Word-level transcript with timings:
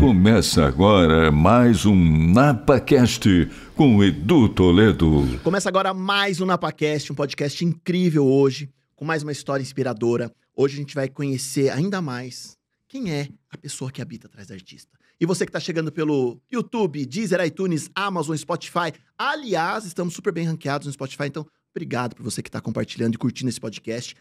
Começa 0.00 0.66
agora 0.66 1.30
mais 1.30 1.86
um 1.86 1.94
NapaCast 1.94 3.48
com 3.76 4.02
Edu 4.02 4.48
Toledo. 4.48 5.40
Começa 5.44 5.68
agora 5.68 5.94
mais 5.94 6.40
um 6.40 6.46
NapaCast, 6.46 7.12
um 7.12 7.14
podcast 7.14 7.64
incrível 7.64 8.26
hoje, 8.26 8.68
com 8.96 9.04
mais 9.04 9.22
uma 9.22 9.32
história 9.32 9.62
inspiradora. 9.62 10.32
Hoje 10.56 10.74
a 10.74 10.78
gente 10.78 10.94
vai 10.94 11.08
conhecer 11.08 11.70
ainda 11.70 12.02
mais 12.02 12.56
quem 12.88 13.12
é 13.12 13.28
a 13.50 13.56
pessoa 13.56 13.90
que 13.90 14.02
habita 14.02 14.26
atrás 14.26 14.48
da 14.48 14.54
artista. 14.54 14.98
E 15.20 15.24
você 15.24 15.46
que 15.46 15.50
está 15.50 15.60
chegando 15.60 15.92
pelo 15.92 16.40
YouTube, 16.50 17.06
Deezer, 17.06 17.40
iTunes, 17.44 17.88
Amazon, 17.94 18.36
Spotify. 18.36 18.92
Aliás, 19.16 19.84
estamos 19.84 20.14
super 20.14 20.32
bem 20.32 20.44
ranqueados 20.44 20.86
no 20.86 20.92
Spotify, 20.92 21.26
então 21.26 21.46
obrigado 21.70 22.16
por 22.16 22.24
você 22.24 22.42
que 22.42 22.48
está 22.48 22.60
compartilhando 22.60 23.14
e 23.14 23.18
curtindo 23.18 23.48
esse 23.48 23.60
podcast. 23.60 24.16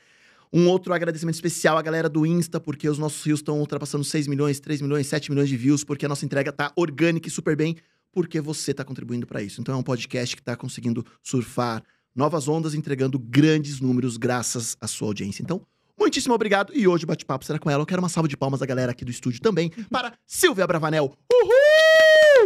Um 0.54 0.68
outro 0.68 0.94
agradecimento 0.94 1.36
especial 1.36 1.78
à 1.78 1.82
galera 1.82 2.10
do 2.10 2.26
Insta, 2.26 2.60
porque 2.60 2.90
os 2.90 2.98
nossos 2.98 3.24
rios 3.24 3.40
estão 3.40 3.60
ultrapassando 3.60 4.04
6 4.04 4.28
milhões, 4.28 4.60
3 4.60 4.82
milhões, 4.82 5.08
7 5.08 5.32
milhões 5.32 5.48
de 5.48 5.56
views, 5.56 5.84
porque 5.84 6.06
a 6.06 6.10
nossa 6.10 6.26
entrega 6.26 6.52
tá 6.52 6.74
orgânica 6.76 7.28
e 7.28 7.32
super 7.32 7.56
bem, 7.56 7.78
porque 8.12 8.42
você 8.42 8.72
está 8.72 8.84
contribuindo 8.84 9.26
para 9.26 9.42
isso. 9.42 9.62
Então 9.62 9.74
é 9.74 9.78
um 9.78 9.84
podcast 9.84 10.36
que 10.36 10.42
está 10.42 10.56
conseguindo 10.56 11.06
surfar 11.24 11.82
novas 12.14 12.48
ondas, 12.48 12.74
entregando 12.74 13.18
grandes 13.18 13.80
números 13.80 14.18
graças 14.18 14.76
à 14.82 14.88
sua 14.88 15.08
audiência. 15.08 15.42
Então, 15.42 15.66
muitíssimo 15.98 16.34
obrigado. 16.34 16.74
E 16.76 16.86
hoje 16.88 17.06
o 17.06 17.08
bate-papo 17.08 17.46
será 17.46 17.58
com 17.58 17.70
ela. 17.70 17.82
Eu 17.82 17.88
quero 17.88 18.02
uma 18.02 18.10
salva 18.10 18.28
de 18.28 18.36
palmas 18.36 18.60
da 18.60 18.66
galera 18.66 18.92
aqui 18.92 19.06
do 19.06 19.12
estúdio 19.12 19.40
também, 19.42 19.72
para 19.90 20.14
Silvia 20.28 20.68
Bravanel. 20.68 21.16
Uhul! 21.32 21.71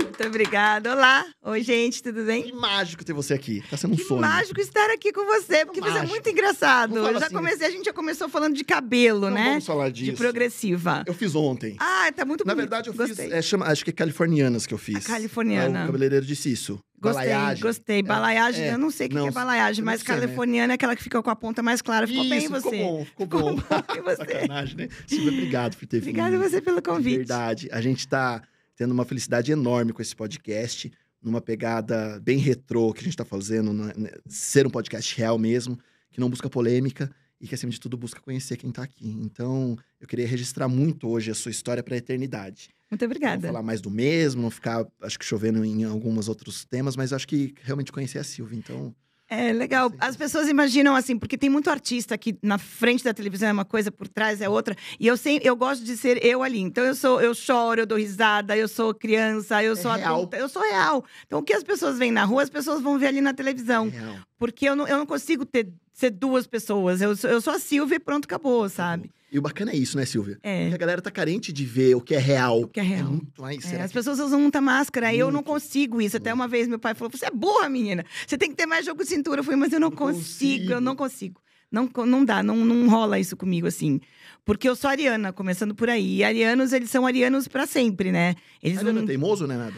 Muito 0.01 0.27
obrigada. 0.27 0.93
Olá. 0.93 1.25
Oi, 1.43 1.61
gente, 1.63 2.01
tudo 2.03 2.23
bem? 2.23 2.43
Que 2.43 2.53
mágico 2.53 3.03
ter 3.03 3.13
você 3.13 3.33
aqui. 3.33 3.63
Tá 3.69 3.77
sendo 3.77 3.93
um 3.93 3.97
Que 3.97 4.03
sonho. 4.03 4.21
mágico 4.21 4.59
estar 4.59 4.89
aqui 4.89 5.11
com 5.11 5.25
você, 5.25 5.65
porque 5.65 5.79
você 5.81 5.97
é 5.99 6.03
muito 6.05 6.29
engraçado. 6.29 6.97
Eu 6.97 7.19
já 7.19 7.25
assim. 7.27 7.35
comecei, 7.35 7.67
a 7.67 7.69
gente 7.71 7.85
já 7.85 7.93
começou 7.93 8.27
falando 8.29 8.55
de 8.55 8.63
cabelo, 8.63 9.21
Não 9.29 9.31
né? 9.31 9.49
vamos 9.49 9.65
falar 9.65 9.89
De 9.89 10.05
disso. 10.05 10.17
progressiva. 10.17 11.03
Eu 11.05 11.13
fiz 11.13 11.35
ontem. 11.35 11.75
Ah, 11.79 12.11
tá 12.15 12.25
muito 12.25 12.45
Na 12.45 12.53
bonito. 12.53 12.69
verdade, 12.69 12.89
eu 12.89 12.93
Gostei. 12.93 13.25
fiz. 13.27 13.33
é, 13.33 13.41
chama, 13.41 13.65
acho 13.67 13.83
que 13.83 13.89
é 13.89 13.93
californianas 13.93 14.65
que 14.65 14.73
eu 14.73 14.77
fiz. 14.77 15.05
A 15.05 15.13
californiana. 15.13 15.81
Ah, 15.81 15.83
O 15.83 15.85
cabeleireiro 15.87 16.25
disse 16.25 16.51
isso. 16.51 16.79
Gostei, 16.99 17.27
Balaiagem. 17.27 17.61
gostei. 17.63 18.03
Balaiagem, 18.03 18.63
é. 18.65 18.73
eu 18.73 18.77
não 18.77 18.89
sei 18.89 19.07
o 19.07 19.09
que 19.09 19.15
que 19.19 19.27
é 19.27 19.31
balaiagem, 19.31 19.83
mas 19.83 20.01
sei, 20.01 20.15
né? 20.15 20.21
californiana 20.21 20.73
é 20.73 20.75
aquela 20.75 20.95
que 20.95 21.03
fica 21.03 21.21
com 21.21 21.29
a 21.29 21.35
ponta 21.35 21.61
mais 21.61 21.81
clara. 21.81 22.07
Ficou 22.07 22.27
bem 22.27 22.39
Isso, 22.39 22.49
você. 22.49 22.69
Ficou 22.71 22.97
bom, 22.97 23.05
ficou 23.05 23.25
Ficou 23.27 23.41
bom. 23.41 23.55
bom 23.55 24.01
você. 24.03 24.15
Sacanagem, 24.15 24.75
né? 24.77 24.89
Silvia, 25.05 25.31
obrigado 25.31 25.77
por 25.77 25.85
ter 25.87 25.99
vindo. 25.99 26.09
Obrigada 26.09 26.35
a 26.37 26.49
você 26.49 26.61
pelo 26.61 26.77
De 26.77 26.81
convite. 26.83 27.17
verdade. 27.17 27.69
A 27.71 27.79
gente 27.81 28.07
tá 28.07 28.41
tendo 28.75 28.91
uma 28.91 29.05
felicidade 29.05 29.51
enorme 29.51 29.93
com 29.93 30.01
esse 30.01 30.15
podcast, 30.15 30.91
numa 31.21 31.41
pegada 31.41 32.19
bem 32.21 32.37
retrô 32.37 32.93
que 32.93 33.01
a 33.01 33.03
gente 33.03 33.17
tá 33.17 33.25
fazendo, 33.25 33.73
né? 33.73 33.93
né? 33.95 34.11
ser 34.27 34.67
um 34.67 34.69
podcast 34.69 35.15
real 35.17 35.37
mesmo, 35.37 35.79
que 36.11 36.19
não 36.19 36.29
busca 36.29 36.49
polêmica 36.49 37.09
e 37.39 37.47
que, 37.47 37.55
acima 37.55 37.71
de 37.71 37.79
tudo, 37.79 37.97
busca 37.97 38.21
conhecer 38.21 38.57
quem 38.57 38.71
tá 38.71 38.83
aqui. 38.83 39.09
Então, 39.09 39.77
eu 39.99 40.07
queria 40.07 40.27
registrar 40.27 40.67
muito 40.67 41.07
hoje 41.09 41.31
a 41.31 41.35
sua 41.35 41.51
história 41.51 41.83
pra 41.83 41.97
eternidade. 41.97 42.69
Muito 42.89 43.01
Não 43.01 43.07
obrigada. 43.07 43.47
falar 43.47 43.63
mais 43.63 43.81
do 43.81 43.89
mesmo, 43.89 44.43
não 44.43 44.51
ficar, 44.51 44.85
acho 45.01 45.17
que 45.17 45.25
chovendo 45.25 45.65
em 45.65 45.83
alguns 45.83 46.29
outros 46.29 46.63
temas, 46.65 46.95
mas 46.95 47.11
acho 47.11 47.27
que 47.27 47.53
realmente 47.61 47.91
conhecer 47.91 48.19
a 48.19 48.23
Silvia, 48.23 48.57
então... 48.57 48.95
É 49.27 49.51
legal. 49.51 49.91
As 49.99 50.15
pessoas 50.15 50.47
imaginam 50.47 50.95
assim, 50.95 51.17
porque 51.17 51.35
tem 51.37 51.49
muito 51.49 51.69
artista 51.69 52.15
que 52.15 52.37
na 52.43 52.59
frente 52.59 53.03
da 53.03 53.11
televisão 53.13 53.49
é 53.49 53.51
uma 53.51 53.65
coisa, 53.65 53.91
por 53.91 54.07
trás 54.07 54.39
é 54.39 54.47
outra. 54.47 54.75
E 54.99 55.07
eu 55.07 55.17
sei, 55.17 55.39
eu 55.43 55.55
gosto 55.55 55.83
de 55.83 55.97
ser 55.97 56.23
eu 56.23 56.43
ali. 56.43 56.59
Então 56.59 56.83
eu 56.83 56.93
sou, 56.93 57.19
eu 57.19 57.33
choro, 57.33 57.81
eu 57.81 57.85
dou 57.87 57.97
risada, 57.97 58.55
eu 58.55 58.67
sou 58.67 58.93
criança, 58.93 59.63
eu 59.63 59.73
É 59.73 59.75
sou 59.75 59.91
real. 59.91 60.15
adulta, 60.15 60.37
eu 60.37 60.47
sou 60.47 60.61
real. 60.61 61.03
Então 61.25 61.39
o 61.39 61.43
que 61.43 61.53
as 61.53 61.63
pessoas 61.63 61.97
veem 61.97 62.11
na 62.11 62.23
rua, 62.23 62.43
as 62.43 62.49
pessoas 62.51 62.81
vão 62.81 62.99
ver 62.99 63.07
ali 63.07 63.21
na 63.21 63.33
televisão. 63.33 63.89
real. 63.89 64.15
Porque 64.37 64.69
eu 64.69 64.75
não, 64.75 64.87
eu 64.87 64.97
não 64.97 65.05
consigo 65.07 65.43
ter 65.43 65.69
ser 65.95 66.11
duas 66.11 66.45
pessoas. 66.45 67.01
Eu, 67.01 67.15
sou- 67.15 67.29
eu 67.29 67.39
sou 67.41 67.53
a 67.53 67.59
Silvia 67.59 67.95
e 67.95 67.99
pronto, 67.99 68.25
acabou, 68.25 68.67
sabe? 68.69 69.09
E 69.31 69.39
o 69.39 69.41
bacana 69.41 69.71
é 69.71 69.75
isso, 69.75 69.97
né, 69.97 70.05
Silvia? 70.05 70.37
É. 70.43 70.61
Porque 70.63 70.75
a 70.75 70.77
galera 70.77 71.01
tá 71.01 71.09
carente 71.11 71.51
de 71.51 71.65
ver 71.65 71.95
o 71.95 72.01
que 72.01 72.13
é 72.15 72.19
real. 72.19 72.61
O 72.61 72.67
que 72.67 72.79
é 72.79 72.83
real. 72.83 73.07
muito 73.09 73.41
mais. 73.41 73.65
É, 73.73 73.81
as 73.81 73.91
que- 73.91 73.97
pessoas 73.97 74.19
usam 74.19 74.39
muita 74.39 74.61
máscara, 74.61 75.13
e 75.13 75.19
eu 75.19 75.27
não 75.27 75.35
Muito. 75.39 75.47
consigo 75.47 76.01
isso. 76.01 76.17
Até 76.17 76.33
uma 76.33 76.47
vez 76.47 76.67
meu 76.67 76.77
pai 76.79 76.93
falou: 76.93 77.11
Você 77.11 77.25
é 77.25 77.31
burra, 77.31 77.67
menina. 77.69 78.05
Você 78.27 78.37
tem 78.37 78.49
que 78.49 78.55
ter 78.55 78.65
mais 78.65 78.85
jogo 78.85 79.03
de 79.03 79.09
cintura. 79.09 79.39
Eu 79.39 79.43
falei, 79.43 79.59
mas 79.59 79.73
eu 79.73 79.79
não, 79.79 79.89
Não 79.89 79.95
consigo, 79.97 80.53
eu 80.53 80.59
consigo. 80.67 80.81
não 80.81 80.95
consigo. 80.95 81.41
Não, 81.71 81.89
não 82.05 82.23
dá, 82.23 82.41
não, 82.43 82.55
não 82.63 82.87
rola 82.87 83.19
isso 83.19 83.35
comigo 83.35 83.67
assim. 83.67 83.99
Porque 84.45 84.69
eu 84.69 84.75
sou 84.75 84.89
ariana, 84.89 85.33
começando 85.33 85.75
por 85.75 85.89
aí. 85.89 86.17
E 86.17 86.23
arianos, 86.23 86.71
eles 86.71 86.89
são 86.89 87.05
arianos 87.05 87.47
pra 87.47 87.65
sempre, 87.65 88.11
né? 88.13 88.35
Eles 88.63 88.77
Ariana 88.77 88.99
não, 88.99 89.03
é 89.03 89.07
teimoso, 89.07 89.47
não 89.47 89.55
é 89.55 89.57
nada? 89.57 89.75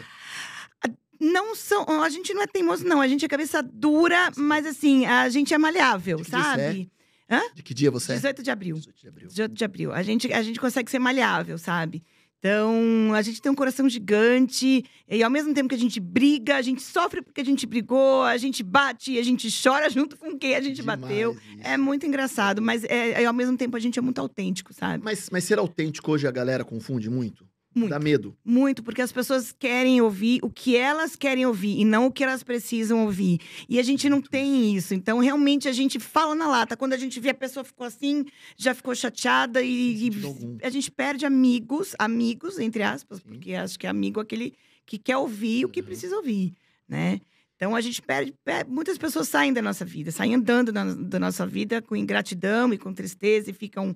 Não 1.20 1.54
são. 1.54 1.84
A 2.02 2.08
gente 2.08 2.32
não 2.34 2.42
é 2.42 2.46
teimoso, 2.46 2.84
não. 2.84 3.00
A 3.00 3.08
gente 3.08 3.24
é 3.24 3.28
cabeça 3.28 3.62
dura, 3.62 4.30
mas 4.36 4.66
assim, 4.66 5.06
a 5.06 5.28
gente 5.28 5.52
é 5.52 5.58
maleável, 5.58 6.22
sabe? 6.24 6.90
De 7.54 7.62
que 7.62 7.74
dia 7.74 7.90
você 7.90 8.12
é? 8.12 8.14
18 8.16 8.42
de 8.42 8.50
abril. 8.50 8.76
18 8.76 9.00
de 9.00 9.08
abril. 9.08 9.28
18 9.28 9.54
de 9.54 9.64
abril. 9.64 9.92
A 9.92 10.02
gente, 10.02 10.32
a 10.32 10.42
gente 10.42 10.58
consegue 10.58 10.90
ser 10.90 10.98
maleável, 10.98 11.58
sabe? 11.58 12.02
Então, 12.38 13.12
a 13.14 13.20
gente 13.20 13.42
tem 13.42 13.50
um 13.50 13.54
coração 13.54 13.88
gigante, 13.88 14.84
e 15.08 15.22
ao 15.24 15.30
mesmo 15.30 15.52
tempo 15.52 15.68
que 15.68 15.74
a 15.74 15.78
gente 15.78 15.98
briga, 15.98 16.56
a 16.56 16.62
gente 16.62 16.80
sofre 16.80 17.20
porque 17.20 17.40
a 17.40 17.44
gente 17.44 17.66
brigou, 17.66 18.22
a 18.22 18.36
gente 18.36 18.62
bate, 18.62 19.18
a 19.18 19.22
gente 19.24 19.48
chora 19.50 19.90
junto 19.90 20.16
com 20.16 20.38
quem 20.38 20.54
a 20.54 20.60
gente 20.60 20.76
Demais 20.76 21.00
bateu. 21.00 21.32
isso. 21.32 21.40
É 21.62 21.76
muito 21.76 22.06
engraçado, 22.06 22.62
mas 22.62 22.84
é, 22.84 23.22
é, 23.22 23.24
ao 23.24 23.34
mesmo 23.34 23.56
tempo 23.56 23.76
a 23.76 23.80
gente 23.80 23.98
é 23.98 24.02
muito 24.02 24.20
autêntico, 24.20 24.72
sabe? 24.72 25.02
Mas, 25.02 25.28
mas 25.32 25.42
ser 25.44 25.58
autêntico 25.58 26.12
hoje 26.12 26.28
a 26.28 26.30
galera 26.30 26.64
confunde 26.64 27.10
muito? 27.10 27.44
Muito. 27.78 27.90
Dá 27.90 27.98
medo. 27.98 28.36
Muito, 28.44 28.82
porque 28.82 29.00
as 29.00 29.12
pessoas 29.12 29.52
querem 29.52 30.00
ouvir 30.00 30.40
o 30.42 30.50
que 30.50 30.76
elas 30.76 31.14
querem 31.16 31.46
ouvir 31.46 31.78
e 31.80 31.84
não 31.84 32.06
o 32.06 32.12
que 32.12 32.24
elas 32.24 32.42
precisam 32.42 33.04
ouvir. 33.04 33.38
E 33.68 33.78
a 33.78 33.82
gente 33.82 34.08
não 34.08 34.20
tem 34.20 34.74
isso. 34.76 34.94
Então, 34.94 35.18
realmente, 35.18 35.68
a 35.68 35.72
gente 35.72 35.98
fala 35.98 36.34
na 36.34 36.46
lata. 36.48 36.76
Quando 36.76 36.92
a 36.92 36.96
gente 36.98 37.18
vê 37.20 37.30
a 37.30 37.34
pessoa 37.34 37.64
ficou 37.64 37.86
assim, 37.86 38.24
já 38.56 38.74
ficou 38.74 38.94
chateada 38.94 39.62
e, 39.62 40.08
e 40.08 40.10
a 40.62 40.70
gente 40.70 40.90
perde 40.90 41.24
amigos, 41.24 41.94
amigos, 41.98 42.58
entre 42.58 42.82
aspas, 42.82 43.18
Sim. 43.18 43.24
porque 43.28 43.54
acho 43.54 43.78
que 43.78 43.86
amigo 43.86 44.20
é 44.20 44.22
aquele 44.22 44.54
que 44.84 44.98
quer 44.98 45.16
ouvir 45.16 45.64
o 45.64 45.68
que 45.68 45.80
Uhum. 45.80 45.86
precisa 45.86 46.16
ouvir, 46.16 46.54
né? 46.88 47.20
Então 47.56 47.74
a 47.74 47.80
gente 47.80 48.00
perde, 48.00 48.32
per- 48.44 48.66
muitas 48.68 48.96
pessoas 48.96 49.28
saem 49.28 49.52
da 49.52 49.60
nossa 49.60 49.84
vida, 49.84 50.10
saem 50.12 50.34
andando 50.34 50.70
da, 50.72 50.84
da 50.94 51.18
nossa 51.18 51.44
vida 51.46 51.82
com 51.82 51.96
ingratidão 51.96 52.72
e 52.72 52.78
com 52.78 52.94
tristeza 52.94 53.50
e 53.50 53.52
ficam 53.52 53.94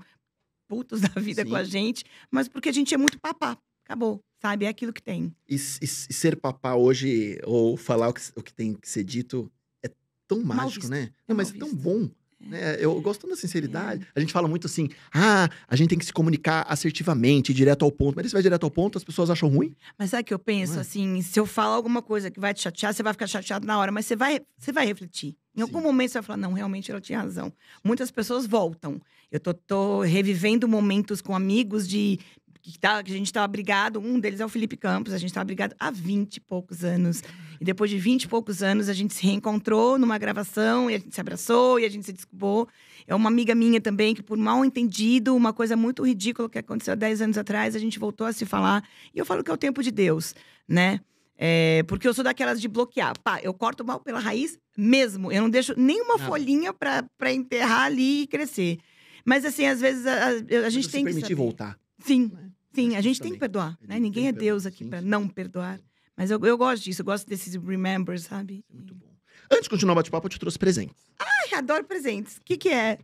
putos 0.68 1.00
da 1.14 1.20
vida 1.20 1.44
com 1.44 1.54
a 1.54 1.64
Sim. 1.64 1.70
gente, 1.70 2.04
mas 2.30 2.48
porque 2.48 2.68
a 2.68 2.72
gente 2.72 2.92
é 2.92 2.98
muito 2.98 3.20
papá. 3.20 3.56
Acabou, 3.84 4.22
sabe? 4.40 4.64
É 4.64 4.68
aquilo 4.68 4.92
que 4.92 5.02
tem. 5.02 5.34
E, 5.48 5.54
e 5.56 5.84
e 5.84 5.86
ser 5.86 6.36
papá 6.36 6.74
hoje, 6.74 7.38
ou 7.44 7.76
falar 7.76 8.08
o 8.08 8.14
que, 8.14 8.20
o 8.36 8.42
que 8.42 8.52
tem 8.52 8.74
que 8.74 8.88
ser 8.88 9.04
dito, 9.04 9.50
é 9.82 9.90
tão 10.26 10.42
mágico, 10.42 10.88
né? 10.88 11.10
É 11.10 11.12
Não, 11.28 11.36
mas 11.36 11.50
mal 11.50 11.56
é 11.56 11.58
tão 11.60 11.74
bom. 11.74 12.08
É. 12.44 12.48
Né? 12.48 12.76
Eu 12.80 13.00
gosto 13.00 13.26
da 13.28 13.36
sinceridade. 13.36 14.06
A 14.14 14.20
gente 14.20 14.32
fala 14.32 14.48
muito 14.48 14.66
assim, 14.66 14.88
ah, 15.14 15.48
a 15.68 15.76
gente 15.76 15.90
tem 15.90 15.98
que 15.98 16.04
se 16.04 16.12
comunicar 16.12 16.66
assertivamente, 16.68 17.54
direto 17.54 17.84
ao 17.84 17.92
ponto. 17.92 18.16
Mas 18.16 18.26
se 18.26 18.32
vai 18.32 18.42
direto 18.42 18.64
ao 18.64 18.70
ponto, 18.70 18.98
as 18.98 19.04
pessoas 19.04 19.30
acham 19.30 19.48
ruim. 19.48 19.74
Mas 19.98 20.10
sabe 20.10 20.22
o 20.22 20.24
que 20.24 20.34
eu 20.34 20.38
penso? 20.38 20.78
É? 20.78 20.80
Assim, 20.80 21.22
se 21.22 21.38
eu 21.38 21.46
falar 21.46 21.76
alguma 21.76 22.02
coisa 22.02 22.30
que 22.30 22.40
vai 22.40 22.52
te 22.52 22.62
chatear, 22.62 22.92
você 22.92 23.02
vai 23.02 23.12
ficar 23.12 23.26
chateado 23.26 23.66
na 23.66 23.78
hora, 23.78 23.92
mas 23.92 24.06
você 24.06 24.16
vai, 24.16 24.40
você 24.58 24.72
vai 24.72 24.86
refletir. 24.86 25.36
Em 25.54 25.60
algum 25.60 25.78
Sim. 25.78 25.84
momento 25.84 26.10
você 26.10 26.18
vai 26.18 26.22
falar, 26.22 26.38
não, 26.38 26.52
realmente 26.52 26.90
ela 26.90 27.00
tinha 27.00 27.20
razão. 27.20 27.52
Muitas 27.84 28.10
pessoas 28.10 28.46
voltam. 28.46 29.00
Eu 29.30 29.38
tô, 29.38 29.54
tô 29.54 30.02
revivendo 30.02 30.66
momentos 30.66 31.20
com 31.20 31.34
amigos 31.34 31.86
de 31.88 32.18
que, 32.62 32.78
tá, 32.78 33.02
que 33.02 33.10
a 33.12 33.16
gente 33.16 33.26
estava 33.26 33.46
brigado. 33.48 33.98
Um 33.98 34.20
deles 34.20 34.38
é 34.40 34.44
o 34.46 34.48
Felipe 34.48 34.76
Campos, 34.76 35.12
a 35.12 35.18
gente 35.18 35.30
estava 35.30 35.44
brigado 35.44 35.74
há 35.80 35.90
20 35.90 36.36
e 36.36 36.40
poucos 36.40 36.84
anos. 36.84 37.22
E 37.60 37.64
depois 37.64 37.90
de 37.90 37.98
20 37.98 38.22
e 38.24 38.28
poucos 38.28 38.62
anos, 38.62 38.88
a 38.88 38.92
gente 38.92 39.12
se 39.14 39.24
reencontrou 39.26 39.98
numa 39.98 40.16
gravação 40.16 40.90
e 40.90 40.94
a 40.94 40.98
gente 40.98 41.14
se 41.14 41.20
abraçou 41.20 41.80
e 41.80 41.84
a 41.84 41.88
gente 41.88 42.06
se 42.06 42.12
desculpou. 42.12 42.68
É 43.06 43.14
uma 43.14 43.28
amiga 43.28 43.54
minha 43.54 43.80
também 43.80 44.14
que, 44.14 44.22
por 44.22 44.38
mal 44.38 44.64
entendido, 44.64 45.34
uma 45.34 45.52
coisa 45.52 45.76
muito 45.76 46.04
ridícula 46.06 46.48
que 46.48 46.58
aconteceu 46.58 46.92
há 46.92 46.94
10 46.94 47.22
anos 47.22 47.36
atrás, 47.38 47.74
a 47.74 47.78
gente 47.80 47.98
voltou 47.98 48.26
a 48.26 48.32
se 48.32 48.46
falar. 48.46 48.82
E 49.14 49.18
eu 49.18 49.26
falo 49.26 49.42
que 49.42 49.50
é 49.50 49.54
o 49.54 49.58
tempo 49.58 49.82
de 49.82 49.90
Deus, 49.90 50.34
né? 50.68 51.00
É, 51.36 51.82
porque 51.88 52.06
eu 52.06 52.14
sou 52.14 52.22
daquelas 52.22 52.60
de 52.60 52.68
bloquear. 52.68 53.18
Pá, 53.18 53.40
eu 53.42 53.52
corto 53.52 53.84
mal 53.84 53.98
pela 53.98 54.20
raiz 54.20 54.56
mesmo. 54.78 55.32
Eu 55.32 55.42
não 55.42 55.50
deixo 55.50 55.74
nenhuma 55.76 56.16
Não. 56.16 56.26
folhinha 56.26 56.72
pra, 56.72 57.02
pra 57.18 57.32
enterrar 57.32 57.86
ali 57.86 58.22
e 58.22 58.26
crescer. 58.28 58.78
Mas, 59.24 59.44
assim, 59.44 59.66
às 59.66 59.80
vezes 59.80 60.06
a, 60.06 60.12
a- 60.28 60.66
a 60.66 60.70
gente 60.70 60.88
tem 60.88 61.00
que 61.00 61.06
permitir 61.06 61.22
saber. 61.30 61.34
voltar. 61.34 61.76
Sim, 61.98 62.30
né? 62.32 62.50
Sim. 62.74 62.96
A 62.96 63.00
gente 63.00 63.14
isso 63.14 63.22
tem 63.22 63.32
que 63.32 63.38
também. 63.38 63.50
perdoar, 63.50 63.78
né? 63.86 63.98
Ninguém 63.98 64.28
é 64.28 64.32
Deus 64.32 64.66
aqui 64.66 64.84
sim. 64.84 64.90
não 65.02 65.28
perdoar. 65.28 65.78
Mas 66.16 66.30
eu, 66.30 66.38
eu 66.44 66.58
gosto 66.58 66.82
disso. 66.84 67.00
Eu 67.02 67.06
gosto 67.06 67.26
desses 67.28 67.54
remember, 67.54 68.18
sabe? 68.20 68.64
É 68.70 68.74
muito 68.74 68.94
bom. 68.94 69.06
Antes 69.50 69.64
de 69.64 69.70
continuar 69.70 69.92
o 69.92 69.96
bate-papo, 69.96 70.26
eu 70.26 70.30
te 70.30 70.38
trouxe 70.38 70.58
presente. 70.58 70.94
Ai, 71.18 71.58
adoro 71.58 71.84
presentes. 71.84 72.36
O 72.36 72.42
que 72.44 72.56
que 72.56 72.68
é? 72.68 72.98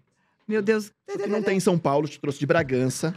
Meu 0.46 0.62
Deus. 0.62 0.90
O 1.08 1.18
que 1.18 1.26
não 1.26 1.42
tem 1.42 1.56
em 1.56 1.60
São 1.60 1.78
Paulo, 1.78 2.06
eu 2.06 2.10
te 2.10 2.18
trouxe 2.20 2.38
de 2.38 2.46
Bragança, 2.46 3.14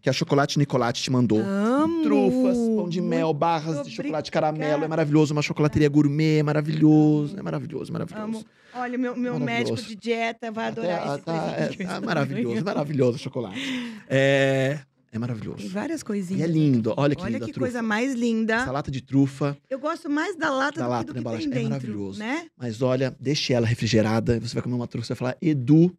que 0.00 0.08
a 0.08 0.12
Chocolate 0.12 0.58
Nicolate 0.58 1.02
te 1.02 1.10
mandou. 1.10 1.40
Amo. 1.40 2.02
Trufas, 2.02 2.56
pão 2.56 2.88
de 2.88 3.00
mel, 3.00 3.28
Muito 3.28 3.38
barras 3.38 3.86
de 3.86 3.94
chocolate 3.94 4.30
caramelo. 4.30 4.62
É 4.64 4.66
obrigada. 4.68 4.88
maravilhoso. 4.88 5.32
Uma 5.32 5.42
chocolateria 5.42 5.88
gourmet, 5.88 6.38
é 6.38 6.42
maravilhoso. 6.42 7.36
É 7.38 7.42
maravilhoso, 7.42 7.92
maravilhoso. 7.92 8.24
Amo. 8.24 8.46
Olha, 8.74 8.96
meu, 8.98 9.16
meu 9.16 9.40
médico 9.40 9.76
de 9.80 9.96
dieta 9.96 10.52
vai 10.52 10.68
Até- 10.68 10.80
adorar 10.92 11.16
esse 11.16 11.24
tá- 11.24 11.34
é- 11.34 11.54
presente. 11.66 11.82
eu 11.82 11.88
tá 11.88 12.00
maravilhoso, 12.00 12.64
maravilhoso 12.64 13.16
o 13.16 13.20
chocolate. 13.20 13.58
É, 14.08 14.78
é 15.08 15.12
Tem 15.12 15.20
maravilhoso. 15.20 15.68
várias 15.70 16.00
E 16.00 16.04
coisinhas. 16.04 16.42
é 16.48 16.52
lindo. 16.52 16.92
Olha 16.96 17.14
que 17.16 17.22
Olha 17.22 17.32
linda 17.38 17.46
que 17.46 17.52
coisa 17.58 17.80
mais 17.82 18.14
linda. 18.14 18.54
Essa 18.56 18.70
lata 18.72 18.90
de 18.90 19.00
trufa. 19.00 19.56
Eu 19.70 19.78
gosto 19.78 20.08
mais 20.10 20.36
da 20.36 20.50
lata 20.50 20.78
Da 20.80 20.86
do 20.86 20.90
lata, 20.90 21.12
que 21.14 21.20
do 21.20 21.30
né, 21.30 21.36
que 21.38 21.38
tem 21.38 21.46
É 21.46 21.54
dentro, 21.54 21.70
maravilhoso. 21.70 22.18
né? 22.18 22.46
Mas 22.56 22.82
olha, 22.82 23.16
deixe 23.18 23.52
ela 23.52 23.66
refrigerada. 23.66 24.38
Você 24.40 24.54
vai 24.54 24.62
comer 24.62 24.74
uma 24.74 24.86
trufa, 24.86 25.06
você 25.06 25.14
vai 25.14 25.18
falar, 25.18 25.36
Edu, 25.40 25.96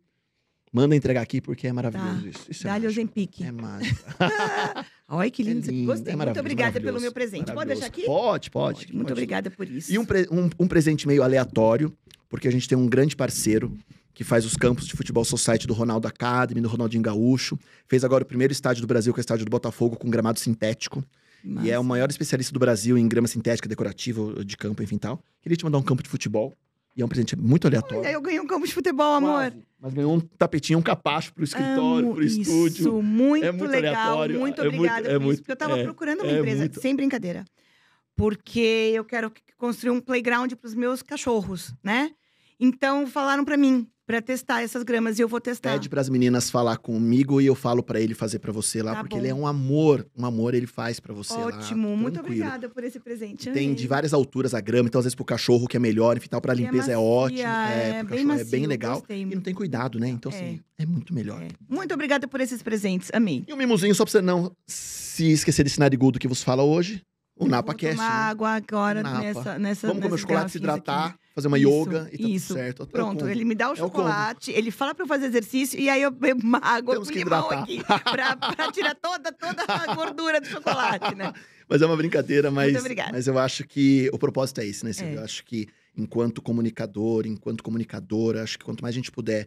Manda 0.71 0.95
entregar 0.95 1.23
aqui 1.23 1.41
porque 1.41 1.65
é 1.65 1.73
maravilhoso 1.73 2.21
Tá. 2.21 2.29
isso. 2.29 2.45
Isso 2.51 2.67
é 2.67 2.69
Dá-lhe 2.69 2.85
mágico. 2.85 3.01
Ozempic. 3.01 3.41
É 3.41 3.51
mágico. 3.51 3.99
Olha 5.09 5.31
que 5.31 5.41
lindo. 5.41 5.67
É 5.67 5.71
lindo, 5.71 5.87
Gostei. 5.87 6.13
é 6.13 6.15
Muito 6.15 6.39
obrigada 6.39 6.79
pelo 6.79 7.01
meu 7.01 7.11
presente. 7.11 7.51
Pode 7.51 7.69
deixar 7.69 7.87
aqui? 7.87 8.03
Pode, 8.03 8.51
pode. 8.51 8.85
Muito 8.93 8.99
pode. 9.07 9.11
obrigada 9.13 9.49
por 9.49 9.67
isso. 9.67 9.91
E 9.91 9.97
um, 9.97 10.03
um- 10.31 10.49
um 10.59 10.67
presente 10.67 11.07
meio 11.07 11.23
aleatório, 11.23 11.91
porque 12.29 12.47
a 12.47 12.51
gente 12.51 12.67
tem 12.69 12.77
um 12.77 12.87
grande 12.87 13.15
parceiro 13.15 13.75
que 14.19 14.23
faz 14.25 14.43
os 14.45 14.57
campos 14.57 14.85
de 14.85 14.91
futebol 14.97 15.23
society 15.23 15.65
do 15.65 15.73
Ronaldo 15.73 16.05
Academy, 16.05 16.59
do 16.59 16.67
Ronaldinho 16.67 17.01
Gaúcho. 17.01 17.57
Fez 17.87 18.03
agora 18.03 18.21
o 18.21 18.27
primeiro 18.27 18.51
estádio 18.51 18.81
do 18.81 18.87
Brasil, 18.87 19.13
que 19.13 19.19
é 19.19 19.21
o 19.21 19.23
estádio 19.23 19.45
do 19.45 19.49
Botafogo, 19.49 19.95
com 19.95 20.09
gramado 20.09 20.37
sintético. 20.37 21.01
E 21.63 21.71
é 21.71 21.79
o 21.79 21.83
maior 21.85 22.09
especialista 22.09 22.51
do 22.51 22.59
Brasil 22.59 22.97
em 22.97 23.07
grama 23.07 23.29
sintética, 23.29 23.69
decorativa, 23.69 24.43
de 24.43 24.57
campo, 24.57 24.83
enfim 24.83 24.97
tal. 24.97 25.23
Queria 25.41 25.55
te 25.55 25.63
mandar 25.63 25.77
um 25.77 25.81
campo 25.81 26.03
de 26.03 26.09
futebol. 26.09 26.53
E 26.97 27.01
é 27.01 27.05
um 27.05 27.07
presente 27.07 27.33
muito 27.37 27.65
aleatório. 27.65 27.99
Olha, 28.01 28.09
eu 28.11 28.21
ganhei 28.21 28.41
um 28.41 28.45
campo 28.45 28.67
de 28.67 28.73
futebol, 28.73 29.13
amor. 29.13 29.35
Quase. 29.35 29.63
Mas 29.79 29.93
ganhou 29.93 30.13
um 30.13 30.19
tapetinho, 30.19 30.79
um 30.79 30.81
capacho 30.81 31.33
pro 31.33 31.45
escritório, 31.45 32.07
Amo 32.07 32.13
pro 32.15 32.23
estúdio. 32.25 32.67
Isso, 32.67 33.01
muito, 33.01 33.45
É 33.45 33.51
muito 33.53 33.71
legal. 33.71 33.93
aleatório, 33.95 34.37
Muito 34.41 34.59
é 34.59 34.63
muito- 34.65 34.75
obrigada 34.75 35.07
é 35.07 35.13
por 35.13 35.19
muito- 35.21 35.33
isso. 35.35 35.41
Porque 35.43 35.51
eu 35.53 35.55
tava 35.55 35.79
é, 35.79 35.83
procurando 35.85 36.23
uma 36.23 36.31
é 36.33 36.39
empresa, 36.39 36.59
muito- 36.59 36.81
sem 36.81 36.93
brincadeira. 36.93 37.45
Porque 38.17 38.91
eu 38.93 39.05
quero 39.05 39.31
que- 39.31 39.41
construir 39.57 39.91
um 39.91 40.01
playground 40.01 40.51
pros 40.55 40.75
meus 40.75 41.01
cachorros, 41.01 41.73
né? 41.81 42.11
Então 42.59 43.07
falaram 43.07 43.45
pra 43.45 43.55
mim, 43.55 43.87
pra 44.09 44.23
testar 44.23 44.63
essas 44.63 44.81
gramas, 44.81 45.19
e 45.19 45.21
eu 45.21 45.27
vou 45.27 45.39
testar. 45.39 45.73
Pede 45.73 45.87
pras 45.87 46.09
meninas 46.09 46.49
falar 46.49 46.77
comigo 46.77 47.39
e 47.39 47.45
eu 47.45 47.53
falo 47.53 47.83
pra 47.83 48.01
ele 48.01 48.15
fazer 48.15 48.39
pra 48.39 48.51
você 48.51 48.81
lá, 48.81 48.95
Tá 48.95 48.99
porque 49.01 49.15
bom. 49.15 49.21
ele 49.21 49.27
é 49.27 49.35
um 49.35 49.45
amor, 49.45 50.03
um 50.17 50.25
amor 50.25 50.55
ele 50.55 50.65
faz 50.65 50.99
pra 50.99 51.13
você 51.13 51.31
lá. 51.35 51.45
Ótimo, 51.45 51.95
muito 51.95 52.19
obrigada 52.19 52.67
por 52.69 52.83
esse 52.83 52.99
presente. 52.99 53.51
Tem 53.51 53.65
amei. 53.67 53.75
de 53.75 53.87
várias 53.87 54.11
alturas 54.11 54.55
a 54.55 54.61
grama, 54.61 54.89
então 54.89 54.97
às 54.97 55.05
vezes 55.05 55.13
pro 55.13 55.23
cachorro 55.23 55.67
que 55.67 55.77
é 55.77 55.79
melhor, 55.79 56.17
enfim, 56.17 56.27
tal, 56.27 56.41
pra 56.41 56.55
E 56.55 56.57
é 56.57 56.61
limpeza 56.63 56.91
é, 56.91 56.95
macia, 56.95 56.99
ótimo, 56.99 57.39
é 57.43 57.99
pro 58.03 58.09
bem 58.15 58.25
cachorro 58.25 58.39
é 58.39 58.43
bem 58.45 58.61
macio, 58.61 58.67
legal 58.67 58.97
gostei. 58.97 59.21
e 59.21 59.25
não 59.25 59.41
tem 59.43 59.53
cuidado, 59.53 59.99
né? 59.99 60.07
Então 60.09 60.31
assim, 60.31 60.59
é 60.79 60.87
muito 60.87 61.13
melhor. 61.13 61.43
É. 61.43 61.49
Muito 61.69 61.93
obrigada 61.93 62.27
por 62.27 62.41
esses 62.41 62.63
presentes, 62.63 63.11
amei. 63.13 63.43
E 63.47 63.53
um 63.53 63.57
mimozinho 63.57 63.93
só 63.93 64.03
pra 64.05 64.11
você 64.11 64.21
não 64.23 64.51
se 64.65 65.31
esquecer 65.33 65.63
desse 65.63 65.79
narigudo 65.79 66.17
que 66.17 66.27
vos 66.27 66.41
fala 66.41 66.63
hoje, 66.63 67.03
o 67.37 67.45
Eu 67.45 67.49
Napa 67.51 67.75
Cast. 67.75 67.95
tomar 67.95 68.09
né? 68.09 68.15
água 68.31 68.49
agora 68.55 69.03
Napa. 69.03 69.19
nessa, 69.19 69.59
nessa 69.59 69.87
Vamos 69.87 70.01
comer 70.01 70.17
chocolate, 70.17 70.51
se 70.51 70.57
hidratar, 70.57 71.09
aqui. 71.09 71.19
Fazer 71.39 71.47
uma 71.47 71.57
Isso, 71.59 71.69
yoga 71.69 72.09
e 72.13 72.17
tá 72.17 72.27
isso. 72.29 72.47
tudo 72.47 72.57
certo. 72.57 72.81
Eu 72.83 72.87
Pronto, 72.87 73.27
ele 73.27 73.43
me 73.45 73.55
dá 73.55 73.67
o 73.67 73.71
É 73.71 73.73
o 73.73 73.75
chocolate, 73.77 74.51
ele 74.51 74.71
fala 74.71 74.93
pra 74.93 75.03
eu 75.03 75.07
fazer 75.07 75.25
exercício 75.27 75.79
e 75.79 75.89
aí 75.89 76.01
eu 76.01 76.11
bebo 76.11 76.41
uma 76.43 76.59
água 76.59 76.93
Temos 76.93 77.07
com 77.09 77.13
que 77.13 77.23
limão 77.23 77.45
hidratar. 77.45 77.63
aqui 77.63 77.83
pra, 78.11 78.35
pra 78.35 78.71
tirar 78.71 78.95
toda, 78.95 79.31
toda 79.31 79.63
a 79.67 79.95
gordura 79.95 80.39
do 80.39 80.47
chocolate, 80.47 81.15
né? 81.15 81.33
Mas 81.69 81.83
é 81.83 81.85
uma 81.85 81.95
brincadeira, 81.95 82.49
mas, 82.49 82.75
obrigada. 82.75 83.11
mas 83.11 83.27
eu 83.27 83.37
acho 83.37 83.63
que 83.63 84.09
o 84.11 84.17
propósito 84.17 84.59
é 84.59 84.65
esse, 84.65 84.83
né? 84.83 84.89
É. 84.99 85.17
Eu 85.17 85.23
acho 85.23 85.45
que 85.45 85.67
enquanto 85.95 86.41
comunicador, 86.41 87.27
enquanto 87.27 87.63
comunicadora, 87.63 88.41
acho 88.41 88.57
que 88.57 88.65
quanto 88.65 88.81
mais 88.81 88.95
a 88.95 88.97
gente 88.97 89.11
puder 89.11 89.45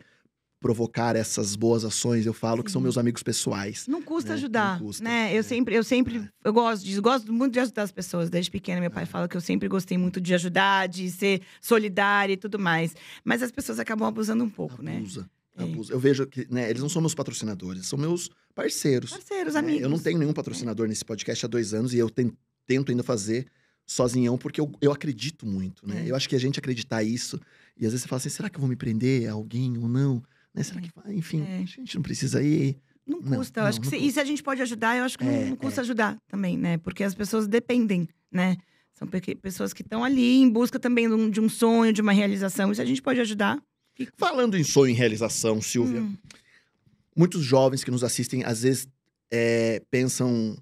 provocar 0.62 1.16
essas 1.16 1.54
boas 1.56 1.84
ações, 1.84 2.24
eu 2.24 2.32
falo 2.32 2.62
que 2.62 2.70
são 2.70 2.80
Sim. 2.80 2.84
meus 2.84 2.96
amigos 2.96 3.22
pessoais. 3.22 3.86
Não 3.88 4.00
custa 4.00 4.30
Né? 4.30 4.34
ajudar, 4.36 4.78
Não 4.80 4.86
custa, 4.86 5.04
né? 5.04 5.32
é. 5.34 5.38
Eu 5.38 5.42
sempre, 5.42 5.74
eu 5.74 5.84
sempre, 5.84 6.26
eu 6.44 6.52
gosto 6.52 6.84
disso, 6.84 7.02
gosto 7.02 7.30
muito 7.32 7.52
de 7.52 7.60
ajudar 7.60 7.82
as 7.82 7.92
pessoas. 7.92 8.30
Desde 8.30 8.50
pequena, 8.50 8.80
meu 8.80 8.90
pai 8.90 9.02
É. 9.02 9.06
fala 9.06 9.28
que 9.28 9.36
eu 9.36 9.40
sempre 9.40 9.68
gostei 9.68 9.98
muito 9.98 10.20
de 10.20 10.32
ajudar, 10.34 10.86
de 10.88 11.10
ser 11.10 11.42
solidária 11.60 12.32
e 12.32 12.36
tudo 12.36 12.58
mais. 12.58 12.94
Mas 13.24 13.42
as 13.42 13.50
pessoas 13.50 13.78
acabam 13.78 14.06
abusando 14.08 14.42
um 14.44 14.48
pouco, 14.48 14.80
né? 14.82 14.96
Abusa, 14.98 15.28
É. 15.58 15.62
abusa. 15.64 15.92
Eu 15.92 15.98
vejo 16.00 16.26
que, 16.26 16.46
né, 16.50 16.70
eles 16.70 16.80
não 16.80 16.88
são 16.88 17.02
meus 17.02 17.14
patrocinadores, 17.14 17.86
são 17.86 17.98
meus 17.98 18.30
parceiros. 18.54 19.10
Parceiros, 19.10 19.54
né? 19.54 19.60
amigos. 19.60 19.82
Eu 19.82 19.88
não 19.90 19.98
tenho 19.98 20.18
nenhum 20.18 20.32
patrocinador 20.32 20.86
nesse 20.86 21.04
podcast 21.04 21.44
há 21.44 21.48
dois 21.48 21.74
anos 21.74 21.92
e 21.92 21.98
eu 21.98 22.08
ten- 22.08 22.32
tento 22.66 22.90
ainda 22.92 23.02
fazer 23.02 23.46
sozinhão, 23.84 24.38
porque 24.38 24.60
eu, 24.60 24.70
eu 24.80 24.92
acredito 24.92 25.44
muito, 25.44 25.86
né? 25.86 26.04
É. 26.06 26.10
Eu 26.10 26.14
acho 26.14 26.28
que 26.28 26.36
a 26.36 26.38
gente 26.38 26.58
acreditar 26.58 27.02
isso, 27.02 27.38
e 27.76 27.84
às 27.84 27.92
vezes 27.92 28.02
você 28.02 28.08
fala 28.08 28.18
assim, 28.18 28.28
será 28.28 28.48
que 28.48 28.56
eu 28.56 28.60
vou 28.60 28.68
me 28.68 28.76
prender 28.76 29.28
a 29.28 29.32
alguém 29.32 29.76
ou 29.76 29.88
não? 29.88 30.22
Né? 30.54 30.62
Será 30.62 30.78
É. 30.80 30.82
que 30.82 30.90
vai? 30.94 31.14
Enfim, 31.14 31.42
É. 31.42 31.56
a 31.58 31.64
gente 31.64 31.94
não 31.94 32.02
precisa 32.02 32.42
ir. 32.42 32.76
Não 33.06 33.20
Não, 33.20 33.38
custa. 33.38 33.60
eu 33.60 33.62
não, 33.62 33.68
acho 33.68 33.80
que 33.80 33.86
não 33.86 33.90
se, 33.90 33.96
e 34.06 34.12
se 34.12 34.20
a 34.20 34.24
gente 34.24 34.42
pode 34.42 34.62
ajudar, 34.62 34.96
eu 34.96 35.04
acho 35.04 35.18
que 35.18 35.24
não- 35.24 35.32
É, 35.32 35.44
não, 35.50 35.56
custa 35.56 35.80
é. 35.80 35.82
ajudar 35.82 36.16
também, 36.28 36.56
né? 36.56 36.78
Porque 36.78 37.02
as 37.02 37.14
pessoas 37.14 37.48
dependem, 37.48 38.08
né? 38.30 38.56
São 38.92 39.08
pessoas 39.40 39.72
que 39.72 39.82
estão 39.82 40.04
ali 40.04 40.36
em 40.40 40.48
busca 40.48 40.78
também 40.78 41.08
de 41.08 41.14
um, 41.14 41.28
de 41.30 41.40
um 41.40 41.48
sonho, 41.48 41.92
de 41.92 42.00
uma 42.00 42.12
realização. 42.12 42.70
E 42.70 42.74
se 42.76 42.80
a 42.82 42.84
gente 42.84 43.02
pode 43.02 43.18
ajudar. 43.20 43.60
fica- 43.94 44.12
Falando 44.16 44.56
em 44.56 44.62
sonho 44.64 44.90
e 44.92 44.94
realização, 44.96 45.60
Silvia, 45.60 46.00
Hum, 46.02 46.16
muitos 47.16 47.42
jovens 47.42 47.82
que 47.84 47.90
nos 47.90 48.04
assistem, 48.04 48.44
às 48.44 48.62
vezes, 48.62 48.86
é, 49.30 49.82
pensam 49.90 50.56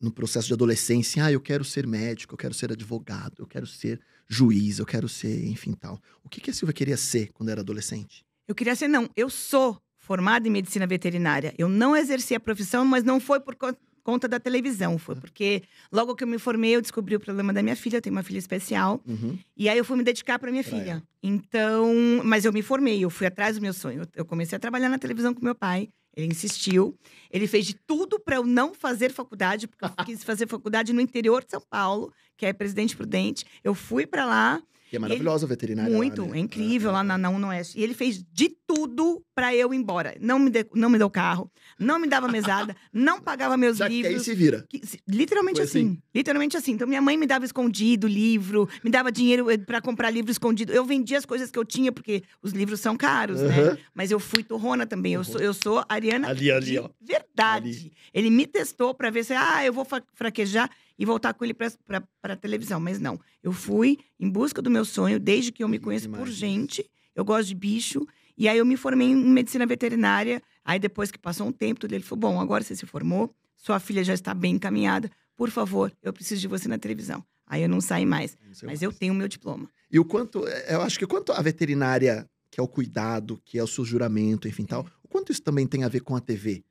no 0.00 0.12
processo 0.12 0.46
de 0.46 0.52
adolescência, 0.52 1.24
ah, 1.24 1.32
eu 1.32 1.40
quero 1.40 1.64
ser 1.64 1.86
médico, 1.86 2.34
eu 2.34 2.38
quero 2.38 2.54
ser 2.54 2.70
advogado, 2.70 3.34
eu 3.38 3.46
quero 3.46 3.66
ser 3.66 4.00
juiz, 4.28 4.78
eu 4.78 4.86
quero 4.86 5.08
ser, 5.08 5.44
enfim, 5.46 5.72
tal. 5.72 5.98
O 6.22 6.28
que, 6.28 6.40
que 6.40 6.50
a 6.50 6.52
Silvia 6.52 6.72
queria 6.74 6.96
ser 6.96 7.30
quando 7.32 7.48
era 7.48 7.62
adolescente? 7.62 8.24
Eu 8.48 8.54
queria 8.54 8.74
ser, 8.74 8.88
não. 8.88 9.08
Eu 9.14 9.30
sou 9.30 9.78
formada 9.98 10.48
em 10.48 10.50
medicina 10.50 10.86
veterinária. 10.86 11.54
Eu 11.58 11.68
não 11.68 11.94
exerci 11.94 12.34
a 12.34 12.40
profissão, 12.40 12.84
mas 12.84 13.04
não 13.04 13.20
foi 13.20 13.38
por 13.40 13.54
con- 13.54 13.74
conta 14.02 14.26
da 14.26 14.40
televisão. 14.40 14.96
Foi 14.98 15.14
porque 15.16 15.62
logo 15.92 16.14
que 16.16 16.24
eu 16.24 16.28
me 16.28 16.38
formei, 16.38 16.74
eu 16.74 16.80
descobri 16.80 17.14
o 17.14 17.20
problema 17.20 17.52
da 17.52 17.62
minha 17.62 17.76
filha. 17.76 17.98
Eu 17.98 18.00
tenho 18.02 18.16
uma 18.16 18.22
filha 18.22 18.38
especial. 18.38 19.00
Uhum. 19.06 19.38
E 19.54 19.68
aí 19.68 19.76
eu 19.76 19.84
fui 19.84 19.96
me 19.98 20.02
dedicar 20.02 20.38
para 20.38 20.50
minha 20.50 20.64
Pra 20.64 20.72
filha. 20.72 20.90
ela. 20.92 21.02
Então, 21.22 21.92
mas 22.24 22.44
eu 22.46 22.52
me 22.52 22.62
formei, 22.62 23.04
eu 23.04 23.10
fui 23.10 23.26
atrás 23.26 23.56
do 23.56 23.62
meu 23.62 23.72
sonho. 23.74 24.02
Eu- 24.02 24.08
Eu 24.16 24.24
comecei 24.24 24.56
a 24.56 24.58
trabalhar 24.58 24.88
na 24.88 24.98
televisão 24.98 25.34
com 25.34 25.44
meu 25.44 25.54
pai. 25.54 25.88
Ele 26.16 26.26
insistiu. 26.28 26.96
Ele 27.30 27.46
fez 27.46 27.66
de 27.66 27.74
tudo 27.74 28.18
para 28.18 28.36
eu 28.36 28.44
não 28.44 28.74
fazer 28.74 29.12
faculdade, 29.12 29.68
porque 29.68 29.84
eu 29.84 30.04
quis 30.06 30.24
fazer 30.24 30.48
faculdade 30.48 30.92
no 30.92 31.00
interior 31.00 31.44
de 31.44 31.50
São 31.50 31.60
Paulo, 31.70 32.12
que 32.36 32.44
é 32.46 32.52
Presidente 32.52 32.96
Prudente. 32.96 33.44
Eu 33.62 33.74
fui 33.74 34.04
para 34.06 34.24
lá, 34.24 34.60
E 34.92 34.96
é 34.96 34.98
maravilhosa 34.98 35.44
a 35.46 35.48
veterinária. 35.48 35.90
lá, 35.90 35.96
muito, 35.96 36.24
né? 36.26 36.38
é 36.38 36.40
incrível, 36.40 36.90
É, 36.90 36.92
lá 36.92 37.00
é. 37.00 37.02
na, 37.02 37.18
na 37.18 37.30
Unoeste. 37.30 37.78
E 37.78 37.82
ele 37.82 37.94
fez 37.94 38.24
de 38.32 38.48
tudo 38.66 39.22
para 39.34 39.54
eu 39.54 39.72
ir 39.72 39.76
embora. 39.76 40.16
Não 40.20 40.38
me, 40.38 40.50
de- 40.50 40.66
não 40.74 40.88
me 40.90 40.98
deu 40.98 41.08
carro, 41.10 41.50
não 41.78 41.98
me 41.98 42.06
dava 42.06 42.26
mesada, 42.28 42.74
não 42.92 43.20
pagava 43.20 43.56
meus 43.56 43.76
Já 43.78 43.86
que 43.88 43.94
aí 43.94 44.02
livros. 44.02 44.22
se 44.24 44.34
vira. 44.34 44.64
Que- 44.68 44.80
literalmente 45.06 45.60
assim. 45.60 45.78
assim? 45.90 46.02
Literalmente 46.14 46.56
assim. 46.56 46.72
Então, 46.72 46.86
minha 46.88 47.00
mãe 47.02 47.16
me 47.16 47.26
dava 47.26 47.44
escondido 47.44 48.06
livro, 48.08 48.68
me 48.82 48.90
dava 48.90 49.12
dinheiro 49.12 49.46
para 49.66 49.80
comprar 49.80 50.10
livro 50.10 50.30
escondido. 50.30 50.72
Eu 50.72 50.84
vendia 50.84 51.18
as 51.18 51.24
coisas 51.26 51.50
que 51.50 51.58
eu 51.58 51.64
tinha, 51.64 51.92
porque 51.92 52.22
os 52.42 52.52
livros 52.52 52.80
são 52.80 52.96
caros, 52.96 53.40
né? 53.40 53.60
Aham. 53.60 53.78
Mas 53.94 54.10
eu 54.10 54.18
fui 54.18 54.42
torrona 54.42 54.86
também. 54.86 55.12
Eu 55.14 55.24
sou, 55.24 55.40
eu 55.40 55.52
sou 55.54 55.84
Ariana 55.88 56.28
Ali, 56.28 56.50
ali, 56.50 56.78
ó. 56.78 56.88
verdade. 57.00 57.68
Ali. 57.68 57.92
Ele 58.14 58.30
me 58.30 58.46
testou 58.46 58.94
para 58.94 59.10
ver 59.10 59.24
se, 59.24 59.32
ah, 59.34 59.64
eu 59.64 59.72
vou 59.72 59.86
fraquejar 60.14 60.70
e 60.98 61.04
voltar 61.04 61.32
com 61.34 61.44
ele 61.44 61.54
para 61.54 62.02
a 62.22 62.36
televisão. 62.36 62.80
Mas 62.80 62.98
não. 62.98 63.20
Eu 63.42 63.52
fui 63.52 63.98
em 64.18 64.28
busca 64.28 64.60
do 64.60 64.70
meu 64.70 64.84
sonho, 64.84 65.20
desde 65.20 65.52
que 65.52 65.62
eu 65.62 65.68
me 65.68 65.78
conheço 65.78 66.10
por 66.10 66.28
gente. 66.28 66.84
Eu 67.14 67.24
gosto 67.24 67.48
de 67.48 67.54
bicho. 67.54 68.06
E 68.36 68.48
aí 68.48 68.58
eu 68.58 68.66
me 68.66 68.76
formei 68.76 69.08
em 69.08 69.16
medicina 69.16 69.66
veterinária. 69.66 70.42
Aí 70.64 70.78
depois 70.78 71.10
que 71.10 71.18
passou 71.18 71.46
um 71.46 71.52
tempo, 71.52 71.80
tudo 71.80 71.92
ele 71.92 72.04
falou: 72.04 72.20
bom, 72.20 72.40
agora 72.40 72.62
você 72.62 72.74
se 72.74 72.86
formou, 72.86 73.34
sua 73.56 73.80
filha 73.80 74.02
já 74.02 74.14
está 74.14 74.34
bem 74.34 74.54
encaminhada. 74.54 75.10
Por 75.36 75.50
favor, 75.50 75.92
eu 76.02 76.12
preciso 76.12 76.40
de 76.40 76.48
você 76.48 76.68
na 76.68 76.78
televisão. 76.78 77.24
Aí 77.46 77.62
eu 77.62 77.68
não 77.68 77.80
saí 77.80 78.04
mais. 78.04 78.36
Isso 78.50 78.66
Mas 78.66 78.82
eu 78.82 78.92
tenho 78.92 79.14
o 79.14 79.16
meu 79.16 79.28
diploma. 79.28 79.70
E 79.90 79.98
o 79.98 80.04
quanto, 80.04 80.46
é, 80.46 80.74
eu 80.74 80.82
acho 80.82 80.98
que 80.98 81.04
o 81.04 81.08
quanto 81.08 81.32
a 81.32 81.40
veterinária, 81.40 82.28
que 82.50 82.60
é 82.60 82.62
o 82.62 82.68
cuidado, 82.68 83.40
que 83.44 83.58
é 83.58 83.62
o 83.62 83.66
seu 83.66 83.84
juramento, 83.84 84.46
enfim, 84.46 84.64
tal, 84.64 84.86
o 85.02 85.08
quanto 85.08 85.32
isso 85.32 85.42
também 85.42 85.66
tem 85.66 85.84
a 85.84 85.88
ver 85.88 86.00
com 86.00 86.14
a 86.14 86.20
TV? 86.20 86.62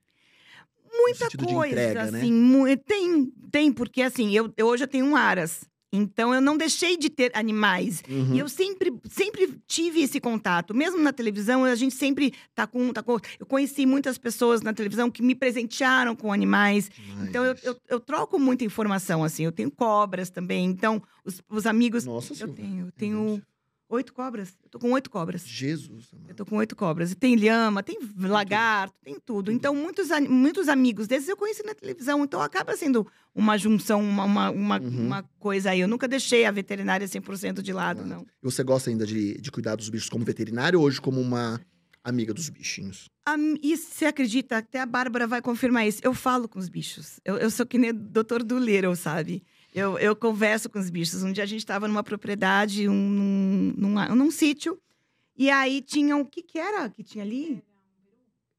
Muita 0.98 1.30
coisa, 1.38 1.68
entrega, 1.74 2.12
né? 2.12 2.20
assim. 2.20 2.32
mu- 2.34 2.78
Tem, 2.86 3.26
tem, 3.52 3.72
porque 3.72 4.02
assim, 4.02 4.32
eu, 4.36 4.52
eu 4.58 4.68
hoje 4.68 4.84
eu 4.84 4.88
tenho 4.88 5.06
um 5.06 5.16
aras. 5.16 5.62
Então 5.94 6.34
eu 6.36 6.42
não 6.42 6.58
deixei 6.58 6.98
de 6.98 7.10
ter 7.10 7.32
animais. 7.34 8.04
Uhum. 8.10 8.36
E 8.36 8.40
eu 8.40 8.50
sempre, 8.50 8.94
sempre 9.10 9.58
tive 9.66 10.02
esse 10.02 10.20
contato. 10.20 10.76
Mesmo 10.76 11.00
na 11.00 11.14
televisão, 11.14 11.64
a 11.64 11.76
gente 11.76 11.96
sempre 11.96 12.34
tá 12.54 12.68
com, 12.68 12.92
tá 12.92 13.02
com. 13.02 13.18
Eu 13.40 13.46
conheci 13.46 13.86
muitas 13.86 14.18
pessoas 14.18 14.62
na 14.62 14.74
televisão 14.74 15.10
que 15.10 15.24
me 15.24 15.34
presentearam 15.34 16.14
com 16.14 16.34
animais. 16.34 16.90
Demais 16.94 17.30
Então 17.30 17.46
eu, 17.46 17.56
eu, 17.64 17.78
eu 17.88 18.00
troco 18.02 18.38
muita 18.38 18.66
informação, 18.66 19.24
assim. 19.24 19.46
Eu 19.46 19.52
tenho 19.52 19.72
cobras 19.72 20.30
também. 20.30 20.66
Então, 20.66 21.02
os, 21.24 21.42
os 21.50 21.66
amigos. 21.66 22.04
Nossa 22.06 22.34
Eu 22.34 22.38
Silvia. 22.38 22.56
tenho, 22.56 22.80
eu 22.80 22.84
Meu 22.84 22.92
tenho. 22.92 23.42
Oito 23.90 24.14
cobras. 24.14 24.56
Eu 24.64 24.70
tô 24.70 24.80
com 24.80 24.92
oito 24.92 25.10
cobras. 25.10 25.48
Jesus, 25.48 26.08
amado. 26.14 26.30
Eu 26.30 26.36
tô 26.36 26.46
com 26.46 26.56
oito 26.58 26.76
cobras. 26.76 27.12
E 27.12 27.16
tem 27.16 27.36
lhama, 27.36 27.82
tem 27.82 27.98
lagarto, 28.20 28.96
tem 29.04 29.18
tudo. 29.20 29.52
Então, 29.52 29.74
muitos, 29.76 30.10
muitos 30.30 30.68
amigos 30.68 31.08
desses 31.08 31.30
eu 31.30 31.38
conheci 31.38 31.64
na 31.64 31.74
televisão. 31.74 32.24
Então, 32.24 32.42
acaba 32.42 32.76
sendo 32.76 33.08
uma 33.34 33.58
junção, 33.58 34.02
uma, 34.02 34.26
uma, 34.26 34.50
uma, 34.52 34.80
Uhum. 34.82 35.06
uma 35.08 35.24
coisa 35.40 35.72
aí. 35.72 35.80
Eu 35.80 35.88
nunca 35.88 36.08
deixei 36.08 36.46
a 36.46 36.52
veterinária 36.52 37.08
100% 37.08 37.62
de 37.62 37.72
lado, 37.74 38.04
Claro. 38.04 38.10
não. 38.10 38.22
E 38.22 38.28
você 38.44 38.64
gosta 38.64 38.90
ainda 38.90 39.06
de, 39.06 39.40
de 39.40 39.52
cuidar 39.52 39.76
dos 39.76 39.90
bichos 39.90 40.10
como 40.10 40.26
veterinário 40.26 40.80
ou 40.80 40.86
hoje 40.86 41.00
como 41.00 41.20
uma 41.22 41.60
amiga 42.04 42.34
dos 42.34 42.50
bichinhos? 42.50 43.10
A 43.26 43.36
E 43.62 43.76
você 43.78 44.06
acredita, 44.06 44.58
até 44.58 44.80
a 44.80 44.86
Bárbara 44.86 45.28
vai 45.28 45.42
confirmar 45.42 45.86
isso. 45.88 46.00
Eu 46.04 46.14
falo 46.14 46.48
com 46.48 46.58
os 46.60 46.70
bichos. 46.70 47.20
Eu, 47.26 47.38
eu 47.38 47.50
sou 47.52 47.66
que 47.66 47.78
nem 47.78 47.90
o 47.90 47.94
doutor 47.94 48.44
do 48.44 48.58
Little, 48.58 48.96
sabe? 48.96 49.44
Eu, 49.74 49.98
eu 50.00 50.16
converso 50.16 50.70
com 50.70 50.80
os 50.80 50.90
bichos. 50.90 51.24
Um 51.24 51.32
dia 51.32 51.44
a 51.44 51.48
gente 51.48 51.60
estava 51.60 51.88
numa 51.88 52.04
propriedade, 52.04 52.88
um, 52.88 52.94
num, 52.94 53.74
num, 53.78 54.16
num 54.16 54.32
sítio, 54.32 54.80
e 55.38 55.50
aí 55.50 55.82
tinha 55.82 56.18
o 56.18 56.26
que 56.26 56.42
que 56.42 56.58
era 56.58 56.90
que 56.90 57.04
tinha 57.04 57.24
ali? 57.24 57.64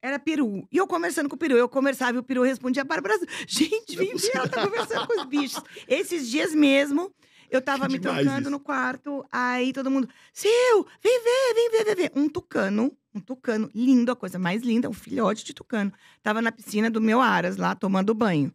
Era 0.01 0.19
peru. 0.19 0.67
E 0.71 0.77
eu 0.77 0.87
conversando 0.87 1.29
com 1.29 1.35
o 1.35 1.39
peru. 1.39 1.57
Eu 1.57 1.69
conversava 1.69 2.17
e 2.17 2.21
o 2.21 2.23
peru 2.23 2.43
respondia, 2.43 2.85
Bárbara, 2.85 3.15
gente, 3.49 3.97
Não 3.97 4.03
é 4.03 4.07
vem 4.07 4.17
ver, 4.17 4.31
ela 4.37 4.49
tá 4.49 4.65
conversando 4.65 5.07
com 5.09 5.21
os 5.21 5.27
bichos. 5.27 5.61
Esses 5.89 6.29
dias 6.31 6.55
mesmo, 6.55 7.13
eu 7.51 7.61
tava 7.61 7.87
Que 7.87 7.95
me 7.95 7.99
trancando 7.99 8.43
isso. 8.43 8.51
no 8.51 8.61
quarto, 8.61 9.25
aí 9.33 9.73
todo 9.73 9.91
mundo, 9.91 10.09
Sil, 10.31 10.87
vem 11.03 11.21
ver, 11.21 11.55
vem 11.55 11.71
ver, 11.71 11.85
vem 11.85 11.95
ver. 11.97 12.13
Um 12.15 12.29
tucano, 12.29 12.97
um 13.13 13.19
tucano 13.19 13.69
lindo, 13.75 14.13
a 14.13 14.17
coisa 14.17 14.39
mais 14.39 14.63
linda, 14.63 14.89
um 14.89 14.93
filhote 14.93 15.45
de 15.45 15.53
tucano. 15.53 15.93
Tava 16.23 16.41
na 16.41 16.53
piscina 16.53 16.89
do 16.89 17.01
meu 17.01 17.21
Aras, 17.21 17.57
lá, 17.57 17.75
tomando 17.75 18.15
banho. 18.15 18.53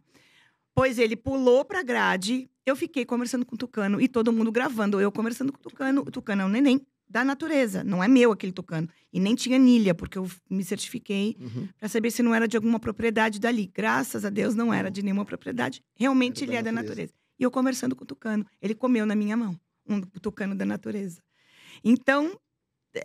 Pois 0.74 0.98
ele 0.98 1.14
pulou 1.16 1.64
pra 1.64 1.82
grade, 1.82 2.48
eu 2.66 2.74
fiquei 2.74 3.04
conversando 3.04 3.46
com 3.46 3.54
o 3.54 3.58
tucano 3.58 4.00
e 4.00 4.08
todo 4.08 4.32
mundo 4.32 4.50
gravando. 4.50 5.00
Eu 5.00 5.12
conversando 5.12 5.52
com 5.52 5.58
o 5.58 5.62
tucano. 5.62 6.00
O 6.02 6.10
tucano 6.10 6.42
é 6.42 6.44
um 6.44 6.48
neném 6.48 6.80
da 7.08 7.22
natureza, 7.22 7.84
não 7.84 8.02
é 8.02 8.08
meu 8.08 8.32
aquele 8.32 8.50
tucano. 8.50 8.88
E 9.12 9.20
nem 9.20 9.34
tinha 9.36 9.56
anilha, 9.56 9.94
porque 9.94 10.18
eu 10.18 10.28
me 10.50 10.64
certifiquei 10.64 11.36
Uhum. 11.38 11.68
para 11.78 11.88
saber 11.88 12.10
se 12.10 12.22
não 12.22 12.34
era 12.34 12.48
de 12.48 12.56
alguma 12.56 12.80
propriedade 12.80 13.38
dali. 13.38 13.70
Graças 13.72 14.24
a 14.24 14.30
Deus 14.30 14.54
não 14.56 14.74
era 14.74 14.90
de 14.90 15.02
nenhuma 15.02 15.24
propriedade. 15.24 15.80
Realmente 15.94 16.38
Era 16.42 16.46
da 16.46 16.52
ele 16.52 16.58
é 16.58 16.62
da 16.62 16.72
natureza. 16.72 16.90
natureza. 16.90 17.14
E 17.38 17.42
eu 17.44 17.50
conversando 17.50 17.94
com 17.94 18.02
o 18.02 18.06
tucano, 18.06 18.44
ele 18.60 18.74
comeu 18.74 19.06
na 19.06 19.14
minha 19.14 19.36
mão, 19.36 19.56
um 19.86 20.00
tucano 20.00 20.54
da 20.56 20.64
natureza. 20.64 21.22
Então, 21.84 22.38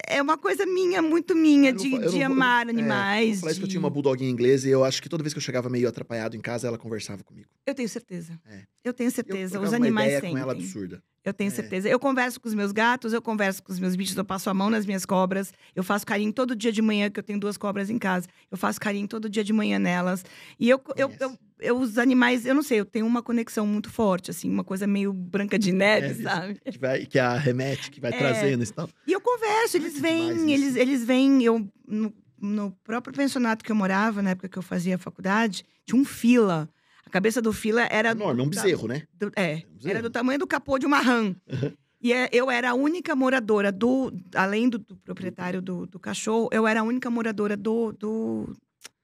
é 0.08 0.22
uma 0.22 0.38
coisa 0.38 0.66
minha, 0.66 1.02
muito 1.02 1.36
minha, 1.36 1.70
Eu 1.70 1.74
não 1.76 1.82
de, 1.84 1.94
eu 1.94 2.00
não 2.02 2.10
de 2.10 2.24
amar 2.24 2.68
É, 2.68 2.70
animais. 2.70 3.36
eu 3.36 3.40
falei 3.42 3.52
isso 3.52 3.60
que 3.60 3.64
eu 3.64 3.68
de- 3.68 3.72
tinha 3.74 3.80
uma 3.80 3.90
bulldoguinha 3.90 4.30
inglesa 4.30 4.68
e 4.68 4.72
eu 4.72 4.84
acho 4.84 5.02
que 5.02 5.10
toda 5.10 5.24
vez 5.24 5.34
que 5.34 5.38
eu 5.38 5.42
chegava 5.44 5.70
meio 5.70 5.88
atrapalhado 5.88 6.36
em 6.36 6.42
casa, 6.42 6.68
ela 6.68 6.78
conversava 6.78 7.24
comigo. 7.24 7.48
Eu 7.66 7.74
tenho 7.76 7.90
certeza. 7.90 8.40
É. 8.48 8.64
Eu 8.84 8.94
tenho 8.94 9.08
Eu 9.08 9.12
certeza. 9.12 9.52
trocava 9.52 9.66
Os 9.68 9.74
animais 9.74 10.08
ideia 10.08 10.22
têm. 10.22 10.32
com 10.32 10.38
ela 10.38 10.52
absurda. 10.54 11.04
Eu 11.24 11.34
tenho 11.34 11.50
É. 11.50 11.52
certeza. 11.52 11.90
Eu 11.90 12.00
converso 12.00 12.40
com 12.40 12.48
os 12.48 12.54
meus 12.54 12.72
gatos, 12.72 13.12
eu 13.12 13.22
converso 13.22 13.62
com 13.62 13.72
os 13.72 13.80
meus 13.80 13.96
bichos, 13.96 14.16
eu 14.16 14.24
passo 14.24 14.50
a 14.50 14.54
mão 14.54 14.70
nas 14.70 14.86
minhas 14.86 15.06
cobras. 15.06 15.52
Eu 15.76 15.84
faço 15.84 16.06
carinho 16.06 16.32
todo 16.32 16.56
dia 16.56 16.72
de 16.72 16.82
manhã, 16.82 17.10
que 17.10 17.20
eu 17.20 17.24
tenho 17.24 17.40
duas 17.40 17.58
cobras 17.58 17.90
em 17.90 17.98
casa. 17.98 18.28
Eu 18.50 18.58
faço 18.58 18.80
carinho 18.80 19.08
todo 19.08 19.30
dia 19.30 19.44
de 19.44 19.52
manhã 19.52 19.78
nelas. 19.78 20.24
E 20.60 20.70
eu, 20.70 20.82
eu, 20.96 21.12
eu, 21.20 21.38
eu- 21.60 21.78
os 21.78 21.98
animais, 21.98 22.46
eu 22.46 22.56
não 22.56 22.64
sei, 22.64 22.80
eu 22.80 22.86
tenho 22.86 23.06
uma 23.06 23.22
conexão 23.22 23.68
muito 23.68 23.90
forte, 23.92 24.32
assim, 24.32 24.50
uma 24.50 24.64
coisa 24.64 24.88
meio 24.88 25.12
branca 25.12 25.60
de 25.60 25.74
neve, 25.74 26.22
É, 26.22 26.24
sabe? 26.24 26.60
Que, 26.72 26.80
vai, 26.80 27.06
que 27.06 27.20
a 27.20 27.38
remete, 27.38 27.92
que 27.92 28.00
vai 28.00 28.12
É. 28.14 28.18
trazendo 28.18 28.64
e 28.64 28.68
tal. 28.68 28.90
E 29.06 29.12
eu 29.12 29.20
converso, 29.20 29.76
eles 29.76 30.00
vêm, 30.00 30.52
eles, 30.54 30.76
eles 30.78 31.04
vêm. 31.04 31.44
Eu, 31.44 31.68
no, 31.86 32.14
no 32.42 32.72
próprio 32.84 33.14
pensionato 33.14 33.64
que 33.66 33.72
eu 33.72 33.76
morava, 33.76 34.22
na 34.22 34.30
época 34.30 34.48
que 34.48 34.58
eu 34.58 34.64
fazia 34.64 34.98
faculdade, 34.98 35.66
tinha 35.86 36.00
um 36.02 36.06
fila. 36.06 36.70
A 37.10 37.12
cabeça 37.12 37.42
do 37.42 37.52
fila 37.52 37.82
era. 37.90 38.12
Enorme, 38.12 38.42
é 38.42 38.44
um 38.46 38.50
bezerro, 38.50 38.88
né? 38.88 39.04
do- 39.14 39.32
é, 39.36 39.64
um 39.70 39.76
bezerro. 39.76 39.90
era 39.90 40.02
do 40.02 40.10
tamanho 40.10 40.38
do 40.40 40.46
capô 40.48 40.78
de 40.78 40.86
uma 40.86 41.00
rã. 41.00 41.36
E 42.02 42.14
é- 42.14 42.30
eu 42.32 42.50
era 42.50 42.70
a 42.70 42.74
única 42.76 43.16
moradora 43.16 43.72
do. 43.72 44.14
Além 44.36 44.70
do, 44.70 44.78
do 44.78 44.96
proprietário 44.98 45.62
do, 45.62 45.86
do 45.88 46.00
cachorro, 46.00 46.48
eu 46.52 46.66
era 46.68 46.80
a 46.82 46.84
única 46.84 47.10
moradora 47.10 47.58
do, 47.58 47.92
do, 47.92 48.56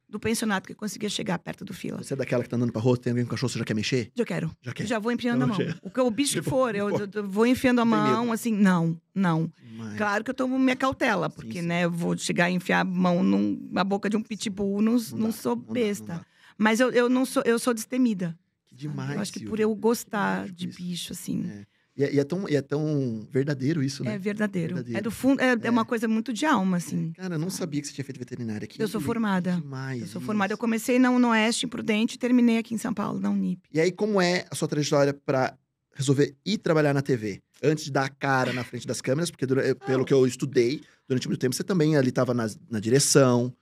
do 0.08 0.20
pensionato 0.20 0.68
que 0.68 0.74
conseguia 0.76 1.10
chegar 1.10 1.38
perto 1.40 1.66
do 1.66 1.74
fila. 1.74 2.02
Você 2.02 2.14
é 2.14 2.16
daquela 2.16 2.42
que 2.44 2.48
tá 2.50 2.56
andando 2.56 2.72
pra 2.72 2.82
rua, 2.82 2.96
tem 2.96 3.12
alguém 3.12 3.26
com 3.26 3.32
cachorro, 3.32 3.50
você 3.50 3.60
já 3.60 3.66
quer 3.66 3.74
mexer? 3.74 4.12
Eu 4.16 4.26
quero. 4.26 4.50
Já 4.62 4.72
quer. 4.72 4.86
Já 4.88 5.00
vou 5.00 5.12
enfiando 5.12 5.44
a 5.44 5.48
Não, 5.48 5.58
mão. 5.58 5.68
O, 5.82 5.90
que, 5.90 6.00
o 6.00 6.10
bicho 6.12 6.34
que 6.36 6.40
Tipo, 6.46 6.50
for, 6.52 6.74
eu, 6.76 6.90
eu- 6.92 7.10
eu 7.12 7.28
vou 7.28 7.46
enfiando 7.46 7.82
a 7.82 7.86
mão, 7.86 8.32
assim, 8.32 8.54
não, 8.54 8.96
não. 9.14 9.52
Mas- 9.76 9.98
Claro 9.98 10.24
que 10.24 10.30
eu 10.30 10.36
tomo 10.36 10.58
minha 10.58 10.76
cautela, 10.76 11.28
Sim, 11.30 11.36
porque, 11.36 11.60
sim. 11.62 11.68
né, 11.68 11.84
eu 11.86 11.92
vou 11.92 12.16
chegar 12.18 12.50
e 12.50 12.54
enfiar 12.54 12.80
a 12.82 12.84
mão 12.86 13.22
num- 13.24 13.68
na 13.72 13.84
boca 13.84 14.10
de 14.10 14.16
um 14.16 14.22
pitbull, 14.22 14.82
não, 14.82 14.94
não, 15.12 15.28
dá, 15.28 15.32
sou 15.34 15.56
não 15.56 15.62
dá, 15.64 15.68
não 15.68 15.74
besta. 15.74 16.06
dá. 16.06 16.26
Mas 16.58 16.80
eu, 16.80 16.90
eu 16.92 17.10
não 17.10 17.26
sou, 17.26 17.44
eu 17.46 17.58
sou 17.60 17.74
destemida. 17.74 18.38
Que 18.68 18.76
sabe? 18.76 18.82
demais. 18.90 19.16
Eu 19.16 19.22
acho 19.22 19.34
que 19.34 19.46
por 19.46 19.60
eu 19.60 19.74
gostar 19.76 20.48
de 20.50 20.68
isso. 20.70 20.78
bicho, 20.78 21.14
assim. 21.14 21.46
É. 21.50 21.66
E 21.98 22.04
é, 22.04 22.14
e 22.16 22.20
é 22.20 22.24
tão, 22.26 22.50
e 22.50 22.56
é 22.58 22.62
tão 22.62 23.26
verdadeiro 23.32 23.82
isso, 23.82 24.04
né? 24.04 24.16
É 24.16 24.20
verdadeiro. 24.20 24.76
Verdadeiro. 24.76 25.00
É 25.00 25.02
do 25.02 25.10
fundo, 25.10 25.40
é, 25.40 25.54
é 25.54 25.58
É. 25.64 25.70
uma 25.72 25.86
coisa 25.86 26.10
muito 26.10 26.34
de 26.34 26.46
alma, 26.46 26.76
assim. 26.76 27.14
Cara, 27.14 27.36
eu 27.36 27.40
não 27.40 27.50
sabia 27.50 27.80
que 27.82 27.88
você 27.88 27.94
tinha 27.94 28.04
feito 28.04 28.18
veterinária 28.20 28.66
aqui. 28.66 28.82
Eu 28.82 28.88
sou 28.90 29.00
formada. 29.00 29.54
Demais. 29.62 30.02
Eu 30.02 30.08
sou 30.08 30.22
formada. 30.22 30.52
Eu 30.52 30.56
isso. 30.56 30.60
comecei 30.62 31.00
na, 31.00 31.10
no 31.18 31.30
Oeste, 31.30 31.66
em 31.66 31.70
Prudente, 31.70 32.16
e 32.16 32.18
terminei 32.20 32.58
aqui 32.58 32.74
em 32.74 32.78
São 32.78 32.94
Paulo, 32.94 33.18
na 33.22 33.30
Unip. 33.30 33.62
E 33.72 33.80
aí, 33.80 33.94
como 33.94 34.20
é 34.20 34.46
a 34.52 34.56
sua 34.56 34.68
trajetória 34.68 35.14
pra 35.14 35.58
resolver 35.94 36.36
ir 36.46 36.58
trabalhar 36.58 36.94
na 36.94 37.02
TV? 37.02 37.42
Antes 37.64 37.86
de 37.86 37.92
dar 37.92 38.04
a 38.04 38.10
cara 38.10 38.52
na 38.52 38.66
frente 38.66 38.86
das 38.86 39.00
câmeras, 39.00 39.32
porque 39.32 39.46
dura- 39.46 39.74
pelo 39.76 40.04
que 40.04 40.14
eu 40.14 40.28
estudei, 40.28 40.82
durante 41.08 41.30
muito 41.30 41.40
tempo, 41.40 41.56
você 41.56 41.64
também 41.64 41.96
ali 41.96 42.10
estava 42.10 42.34
na, 42.34 42.46
na 42.70 42.82
direção, 42.82 43.54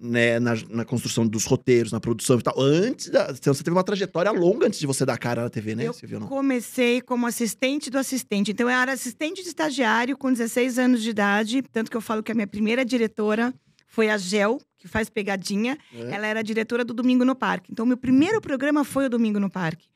né, 0.00 0.38
na, 0.38 0.54
na 0.70 0.84
construção 0.84 1.26
dos 1.26 1.44
roteiros, 1.44 1.92
na 1.92 2.00
produção 2.00 2.38
e 2.38 2.42
tal. 2.42 2.54
Antes 2.60 3.10
da. 3.10 3.32
Então, 3.36 3.52
você 3.52 3.62
teve 3.62 3.76
uma 3.76 3.84
trajetória 3.84 4.30
longa 4.30 4.66
antes 4.66 4.78
de 4.78 4.86
você 4.86 5.04
dar 5.04 5.18
cara 5.18 5.42
na 5.42 5.50
TV, 5.50 5.74
né, 5.74 5.84
Eu? 5.86 6.20
Não? 6.20 6.26
Comecei 6.28 7.00
como 7.00 7.26
assistente 7.26 7.90
do 7.90 7.98
assistente. 7.98 8.50
Então, 8.52 8.68
eu 8.68 8.76
era 8.76 8.92
assistente 8.92 9.42
de 9.42 9.48
estagiário 9.48 10.16
com 10.16 10.32
16 10.32 10.78
anos 10.78 11.02
de 11.02 11.10
idade. 11.10 11.62
Tanto 11.72 11.90
que 11.90 11.96
eu 11.96 12.00
falo 12.00 12.22
que 12.22 12.32
a 12.32 12.34
minha 12.34 12.46
primeira 12.46 12.84
diretora 12.84 13.52
foi 13.86 14.08
a 14.10 14.16
Gel, 14.18 14.60
que 14.78 14.86
faz 14.86 15.08
pegadinha. 15.10 15.76
É. 15.94 16.12
Ela 16.14 16.26
era 16.26 16.42
diretora 16.42 16.84
do 16.84 16.94
Domingo 16.94 17.24
no 17.24 17.34
Parque. 17.34 17.70
Então, 17.72 17.84
meu 17.86 17.96
primeiro 17.96 18.40
programa 18.40 18.84
foi 18.84 19.06
o 19.06 19.10
Domingo 19.10 19.40
no 19.40 19.50
Parque. 19.50 19.86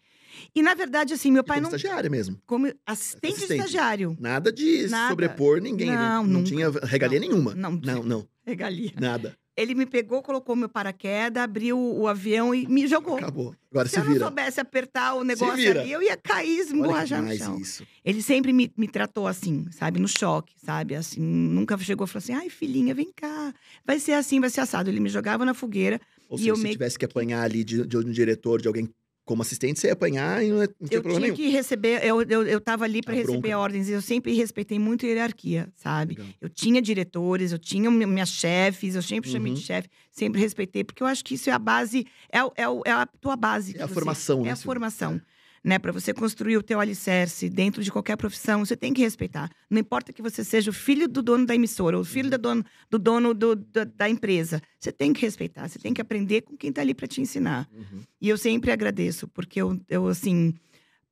E, 0.54 0.62
na 0.62 0.74
verdade, 0.74 1.12
assim, 1.12 1.30
meu 1.30 1.44
pai 1.44 1.58
como 1.58 1.70
não. 1.70 1.76
estagiária 1.76 2.08
mesmo. 2.10 2.38
Como 2.46 2.66
assistente, 2.86 3.34
Assistente. 3.34 3.46
de 3.48 3.54
estagiário. 3.54 4.16
Nada 4.18 4.50
de 4.50 4.88
Nada. 4.88 5.10
sobrepor 5.10 5.60
ninguém. 5.60 5.88
né? 5.90 5.94
Não, 5.96 6.24
não 6.24 6.40
nunca. 6.40 6.48
tinha 6.48 6.70
regalia 6.84 7.20
nenhuma. 7.20 7.54
Não, 7.54 7.70
Não, 7.72 8.02
não. 8.02 8.26
Regalia. 8.44 8.92
Nada. 8.98 9.36
Ele 9.56 9.74
me 9.74 9.84
pegou, 9.84 10.22
colocou 10.22 10.56
meu 10.56 10.68
paraquedas, 10.68 11.42
abriu 11.42 11.78
o 11.78 12.08
avião 12.08 12.54
e 12.54 12.66
me 12.66 12.86
jogou. 12.86 13.16
Acabou. 13.18 13.54
Agora 13.70 13.86
Se 13.86 13.94
se 13.94 14.00
eu 14.00 14.04
não 14.04 14.12
vira. 14.12 14.24
soubesse 14.24 14.60
apertar 14.60 15.14
o 15.14 15.22
negócio 15.24 15.52
ali, 15.80 15.92
eu 15.92 16.02
ia 16.02 16.16
cair 16.16 16.56
e 16.56 16.60
esborrajar 16.60 17.22
no 17.22 17.36
chão. 17.36 17.58
isso. 17.58 17.86
Ele 18.04 18.22
sempre 18.22 18.52
me, 18.52 18.72
me 18.76 18.88
tratou 18.88 19.26
assim, 19.26 19.66
sabe? 19.70 20.00
No 20.00 20.08
choque, 20.08 20.54
sabe? 20.64 20.94
Assim, 20.94 21.20
nunca 21.20 21.76
chegou 21.78 22.06
e 22.06 22.08
falou 22.08 22.18
assim: 22.22 22.32
ai, 22.32 22.48
filhinha, 22.48 22.94
vem 22.94 23.12
cá. 23.14 23.52
Vai 23.84 23.98
ser 24.00 24.12
assim, 24.12 24.40
vai 24.40 24.48
ser 24.48 24.60
assado. 24.62 24.88
Ele 24.88 25.00
me 25.00 25.08
jogava 25.10 25.44
na 25.44 25.52
fogueira. 25.54 26.00
Ou 26.28 26.36
E 26.36 26.40
seja, 26.40 26.50
eu 26.50 26.56
se 26.56 26.62
meio 26.62 26.72
tivesse 26.74 26.98
que 26.98 27.04
apanhar 27.04 27.42
ali 27.42 27.62
de, 27.62 27.86
de 27.86 27.96
um 27.98 28.10
diretor, 28.10 28.60
de 28.62 28.68
alguém 28.68 28.88
como 29.24 29.40
assistente, 29.42 29.78
você 29.78 29.86
ia 29.86 29.92
apanhar 29.92 30.44
e 30.44 30.48
não, 30.50 30.62
é- 30.62 30.66
não 30.80 30.88
tinha 30.88 30.98
Eu 30.98 31.02
problema 31.02 31.26
tinha 31.26 31.34
nenhum. 31.34 31.36
que 31.36 31.48
receber, 31.56 32.04
eu, 32.04 32.22
eu, 32.22 32.42
eu 32.44 32.60
tava 32.60 32.84
ali 32.84 33.00
para 33.00 33.12
A 33.12 33.16
bronca. 33.16 33.30
receber 33.32 33.54
ordens. 33.54 33.88
E 33.88 33.92
eu 33.92 34.02
sempre 34.02 34.34
respeitei 34.34 34.78
muito 34.78 35.06
a 35.06 35.08
hierarquia, 35.08 35.68
sabe? 35.76 36.14
Legal. 36.16 36.32
Eu 36.40 36.48
tinha 36.48 36.82
diretores, 36.82 37.52
eu 37.52 37.58
tinha 37.58 37.88
mi- 37.90 38.04
minhas 38.06 38.30
chefes, 38.30 38.94
eu 38.96 39.02
sempre 39.02 39.30
chamei 39.30 39.52
Uhum. 39.52 39.58
de 39.58 39.64
chefe, 39.64 39.88
sempre 40.10 40.40
respeitei, 40.40 40.82
porque 40.82 41.02
eu 41.02 41.06
acho 41.06 41.24
que 41.24 41.34
isso 41.34 41.48
é 41.48 41.52
a 41.52 41.58
base, 41.58 42.04
é, 42.32 42.38
é, 42.40 42.64
é 42.86 42.90
a 42.90 43.06
tua 43.06 43.36
base. 43.36 43.76
É 43.78 43.82
a 43.82 43.86
você- 43.86 43.94
formação, 43.94 44.40
É 44.40 44.44
né, 44.44 44.50
a 44.50 44.56
Silvia? 44.56 44.64
formação. 44.66 45.20
Né, 45.64 45.78
para 45.78 45.92
você 45.92 46.12
construir 46.12 46.56
o 46.56 46.62
teu 46.62 46.80
alicerce 46.80 47.48
dentro 47.48 47.84
de 47.84 47.92
qualquer 47.92 48.16
profissão, 48.16 48.64
você 48.66 48.76
tem 48.76 48.92
que 48.92 49.00
respeitar. 49.00 49.48
Não 49.70 49.78
importa 49.78 50.12
que 50.12 50.20
você 50.20 50.42
seja 50.42 50.70
o 50.70 50.74
filho 50.74 51.06
do 51.06 51.22
dono 51.22 51.46
da 51.46 51.54
emissora, 51.54 51.96
ou 51.96 52.02
o 52.02 52.04
Uhum. 52.04 52.12
filho 52.12 52.30
do 52.30 52.36
dono, 52.38 52.64
do, 52.90 52.98
dono 52.98 53.32
do- 53.32 53.54
da, 53.54 53.84
da 53.84 54.08
empresa. 54.08 54.60
Você 54.80 54.90
tem 54.90 55.12
que 55.12 55.20
respeitar, 55.20 55.68
você 55.68 55.78
tem 55.78 55.94
que 55.94 56.00
aprender 56.00 56.40
com 56.42 56.56
quem 56.56 56.70
está 56.70 56.80
ali 56.82 56.92
para 56.94 57.06
te 57.06 57.20
ensinar. 57.20 57.68
Uhum. 57.72 58.00
E 58.20 58.28
eu 58.28 58.36
sempre 58.36 58.72
agradeço, 58.72 59.28
porque 59.28 59.62
eu, 59.62 59.80
eu, 59.88 60.08
assim, 60.08 60.52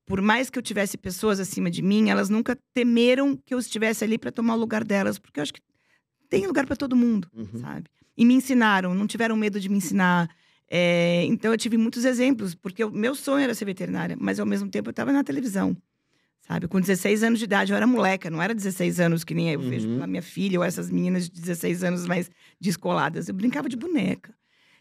por 0.04 0.20
mais 0.20 0.50
que 0.50 0.58
eu 0.58 0.62
tivesse 0.64 0.98
pessoas 0.98 1.38
acima 1.38 1.70
de 1.70 1.80
mim, 1.80 2.10
elas 2.10 2.28
nunca 2.28 2.58
temeram 2.74 3.36
que 3.36 3.54
eu 3.54 3.58
estivesse 3.60 4.02
ali 4.02 4.18
para 4.18 4.32
tomar 4.32 4.54
o 4.56 4.58
lugar 4.58 4.82
delas, 4.82 5.16
porque 5.16 5.38
eu 5.38 5.42
acho 5.42 5.54
que 5.54 5.60
tem 6.28 6.44
lugar 6.44 6.66
para 6.66 6.74
todo 6.74 6.96
mundo, 6.96 7.28
Uhum. 7.32 7.60
sabe? 7.60 7.84
E 8.16 8.24
me 8.24 8.34
ensinaram, 8.34 8.94
não 8.96 9.06
tiveram 9.06 9.36
medo 9.36 9.60
de 9.60 9.68
me 9.68 9.76
ensinar. 9.78 10.28
É, 10.72 11.24
então 11.26 11.50
eu 11.52 11.58
tive 11.58 11.76
muitos 11.76 12.04
exemplos, 12.04 12.54
porque 12.54 12.84
o 12.84 12.90
meu 12.92 13.14
sonho 13.14 13.42
era 13.42 13.54
ser 13.54 13.64
veterinária, 13.64 14.16
mas 14.18 14.38
ao 14.38 14.46
mesmo 14.46 14.70
tempo 14.70 14.88
eu 14.88 14.92
estava 14.92 15.12
na 15.12 15.24
televisão. 15.24 15.76
Sabe, 16.46 16.66
com 16.68 16.80
16 16.80 17.22
anos 17.22 17.38
de 17.38 17.44
idade, 17.44 17.72
eu 17.72 17.76
era 17.76 17.86
moleca, 17.86 18.30
não 18.30 18.40
era 18.42 18.54
16 18.54 18.98
anos 18.98 19.22
que 19.24 19.34
nem 19.34 19.50
eu 19.52 19.60
vejo 19.60 19.86
Uhum. 19.88 19.94
pela 19.96 20.06
minha 20.06 20.22
filha 20.22 20.58
ou 20.58 20.64
essas 20.64 20.90
meninas 20.90 21.28
de 21.28 21.40
16 21.40 21.84
anos 21.84 22.06
mais 22.06 22.30
descoladas. 22.60 23.28
Eu 23.28 23.34
brincava 23.34 23.68
de 23.68 23.76
boneca. 23.76 24.34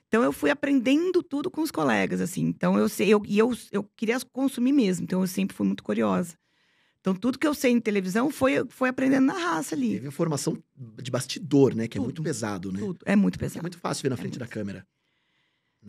Então 0.07 0.23
eu 0.23 0.31
fui 0.31 0.49
aprendendo 0.49 1.21
tudo 1.21 1.51
com 1.51 1.61
os 1.61 1.69
colegas, 1.69 2.21
assim. 2.21 2.41
Então 2.45 2.77
eu 2.79 2.89
sei, 2.89 3.09
eu, 3.09 3.21
e 3.27 3.37
eu, 3.37 3.55
eu 3.71 3.83
queria 3.95 4.17
consumir 4.31 4.71
mesmo, 4.71 5.03
então 5.03 5.21
eu 5.21 5.27
sempre 5.27 5.55
fui 5.55 5.65
muito 5.67 5.83
curiosa. 5.83 6.35
Então 7.01 7.13
tudo 7.13 7.37
que 7.37 7.45
eu 7.45 7.53
sei 7.53 7.71
em 7.71 7.79
televisão 7.79 8.31
foi, 8.31 8.65
foi 8.69 8.89
aprendendo 8.89 9.25
na 9.27 9.33
raça 9.37 9.75
ali. 9.75 9.93
Teve 9.95 10.07
a 10.07 10.11
formação 10.11 10.57
de 11.01 11.11
bastidor, 11.11 11.75
né? 11.75 11.87
Que 11.87 11.97
é 11.99 12.01
muito 12.01 12.15
Tudo. 12.15 12.25
pesado, 12.25 12.71
né? 12.71 12.79
Tudo. 12.79 12.99
É 13.05 13.15
muito 13.15 13.35
É 13.35 13.39
pesado. 13.39 13.61
muito 13.63 13.77
fácil 13.77 14.03
ver 14.03 14.09
na 14.09 14.15
É 14.15 14.17
frente 14.17 14.39
da 14.39 14.45
muito. 14.45 14.53
câmera. 14.53 14.87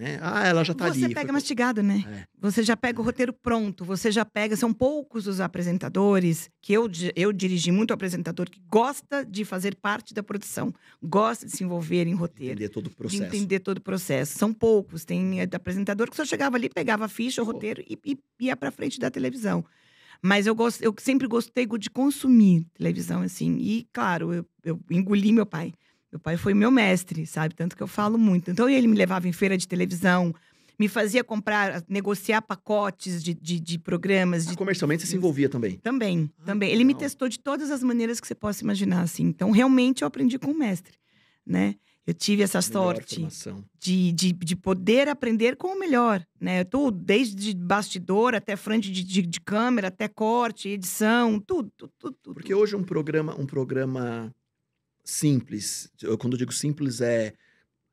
Né? 0.00 0.18
Ah, 0.22 0.46
ela 0.46 0.64
já 0.64 0.72
tá 0.72 0.88
você 0.88 1.04
ali. 1.04 1.12
pega 1.14 1.26
foi- 1.26 1.32
mastigado, 1.34 1.82
né? 1.82 2.02
É. 2.08 2.24
Você 2.40 2.62
já 2.62 2.74
pega 2.74 2.98
o 3.02 3.04
roteiro 3.04 3.34
pronto, 3.34 3.84
você 3.84 4.10
já 4.10 4.24
pega. 4.24 4.56
São 4.56 4.72
poucos 4.72 5.26
os 5.26 5.40
apresentadores, 5.40 6.48
que 6.62 6.72
eu, 6.72 6.88
eu 7.14 7.32
dirigi 7.34 7.70
muito 7.70 7.92
apresentador 7.92 8.48
que 8.48 8.58
gosta 8.66 9.24
de 9.26 9.44
fazer 9.44 9.74
parte 9.74 10.14
da 10.14 10.22
produção, 10.22 10.72
gosta 11.02 11.44
de 11.44 11.52
se 11.52 11.62
envolver 11.62 12.06
em 12.06 12.14
roteiro. 12.14 12.52
Entender 12.54 12.68
todo 12.70 12.86
o 12.86 12.90
De 12.90 12.96
processo. 12.96 13.22
entender 13.24 13.60
todo 13.60 13.76
o 13.76 13.82
processo. 13.82 14.38
São 14.38 14.54
poucos. 14.54 15.04
Tem 15.04 15.40
é, 15.42 15.48
apresentador 15.52 16.08
que 16.08 16.16
só 16.16 16.24
chegava 16.24 16.56
ali, 16.56 16.70
pegava 16.70 17.04
a 17.04 17.08
ficha, 17.08 17.42
o 17.42 17.44
roteiro 17.44 17.82
e, 17.86 17.98
e 18.06 18.18
ia 18.40 18.56
pra 18.56 18.70
frente 18.70 18.98
da 18.98 19.10
televisão. 19.10 19.62
Mas 20.22 20.46
eu, 20.46 20.54
gosto, 20.54 20.82
eu 20.82 20.94
sempre 20.98 21.26
gostei 21.26 21.66
de 21.78 21.90
consumir 21.90 22.66
televisão, 22.74 23.20
assim. 23.20 23.56
E, 23.58 23.86
claro, 23.92 24.32
eu, 24.32 24.46
eu 24.64 24.80
engoli 24.90 25.30
meu 25.30 25.44
pai. 25.46 25.72
Meu 26.12 26.18
pai 26.20 26.36
foi 26.36 26.54
meu 26.54 26.70
mestre, 26.70 27.26
sabe? 27.26 27.54
Tanto 27.54 27.76
que 27.76 27.82
eu 27.82 27.86
falo 27.86 28.18
muito. 28.18 28.50
Então, 28.50 28.68
ele 28.68 28.88
me 28.88 28.96
levava 28.96 29.28
em 29.28 29.32
feira 29.32 29.56
de 29.56 29.68
televisão, 29.68 30.34
me 30.78 30.88
fazia 30.88 31.22
comprar, 31.22 31.84
negociar 31.88 32.42
pacotes 32.42 33.22
de, 33.22 33.32
de, 33.34 33.60
de 33.60 33.78
programas. 33.78 34.46
Ah, 34.46 34.50
De... 34.50 34.56
comercialmente 34.56 35.02
você 35.02 35.08
se 35.10 35.16
envolvia 35.16 35.48
também. 35.48 35.76
Também, 35.76 36.30
Ah, 36.40 36.44
também. 36.46 36.70
Ele 36.70 36.84
me 36.84 36.94
legal. 36.94 37.00
testou 37.00 37.28
de 37.28 37.38
todas 37.38 37.70
as 37.70 37.82
maneiras 37.82 38.18
que 38.20 38.26
você 38.26 38.34
possa 38.34 38.64
imaginar, 38.64 39.02
assim. 39.02 39.24
Então, 39.24 39.50
realmente, 39.50 40.02
eu 40.02 40.08
aprendi 40.08 40.38
com 40.38 40.50
o 40.50 40.58
mestre, 40.58 40.94
né? 41.46 41.74
Eu 42.06 42.14
tive 42.14 42.42
essa 42.42 42.60
sorte 42.62 43.24
de, 43.78 44.10
de, 44.10 44.32
de 44.32 44.56
poder 44.56 45.06
aprender 45.06 45.54
com 45.54 45.76
o 45.76 45.78
melhor, 45.78 46.26
né? 46.40 46.64
Tudo, 46.64 46.98
desde 46.98 47.54
bastidor 47.54 48.34
até 48.34 48.56
frente 48.56 48.90
de, 48.90 49.04
de, 49.04 49.22
de 49.22 49.40
câmera, 49.40 49.88
até 49.88 50.08
corte, 50.08 50.70
edição, 50.70 51.38
tudo, 51.38 51.70
tudo, 51.76 51.92
tudo. 51.98 52.16
tudo. 52.20 52.34
Porque 52.34 52.54
hoje 52.54 52.74
um 52.74 52.82
programa, 52.82 53.38
um 53.38 53.46
programa 53.46 54.34
simples, 55.10 55.90
eu, 56.02 56.16
quando 56.16 56.34
eu 56.34 56.38
digo 56.38 56.52
simples 56.52 57.00
é 57.00 57.32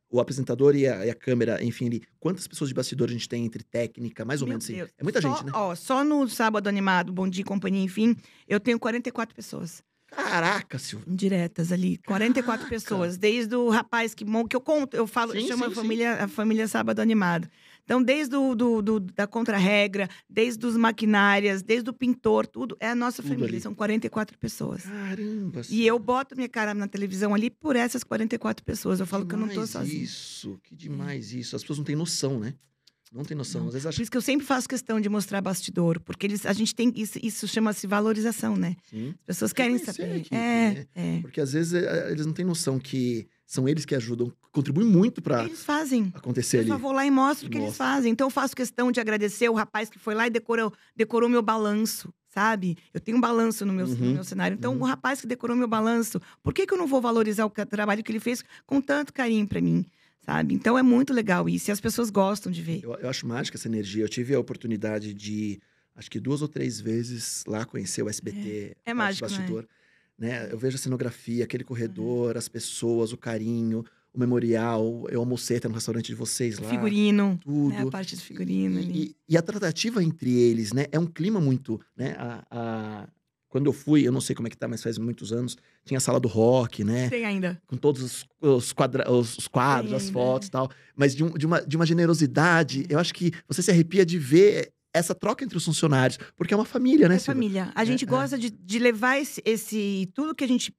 o 0.09 0.19
apresentador 0.21 0.75
e 0.75 0.87
a, 0.87 1.05
e 1.05 1.09
a 1.09 1.15
câmera, 1.15 1.61
enfim, 1.63 1.87
ali, 1.87 2.01
quantas 2.19 2.47
pessoas 2.47 2.69
de 2.69 2.73
bastidor 2.73 3.09
a 3.09 3.11
gente 3.11 3.27
tem 3.27 3.45
entre 3.45 3.61
técnica, 3.63 4.23
mais 4.23 4.41
ou 4.41 4.47
Meu 4.47 4.53
menos 4.53 4.63
assim? 4.65 4.75
Deus. 4.75 4.89
É 4.97 5.03
muita 5.03 5.21
Só- 5.21 5.29
gente, 5.35 5.45
né? 5.45 5.51
Ó, 5.53 5.75
só 5.75 6.03
no 6.03 6.27
Sábado 6.29 6.67
Animado, 6.69 7.11
Bom 7.11 7.27
Dia 7.27 7.41
e 7.41 7.45
Companhia, 7.45 7.83
enfim, 7.83 8.15
eu 8.47 8.59
tenho 8.59 8.79
44 8.79 9.35
pessoas 9.35 9.83
Caraca, 10.09 10.79
Silvio. 10.79 11.05
diretas 11.13 11.69
ali. 11.73 11.97
44 12.05 12.65
Caraca. 12.65 12.69
pessoas. 12.69 13.17
Desde 13.17 13.53
o 13.55 13.69
rapaz 13.69 14.13
que, 14.13 14.23
que 14.49 14.55
eu 14.55 14.61
conto, 14.61 14.95
eu 14.95 15.05
falo, 15.05 15.33
Sim, 15.33 15.45
chama 15.45 15.65
a 15.65 15.69
sim. 15.69 15.75
família, 15.75 16.23
a 16.23 16.27
família 16.29 16.65
Sábado 16.69 17.01
Animado. 17.01 17.49
Então, 17.87 18.03
desde 18.03 18.35
o, 18.35 18.53
do, 18.53 18.81
do- 18.81 18.99
da 18.99 19.25
contra-regra, 19.25 20.09
desde 20.29 20.65
os 20.65 20.75
maquinárias, 20.75 21.61
desde 21.63 21.89
o 21.89 21.93
pintor, 21.93 22.45
tudo, 22.45 22.75
é 22.81 22.89
a 22.89 22.93
nossa 22.95 23.21
Tudo 23.21 23.29
família. 23.29 23.47
ali. 23.53 23.61
São 23.61 23.73
44 23.73 24.37
pessoas. 24.37 24.83
Caramba, 24.83 25.61
E 25.69 25.87
eu 25.87 25.97
boto 25.97 26.35
minha 26.35 26.49
cara 26.49 26.73
na 26.73 26.85
televisão 26.85 27.33
ali 27.33 27.49
por 27.49 27.77
essas 27.77 28.03
44 28.03 28.65
pessoas. 28.65 28.99
Eu 28.99 29.05
falo 29.07 29.25
que 29.25 29.35
eu 29.35 29.39
não 29.39 29.47
tô 29.47 29.65
sozinha. 29.65 30.03
Isso, 30.03 30.59
que 30.63 30.75
demais 30.75 31.31
isso. 31.31 31.55
As 31.55 31.61
pessoas 31.61 31.77
não 31.79 31.85
têm 31.85 31.95
noção, 31.95 32.37
né? 32.41 32.55
Não 33.13 33.23
tem 33.23 33.35
noção. 33.37 33.61
Não. 33.61 33.67
Às 33.67 33.73
vezes 33.73 33.83
Por 33.85 33.89
acham 33.89 34.01
isso 34.03 34.11
que 34.11 34.17
eu 34.17 34.21
sempre 34.21 34.45
faço 34.45 34.67
questão 34.67 34.99
de 34.99 35.07
mostrar 35.09 35.41
bastidor, 35.41 35.99
porque 36.01 36.25
eles, 36.27 36.45
a 36.45 36.53
gente 36.53 36.75
tem 36.75 36.91
isso, 36.95 37.17
isso 37.23 37.47
chama-se 37.47 37.87
valorização, 37.87 38.55
né? 38.55 38.75
Sim. 38.89 39.09
As 39.21 39.25
pessoas 39.25 39.53
querem 39.53 39.77
saber. 39.77 40.17
equipe, 40.17 40.35
é, 40.35 40.39
né? 40.73 40.85
é. 40.95 41.19
Porque 41.21 41.39
às 41.41 41.53
vezes 41.53 41.73
eh, 41.73 42.11
eles 42.11 42.25
não 42.25 42.33
têm 42.33 42.45
noção 42.45 42.77
que 42.79 43.27
são 43.45 43.67
eles 43.67 43.85
que 43.85 43.95
ajudam, 43.95 44.31
contribuem 44.51 44.85
muito 44.87 45.21
pra 45.21 45.45
Eles 45.45 45.63
fazem. 45.63 46.11
acontecer 46.13 46.57
Eu 46.57 46.61
ali. 46.61 46.69
só 46.69 46.77
vou 46.77 46.91
lá 46.91 47.05
e 47.05 47.11
mostro 47.11 47.47
o 47.47 47.49
que 47.49 47.57
eles 47.57 47.77
fazem. 47.77 48.11
Então 48.11 48.27
eu 48.27 48.31
faço 48.31 48.53
questão 48.55 48.91
de 48.91 48.99
agradecer 48.99 49.47
o 49.49 49.53
rapaz 49.53 49.89
que 49.89 49.97
foi 49.97 50.13
lá 50.13 50.27
e 50.27 50.29
decorou, 50.29 50.73
decorou 50.95 51.29
meu 51.29 51.41
balanço, 51.41 52.13
sabe? 52.27 52.77
Eu 52.93 52.99
tenho 52.99 53.17
um 53.17 53.21
balanço 53.21 53.65
no 53.65 53.71
meu, 53.71 53.87
no 53.87 53.93
Uhum, 54.05 54.13
meu 54.15 54.23
cenário. 54.25 54.55
Então 54.55 54.73
uhum. 54.73 54.81
o 54.81 54.83
rapaz 54.83 55.21
que 55.21 55.27
decorou 55.27 55.55
meu 55.55 55.67
balanço, 55.67 56.19
por 56.43 56.53
que, 56.53 56.67
que 56.67 56.73
eu 56.73 56.77
não 56.77 56.87
vou 56.87 56.99
valorizar 56.99 57.45
o 57.45 57.49
trabalho 57.49 58.03
que 58.03 58.11
ele 58.11 58.19
fez 58.19 58.43
com 58.65 58.81
tanto 58.81 59.13
carinho 59.13 59.47
pra 59.47 59.61
mim, 59.61 59.85
sabe? 60.27 60.53
Então 60.53 60.77
é 60.77 60.83
muito 60.83 61.13
legal 61.13 61.47
isso 61.47 61.69
e 61.69 61.71
as 61.71 61.79
pessoas 61.79 62.09
gostam 62.09 62.51
de 62.51 62.61
ver. 62.61 62.81
Eu, 62.83 62.93
eu 62.95 63.09
acho 63.09 63.25
mágica 63.25 63.57
essa 63.57 63.67
energia. 63.67 64.03
Eu 64.03 64.09
tive 64.09 64.35
a 64.35 64.39
oportunidade 64.39 65.13
de, 65.13 65.59
acho 65.95 66.11
que 66.11 66.19
duas 66.19 66.41
ou 66.41 66.47
três 66.49 66.81
vezes 66.81 67.43
lá 67.47 67.65
conhecer 67.65 68.03
o 68.03 68.09
SBT. 68.09 68.75
É 68.85 68.93
parte 68.93 68.97
mágico, 68.97 69.25
né? 69.29 69.37
bastidor, 69.37 69.67
né? 70.19 70.49
Eu 70.51 70.57
vejo 70.57 70.75
a 70.75 70.79
cenografia, 70.79 71.45
aquele 71.45 71.63
corredor, 71.63 72.35
as 72.35 72.49
pessoas, 72.49 73.13
o 73.13 73.17
carinho, 73.17 73.85
o 74.13 74.19
memorial. 74.19 75.07
Eu 75.09 75.21
almocei 75.21 75.57
até 75.57 75.67
no 75.69 75.73
restaurante 75.75 76.07
de 76.07 76.15
vocês 76.15 76.59
lá. 76.59 76.69
Figurino, 76.69 77.39
Tudo. 77.41 77.69
né? 77.69 77.81
A 77.83 77.87
parte 77.89 78.15
do 78.15 78.21
figurino 78.21 78.79
ali. 78.79 78.91
E, 78.91 79.03
e- 79.03 79.15
e 79.29 79.37
a 79.37 79.41
tratativa 79.41 80.03
entre 80.03 80.33
eles, 80.37 80.73
né? 80.73 80.85
É 80.91 80.99
um 80.99 81.05
clima 81.07 81.39
muito, 81.39 81.79
né? 81.95 82.15
A, 82.17 82.45
a- 82.51 83.07
Quando 83.57 83.65
eu 83.65 83.73
fui, 83.73 84.07
eu 84.07 84.11
não 84.11 84.21
sei 84.21 84.35
como 84.35 84.47
é 84.47 84.51
que 84.51 84.57
tá, 84.57 84.67
mas 84.67 84.83
faz 84.83 84.99
muitos 84.99 85.33
anos, 85.33 85.57
tinha 85.83 85.97
a 85.97 86.01
sala 86.01 86.19
do 86.19 86.27
rock, 86.27 86.83
né? 86.83 87.09
Tem 87.09 87.25
ainda. 87.25 87.59
Com 87.65 87.75
todos 87.75 88.03
os, 88.03 88.25
os, 88.39 88.71
quadra- 88.71 89.11
os- 89.11 89.35
os 89.35 89.47
quadros, 89.47 89.89
Tem 89.89 89.97
as 89.97 90.03
ainda, 90.03 90.13
fotos 90.13 90.45
é. 90.45 90.49
e 90.49 90.51
tal. 90.51 90.69
Mas 90.95 91.15
de, 91.15 91.23
um- 91.23 91.31
de 91.31 91.45
uma, 91.47 91.61
de 91.65 91.75
uma 91.75 91.85
generosidade, 91.85 92.85
eu 92.87 92.99
acho 92.99 93.13
que 93.15 93.31
você 93.47 93.63
se 93.63 93.71
arrepia 93.71 94.05
de 94.05 94.19
ver 94.19 94.71
essa 94.93 95.15
troca 95.15 95.43
entre 95.43 95.57
os 95.57 95.65
funcionários. 95.65 96.19
Porque 96.35 96.53
é 96.53 96.57
uma 96.57 96.65
família, 96.65 97.09
né, 97.09 97.15
É 97.15 97.19
família. 97.19 97.71
A 97.73 97.83
gente 97.83 98.03
é. 98.05 98.07
gosta 98.07 98.37
de, 98.37 98.51
de 98.51 98.77
levar 98.79 99.17
esse, 99.17 99.41
esse. 99.43 100.07
Tudo 100.13 100.35
que 100.35 100.43
a 100.43 100.47
gente 100.47 100.71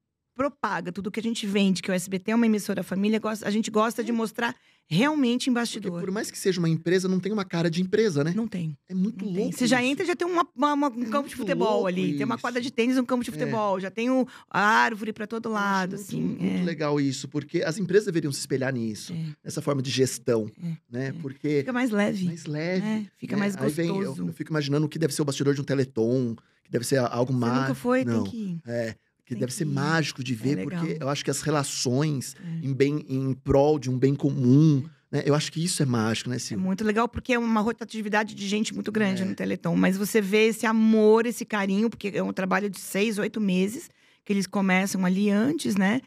propaga, 0.43 0.93
tudo 0.93 1.11
que 1.11 1.19
a 1.19 1.23
gente 1.23 1.45
vende, 1.49 1.83
que 1.83 1.91
o 1.91 1.95
SBT 1.95 2.31
é 2.31 2.35
uma 2.37 2.47
emissora 2.47 2.85
família, 2.85 3.21
a 3.43 3.51
gente 3.51 3.73
gosta 3.73 4.05
de 4.05 4.13
mostrar 4.13 4.55
realmente 4.91 5.51
em 5.51 5.53
Porque 5.53 5.61
bastidor. 5.61 6.01
por 6.01 6.11
mais 6.13 6.31
que 6.31 6.39
seja 6.39 6.61
uma 6.61 6.69
empresa, 6.69 7.09
não 7.09 7.19
tem 7.19 7.33
uma 7.33 7.45
cara 7.45 7.69
de 7.69 7.83
empresa, 7.83 8.23
né? 8.23 8.33
Não 8.35 8.47
tem. 8.47 8.79
É 8.89 8.95
muito 8.95 9.25
Não 9.25 9.33
tem. 9.33 9.43
louco 9.43 9.59
Você 9.59 9.67
já 9.67 9.83
isso. 9.83 9.91
entra, 9.91 10.07
já 10.07 10.15
tem 10.15 10.27
uma, 10.27 10.47
uma- 10.57 10.73
uma- 10.75 10.89
um 10.91 11.03
É 11.03 11.07
campo 11.07 11.29
de 11.29 11.35
futebol 11.37 11.87
ali. 11.89 12.17
Tem 12.17 12.25
uma 12.25 12.39
quadra 12.39 12.61
de 12.61 12.69
isso. 12.69 12.75
tênis 12.75 12.97
um 12.97 13.05
campo 13.05 13.25
de 13.25 13.31
É. 13.31 13.33
futebol. 13.33 13.81
Já 13.81 13.91
tem 13.91 14.09
o, 14.11 14.27
a 14.49 14.61
árvore 14.61 15.13
para 15.13 15.27
todo 15.27 15.49
lado, 15.51 15.97
muito, 15.97 16.03
assim. 16.03 16.23
Muito 16.23 16.43
é. 16.63 16.65
legal 16.65 17.01
isso, 17.01 17.27
porque 17.29 17.63
as 17.63 17.77
empresas 17.77 18.07
deveriam 18.07 18.33
se 18.33 18.39
espelhar 18.39 18.73
nisso, 18.73 19.13
É. 19.13 19.35
nessa 19.45 19.61
forma 19.61 19.83
de 19.83 19.91
gestão, 19.91 20.49
É, 20.63 20.73
né? 20.89 21.07
é. 21.09 21.13
Porque 21.21 21.59
Fica 21.59 21.73
mais 21.73 21.91
leve. 21.91 22.25
mais 22.27 22.47
leve. 22.47 22.87
é, 22.87 23.05
fica 23.19 23.35
né? 23.37 23.41
mais 23.41 23.57
Aí 23.57 23.69
vem, 23.71 23.89
eu, 23.89 23.95
gostoso. 23.97 24.29
eu 24.29 24.33
fico 24.33 24.53
imaginando 24.53 24.87
o 24.87 24.89
que 24.89 24.99
deve 25.01 25.13
ser 25.13 25.21
o 25.21 25.25
bastidor 25.25 25.53
de 25.53 25.61
um 25.61 25.65
Teleton, 25.65 26.35
que 26.65 26.71
deve 26.71 26.87
ser 26.87 26.97
algo 26.99 27.33
Você 27.33 27.39
mais. 27.39 27.61
nunca 27.63 27.75
foi, 27.75 28.05
não, 28.05 28.23
tem 28.25 28.31
que 28.33 28.37
ir. 28.39 28.61
É, 28.67 28.95
que 29.29 29.35
Tem 29.35 29.41
deve 29.41 29.53
que 29.53 29.59
ser 29.59 29.65
ir. 29.65 29.71
mágico 29.71 30.25
de 30.25 30.35
ver, 30.35 30.57
legal. 30.57 30.81
porque 30.81 30.97
eu 31.03 31.09
acho 31.11 31.23
que 31.23 31.31
as 31.31 31.43
relações 31.43 32.35
É. 32.63 32.67
em, 32.67 32.73
bem, 32.73 33.05
em 33.09 33.35
prol 33.35 33.79
de 33.79 33.91
um 33.91 33.99
bem 33.99 34.15
comum, 34.15 34.83
né? 35.13 35.23
Eu 35.27 35.35
acho 35.35 35.53
que 35.53 35.63
isso 35.63 35.83
é 35.83 35.87
mágico, 35.87 36.31
né, 36.31 36.39
É 36.51 36.57
muito 36.57 36.83
legal 36.83 37.07
porque 37.07 37.35
é 37.35 37.39
uma 37.39 37.61
rotatividade 37.61 38.35
de 38.35 38.49
gente 38.49 38.73
muito 38.75 38.91
grande 38.91 39.23
É. 39.23 39.25
no 39.27 39.35
Teleton. 39.35 39.77
Mas 39.77 39.99
você 39.99 40.21
vê 40.21 40.47
esse 40.49 40.65
amor, 40.65 41.27
esse 41.27 41.45
carinho, 41.45 41.91
porque 41.91 42.11
é 42.15 42.23
um 42.23 42.33
trabalho 42.33 42.71
de 42.71 42.81
seis, 42.81 43.19
oito 43.19 43.39
meses 43.41 43.91
que 44.25 44.33
eles 44.33 44.47
começam 44.47 45.05
ali 45.05 45.29
antes, 45.31 45.77
né? 45.77 46.01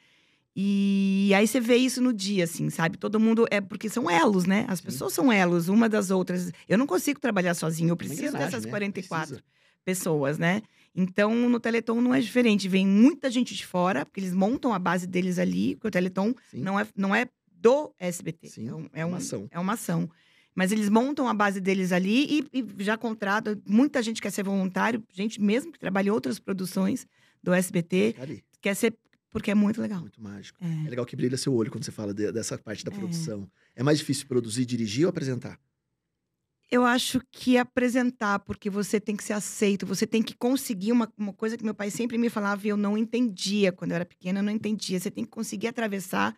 E 0.56 1.32
aí 1.36 1.48
você 1.48 1.60
vê 1.60 1.78
isso 1.78 2.02
no 2.02 2.12
dia, 2.12 2.44
assim, 2.44 2.70
sabe? 2.70 2.98
Todo 2.98 3.20
mundo 3.20 3.46
é 3.50 3.62
porque 3.62 3.88
são 3.88 4.10
elos, 4.10 4.46
né? 4.46 4.66
As 4.68 4.80
Sim. 4.80 4.86
pessoas 4.86 5.14
são 5.14 5.32
elos, 5.32 5.70
uma 5.70 5.88
das 5.88 6.12
outras. 6.12 6.52
Eu 6.68 6.78
não 6.78 6.86
consigo 6.86 7.20
trabalhar 7.20 7.54
sozinho, 7.54 7.90
eu 7.90 7.96
preciso 7.98 8.34
dessas 8.34 8.66
né? 8.66 8.70
44 8.72 9.28
Precisa. 9.36 9.44
Pessoas, 9.86 10.38
né? 10.38 10.62
Então, 10.94 11.50
no 11.50 11.60
Teleton 11.60 12.02
não 12.02 12.14
é 12.14 12.20
diferente. 12.20 12.68
Vem 12.68 12.86
muita 12.86 13.30
gente 13.32 13.56
de 13.56 13.66
fora, 13.66 14.06
porque 14.06 14.20
eles 14.20 14.34
montam 14.34 14.74
a 14.74 14.80
base 14.80 15.08
deles 15.08 15.40
ali, 15.40 15.76
porque 15.76 15.88
o 15.88 15.92
Teleton 15.92 16.34
Sim. 16.52 16.62
não 16.62 16.80
é, 16.80 16.88
não 16.96 17.16
é 17.16 17.28
do 17.52 17.94
SBT. 18.00 18.48
Sim, 18.50 18.68
é, 18.68 18.74
um- 18.76 18.90
é 18.94 19.06
uma 19.06 19.18
ação. 19.18 19.48
É 19.52 19.60
uma 19.60 19.74
ação. 19.74 20.10
Mas 20.54 20.72
eles 20.74 20.90
montam 20.90 21.28
a 21.30 21.34
base 21.34 21.62
deles 21.62 21.92
ali 21.94 22.42
e, 22.54 22.60
e 22.60 22.84
já 22.84 22.98
contratam. 22.98 23.56
Muita 23.66 24.02
gente 24.04 24.22
quer 24.22 24.32
ser 24.32 24.44
voluntário, 24.44 25.02
gente 25.14 25.40
mesmo 25.42 25.72
que 25.72 25.80
trabalha 25.80 26.08
em 26.10 26.12
outras 26.12 26.40
produções 26.40 27.08
do 27.42 27.54
SBT, 27.54 28.16
ali, 28.20 28.44
quer 28.60 28.76
ser 28.76 28.94
porque 29.32 29.50
é 29.50 29.56
muito 29.56 29.82
legal. 29.82 30.02
muito 30.02 30.22
mágico. 30.22 30.58
É. 30.62 30.88
É 30.88 30.90
legal 30.90 31.06
que 31.06 31.16
brilha 31.16 31.38
seu 31.38 31.54
olho 31.54 31.72
quando 31.72 31.86
você 31.86 31.92
fala 31.92 32.14
de- 32.14 32.34
dessa 32.34 32.58
parte 32.58 32.84
da 32.84 32.92
É. 32.92 32.96
produção. 32.96 33.50
É 33.74 33.82
mais 33.82 33.98
difícil 34.00 34.28
produzir, 34.28 34.66
dirigir 34.66 35.06
ou 35.06 35.10
apresentar? 35.10 35.58
Eu 36.74 36.86
acho 36.86 37.20
que 37.30 37.58
apresentar, 37.58 38.40
porque 38.40 38.70
você 38.70 38.98
tem 38.98 39.14
que 39.14 39.26
ser 39.26 39.34
aceito, 39.34 39.86
você 39.86 40.08
tem 40.08 40.24
que 40.24 40.34
conseguir 40.34 40.94
uma, 40.94 41.12
uma 41.18 41.34
coisa 41.34 41.58
que 41.58 41.66
meu 41.66 41.74
pai 41.74 41.92
sempre 41.92 42.18
me 42.18 42.30
falava 42.30 42.66
e 42.66 42.70
eu 42.70 42.78
não 42.78 42.98
entendia 42.98 43.74
quando 43.74 43.92
eu 43.92 43.96
era 43.96 44.06
pequena, 44.06 44.40
eu 44.40 44.44
não 44.44 44.54
entendia. 44.54 44.98
Você 44.98 45.12
tem 45.12 45.26
que 45.26 45.32
conseguir 45.32 45.68
atravessar 45.68 46.34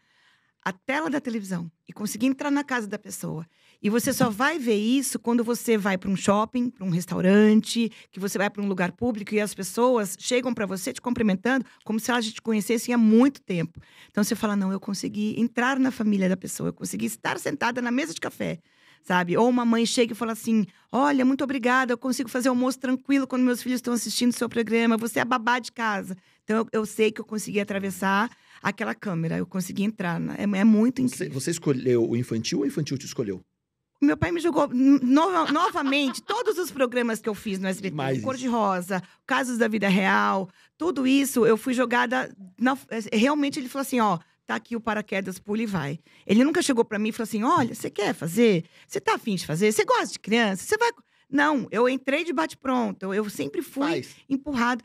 a 0.66 0.72
tela 0.72 1.08
da 1.08 1.22
televisão 1.22 1.70
e 1.88 1.94
conseguir 1.94 2.26
entrar 2.26 2.50
na 2.50 2.64
casa 2.64 2.88
da 2.88 2.98
pessoa. 2.98 3.46
E 3.80 3.92
você 3.92 4.12
só 4.12 4.28
vai 4.28 4.58
ver 4.58 4.78
isso 4.78 5.20
quando 5.20 5.44
você 5.44 5.78
vai 5.78 6.00
para 6.00 6.10
um 6.10 6.16
shopping, 6.16 6.72
para 6.72 6.84
um 6.84 6.90
restaurante, 6.90 7.92
que 8.10 8.20
você 8.20 8.36
vai 8.38 8.50
para 8.50 8.64
um 8.64 8.68
lugar 8.68 8.94
público 8.94 9.36
e 9.36 9.40
as 9.40 9.54
pessoas 9.54 10.16
chegam 10.18 10.52
para 10.52 10.66
você 10.66 10.92
te 10.92 11.02
cumprimentando 11.02 11.64
como 11.84 12.00
se 12.00 12.10
elas 12.10 12.26
te 12.26 12.42
conhecessem 12.42 12.96
há 12.96 12.98
muito 12.98 13.40
tempo. 13.40 13.80
Então 14.10 14.24
você 14.24 14.36
fala: 14.36 14.56
não, 14.56 14.72
eu 14.72 14.80
consegui 14.80 15.40
entrar 15.40 15.78
na 15.78 15.92
família 15.92 16.28
da 16.28 16.38
pessoa, 16.38 16.70
eu 16.70 16.74
consegui 16.74 17.06
estar 17.06 17.38
sentada 17.38 17.84
na 17.84 17.92
mesa 17.92 18.16
de 18.16 18.22
café 18.22 18.60
sabe? 19.04 19.38
Ou 19.38 19.48
uma 19.50 19.66
mãe 19.66 19.86
chega 19.86 20.14
e 20.14 20.16
fala 20.16 20.32
assim: 20.32 20.66
Olha, 20.92 21.24
muito 21.26 21.44
obrigada, 21.44 21.94
eu 21.94 21.98
consigo 21.98 22.30
fazer 22.30 22.50
almoço 22.50 22.80
tranquilo 22.80 23.28
quando 23.28 23.44
meus 23.44 23.62
filhos 23.62 23.78
estão 23.78 23.94
assistindo 23.94 24.30
o 24.32 24.34
seu 24.36 24.50
programa, 24.50 24.98
você 24.98 25.20
é 25.20 25.22
a 25.22 25.26
babá 25.26 25.60
de 25.60 25.72
casa. 25.72 26.16
Então 26.44 26.58
eu, 26.58 26.68
eu 26.82 26.86
sei 26.86 27.12
que 27.12 27.22
eu 27.22 27.26
consegui 27.26 27.60
atravessar 27.60 28.30
aquela 28.62 28.94
câmera, 28.96 29.38
eu 29.38 29.46
consegui 29.46 29.84
entrar. 29.84 30.20
né? 30.20 30.36
É, 30.38 30.44
é 30.44 30.64
muito 30.64 31.02
Você, 31.02 31.16
incrível. 31.26 31.40
você 31.42 31.52
escolheu 31.52 32.10
o 32.10 32.16
infantil 32.18 32.60
ou 32.60 32.64
o 32.64 32.68
infantil 32.68 32.98
te 32.98 33.06
escolheu? 33.06 33.42
Meu 34.02 34.18
pai 34.18 34.32
me 34.34 34.42
jogou 34.42 34.68
no- 34.68 35.00
novamente 35.52 36.22
todos 36.22 36.58
os 36.58 36.70
programas 36.70 37.22
que 37.22 37.30
eu 37.30 37.34
fiz 37.34 37.58
no 37.60 37.68
SBT, 37.70 38.20
Cor 38.22 38.36
de 38.36 38.48
Rosa, 38.48 39.02
Casos 39.26 39.58
da 39.58 39.70
Vida 39.70 39.88
Real, 39.88 40.50
tudo 40.78 41.08
isso 41.08 41.46
eu 41.46 41.56
fui 41.56 41.74
jogada. 41.74 42.36
na- 42.60 42.78
realmente 43.14 43.60
ele 43.60 43.70
falou 43.70 43.84
assim: 43.84 44.02
ó, 44.02 44.20
tá 44.46 44.56
aqui 44.56 44.76
o 44.76 44.80
paraquedas, 44.80 45.40
pula 45.40 45.62
e 45.64 45.66
vai. 45.66 46.00
Ele 46.26 46.44
nunca 46.44 46.62
chegou 46.62 46.84
pra 46.86 47.00
mim 47.00 47.10
e 47.10 47.12
falou 47.12 47.24
assim: 47.24 47.44
olha, 47.44 47.74
você 47.76 47.90
quer 47.90 48.14
fazer? 48.14 48.64
Você 48.88 49.00
tá 49.00 49.16
afim 49.16 49.36
de 49.36 49.46
fazer? 49.46 49.72
Você 49.72 49.84
gosta 49.86 50.08
de 50.14 50.20
criança? 50.20 50.64
Você 50.64 50.78
vai. 50.78 50.92
Não, 51.30 51.68
eu 51.72 51.90
entrei 51.90 52.24
de 52.24 52.32
bate-pronto, 52.34 53.06
eu, 53.08 53.14
eu 53.14 53.30
sempre 53.30 53.62
fui 53.62 53.88
Faz. 53.88 54.16
empurrada. 54.30 54.84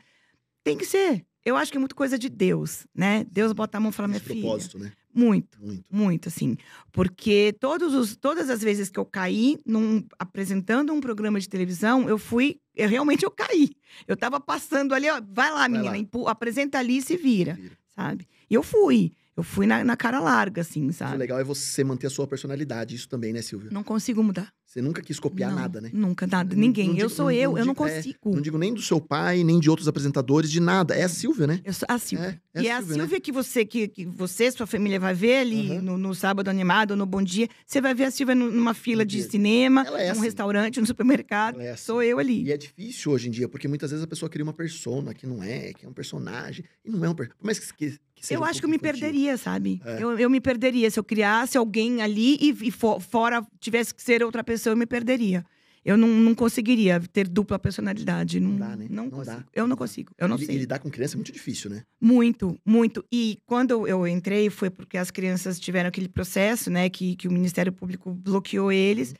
Tem 0.63 0.77
que 0.77 0.85
ser. 0.85 1.25
Eu 1.45 1.55
acho 1.55 1.71
que 1.71 1.77
é 1.77 1.79
muito 1.79 1.95
coisa 1.95 2.17
de 2.17 2.27
Deus, 2.29 2.85
né? 2.93 3.23
Deus 3.31 3.53
bota 3.53 3.77
a 3.77 3.81
mão 3.81 3.91
e 3.91 3.93
fala, 3.93 4.07
minha 4.07 4.19
filha. 4.19 4.41
propósito, 4.41 4.77
né? 4.77 4.91
Muito. 5.13 5.57
Muito. 5.61 5.85
Muito, 5.89 6.27
assim. 6.29 6.57
Porque 6.91 7.55
todos 7.59 7.93
os, 7.93 8.15
todas 8.15 8.49
as 8.49 8.61
vezes 8.61 8.89
que 8.89 8.99
eu 8.99 9.05
caí 9.05 9.57
num, 9.65 10.05
apresentando 10.19 10.93
um 10.93 10.99
programa 11.01 11.39
de 11.39 11.49
televisão, 11.49 12.07
eu 12.09 12.17
fui. 12.17 12.59
Eu, 12.75 12.87
realmente 12.89 13.23
eu 13.25 13.31
caí. 13.31 13.69
Eu 14.07 14.15
tava 14.15 14.39
passando 14.39 14.93
ali, 14.93 15.09
ó. 15.09 15.19
Vai 15.31 15.51
lá, 15.51 15.67
menina, 15.67 15.91
lá. 15.91 15.97
empu- 15.97 16.27
apresenta 16.27 16.77
ali 16.77 16.97
e 16.97 17.01
se 17.01 17.17
vira, 17.17 17.53
Vira. 17.55 17.77
sabe? 17.95 18.27
E 18.49 18.53
eu 18.53 18.61
fui. 18.63 19.13
Eu 19.39 19.43
fui 19.43 19.65
na, 19.65 19.83
na 19.85 19.95
cara 19.95 20.19
larga, 20.19 20.61
assim, 20.61 20.87
O 20.89 20.93
sabe? 20.93 21.15
legal 21.17 21.39
é 21.39 21.43
você 21.45 21.81
manter 21.81 22.07
a 22.07 22.09
sua 22.09 22.27
personalidade, 22.27 22.93
isso 22.93 23.07
também, 23.07 23.31
né, 23.31 23.41
Silvia? 23.41 23.69
Não 23.71 23.83
consigo 23.83 24.21
mudar. 24.21 24.51
Você 24.65 24.81
nunca 24.83 25.01
quis 25.01 25.19
copiar 25.19 25.49
Não, 25.49 25.57
nada, 25.57 25.81
né? 25.81 25.89
Nunca, 25.93 26.27
nada. 26.27 26.53
Não- 26.53 26.61
Ninguém. 26.61 26.89
não 26.89 26.97
eu 26.97 27.09
sou 27.09 27.31
eu, 27.31 27.57
eu 27.57 27.65
não 27.65 27.71
é, 27.71 27.75
consigo. 27.75 28.35
Não 28.35 28.41
digo 28.41 28.57
nem 28.57 28.71
do 28.73 28.81
seu 28.81 28.99
pai, 29.01 29.43
nem 29.43 29.59
de 29.59 29.67
outros 29.69 29.87
apresentadores, 29.87 30.51
de 30.51 30.59
nada. 30.59 30.93
É 30.93 31.03
a 31.03 31.09
Silvia, 31.09 31.47
né? 31.47 31.59
Eu 31.63 31.73
sou 31.73 31.87
a 31.89 31.97
Silvia. 31.97 32.39
É 32.53 32.61
e 32.61 32.67
é 32.67 32.73
a 32.73 32.77
Silvia, 32.77 33.07
né? 33.07 33.19
Que 33.19 33.31
você, 33.31 33.65
que, 33.65 33.87
que 33.87 34.05
você, 34.05 34.51
sua 34.51 34.67
família 34.67 34.99
vai 34.99 35.13
ver 35.15 35.37
ali 35.37 35.71
Aham. 35.71 35.81
no, 35.81 35.97
no 35.97 36.13
sábado 36.13 36.49
animado, 36.49 36.95
no 36.95 37.05
Bom 37.07 37.23
Dia. 37.23 37.47
Você 37.65 37.81
vai 37.81 37.95
ver 37.95 38.03
a 38.03 38.11
Silvia 38.11 38.35
nu- 38.35 38.51
numa 38.51 38.73
fila 38.75 39.03
de 39.03 39.23
cinema, 39.23 39.83
Ela 39.87 40.01
é 40.01 40.05
num 40.07 40.11
assim. 40.11 40.21
restaurante, 40.21 40.79
no 40.79 40.85
supermercado. 40.85 41.59
É 41.61 41.71
assim. 41.71 41.83
Sou 41.85 42.03
eu 42.03 42.19
ali. 42.19 42.43
E 42.43 42.51
é 42.51 42.57
difícil 42.57 43.11
hoje 43.11 43.27
em 43.29 43.31
dia, 43.31 43.47
porque 43.49 43.67
muitas 43.67 43.89
vezes 43.89 44.03
a 44.03 44.07
pessoa 44.07 44.29
cria 44.29 44.43
uma 44.43 44.53
persona 44.53 45.13
que 45.15 45.25
não 45.25 45.41
é, 45.41 45.73
que 45.73 45.83
é 45.85 45.89
um 45.89 45.93
personagem. 45.93 46.63
E 46.85 46.91
não 46.91 47.03
é 47.05 47.09
um 47.09 47.15
personagem. 47.15 47.39
Mas 47.41 47.57
que, 47.59 47.73
que, 47.75 47.97
Eu 48.29 48.41
um 48.41 48.43
acho 48.43 48.59
que 48.59 48.65
eu 48.65 48.69
me 48.69 48.75
infantil. 48.77 48.99
perderia, 49.01 49.37
sabe? 49.37 49.81
É. 49.85 50.03
Eu, 50.03 50.17
eu 50.19 50.29
me 50.29 50.39
perderia. 50.41 50.89
Se 50.91 50.99
eu 50.99 51.03
criasse 51.03 51.57
alguém 51.57 52.01
ali 52.01 52.37
e, 52.41 52.67
e 52.67 52.71
fo- 52.71 52.99
fora 52.99 53.45
tivesse 53.59 53.93
que 53.93 54.01
ser 54.03 54.23
outra 54.23 54.43
pessoa, 54.43 54.73
eu 54.73 54.77
me 54.77 54.85
perderia. 54.85 55.45
Eu 55.85 55.97
não, 55.97 56.07
não 56.09 56.35
conseguiria 56.35 56.99
ter 57.13 57.27
dupla 57.27 57.57
personalidade. 57.57 58.39
Não, 58.39 58.49
Não 58.51 58.57
dá, 58.59 58.75
né? 58.75 58.87
Não, 58.89 59.03
Não 59.05 59.09
consigo. 59.11 59.37
dá. 59.37 59.43
Eu 59.53 59.65
não 59.67 59.77
consigo. 59.77 60.11
Eu 60.17 60.27
não 60.27 60.35
e, 60.35 60.45
sei. 60.45 60.55
e 60.55 60.57
lidar 60.59 60.79
com 60.79 60.89
criança 60.89 61.15
é 61.15 61.17
muito 61.17 61.31
difícil, 61.31 61.69
né? 61.69 61.83
Muito, 62.01 62.59
muito. 62.65 63.03
E 63.11 63.39
quando 63.45 63.87
eu- 63.87 64.05
entrei, 64.05 64.49
foi 64.49 64.69
porque 64.69 64.97
as 64.97 65.09
crianças 65.09 65.57
tiveram 65.59 65.87
aquele 65.87 66.09
processo, 66.09 66.69
né? 66.69 66.89
Que, 66.89 67.15
que 67.15 67.27
o 67.27 67.31
Ministério 67.31 67.71
Público 67.71 68.11
bloqueou 68.13 68.71
eles. 68.71 69.15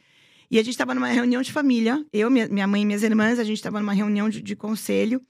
E 0.51 0.57
a 0.59 0.61
gente 0.63 0.71
estava 0.73 0.93
numa 0.93 1.07
reunião 1.07 1.41
de 1.41 1.51
família. 1.51 2.03
Eu, 2.11 2.29
minha, 2.29 2.47
minha 2.49 2.67
mãe 2.67 2.81
e 2.81 2.85
minhas 2.85 3.03
irmãs, 3.03 3.39
a 3.39 3.43
gente 3.43 3.57
estava 3.57 3.79
numa 3.79 3.93
reunião 3.93 4.27
de, 4.29 4.41
de 4.41 4.55
conselho. 4.55 5.21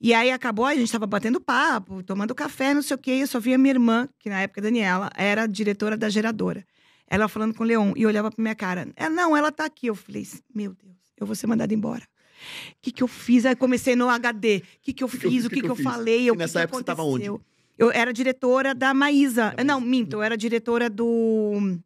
E 0.00 0.12
aí 0.12 0.30
acabou, 0.30 0.64
a 0.66 0.74
gente 0.74 0.84
estava 0.84 1.06
batendo 1.06 1.40
papo, 1.40 2.02
tomando 2.02 2.34
café, 2.34 2.74
não 2.74 2.82
sei 2.82 2.94
o 2.94 2.98
quê. 2.98 3.12
E 3.16 3.20
eu 3.20 3.26
só 3.26 3.38
via 3.40 3.56
minha 3.58 3.72
irmã, 3.72 4.08
que 4.18 4.28
na 4.28 4.40
época, 4.40 4.60
Daniela, 4.60 5.10
era 5.16 5.46
diretora 5.46 5.96
da 5.96 6.08
geradora. 6.08 6.64
Ela 7.08 7.28
falando 7.28 7.54
com 7.54 7.62
o 7.62 7.66
Leon 7.66 7.92
e 7.96 8.06
olhava 8.06 8.30
pra 8.30 8.42
minha 8.42 8.54
cara. 8.54 8.88
Ela, 8.96 9.10
não, 9.10 9.36
ela 9.36 9.52
tá 9.52 9.64
aqui. 9.64 9.86
Eu 9.86 9.94
falei, 9.94 10.26
meu 10.54 10.72
Deus, 10.74 10.96
eu 11.18 11.26
vou 11.26 11.36
ser 11.36 11.46
mandada 11.46 11.72
embora. 11.72 12.02
O 12.02 12.76
que, 12.82 12.90
que 12.90 13.02
eu 13.02 13.08
fiz? 13.08 13.46
Aí 13.46 13.54
comecei 13.54 13.94
no 13.94 14.08
HD. 14.08 14.58
O 14.58 14.62
que, 14.82 14.92
que 14.92 15.04
eu 15.04 15.08
que 15.08 15.16
eu- 15.16 15.20
fiz? 15.30 15.40
que 15.42 15.46
o 15.46 15.50
que, 15.50 15.56
que 15.56 15.60
que, 15.62 15.66
eu 15.70 15.76
eu 15.76 15.82
falei? 15.82 16.28
E 16.28 16.32
que 16.32 16.36
nessa 16.36 16.58
que 16.60 16.64
época 16.64 16.78
você 16.78 16.84
tava 16.84 17.02
onde? 17.02 17.24
Eu 17.76 17.90
era 17.92 18.12
diretora 18.12 18.74
da 18.74 18.92
Maísa. 18.94 19.52
Da 19.56 19.64
Não, 19.64 19.80
Maísa. 19.80 19.90
minto. 19.90 20.16
Eu 20.16 20.22
era 20.22 20.36
diretora 20.36 20.88
do. 20.90 21.78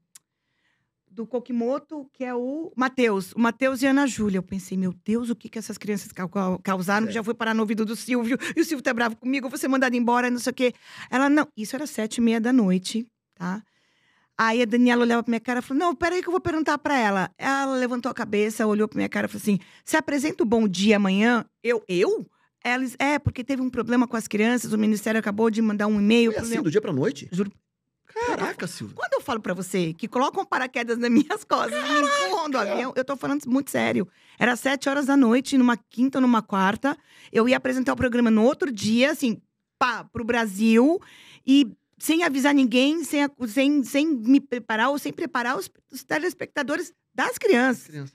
Do 1.19 1.27
Kokimoto, 1.27 2.09
que 2.13 2.23
é 2.23 2.33
o 2.33 2.73
Matheus. 2.77 3.33
O 3.33 3.41
Matheus 3.41 3.83
e 3.83 3.89
a 3.89 3.91
Ana 3.91 4.07
Júlia. 4.07 4.39
Eu 4.39 4.43
pensei, 4.45 4.79
meu 4.79 4.95
Deus, 5.05 5.31
o 5.31 5.35
que, 5.35 5.49
que 5.49 5.59
essas 5.59 5.77
crianças 5.77 6.13
cau- 6.13 6.29
cau- 6.29 6.61
causaram? 6.63 7.09
É. 7.09 7.11
Já 7.11 7.25
foi 7.25 7.35
parar 7.35 7.53
no 7.55 7.61
ouvido 7.63 7.85
do 7.85 7.97
Silvio. 7.97 8.39
E 8.57 8.61
o 8.61 8.65
Silvio 8.65 8.85
tá 8.85 8.95
bravo 8.95 9.17
comigo, 9.17 9.47
eu 9.47 9.51
vou 9.51 9.59
ser 9.59 9.67
mandada 9.67 9.97
embora, 9.97 10.31
não 10.31 10.39
sei 10.39 10.53
o 10.53 10.55
quê. 10.55 10.73
Ela, 11.11 11.29
não. 11.29 11.49
Isso 11.57 11.75
era 11.75 11.89
sete 11.89 12.19
e 12.19 12.21
meia 12.21 12.41
da 12.41 12.53
noite, 12.53 13.05
tá? 13.35 13.61
Aí 14.39 14.63
a 14.63 14.65
Daniela 14.65 15.03
olhava 15.03 15.25
pra 15.25 15.31
minha 15.33 15.41
cara 15.41 15.59
e 15.59 15.63
falou: 15.63 15.81
Não, 15.81 15.93
peraí 15.93 16.23
que 16.23 16.29
eu 16.29 16.33
vou 16.33 16.41
perguntar 16.41 16.79
pra 16.79 16.97
ela. 16.97 17.29
Ela 17.37 17.75
levantou 17.75 18.13
a 18.13 18.15
cabeça, 18.15 18.65
olhou 18.65 18.87
pra 18.87 18.97
minha 18.99 19.09
cara 19.09 19.27
e 19.27 19.29
falou 19.29 19.43
assim: 19.43 19.59
Você 19.85 19.97
apresenta 19.97 20.45
o 20.45 20.47
bom 20.47 20.69
dia 20.69 20.99
amanhã? 20.99 21.45
Eu? 21.65 21.83
Eu? 21.89 22.25
Ela 22.63 22.85
disse, 22.85 22.97
é, 23.01 23.19
porque 23.19 23.43
teve 23.43 23.61
um 23.61 23.71
problema 23.71 24.07
com 24.07 24.17
as 24.17 24.29
crianças, 24.29 24.73
o 24.73 24.79
Ministério 24.79 25.19
acabou 25.19 25.51
de 25.51 25.61
mandar 25.61 25.89
um 25.89 26.01
e-mail. 26.01 26.31
Foi 26.31 26.41
assim, 26.43 26.51
Leão." 26.53 26.63
do 26.63 26.71
dia 26.71 26.81
pra 26.81 26.93
noite? 26.93 27.29
Juro. 27.33 27.51
Caraca, 28.09 28.67
Silvia. 28.67 28.97
Quando 28.97 29.13
eu 29.15 29.21
falo 29.21 29.41
pra 29.41 29.55
você 29.55 29.93
que 29.93 30.09
colocam 30.09 30.45
paraquedas 30.45 30.99
nas 30.99 31.11
minhas 31.11 31.45
costas 31.45 31.79
e 31.79 31.93
me 31.93 32.01
empurram 32.01 32.51
do 32.51 32.59
avião, 32.59 32.93
eu 32.97 33.05
tô 33.05 33.17
falando 33.17 33.45
muito 33.47 33.71
sério. 33.71 34.09
Era 34.39 34.57
sete 34.57 34.89
horas 34.89 35.07
da 35.07 35.17
noite, 35.17 35.59
numa 35.59 35.77
quinta 35.77 36.19
ou 36.19 36.23
numa 36.23 36.43
quarta. 36.43 36.97
Eu 37.33 37.49
ia 37.49 37.57
apresentar 37.57 37.93
o 37.93 37.97
programa 37.97 38.31
no 38.31 38.43
outro 38.43 38.73
dia, 38.73 39.11
assim, 39.11 39.41
pá, 39.79 40.05
pro 40.05 40.25
Brasil. 40.25 41.01
E 41.47 41.71
sem 41.99 42.25
avisar 42.25 42.55
ninguém, 42.55 43.05
sem, 43.05 43.29
sem, 43.47 43.83
sem 43.83 44.07
me 44.07 44.41
preparar 44.41 44.91
ou 44.91 44.99
sem 44.99 45.13
preparar 45.13 45.57
os, 45.57 45.71
os 45.93 46.03
telespectadores 46.05 46.93
das 47.15 47.37
crianças. 47.37 47.87
Criança. 47.87 48.13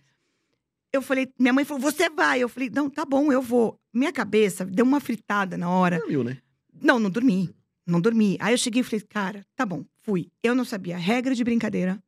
Eu 0.91 1.01
falei, 1.01 1.27
minha 1.39 1.51
mãe 1.51 1.65
falou, 1.65 1.81
você 1.81 2.09
vai. 2.09 2.39
Eu 2.39 2.47
falei, 2.47 2.69
não, 2.69 2.89
tá 2.89 3.03
bom, 3.03 3.31
eu 3.31 3.41
vou. 3.41 3.79
Minha 3.91 4.11
cabeça 4.11 4.63
deu 4.63 4.85
uma 4.85 4.99
fritada 4.99 5.57
na 5.57 5.69
hora. 5.69 5.97
Dormiu, 5.97 6.23
né? 6.23 6.37
Não, 6.81 6.99
não 6.99 7.09
dormi. 7.09 7.53
Não 7.85 7.99
dormi. 8.01 8.37
Aí 8.39 8.53
eu 8.53 8.57
cheguei 8.57 8.81
e 8.81 8.83
falei, 8.83 9.01
cara, 9.07 9.45
tá 9.55 9.65
bom, 9.65 9.83
fui. 10.01 10.29
Eu 10.41 10.55
não 10.55 10.63
sabia 10.65 10.95
a 10.95 10.99
regra 10.99 11.35
de 11.35 11.43
brincadeira. 11.43 12.01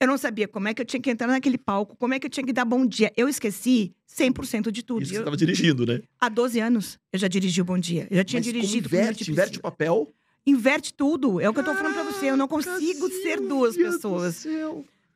Eu 0.00 0.06
não 0.08 0.18
sabia 0.18 0.48
como 0.48 0.66
é 0.66 0.74
que 0.74 0.82
eu 0.82 0.86
tinha 0.86 1.00
que 1.00 1.08
entrar 1.10 1.28
naquele 1.28 1.56
palco, 1.58 1.94
como 1.96 2.12
é 2.12 2.18
que 2.18 2.26
eu 2.26 2.30
tinha 2.30 2.44
que 2.44 2.52
dar 2.52 2.64
bom 2.64 2.84
dia. 2.84 3.12
Eu 3.16 3.28
esqueci 3.28 3.94
100% 4.08 4.70
de 4.72 4.82
tudo. 4.82 5.02
Isso 5.02 5.12
Eu- 5.14 5.18
você 5.20 5.24
tava 5.24 5.36
dirigindo, 5.36 5.86
né? 5.86 6.00
Há 6.20 6.28
12 6.28 6.58
anos 6.58 6.98
eu 7.12 7.18
já 7.18 7.28
dirigi 7.28 7.60
o 7.60 7.64
Bom 7.64 7.78
Dia. 7.78 8.08
Eu 8.10 8.16
já 8.16 8.24
tinha 8.24 8.38
Mas 8.40 8.46
dirigido. 8.46 8.88
Inverte, 8.88 9.30
inverte 9.30 9.58
o 9.58 9.62
papel. 9.62 10.12
Inverte 10.44 10.92
tudo. 10.92 11.40
É 11.40 11.48
o 11.48 11.54
que 11.54 11.60
eu 11.60 11.64
tô 11.64 11.74
falando 11.74 11.94
pra 11.94 12.02
você. 12.04 12.26
Eu 12.30 12.36
não 12.36 12.48
consigo 12.48 13.08
ser 13.22 13.40
duas 13.40 13.76
do 13.76 13.82
pessoas. 13.84 14.44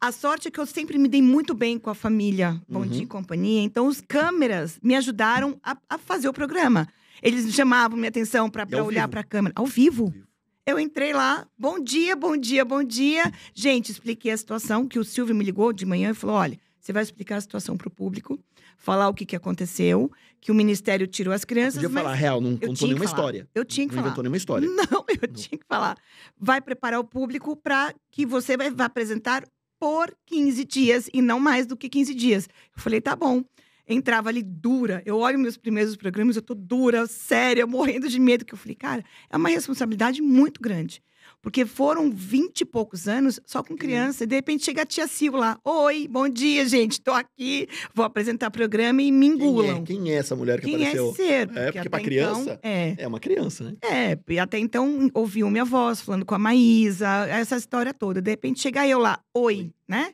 A 0.01 0.13
sorte 0.13 0.49
é 0.49 0.51
que 0.51 0.59
eu 0.59 0.67
sempre 0.67 0.97
me 0.99 1.09
dei 1.09 1.21
muito 1.21 1.53
bem 1.53 1.79
com 1.79 1.91
a 1.91 1.95
família 1.95 2.61
Bom 2.69 2.81
Uhum. 2.81 2.87
Dia 2.89 3.03
e 3.03 3.07
Companhia. 3.07 3.63
Então, 3.63 3.87
os 3.87 4.01
câmeras 4.01 4.79
me 4.83 4.95
ajudaram 4.97 5.59
a, 5.63 5.77
a 5.89 5.99
fazer 5.99 6.29
o 6.29 6.33
programa. 6.33 6.89
Eles 7.23 7.45
me 7.45 7.53
chamavam 7.53 7.97
minha 7.97 8.09
atenção 8.09 8.49
para 8.51 8.67
ao 8.79 8.87
olhar 8.87 9.09
para 9.09 9.21
a 9.21 9.25
câmera. 9.25 9.53
Ao 9.57 9.67
vivo. 9.67 10.05
Ao 10.05 10.11
vivo. 10.11 10.31
Eu 10.67 10.79
entrei 10.79 11.13
lá, 11.13 11.47
bom 11.59 11.81
dia, 11.81 12.15
bom 12.15 12.37
dia, 12.37 12.65
bom 12.65 12.85
dia. 12.85 13.33
Gente, 13.53 13.91
expliquei 13.91 14.31
a 14.31 14.37
situação, 14.37 14.87
que 14.87 14.99
o 14.99 15.05
Silvio 15.05 15.35
me 15.35 15.45
ligou 15.45 15.73
de 15.73 15.85
manhã 15.85 16.11
e 16.11 16.15
falou: 16.15 16.37
olha, 16.37 16.59
você 16.79 16.93
vai 16.93 17.03
explicar 17.03 17.37
a 17.37 17.41
situação 17.41 17.77
para 17.77 17.89
o 17.89 17.91
público, 17.91 18.39
falar 18.77 19.09
o 19.09 19.15
que, 19.15 19.27
que 19.27 19.35
aconteceu, 19.35 20.11
que 20.41 20.53
o 20.53 20.55
Ministério 20.55 21.07
tirou 21.07 21.35
as 21.35 21.45
crianças. 21.45 21.83
Podia 21.83 21.91
falar 21.91 22.15
real, 22.15 22.41
não 22.41 22.57
contou 22.57 22.87
nenhuma 22.87 23.05
história. 23.05 23.49
Eu 23.55 23.65
tinha 23.65 23.89
que 23.89 23.95
não 23.95 24.03
falar. 24.03 24.09
inventou 24.09 24.23
nenhuma 24.23 24.37
história. 24.37 24.69
Não, 24.71 25.05
eu 25.21 25.29
tinha 25.29 25.59
que 25.59 25.67
falar. 25.69 25.97
Vai 26.39 26.61
preparar 26.61 27.01
o 27.01 27.05
público 27.05 27.57
para 27.57 27.93
que 28.11 28.25
você 28.25 28.57
vai, 28.57 28.71
vai 28.71 28.87
apresentar 28.87 29.45
por 29.79 30.15
15 30.27 30.65
dias 30.65 31.09
e 31.13 31.21
não 31.23 31.41
mais 31.41 31.67
do 31.67 31.77
que 31.77 31.89
15 31.89 32.15
dias. 32.15 32.49
Eu 32.77 32.83
falei, 32.83 33.01
tá 33.01 33.17
bom. 33.17 33.43
Entrava 33.91 34.29
ali 34.29 34.43
dura. 34.43 35.03
Eu 35.05 35.19
olho 35.19 35.39
meus 35.39 35.57
primeiros 35.57 35.97
programas, 35.97 36.37
eu 36.37 36.43
tô 36.43 36.55
dura, 36.55 37.07
séria, 37.09 37.67
morrendo 37.67 38.09
de 38.09 38.21
medo. 38.21 38.45
Que 38.45 38.55
eu 38.55 38.59
falei, 38.59 38.77
cara, 38.77 39.05
é 39.29 39.37
uma 39.37 39.49
responsabilidade 39.49 40.23
muito 40.23 40.61
grande. 40.63 41.03
Porque 41.43 41.65
foram 41.65 42.11
20 42.11 42.61
e 42.61 42.65
poucos 42.67 43.09
anos 43.09 43.41
só 43.47 43.63
com 43.63 43.75
criança. 43.77 44.25
E 44.25 44.27
de 44.27 44.35
repente 44.37 44.65
chega 44.65 44.83
a 44.83 44.87
tia 44.87 45.07
Sil 45.09 45.33
lá. 45.35 45.59
Oi, 45.65 46.07
bom 46.07 46.29
dia, 46.29 46.67
gente. 46.69 47.01
Tô 47.01 47.13
aqui, 47.13 47.67
vou 47.95 48.05
apresentar 48.05 48.51
programa 48.51 49.01
e 49.03 49.11
me 49.11 49.27
Quem 49.31 49.31
é? 49.31 49.35
engulam. 49.35 49.85
Quem 49.85 50.11
é 50.13 50.15
essa 50.17 50.37
mulher 50.37 50.61
que 50.61 50.67
Quem 50.67 50.75
é 50.85 50.89
apareceu? 50.89 51.15
ser? 51.15 51.51
É, 51.57 51.73
porque 51.73 51.89
pra 51.89 52.01
criança- 52.01 52.41
Então, 52.43 52.59
é. 52.63 52.95
É 52.99 53.09
uma 53.09 53.19
criança, 53.19 53.65
né? 53.65 53.75
É, 53.83 54.19
e 54.29 54.39
até 54.39 54.59
então 54.59 55.11
ouviam 55.15 55.51
minha 55.51 55.65
voz 55.65 56.01
falando 56.01 56.27
com 56.27 56.35
a 56.35 56.39
Maísa, 56.39 57.09
essa 57.29 57.57
história 57.57 57.95
toda. 57.95 58.21
De 58.21 58.31
repente 58.31 58.61
chega 58.61 58.87
eu 58.87 58.99
lá, 58.99 59.19
oi, 59.35 59.73
né? 59.89 60.13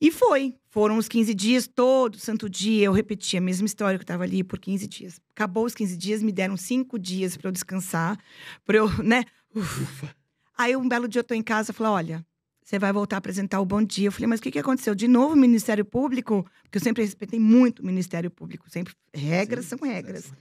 E 0.00 0.10
foi. 0.10 0.54
Foram 0.70 0.96
os 0.96 1.08
15 1.08 1.34
dias, 1.34 1.66
todo 1.66 2.18
santo 2.18 2.48
dia 2.48 2.84
eu 2.84 2.92
repeti 2.92 3.36
a 3.36 3.40
mesma 3.40 3.66
história 3.66 3.98
que 3.98 4.02
eu 4.02 4.04
estava 4.04 4.22
ali 4.22 4.44
por 4.44 4.58
15 4.58 4.86
dias. 4.86 5.20
Acabou 5.30 5.64
os 5.64 5.74
15 5.74 5.96
dias, 5.96 6.22
me 6.22 6.30
deram 6.30 6.56
cinco 6.56 6.98
dias 6.98 7.36
para 7.36 7.48
eu 7.48 7.52
descansar, 7.52 8.18
para 8.64 8.76
eu, 8.76 8.88
né? 9.02 9.24
Uf. 9.54 9.82
Ufa. 9.82 10.14
Aí 10.56 10.76
um 10.76 10.88
belo 10.88 11.08
dia 11.08 11.20
eu 11.20 11.24
tô 11.24 11.34
em 11.34 11.42
casa, 11.42 11.72
falei, 11.72 11.92
olha, 11.92 12.26
você 12.64 12.78
vai 12.78 12.92
voltar 12.92 13.16
a 13.16 13.18
apresentar 13.18 13.60
o 13.60 13.64
Bom 13.64 13.82
Dia. 13.82 14.08
Eu 14.08 14.12
falei, 14.12 14.26
mas 14.26 14.40
o 14.40 14.42
que, 14.42 14.50
que 14.50 14.58
aconteceu? 14.58 14.94
De 14.94 15.08
novo 15.08 15.34
o 15.34 15.36
Ministério 15.38 15.84
Público? 15.84 16.44
Porque 16.64 16.78
eu 16.78 16.82
sempre 16.82 17.02
respeitei 17.02 17.40
muito 17.40 17.80
o 17.80 17.86
Ministério 17.86 18.30
Público, 18.30 18.68
sempre 18.68 18.92
regras 19.14 19.64
Sim, 19.64 19.76
são 19.78 19.88
regras. 19.88 20.32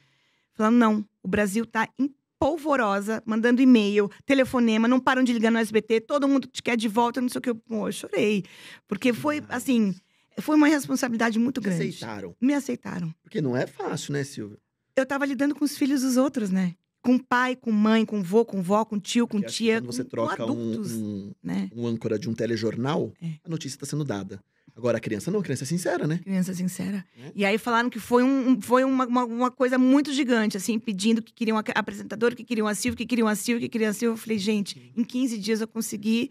Falando, 0.54 0.76
não, 0.76 1.06
o 1.24 1.28
Brasil 1.28 1.65
tá 1.65 1.88
em 1.98 2.13
polvorosa, 2.39 3.21
mandando 3.26 3.62
e-mail, 3.62 4.10
telefonema, 4.26 4.88
não 4.88 5.00
param 5.00 5.23
de 5.23 5.34
ligar 5.34 5.52
no 5.52 5.58
SBT, 5.58 6.02
todo 6.02 6.28
mundo 6.28 6.47
te 6.47 6.62
quer 6.62 6.78
de 6.78 6.88
volta, 6.88 7.19
não 7.21 7.30
sei 7.30 7.39
o 7.39 7.41
que. 7.41 7.50
Eu, 7.50 7.56
pô, 7.56 7.88
eu 7.88 7.91
chorei. 7.91 8.43
Porque 8.88 9.13
foi, 9.13 9.43
assim, 9.50 9.95
foi 10.39 10.56
uma 10.56 10.67
responsabilidade 10.67 11.39
muito 11.39 11.60
grande. 11.62 11.89
aceitaram. 11.89 12.36
Me 12.39 12.54
aceitaram. 12.54 13.13
Porque 13.23 13.41
não 13.41 13.56
é 13.56 13.65
fácil, 13.67 14.13
né, 14.13 14.23
Silvia? 14.23 14.58
Eu 14.95 15.06
tava 15.06 15.26
lidando 15.26 15.54
com 15.56 15.63
os 15.65 15.78
filhos 15.78 16.02
dos 16.02 16.17
outros, 16.17 16.50
né? 16.50 16.76
Com 17.04 17.17
pai, 17.17 17.56
com 17.56 17.71
mãe, 17.71 18.06
com 18.06 18.21
vô, 18.21 18.43
com 18.43 18.62
vó, 18.62 18.84
com 18.84 19.00
tio, 19.00 19.28
com 19.28 19.39
tia, 19.41 19.80
Quando 19.80 19.86
você 19.93 20.04
com, 20.04 20.10
troca 20.10 20.38
com 20.38 20.43
um, 20.43 20.45
adultos, 20.52 20.91
um, 20.93 21.32
né? 21.41 21.69
um 21.73 21.86
âncora 21.88 22.17
de 22.19 22.30
um 22.30 22.34
telejornal, 22.34 23.13
É. 23.21 23.34
a 23.45 23.50
notícia 23.50 23.76
está 23.78 23.86
sendo 23.86 24.04
dada. 24.04 24.43
Agora, 24.78 24.98
a 24.98 25.02
criança 25.02 25.32
não, 25.32 25.40
a 25.40 25.44
criança 25.44 25.63
é 25.63 25.66
sincera, 25.66 26.06
né? 26.06 26.20
Criança 26.20 26.54
sincera. 26.54 27.04
Né? 27.18 27.32
E 27.36 27.44
aí 27.44 27.58
falaram 27.58 27.90
que 27.90 28.00
foi, 28.00 28.22
um, 28.22 28.62
foi 28.62 28.84
uma, 28.84 29.08
uma, 29.08 29.26
uma 29.26 29.52
coisa 29.52 29.76
muito 29.76 30.13
gigante, 30.13 30.56
assim, 30.56 30.78
pedindo 30.78 31.20
que 31.20 31.34
queriam 31.34 31.58
a 31.58 31.63
a 31.74 31.80
apresentadora, 31.80 32.36
que 32.36 32.44
queriam 32.44 32.68
a 32.68 32.76
Silvia, 32.76 32.98
que 32.98 33.06
queriam 33.08 33.28
a 33.28 33.34
Silvia, 33.34 33.68
que 33.68 33.72
queriam 33.72 33.90
a 33.90 33.94
Silvia. 33.94 34.13
Eu 34.13 34.18
falei, 34.18 34.38
gente, 34.38 34.94
em 34.96 35.04
15 35.04 35.40
dias 35.40 35.62
eu 35.62 35.68
consegui. 35.68 36.30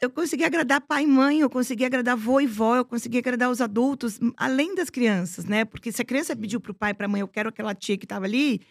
Eu 0.00 0.08
consegui 0.08 0.42
agradar 0.42 0.80
pai 0.80 1.04
e 1.04 1.06
mãe, 1.06 1.40
eu 1.40 1.50
consegui 1.50 1.84
agradar 1.84 2.14
avô 2.14 2.40
e 2.40 2.46
vó, 2.46 2.76
eu 2.76 2.84
consegui 2.84 3.18
agradar 3.18 3.50
os 3.50 3.60
adultos, 3.60 4.18
além 4.38 4.74
das 4.74 4.88
crianças, 4.88 5.44
né? 5.44 5.66
Porque 5.66 5.92
se 5.92 6.00
a 6.00 6.04
criança 6.04 6.34
pediu 6.34 6.60
pro 6.60 6.72
pai 6.72 6.92
e 6.92 6.94
pra 6.94 7.06
mãe, 7.06 7.20
eu 7.20 7.28
quero 7.28 7.50
aquela 7.50 7.74
tia 7.74 7.96
que 7.98 8.06
tava 8.06 8.24
ali, 8.24 8.62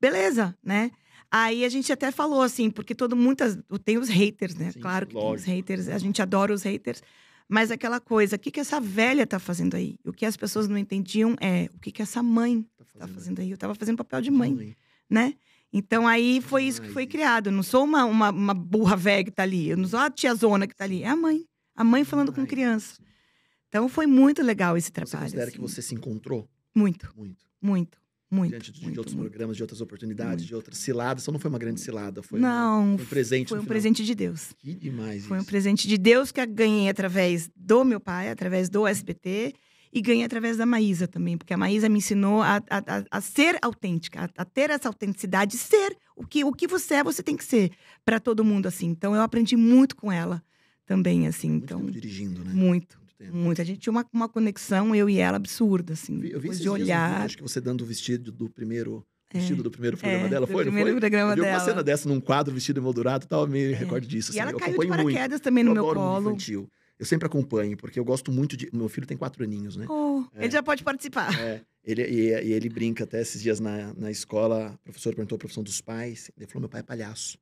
beleza, 0.00 0.56
né? 0.64 0.90
Aí 1.30 1.64
a 1.64 1.68
gente 1.68 1.92
até 1.92 2.10
falou 2.10 2.42
assim, 2.42 2.70
porque 2.70 2.94
todo 2.94 3.14
muitas 3.14 3.58
tem 3.84 3.98
os 3.98 4.08
haters, 4.08 4.54
né? 4.54 4.70
Sim, 4.70 4.80
claro 4.80 5.06
que 5.06 5.14
tem 5.14 5.22
os 5.22 5.30
lógico. 5.30 5.50
haters, 5.50 5.88
a 5.88 5.98
gente 5.98 6.20
adora 6.20 6.52
os 6.52 6.62
haters. 6.62 7.02
Mas 7.52 7.70
aquela 7.70 8.00
coisa, 8.00 8.36
o 8.36 8.38
que, 8.38 8.50
que 8.50 8.60
essa 8.60 8.80
velha 8.80 9.26
tá 9.26 9.38
fazendo 9.38 9.74
aí? 9.76 9.98
O 10.06 10.10
que 10.10 10.24
as 10.24 10.38
pessoas 10.38 10.68
não 10.68 10.78
entendiam 10.78 11.36
é 11.38 11.68
o 11.74 11.78
que, 11.78 11.92
que 11.92 12.00
essa 12.00 12.22
mãe 12.22 12.66
tá 12.98 13.06
fazendo 13.06 13.40
aí. 13.42 13.50
Eu 13.50 13.58
tava 13.58 13.74
fazendo 13.74 13.98
papel 13.98 14.22
de 14.22 14.30
mãe, 14.30 14.74
né? 15.10 15.34
Então 15.70 16.08
aí 16.08 16.40
foi 16.40 16.64
isso 16.64 16.80
que 16.80 16.88
foi 16.88 17.06
criado. 17.06 17.48
Eu 17.48 17.52
não 17.52 17.62
sou 17.62 17.84
uma, 17.84 18.06
uma, 18.06 18.30
uma 18.30 18.54
burra 18.54 18.96
velha 18.96 19.22
que 19.22 19.30
tá 19.30 19.42
ali. 19.42 19.68
Eu 19.68 19.76
não 19.76 19.86
sou 19.86 19.98
a 19.98 20.08
tiazona 20.08 20.66
que 20.66 20.74
tá 20.74 20.84
ali. 20.84 21.02
É 21.02 21.08
a 21.08 21.14
mãe. 21.16 21.44
A 21.76 21.84
mãe 21.84 22.04
falando 22.04 22.32
com 22.32 22.46
criança. 22.46 22.98
Então 23.68 23.86
foi 23.86 24.06
muito 24.06 24.42
legal 24.42 24.74
esse 24.74 24.86
Você 24.86 24.92
trabalho. 24.92 25.20
considera 25.20 25.50
que 25.50 25.58
assim. 25.58 25.66
você 25.68 25.82
se 25.82 25.94
encontrou? 25.94 26.48
Muito, 26.74 27.12
Muito. 27.14 27.44
muito, 27.60 27.98
Muito, 28.34 28.50
diante 28.50 28.72
de, 28.72 28.78
de 28.80 28.86
muito, 28.86 28.98
outros 28.98 29.14
muito. 29.14 29.28
programas, 29.28 29.56
de 29.58 29.62
outras 29.62 29.80
oportunidades, 29.82 30.44
de 30.46 30.54
outras 30.54 30.78
ciladas. 30.78 31.22
Só 31.22 31.30
não 31.30 31.38
foi 31.38 31.50
uma 31.50 31.58
grande 31.58 31.80
cilada, 31.80 32.22
foi, 32.22 32.40
Não, 32.40 32.94
um, 32.94 32.96
foi 32.96 33.04
um 33.04 33.08
presente. 33.08 33.48
Foi 33.50 33.58
um 33.58 33.60
final. 33.62 33.68
presente 33.68 34.04
de 34.04 34.14
Deus. 34.14 34.52
Que 34.58 34.74
demais 34.74 35.26
Foi 35.26 35.36
um 35.36 35.40
isso. 35.40 35.48
presente 35.50 35.86
de 35.86 35.98
Deus 35.98 36.32
que 36.32 36.40
eu 36.40 36.46
ganhei 36.48 36.88
através 36.88 37.50
do 37.54 37.84
meu 37.84 38.00
pai, 38.00 38.30
através 38.30 38.68
do 38.70 38.86
SBT. 38.86 39.52
E 39.94 40.00
ganhei 40.00 40.24
através 40.24 40.56
da 40.56 40.64
Maísa 40.64 41.06
também, 41.06 41.36
porque 41.36 41.52
a 41.52 41.56
Maísa 41.58 41.86
me 41.86 41.98
ensinou 41.98 42.40
a, 42.40 42.62
a, 42.70 43.04
a- 43.10 43.20
ser 43.20 43.58
autêntica, 43.60 44.24
a, 44.24 44.42
a 44.42 44.44
ter 44.46 44.70
essa 44.70 44.88
autenticidade, 44.88 45.58
ser 45.58 45.94
o 46.16 46.26
que, 46.26 46.42
o 46.44 46.50
que 46.50 46.66
você 46.66 46.94
é, 46.94 47.04
você 47.04 47.22
tem 47.22 47.36
que 47.36 47.44
ser 47.44 47.70
para 48.02 48.18
todo 48.18 48.42
mundo, 48.42 48.66
assim. 48.66 48.86
Então, 48.86 49.14
eu 49.14 49.20
aprendi 49.20 49.54
muito 49.54 49.94
com 49.94 50.10
ela 50.10 50.42
também, 50.86 51.26
assim. 51.26 51.50
Muito 51.50 51.64
Então, 51.64 51.84
dirigindo, 51.90 52.42
né? 52.42 52.52
muito, 52.54 52.98
Muito 52.98 53.01
tempo. 53.26 53.36
muito. 53.36 53.60
A 53.60 53.64
gente 53.64 53.78
tinha 53.80 53.90
uma, 53.90 54.06
uma 54.12 54.28
conexão, 54.28 54.94
eu 54.94 55.08
e 55.08 55.18
ela, 55.18 55.36
absurda, 55.36 55.92
assim. 55.94 56.14
Eu 56.24 56.40
vi, 56.40 56.48
eu 56.48 56.52
de 56.54 56.58
dias 56.60 56.72
olhar. 56.72 57.20
acho 57.22 57.36
que 57.36 57.42
você 57.42 57.60
dando 57.60 57.82
o 57.82 57.86
vestido 57.86 58.30
do 58.32 58.48
primeiro. 58.50 59.04
É. 59.34 59.38
Vestido 59.38 59.62
do 59.62 59.70
primeiro 59.70 59.96
programa 59.96 60.26
É, 60.26 60.28
dela, 60.28 60.46
do 60.46 60.52
foi? 60.52 60.64
Não 60.64 60.72
primeiro 60.72 60.90
foi? 60.90 61.00
programa 61.00 61.32
Eu 61.32 61.36
vi 61.36 61.40
uma 61.40 61.46
dela. 61.52 61.60
cena 61.64 61.82
dessa 61.82 62.06
num 62.08 62.20
quadro 62.20 62.52
vestido 62.52 62.80
emoldurado 62.80 63.24
e 63.24 63.28
tal, 63.28 63.46
me 63.46 63.72
recordo 63.72 64.06
disso. 64.06 64.30
E 64.30 64.32
assim, 64.32 64.40
ela 64.40 64.50
eu 64.52 64.58
caiu 64.58 64.72
de 64.72 64.74
acompanho 64.78 65.02
muito. 65.02 65.14
paraquedas 65.14 65.40
também 65.40 65.64
no 65.64 65.70
eu 65.70 65.74
meu 65.74 65.84
adoro 65.84 66.00
colo. 66.00 66.28
infantil. 66.30 66.68
Eu 66.98 67.06
sempre 67.06 67.26
acompanho, 67.26 67.76
porque 67.76 67.98
eu 67.98 68.04
gosto 68.04 68.30
muito 68.30 68.56
de. 68.56 68.68
Meu 68.72 68.88
filho 68.90 69.06
tem 69.06 69.16
quatro 69.16 69.42
aninhos, 69.42 69.74
né? 69.74 69.86
Oh, 69.88 70.22
É. 70.36 70.44
Ele 70.44 70.52
já 70.52 70.62
pode 70.62 70.84
participar. 70.84 71.32
É, 71.40 71.62
ele, 71.82 72.02
e, 72.02 72.28
e 72.48 72.52
ele 72.52 72.68
brinca 72.68 73.04
até 73.04 73.20
esses 73.22 73.42
dias 73.42 73.58
na, 73.58 73.92
na 73.94 74.10
escola. 74.10 74.74
O 74.82 74.84
professor 74.84 75.14
perguntou 75.14 75.36
a 75.36 75.38
profissão 75.38 75.62
dos 75.64 75.80
pais. 75.80 76.30
Ele 76.36 76.46
falou: 76.46 76.60
meu 76.60 76.68
pai 76.68 76.80
é 76.80 76.84
palhaço. 76.84 77.38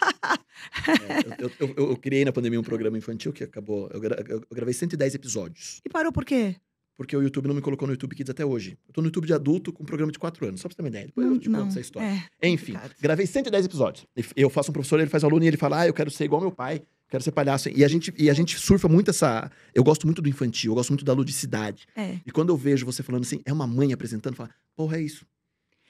É, 0.00 1.42
eu, 1.44 1.50
eu- 1.60 1.74
eu- 1.76 1.90
eu 1.90 1.96
criei 1.96 2.24
na 2.24 2.32
pandemia 2.32 2.58
um 2.60 2.64
programa 2.64 2.96
infantil 2.98 3.32
que 3.32 3.44
acabou. 3.44 3.88
Eu, 3.92 4.00
gra- 4.00 4.22
eu- 4.28 4.42
gravei 4.52 4.74
110 4.74 5.14
episódios. 5.14 5.80
E 5.84 5.88
parou 5.88 6.12
por 6.12 6.24
quê? 6.24 6.56
Porque 6.96 7.16
o 7.16 7.22
YouTube 7.22 7.46
não 7.48 7.54
me 7.54 7.62
colocou 7.62 7.88
no 7.88 7.94
YouTube 7.94 8.14
Kids 8.14 8.30
até 8.30 8.44
hoje. 8.44 8.76
Eu 8.86 8.92
tô 8.92 9.00
no 9.00 9.06
YouTube 9.08 9.26
de 9.26 9.32
adulto 9.32 9.72
com 9.72 9.82
um 9.82 9.86
programa 9.86 10.12
de 10.12 10.18
4 10.18 10.46
anos, 10.46 10.60
só 10.60 10.68
pra 10.68 10.74
você 10.74 10.76
ter 10.76 10.82
uma 10.82 10.88
ideia. 10.88 11.06
Depois 11.06 11.26
eu 11.26 11.38
te 11.38 11.48
conto 11.48 11.68
essa 11.68 11.80
história. 11.80 12.22
É, 12.42 12.48
Enfim, 12.48 12.72
complicado. 12.74 12.94
gravei 13.00 13.26
110 13.26 13.64
episódios. 13.64 14.06
Eu 14.36 14.50
faço 14.50 14.70
um 14.70 14.72
professor, 14.74 15.00
ele 15.00 15.08
faz 15.08 15.24
aluno 15.24 15.42
e 15.44 15.48
ele 15.48 15.56
fala: 15.56 15.80
Ah, 15.80 15.86
eu 15.86 15.94
quero 15.94 16.10
ser 16.10 16.24
igual 16.24 16.42
meu 16.42 16.52
pai, 16.52 16.82
quero 17.08 17.22
ser 17.24 17.32
palhaço. 17.32 17.70
E 17.70 17.82
a 17.82 17.88
gente, 17.88 18.12
e 18.18 18.28
a 18.28 18.34
gente 18.34 18.58
surfa 18.58 18.86
muito 18.86 19.08
essa. 19.10 19.50
Eu 19.74 19.82
gosto 19.82 20.06
muito 20.06 20.20
do 20.20 20.28
infantil, 20.28 20.72
eu 20.72 20.74
gosto 20.76 20.90
muito 20.90 21.04
da 21.04 21.14
ludicidade. 21.14 21.86
É. 21.96 22.18
E 22.26 22.30
quando 22.30 22.50
eu 22.50 22.56
vejo 22.56 22.84
você 22.84 23.02
falando 23.02 23.22
assim, 23.22 23.40
é 23.46 23.52
uma 23.52 23.66
mãe 23.66 23.94
apresentando, 23.94 24.34
fala, 24.36 24.50
porra, 24.76 24.98
é 24.98 25.02
isso. 25.02 25.24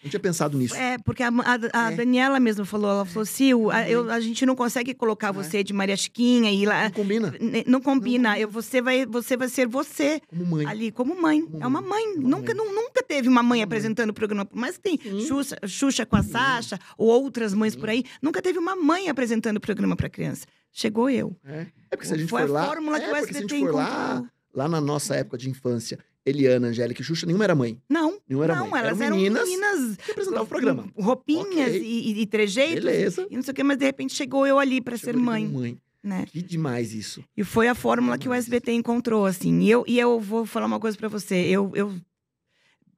Não 0.02 0.08
tinha 0.10 0.20
pensado 0.20 0.56
nisso. 0.56 0.74
É, 0.74 0.96
porque 0.98 1.22
a, 1.22 1.28
a- 1.28 1.86
a 1.88 1.92
É. 1.92 1.96
Daniela 1.96 2.40
mesmo 2.40 2.64
falou, 2.64 2.90
ela 2.90 3.04
falou, 3.04 3.26
Sil, 3.28 3.68
a, 3.70 3.88
eu- 3.88 4.10
a 4.10 4.18
gente 4.18 4.46
não 4.46 4.56
consegue 4.56 4.94
colocar 4.94 5.28
É. 5.28 5.32
você 5.32 5.62
de 5.62 5.72
Maria 5.74 5.96
Chiquinha 5.96 6.50
e 6.50 6.64
lá. 6.64 6.84
Não 6.84 6.90
combina. 6.90 7.34
Não 7.66 7.80
combina. 7.82 8.38
Eu, 8.38 8.48
você, 8.48 8.80
vai, 8.80 9.04
você 9.04 9.36
vai 9.36 9.48
ser 9.48 9.68
você 9.68 10.20
Como 10.28 10.46
mãe. 10.46 10.66
ali 10.66 10.90
como 10.90 11.20
mãe. 11.20 11.42
Como 11.42 11.62
é 11.62 11.66
uma 11.66 11.82
mãe. 11.82 12.02
É 12.14 12.16
nunca, 12.18 12.54
mãe. 12.54 12.64
nu- 12.66 12.74
nunca 12.74 13.02
teve 13.02 13.28
uma 13.28 13.42
mãe 13.42 13.58
mãe. 13.58 13.62
apresentando 13.62 14.10
o 14.10 14.14
programa. 14.14 14.46
Que 14.46 14.80
tem 14.80 14.98
Sim. 15.02 15.26
Xuxa, 15.26 15.58
Xuxa 15.66 16.06
com 16.06 16.16
a 16.16 16.22
Sim. 16.22 16.30
Sasha 16.30 16.78
ou 16.96 17.08
outras 17.08 17.52
mães 17.52 17.74
Sim. 17.74 17.80
por 17.80 17.90
aí, 17.90 18.04
nunca 18.22 18.40
teve 18.40 18.58
uma 18.58 18.74
mãe 18.74 19.08
apresentando 19.10 19.58
o 19.58 19.60
programa 19.60 19.96
para 19.96 20.08
criança. 20.08 20.46
Chegou 20.72 21.10
eu. 21.10 21.36
É, 21.44 21.66
É 21.90 21.96
porque 21.96 22.06
se 22.06 22.14
a 22.14 22.16
gente 22.16 22.30
Foi 22.30 22.42
for 22.42 22.50
a 22.50 22.52
lá. 22.52 22.66
fórmula 22.66 22.96
é 22.96 23.00
que 23.00 23.06
o 23.06 23.10
porque 23.10 23.22
se 23.26 23.28
a 23.28 23.40
SBT 23.40 23.54
gente 23.58 23.66
for 23.68 23.74
lá, 23.74 23.84
encontrou. 24.14 24.28
lá 24.54 24.68
na 24.68 24.80
nossa 24.80 25.14
época 25.16 25.36
de 25.36 25.50
infância, 25.50 25.98
Eliana, 26.24 26.68
Angélica 26.68 27.00
e 27.00 27.04
Xuxa, 27.04 27.24
nenhuma 27.26 27.44
era 27.44 27.54
mãe. 27.54 27.80
Não, 27.88 28.18
Nenhuma 28.28 28.44
era 28.44 28.56
não, 28.56 28.68
mãe. 28.68 28.80
elas 28.80 29.00
eram 29.00 29.06
eram 29.06 29.16
meninas, 29.16 29.48
meninas 29.48 29.96
que 29.96 30.10
apresentavam 30.10 30.44
o 30.44 30.48
programa. 30.48 30.86
roupinhas 30.96 31.68
Ok. 31.70 31.82
e, 31.82 32.20
e, 32.20 32.26
trejeitos. 32.26 32.84
Beleza. 32.84 33.26
E 33.30 33.36
não 33.36 33.42
sei 33.42 33.52
o 33.52 33.54
quê, 33.54 33.62
mas 33.62 33.78
de 33.78 33.84
repente 33.86 34.14
chegou 34.14 34.46
eu 34.46 34.58
ali 34.58 34.80
para 34.80 34.96
ser 34.98 35.16
mãe, 35.16 35.46
mãe. 35.48 35.78
né? 36.02 36.26
Que 36.30 36.42
demais 36.42 36.92
isso. 36.92 37.24
E 37.36 37.42
foi 37.42 37.68
a 37.68 37.74
fórmula 37.74 38.16
que 38.18 38.22
o 38.28 38.30
Demais. 38.32 38.44
SBT 38.44 38.72
encontrou, 38.72 39.24
assim. 39.24 39.60
E 39.60 39.70
eu, 39.70 39.82
e 39.86 39.98
eu 39.98 40.20
vou 40.20 40.44
falar 40.44 40.66
uma 40.66 40.78
coisa 40.78 40.96
para 40.96 41.08
você. 41.08 41.34
Eu, 41.36 41.72
eu, 41.74 41.94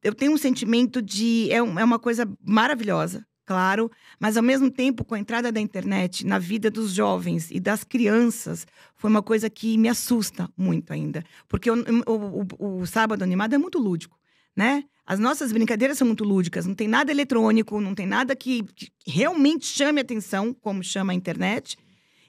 eu 0.03 0.15
tenho 0.15 0.33
um 0.33 0.37
sentimento 0.39 1.01
de. 1.01 1.49
É, 1.51 1.63
um- 1.63 1.79
é 1.79 1.85
uma 1.85 1.99
coisa 2.01 2.29
maravilhosa, 2.45 3.25
claro, 3.53 3.91
mas 4.19 4.37
ao 4.37 4.43
mesmo 4.43 4.71
tempo, 4.71 5.05
com 5.05 5.15
a 5.15 5.19
entrada 5.19 5.53
da 5.53 5.61
internet 5.61 6.25
na 6.27 6.39
vida 6.39 6.71
dos 6.71 6.93
jovens 6.93 7.51
e 7.51 7.61
das 7.61 7.85
crianças, 7.85 8.67
foi 8.97 9.11
uma 9.11 9.23
coisa 9.23 9.51
que 9.51 9.77
me 9.79 9.89
assusta 9.89 10.49
muito 10.57 10.93
ainda. 10.93 11.23
Porque 11.49 11.71
o, 11.71 11.75
o, 12.07 12.47
o- 12.59 12.81
o 12.81 12.87
Sábado 12.87 13.23
Animado 13.23 13.55
é 13.55 13.59
muito 13.59 13.79
lúdico, 13.79 14.19
né? 14.57 14.85
As 15.05 15.19
nossas 15.19 15.53
brincadeiras 15.53 15.99
são 15.99 16.07
muito 16.07 16.25
lúdicas, 16.25 16.65
não 16.65 16.75
tem 16.75 16.87
nada 16.89 17.11
eletrônico, 17.11 17.81
não 17.81 17.95
tem 17.95 18.07
nada 18.07 18.35
que, 18.37 18.63
que 18.75 18.89
realmente 19.07 19.67
chame 19.67 20.01
atenção, 20.01 20.55
como 20.55 20.83
chama 20.83 21.13
a 21.13 21.15
internet. 21.15 21.77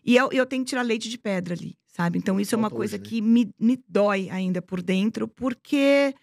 E 0.03 0.15
eu, 0.15 0.29
eu 0.31 0.45
tenho 0.45 0.63
que 0.63 0.69
tirar 0.69 0.81
leite 0.81 1.07
de 1.07 1.17
pedra 1.17 1.53
ali, 1.53 1.77
sabe? 1.87 2.17
Então, 2.17 2.39
isso 2.39 2.55
é 2.55 2.57
uma 2.57 2.69
coisa 2.69 2.97
né? 2.97 3.03
que 3.03 3.21
me, 3.21 3.49
me 3.59 3.79
dói 3.87 4.29
ainda 4.29 4.61
por 4.61 4.81
dentro, 4.81 5.27
porque 5.27 6.13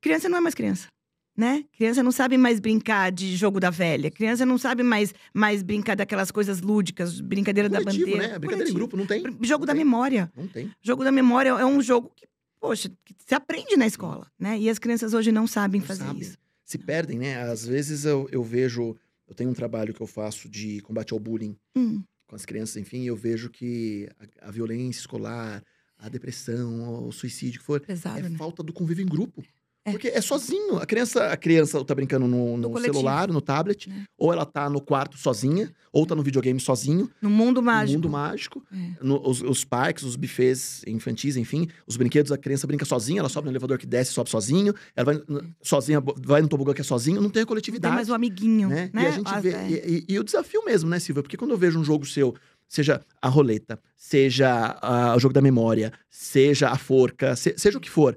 criança 0.00 0.28
não 0.28 0.38
é 0.38 0.40
mais 0.40 0.54
criança, 0.54 0.88
né? 1.36 1.64
Criança 1.76 2.02
não 2.02 2.12
sabe 2.12 2.36
mais 2.36 2.60
brincar 2.60 3.10
de 3.10 3.34
jogo 3.36 3.58
da 3.60 3.70
velha. 3.70 4.10
Criança 4.10 4.44
não 4.46 4.56
sabe 4.58 4.82
mais, 4.82 5.12
mais 5.32 5.62
brincar 5.62 5.96
daquelas 5.96 6.30
coisas 6.30 6.60
lúdicas, 6.60 7.20
brincadeira 7.20 7.68
da 7.68 7.78
Coletivo, 7.78 8.06
bandeira. 8.12 8.28
né? 8.28 8.38
Brincadeira 8.38 8.70
em 8.70 8.72
Coletivo. 8.72 8.78
grupo, 8.78 8.96
não 8.96 9.06
tem? 9.06 9.22
Jogo 9.42 9.60
Não 9.62 9.66
da 9.66 9.72
tem. 9.74 9.84
memória. 9.84 10.32
Não 10.36 10.46
tem. 10.48 10.70
Jogo 10.82 11.02
da 11.04 11.10
memória 11.12 11.48
é 11.50 11.64
um 11.66 11.82
jogo 11.82 12.12
que, 12.14 12.26
poxa, 12.60 12.90
que 13.04 13.14
se 13.26 13.34
aprende 13.34 13.76
na 13.76 13.86
escola, 13.86 14.30
né? 14.38 14.58
E 14.58 14.68
as 14.70 14.78
crianças 14.78 15.12
hoje 15.14 15.32
não 15.32 15.46
sabem 15.46 15.80
Não 15.80 15.86
fazer 15.88 16.04
sabem. 16.04 16.22
isso. 16.22 16.36
Se 16.64 16.78
perdem, 16.78 17.18
né? 17.18 17.42
Às 17.42 17.66
vezes 17.66 18.04
eu, 18.04 18.28
eu 18.32 18.42
vejo. 18.42 18.96
Eu 19.26 19.34
tenho 19.34 19.50
um 19.50 19.54
trabalho 19.54 19.92
que 19.94 20.00
eu 20.00 20.06
faço 20.06 20.48
de 20.48 20.80
combate 20.80 21.12
ao 21.14 21.18
bullying 21.18 21.56
Hum, 21.74 22.02
com 22.26 22.36
as 22.36 22.44
crianças, 22.44 22.76
enfim, 22.76 23.02
e 23.02 23.06
eu 23.06 23.16
vejo 23.16 23.48
que 23.50 24.08
a, 24.40 24.48
a 24.48 24.50
violência 24.50 25.00
escolar, 25.00 25.62
a 25.98 26.08
depressão, 26.08 27.06
o 27.06 27.10
suicídio 27.12 27.58
que 27.60 27.64
for, 27.66 27.80
pesado, 27.80 28.18
é 28.26 28.28
né? 28.28 28.36
falta 28.38 28.62
do 28.62 28.72
convívio 28.72 29.02
em 29.02 29.06
grupo. 29.08 29.42
É. 29.86 29.90
Porque 29.90 30.08
é 30.08 30.20
sozinho. 30.22 30.78
A 30.78 30.86
criança, 30.86 31.26
a 31.26 31.36
criança 31.36 31.84
tá 31.84 31.94
brincando 31.94 32.26
no, 32.26 32.56
no 32.56 32.80
celular, 32.80 33.28
no 33.28 33.40
tablet, 33.42 33.90
É. 33.90 33.92
ou 34.16 34.32
ela 34.32 34.46
tá 34.46 34.70
no 34.70 34.80
quarto 34.80 35.18
sozinha, 35.18 35.70
ou 35.92 36.06
tá 36.06 36.14
no 36.14 36.22
videogame 36.22 36.58
sozinho, 36.58 37.10
No 37.20 37.28
mundo 37.28 37.56
no 37.56 37.62
mágico. 37.66 37.92
mundo 37.98 38.08
mágico. 38.08 38.62
É. 38.72 38.76
No- 39.02 39.20
os, 39.28 39.42
os 39.42 39.62
parques, 39.62 40.02
os 40.04 40.16
buffets 40.16 40.82
infantis, 40.86 41.36
enfim, 41.36 41.68
os 41.86 41.98
brinquedos, 41.98 42.32
a 42.32 42.38
criança 42.38 42.66
brinca 42.66 42.86
sozinha, 42.86 43.20
ela 43.20 43.28
sobe 43.28 43.44
no 43.46 43.52
elevador 43.52 43.76
que 43.76 43.86
desce, 43.86 44.12
sobe 44.12 44.30
sozinho, 44.30 44.74
ela 44.96 45.04
vai 45.04 45.14
n- 45.16 45.54
sozinha, 45.62 46.02
vai 46.22 46.40
no 46.40 46.48
tobogã 46.48 46.72
que 46.72 46.80
é 46.80 46.84
sozinho, 46.84 47.20
não 47.20 47.28
tem 47.28 47.42
a 47.42 47.44
Não 47.44 47.44
tem 47.44 47.46
coletividade. 47.46 47.94
mais 47.94 48.08
o 48.08 48.14
amiguinho, 48.14 48.70
né? 48.70 48.88
né? 48.92 49.02
E 49.02 49.06
a 49.06 49.10
gente 49.10 49.30
Ah, 49.34 49.40
vê. 49.40 49.50
é. 49.50 49.68
E, 49.68 49.74
e- 50.08 50.14
e 50.14 50.18
o 50.18 50.24
desafio 50.24 50.64
mesmo, 50.64 50.88
né, 50.88 50.98
Silvia? 50.98 51.22
Porque 51.22 51.36
quando 51.36 51.50
eu 51.50 51.58
vejo 51.58 51.78
um 51.78 51.84
jogo 51.84 52.06
seu, 52.06 52.34
seja 52.66 53.02
a 53.20 53.28
roleta, 53.28 53.78
seja 53.94 54.78
ah, 54.80 55.14
o 55.14 55.20
jogo 55.20 55.34
da 55.34 55.42
memória, 55.42 55.92
seja 56.08 56.70
a 56.70 56.78
forca, 56.78 57.36
se- 57.36 57.54
seja 57.58 57.76
o 57.76 57.80
que 57.82 57.90
for, 57.90 58.16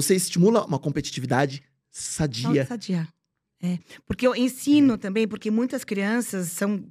você 0.00 0.14
estimula 0.14 0.64
uma 0.64 0.78
competitividade 0.78 1.62
sadia. 1.90 2.60
Não, 2.62 2.66
sadia. 2.66 3.08
É. 3.60 3.78
Porque 4.06 4.24
eu 4.26 4.36
ensino 4.36 4.96
também, 4.96 5.26
porque 5.26 5.50
muitas 5.50 5.82
crianças 5.84 6.48
são. 6.52 6.84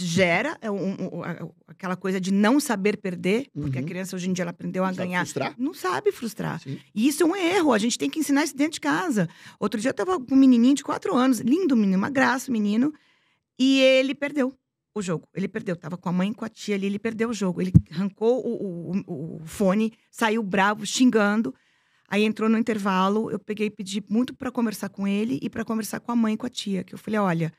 Gera 0.00 0.56
é 0.60 0.70
um- 0.70 0.92
um- 0.92 1.52
aquela 1.66 1.96
coisa 1.96 2.20
de 2.20 2.32
não 2.32 2.60
saber 2.60 2.96
perder, 2.98 3.48
porque 3.52 3.78
a 3.78 3.80
Uhum. 3.80 3.86
criança 3.88 4.14
hoje 4.14 4.30
em 4.30 4.32
dia 4.32 4.44
ela 4.44 4.52
aprendeu 4.52 4.84
a 4.84 4.86
Sabe 4.94 4.98
ganhar. 4.98 5.20
frustrar? 5.24 5.54
Não 5.58 5.74
sabe 5.74 6.12
frustrar. 6.12 6.60
Sim. 6.60 6.78
E 6.94 7.08
isso 7.08 7.24
é 7.24 7.26
um 7.26 7.34
erro. 7.34 7.72
A 7.72 7.78
gente 7.78 7.98
tem 7.98 8.08
que 8.08 8.20
ensinar 8.20 8.44
isso 8.44 8.56
dentro 8.56 8.74
de 8.74 8.80
casa. 8.80 9.28
Outro 9.58 9.80
dia 9.80 9.90
eu 9.90 9.94
tava 9.94 10.20
com 10.20 10.34
um 10.36 10.38
menininho 10.38 10.76
de 10.76 10.84
quatro 10.84 11.16
anos, 11.16 11.40
lindo 11.40 11.76
menino, 11.76 11.98
uma 11.98 12.10
graça, 12.10 12.50
menino, 12.52 12.94
e 13.58 13.80
ele 13.80 14.14
perdeu 14.14 14.54
o 14.94 15.02
jogo. 15.02 15.26
Ele 15.34 15.48
perdeu. 15.48 15.74
Tava 15.74 15.96
com 15.96 16.08
a 16.08 16.12
mãe 16.12 16.30
e 16.30 16.34
com 16.34 16.44
a 16.44 16.48
tia 16.48 16.76
ali, 16.76 16.86
ele 16.86 16.98
perdeu 17.00 17.30
o 17.30 17.34
jogo. 17.34 17.60
Ele 17.60 17.72
arrancou 17.90 18.38
o, 18.46 18.92
o- 18.92 19.40
o 19.42 19.46
fone, 19.46 19.92
saiu 20.12 20.44
bravo, 20.44 20.86
xingando. 20.86 21.52
Aí 22.08 22.24
entrou 22.24 22.48
no 22.48 22.56
intervalo, 22.56 23.30
eu 23.30 23.38
peguei 23.38 23.66
e 23.66 23.70
pedi 23.70 24.02
muito 24.08 24.34
para 24.34 24.50
conversar 24.50 24.88
com 24.88 25.06
ele 25.06 25.38
e 25.42 25.50
para 25.50 25.64
conversar 25.64 26.00
com 26.00 26.10
a 26.10 26.16
mãe 26.16 26.34
e 26.34 26.36
com 26.36 26.46
a 26.46 26.50
tia. 26.50 26.82
Que 26.82 26.94
eu 26.94 26.98
falei: 26.98 27.20
olha, 27.20 27.52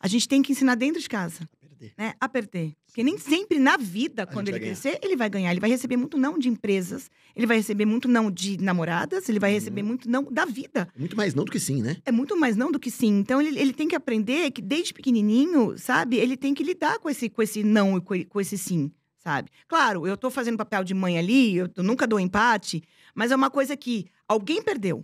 a 0.00 0.08
gente 0.08 0.28
tem 0.28 0.42
que 0.42 0.50
ensinar 0.52 0.74
dentro 0.74 1.00
de 1.00 1.08
casa 1.08 1.48
Perder. 1.60 1.92
né, 1.96 2.14
a 2.20 2.28
perder. 2.28 2.74
Porque 2.86 3.02
nem 3.04 3.16
sempre 3.18 3.58
na 3.58 3.76
vida, 3.76 4.22
A 4.24 4.26
quando 4.26 4.48
ele 4.48 4.52
vai 4.58 4.60
ganhar. 4.60 4.80
crescer, 4.80 4.98
ele 5.02 5.14
vai 5.16 5.28
ganhar. 5.30 5.50
Ele 5.52 5.60
vai 5.60 5.70
receber 5.70 5.96
muito 5.96 6.16
não 6.18 6.38
de 6.38 6.48
empresas, 6.48 7.08
ele 7.36 7.46
vai 7.46 7.58
receber 7.58 7.84
muito 7.84 8.08
não 8.08 8.30
de 8.30 8.56
namoradas, 8.60 9.28
ele 9.28 9.38
vai 9.38 9.50
Uhum. 9.50 9.54
receber 9.54 9.82
muito 9.82 10.10
não 10.10 10.24
da 10.24 10.44
vida. 10.46 10.88
Muito 10.98 11.16
mais 11.16 11.34
não 11.34 11.44
do 11.44 11.52
que 11.52 11.60
sim, 11.60 11.80
né? 11.82 11.98
É 12.04 12.10
muito 12.10 12.36
mais 12.36 12.56
não 12.56 12.72
do 12.72 12.80
que 12.80 12.90
sim. 12.90 13.18
Então 13.20 13.40
ele, 13.40 13.56
ele 13.60 13.72
tem 13.72 13.86
que 13.86 13.94
aprender 13.94 14.50
que 14.50 14.62
desde 14.62 14.92
pequenininho, 14.94 15.78
sabe, 15.78 16.16
ele 16.16 16.36
tem 16.36 16.54
que 16.54 16.64
lidar 16.64 16.98
com 16.98 17.08
esse, 17.10 17.28
com 17.28 17.42
esse 17.42 17.62
não 17.62 17.96
e 17.98 18.24
com 18.24 18.40
esse 18.40 18.56
sim, 18.58 18.90
sabe? 19.26 19.50
Claro, 19.66 20.06
eu 20.06 20.16
tô 20.16 20.30
fazendo 20.30 20.56
papel 20.56 20.84
de 20.84 20.94
mãe 20.94 21.18
ali, 21.18 21.56
eu, 21.56 21.68
nunca 21.78 22.06
dou 22.06 22.20
empate, 22.20 22.80
mas 23.12 23.32
é 23.32 23.36
uma 23.36 23.50
coisa 23.50 23.76
que 23.76 24.06
alguém 24.28 24.62
perdeu. 24.62 25.02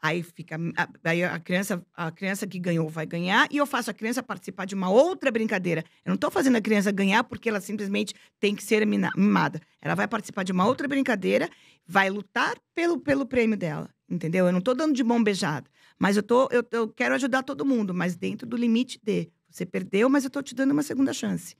Aí 0.00 0.22
fica. 0.22 0.56
a- 0.76 0.88
Aí 1.02 1.24
a 1.24 1.40
criança, 1.40 1.84
a 1.96 2.12
criança 2.12 2.46
que 2.46 2.58
ganhou 2.60 2.88
vai 2.88 3.04
ganhar 3.04 3.48
e 3.50 3.56
eu 3.56 3.66
faço 3.66 3.90
a 3.90 3.94
criança 3.94 4.22
participar 4.22 4.64
de 4.64 4.76
uma 4.76 4.88
outra 4.90 5.28
brincadeira. 5.32 5.82
Eu 6.04 6.10
não 6.10 6.14
estou 6.14 6.30
fazendo 6.30 6.56
a 6.56 6.60
criança 6.60 6.92
ganhar 6.92 7.24
porque 7.24 7.48
ela 7.48 7.60
simplesmente 7.60 8.14
tem 8.38 8.54
que 8.54 8.62
ser 8.62 8.86
mimada. 8.86 9.60
Ela 9.82 9.94
vai 9.96 10.06
participar 10.06 10.44
de 10.44 10.52
uma 10.52 10.66
outra 10.66 10.86
brincadeira, 10.86 11.48
vai 11.84 12.10
lutar 12.10 12.54
pelo, 12.74 13.00
pelo 13.00 13.26
prêmio 13.26 13.56
dela. 13.56 13.88
Entendeu? 14.08 14.46
Eu 14.46 14.52
não 14.52 14.58
estou 14.60 14.74
dando 14.74 14.94
de 14.94 15.02
mão 15.02 15.20
beijada. 15.24 15.68
Mas 15.98 16.16
eu, 16.16 16.22
tô, 16.22 16.48
eu, 16.52 16.62
eu 16.70 16.86
quero 16.88 17.14
ajudar 17.14 17.42
todo 17.42 17.64
mundo, 17.64 17.92
mas 17.92 18.14
dentro 18.14 18.46
do 18.46 18.56
limite 18.56 19.00
de. 19.02 19.30
Você 19.50 19.64
perdeu, 19.66 20.08
mas 20.10 20.22
eu 20.24 20.28
estou 20.28 20.42
te 20.42 20.54
dando 20.54 20.72
uma 20.72 20.82
segunda 20.82 21.12
chance. 21.12 21.56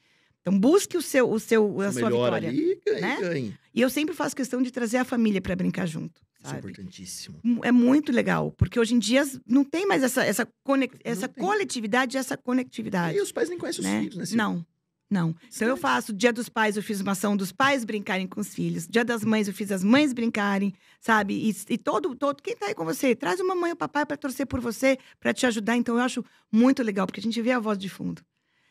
Então 0.46 0.58
busque 0.58 0.96
o 0.96 1.00
seu, 1.00 1.30
o 1.30 1.40
seu, 1.40 1.80
a 1.80 1.88
O 1.88 1.92
sua 1.92 2.10
vitória. 2.10 2.48
ali, 2.50 2.78
ganhe, 2.86 3.00
né? 3.00 3.16
ganhe. 3.20 3.58
E 3.74 3.80
eu 3.80 3.88
sempre 3.88 4.14
faço 4.14 4.36
questão 4.36 4.60
de 4.60 4.70
trazer 4.70 4.98
a 4.98 5.04
família 5.04 5.40
para 5.40 5.56
brincar 5.56 5.86
junto, 5.86 6.20
Isso 6.38 6.46
é 6.48 6.48
sabe? 6.56 6.58
importantíssimo. 6.70 7.40
É 7.62 7.72
muito 7.72 8.12
legal, 8.12 8.52
porque 8.52 8.78
hoje 8.78 8.94
em 8.94 8.98
dia 8.98 9.24
não 9.46 9.64
tem 9.64 9.86
mais 9.86 10.02
essa, 10.02 10.22
essa, 10.22 10.46
conex- 10.62 10.98
essa 11.02 11.26
tem. 11.28 11.42
coletividade 11.42 12.16
e 12.16 12.18
essa 12.18 12.36
conectividade. 12.36 13.16
E 13.16 13.20
os 13.22 13.32
pais 13.32 13.48
nem 13.48 13.58
conhecem 13.58 13.80
os 13.80 13.86
né? 13.90 14.00
filhos, 14.02 14.30
né? 14.32 14.36
Não, 14.36 14.66
não. 15.10 15.30
Então 15.30 15.66
eu 15.68 15.74
Distante. 15.76 15.80
faço 15.80 16.12
Dia 16.12 16.32
dos 16.32 16.48
Pais, 16.50 16.76
eu 16.76 16.82
fiz 16.82 17.00
uma 17.00 17.12
ação 17.12 17.34
dos 17.36 17.50
pais 17.50 17.82
brincarem 17.84 18.26
com 18.26 18.40
os 18.40 18.54
filhos. 18.54 18.86
Dia 18.86 19.02
das 19.04 19.24
Mães, 19.24 19.48
eu 19.48 19.54
fiz 19.54 19.72
as 19.72 19.82
mães 19.82 20.12
brincarem, 20.12 20.74
sabe? 21.00 21.34
E, 21.34 21.56
e 21.72 21.78
todo, 21.78 22.14
todo 22.14 22.42
quem 22.42 22.54
tá 22.54 22.66
aí 22.66 22.74
com 22.74 22.84
você, 22.84 23.14
traz 23.16 23.40
uma 23.40 23.54
mãe 23.54 23.70
ou 23.70 23.76
papai 23.76 24.04
para 24.04 24.16
torcer 24.18 24.46
por 24.46 24.60
você, 24.60 24.98
para 25.18 25.32
te 25.32 25.46
ajudar. 25.46 25.74
Então 25.76 25.96
eu 25.96 26.02
acho 26.02 26.22
muito 26.52 26.82
legal, 26.82 27.06
porque 27.06 27.20
a 27.20 27.22
gente 27.22 27.40
vê 27.40 27.50
a 27.52 27.58
voz 27.58 27.78
de 27.78 27.88
fundo. 27.88 28.22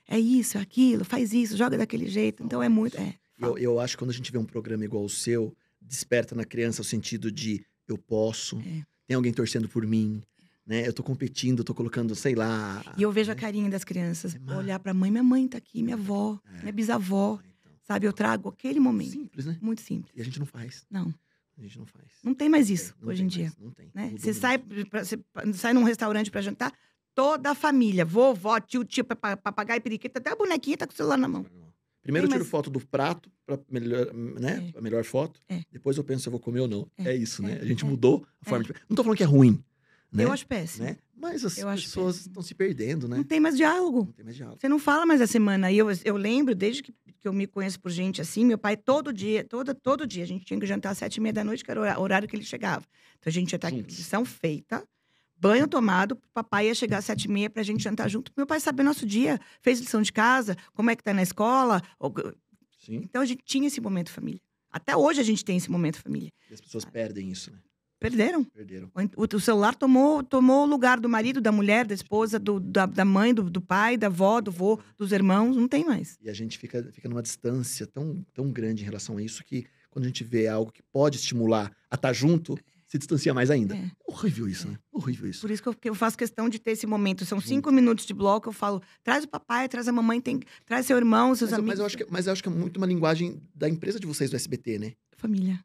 É 0.08 0.20
isso, 0.20 0.58
é 0.58 0.62
aquilo, 0.62 1.04
faz 1.06 1.34
isso, 1.34 1.56
joga 1.58 1.78
daquele 1.78 2.08
jeito. 2.08 2.44
Então 2.44 2.62
é 2.62 2.70
muito, 2.70 2.98
é. 2.98 3.16
Eu, 3.39 3.58
eu 3.58 3.80
acho 3.80 3.96
que 3.96 4.00
quando 4.04 4.12
a 4.12 4.13
gente 4.13 4.32
vê 4.32 4.38
um 4.38 4.46
programa 4.46 4.84
igual 4.86 5.04
o 5.04 5.10
seu, 5.10 5.56
desperta 5.82 6.36
na 6.36 6.46
criança 6.46 6.82
o 6.82 6.86
sentido 6.86 7.32
de 7.32 7.66
eu 7.88 7.98
posso, 7.98 8.60
É. 8.60 8.84
tem 9.08 9.16
alguém 9.16 9.34
torcendo 9.34 9.68
por 9.68 9.86
mim, 9.86 10.22
né? 10.66 10.88
Eu 10.88 10.94
tô 10.94 11.04
competindo, 11.04 11.63
tô 11.63 11.74
colocando, 11.74 12.16
sei 12.16 12.36
lá. 12.36 12.84
E 12.98 13.02
eu 13.02 13.12
vejo 13.12 13.32
a 13.32 13.36
né? 13.36 13.42
carinha 13.42 13.70
das 13.70 13.84
crianças. 13.84 14.36
É 14.36 14.56
olhar 14.56 14.80
pra 14.80 14.94
mãe, 14.94 15.10
minha 15.12 15.24
mãe 15.24 15.48
tá 15.48 15.58
aqui, 15.58 15.82
minha 15.84 15.96
avó, 15.96 16.39
É. 16.58 16.62
minha 16.62 16.72
bisavó, 16.72 17.39
Então, 17.62 17.74
sabe? 17.84 18.06
Eu 18.08 18.13
trago 18.13 18.50
aquele 18.50 18.80
momento. 18.80 19.12
Simples, 19.12 19.46
né? 19.46 19.58
Muito 19.62 19.82
simples. 19.82 20.13
E 20.16 20.22
a 20.22 20.24
gente 20.26 20.39
não 20.39 20.46
faz. 20.46 20.86
Não, 20.89 21.13
A 21.58 21.62
gente 21.62 21.78
não 21.80 21.86
faz. 21.86 22.06
não 22.24 22.34
tem 22.34 22.48
mais 22.50 22.70
isso 22.70 22.94
hoje 23.02 23.24
em 23.24 23.28
dia. 23.28 23.46
mais, 23.46 23.58
Não 23.60 23.72
tem. 23.72 23.89
né? 23.94 24.13
Você 24.18 24.34
sai, 24.34 24.58
pra- 24.58 25.04
você 25.04 25.18
sai 25.54 25.74
num 25.74 25.84
restaurante 25.84 26.30
pra 26.32 26.42
jantar, 26.42 26.72
toda 27.15 27.52
a 27.52 27.56
família, 27.56 28.04
vovó, 28.06 28.60
tio, 28.60 28.84
tio, 28.84 29.04
papa- 29.06 29.38
papagaio, 29.38 29.82
periquita, 29.82 30.19
até 30.19 30.32
a 30.32 30.36
bonequinha 30.36 30.78
tá 30.78 30.88
com 30.88 30.93
o 30.93 30.95
celular 30.95 31.17
na 31.17 31.28
mão. 31.28 31.45
Primeiro 32.02 32.26
eu 32.26 32.30
Tem 32.30 32.38
tiro 32.38 32.43
mais- 32.43 32.49
foto 32.52 32.69
do 32.69 32.80
prato 32.86 33.32
para 33.45 33.58
melhor, 33.69 34.13
né? 34.13 34.65
É. 34.67 34.71
Pra 34.73 34.82
melhor 34.82 35.04
foto. 35.06 35.39
É. 35.47 35.62
Depois 35.71 35.95
eu 35.97 36.04
penso 36.04 36.23
se 36.23 36.28
eu 36.28 36.32
vou 36.32 36.39
comer 36.39 36.60
ou 36.60 36.67
não. 36.67 36.88
É, 36.97 37.12
É, 37.12 37.15
isso, 37.15 37.41
né? 37.41 37.58
é, 37.60 37.62
A 37.62 37.65
gente 37.65 37.86
é. 37.86 37.88
mudou 37.88 38.26
a 38.41 38.49
forma 38.49 38.65
de... 38.65 38.73
Não 38.89 38.95
tô 38.95 39.04
falando 39.04 39.17
que 39.17 39.23
é 39.23 39.26
ruim, 39.26 39.63
né? 40.12 40.26
Eu 40.26 40.32
acho 40.34 40.45
péssimo. 40.45 40.86
né? 40.86 40.97
Mas 41.15 41.45
as 41.45 41.58
Eu 41.58 41.69
pessoas 41.69 42.17
estão 42.26 42.43
se 42.43 42.54
perdendo, 42.54 43.08
né? 43.08 43.15
Não 43.17 43.23
tem 43.23 43.39
mais 43.39 43.56
diálogo. 43.56 43.99
Não 43.99 44.12
tem 44.12 44.26
mais 44.26 44.36
diálogo. 44.36 44.60
Você 44.60 44.67
não 44.67 44.78
fala 44.80 45.06
mais 45.06 45.21
a 45.21 45.28
semana. 45.28 45.71
E 45.71 45.78
eu, 45.78 45.88
eu 46.04 46.17
lembro, 46.17 46.54
desde 46.54 46.84
que, 46.84 46.91
que 46.91 47.26
eu 47.26 47.32
me 47.32 47.47
conheço 47.47 47.80
por 47.80 47.89
gente 47.89 48.19
assim, 48.19 48.43
meu 48.43 48.58
pai, 48.58 48.76
todo 48.76 49.13
dia, 49.13 49.41
todo, 49.45 49.73
todo 49.73 50.06
dia, 50.06 50.23
a 50.23 50.28
gente 50.28 50.43
tinha 50.43 50.60
que 50.60 50.65
jantar 50.65 50.89
às 50.91 50.97
sete 50.97 51.17
e 51.17 51.21
meia 51.21 51.32
da 51.32 51.43
noite, 51.45 51.63
que 51.63 51.71
era 51.71 51.97
o 51.97 52.02
horário 52.04 52.28
que 52.28 52.36
ele 52.36 52.43
chegava. 52.43 52.84
Então 53.19 53.32
a 53.32 53.34
gente 53.34 53.54
ia 53.54 53.56
estar 53.56 53.69
Juntos. 53.69 53.97
lição 53.97 54.26
feita, 54.26 54.84
banho 55.43 55.67
tomado, 55.67 56.15
papai 56.34 56.67
ia 56.67 56.73
chegar 56.73 56.99
às 56.99 57.06
sete 57.06 57.25
e 57.25 57.27
meia 57.29 57.49
pra 57.49 57.62
gente 57.63 57.84
jantar 57.84 58.10
junto. 58.10 58.32
Meu 58.38 58.47
pai 58.47 58.62
sabia 58.62 58.86
nosso 58.86 59.06
dia, 59.06 59.38
fez 59.62 59.77
lição 59.82 60.01
de 60.01 60.13
casa, 60.13 60.56
como 60.73 60.89
é 60.89 60.95
que 60.95 61.03
tá 61.03 61.13
na 61.13 61.21
escola. 61.21 61.82
Sim. 62.79 63.01
Então 63.03 63.21
a 63.21 63.25
gente 63.25 63.43
tinha 63.43 63.67
esse 63.67 63.82
momento 63.82 64.10
família. 64.10 64.39
Até 64.71 64.95
hoje 64.95 65.19
a 65.19 65.23
gente 65.23 65.43
tem 65.43 65.58
esse 65.58 65.69
momento 65.69 65.99
família. 65.99 66.32
E 66.49 66.53
as 66.53 66.62
pessoas 66.62 66.86
perdem 66.86 67.29
isso, 67.29 67.51
né? 67.51 67.58
Perderam. 67.99 68.43
Perderam. 68.43 68.91
O, 69.15 69.36
o 69.36 69.39
celular 69.39 69.75
tomou, 69.75 70.23
tomou 70.23 70.63
o 70.63 70.65
lugar 70.65 70.99
do 70.99 71.08
marido, 71.08 71.39
da 71.39 71.51
mulher, 71.51 71.86
da 71.86 71.93
esposa, 71.93 72.38
do, 72.39 72.60
da, 72.60 72.86
da 72.86 73.06
mãe, 73.06 73.34
do, 73.34 73.49
do 73.49 73.62
pai, 73.62 73.97
da 73.97 74.08
avó, 74.08 74.41
do 74.41 74.51
vô, 74.51 74.79
dos 74.97 75.12
irmãos. 75.12 75.56
Não 75.56 75.67
tem 75.67 75.86
mais. 75.86 76.17
E 76.21 76.29
a 76.29 76.34
gente 76.34 76.58
fica, 76.58 76.84
fica 76.91 77.08
numa 77.08 77.21
distância 77.21 77.86
tão, 77.88 78.25
tão 78.34 78.51
grande 78.51 78.82
em 78.82 78.86
relação 78.86 79.17
a 79.17 79.23
isso 79.23 79.43
que 79.43 79.65
quando 79.89 80.06
a 80.06 80.08
gente 80.08 80.23
vê 80.23 80.47
algo 80.47 80.71
que 80.71 80.82
pode 80.82 81.17
estimular 81.17 81.71
a 81.89 81.95
estar 81.95 82.12
junto, 82.12 82.58
se 82.93 82.97
distancia 82.99 83.34
mais 83.34 83.49
ainda. 83.49 83.75
É. 83.75 83.89
Horrível 84.06 84.47
isso, 84.47 84.67
né? 84.67 84.77
Horrível 84.91 85.27
isso. 85.27 85.41
Por 85.41 85.49
isso 85.49 85.63
que 85.63 85.67
eu, 85.69 85.73
que 85.73 85.89
eu 85.89 85.95
faço 85.95 86.15
questão 86.15 86.47
de 86.47 86.60
ter 86.60 86.71
esse 86.71 86.86
momento. 86.86 87.25
São 87.25 87.41
cinco 87.41 87.71
minutos 87.71 88.06
de 88.06 88.13
bloco, 88.13 88.49
eu 88.49 88.53
falo, 88.53 88.84
traz 89.03 89.23
o 89.23 89.27
papai, 89.27 89.67
traz 89.67 89.88
a 89.88 89.91
mamãe, 89.91 90.21
tem, 90.21 90.39
traz 90.63 90.86
seu 90.86 90.95
irmão, 90.95 91.34
seus 91.34 91.49
Mas, 91.49 91.60
amigos. 91.60 91.69
mas 91.73 91.79
eu 91.79 91.86
acho 91.88 91.97
que, 91.97 92.06
mas 92.08 92.27
eu 92.27 92.34
acho 92.34 92.43
que 92.43 92.49
é 92.49 92.51
muito 92.51 92.77
uma 92.77 92.86
linguagem 92.86 93.41
da 93.56 93.67
empresa 93.67 93.99
de 93.99 94.06
vocês 94.06 94.29
do 94.29 94.36
SBT, 94.36 94.77
né? 94.77 94.93
Família. 95.17 95.60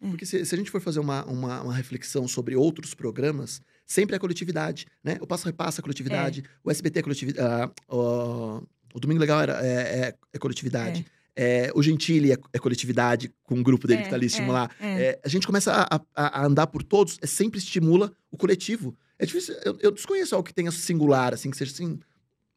Hum. 0.00 0.08
Porque 0.10 0.24
se, 0.24 0.46
se 0.46 0.54
a 0.54 0.58
gente 0.58 0.70
for 0.70 0.80
fazer 0.80 0.98
uma, 1.00 1.26
uma, 1.26 1.60
uma 1.60 1.74
reflexão 1.74 2.26
sobre 2.26 2.56
outros 2.56 2.94
programas, 2.94 3.60
sempre 3.84 4.16
é 4.16 4.18
coletividade, 4.18 4.86
né? 5.04 5.18
O 5.20 5.26
Passo 5.26 5.44
Repassa 5.44 5.80
é 5.80 5.82
coletividade, 5.82 6.42
o 6.64 6.70
SBT 6.70 7.00
é 7.00 7.02
coletividade, 7.02 7.72
o, 7.86 8.62
o 8.94 8.98
Domingo 8.98 9.20
Legal 9.20 9.42
era, 9.42 9.60
é, 9.66 9.98
é- 10.08 10.14
é 10.32 10.38
coletividade, 10.38 11.04
É, 11.36 11.70
o 11.74 11.82
Gentili 11.82 12.32
é, 12.32 12.38
é 12.52 12.58
coletividade, 12.58 13.30
com 13.44 13.60
o 13.60 13.62
grupo 13.62 13.86
dele 13.86 14.02
que 14.04 14.08
tá 14.08 14.16
ali 14.16 14.26
estimular. 14.26 14.70
É, 14.80 14.86
É, 15.02 15.20
a 15.22 15.28
gente 15.28 15.46
começa 15.46 15.70
a, 15.72 15.96
a- 16.14 16.40
a 16.40 16.46
andar 16.46 16.66
por 16.66 16.82
todos, 16.82 17.18
é, 17.20 17.26
sempre 17.26 17.58
estimula 17.58 18.10
o 18.30 18.36
coletivo. 18.38 18.96
É 19.18 19.26
difícil, 19.26 19.54
eu, 19.64 19.76
eu 19.80 19.90
desconheço 19.90 20.34
algo 20.34 20.46
que 20.46 20.54
tenha 20.54 20.70
singular, 20.70 21.34
assim, 21.34 21.50
que 21.50 21.56
seja 21.56 21.72
assim. 21.72 21.98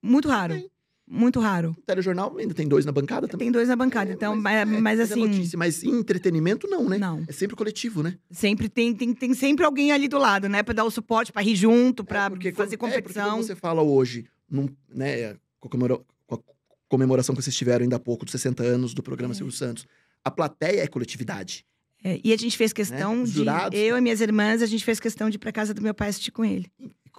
Muito 0.02 0.28
raro. 0.30 0.54
Tem. 0.54 0.70
Muito 1.12 1.40
raro. 1.40 1.76
O 1.76 1.82
telejornal 1.82 2.38
ainda 2.38 2.54
tem 2.54 2.68
dois 2.68 2.86
na 2.86 2.92
bancada 2.92 3.28
também. 3.28 3.48
Tem 3.48 3.52
dois 3.52 3.68
na 3.68 3.76
bancada, 3.76 4.12
É, 4.12 4.14
então, 4.14 4.36
mas, 4.36 4.68
mas, 4.68 4.78
é, 4.78 4.82
mas 4.82 5.00
é 5.00 5.04
assim. 5.04 5.28
notícia, 5.28 5.58
mas 5.58 5.84
em 5.84 5.90
entretenimento, 6.00 6.68
não, 6.68 6.88
né? 6.88 7.00
Não. 7.00 7.26
É 7.28 7.32
sempre 7.32 7.56
coletivo, 7.56 8.04
né? 8.04 8.16
Sempre 8.30 8.70
tem, 8.70 8.94
tem, 8.94 9.12
tem 9.16 9.34
sempre 9.34 9.66
alguém 9.66 9.92
ali 9.92 10.08
do 10.08 10.20
lado, 10.20 10.48
né? 10.48 10.62
Pra 10.62 10.72
dar 10.74 10.84
o 10.86 10.92
suporte, 10.92 11.32
pra 11.34 11.42
rir 11.42 11.56
junto, 11.56 12.04
pra 12.04 12.28
É, 12.28 12.52
fazer 12.52 12.78
quando- 12.78 12.92
é, 12.94 13.02
porque 13.02 13.08
competição. 13.10 13.30
quando 13.38 13.44
você 13.44 13.56
fala 13.56 13.82
hoje, 13.82 14.26
num, 14.48 14.70
né, 14.94 15.36
comemoração 16.90 17.34
que 17.36 17.42
vocês 17.42 17.56
tiveram 17.56 17.84
ainda 17.84 17.96
há 17.96 18.00
pouco, 18.00 18.26
dos 18.26 18.32
60 18.34 18.64
anos 18.64 18.94
do 18.94 19.02
programa 19.02 19.34
É. 19.34 19.38
Silvio 19.38 19.54
Santos, 19.54 19.86
a 20.24 20.30
plateia 20.30 20.82
é 20.84 20.88
coletividade. 20.88 21.66
É, 22.04 22.20
e 22.24 22.34
a 22.34 22.38
gente 22.38 22.58
fez 22.58 22.74
questão 22.74 23.24
Os 23.24 23.34
de. 23.34 23.40
eu 23.42 23.94
né? 23.94 24.00
e 24.00 24.02
minhas 24.02 24.22
irmãs, 24.22 24.62
a 24.62 24.66
gente 24.66 24.84
fez 24.84 25.00
questão 25.00 25.30
de 25.30 25.36
ir 25.36 25.40
pra 25.40 25.52
casa 25.52 25.74
do 25.74 25.82
meu 25.82 25.94
pai 25.94 26.10
assistir 26.10 26.32
com 26.32 26.44
ele. 26.44 26.70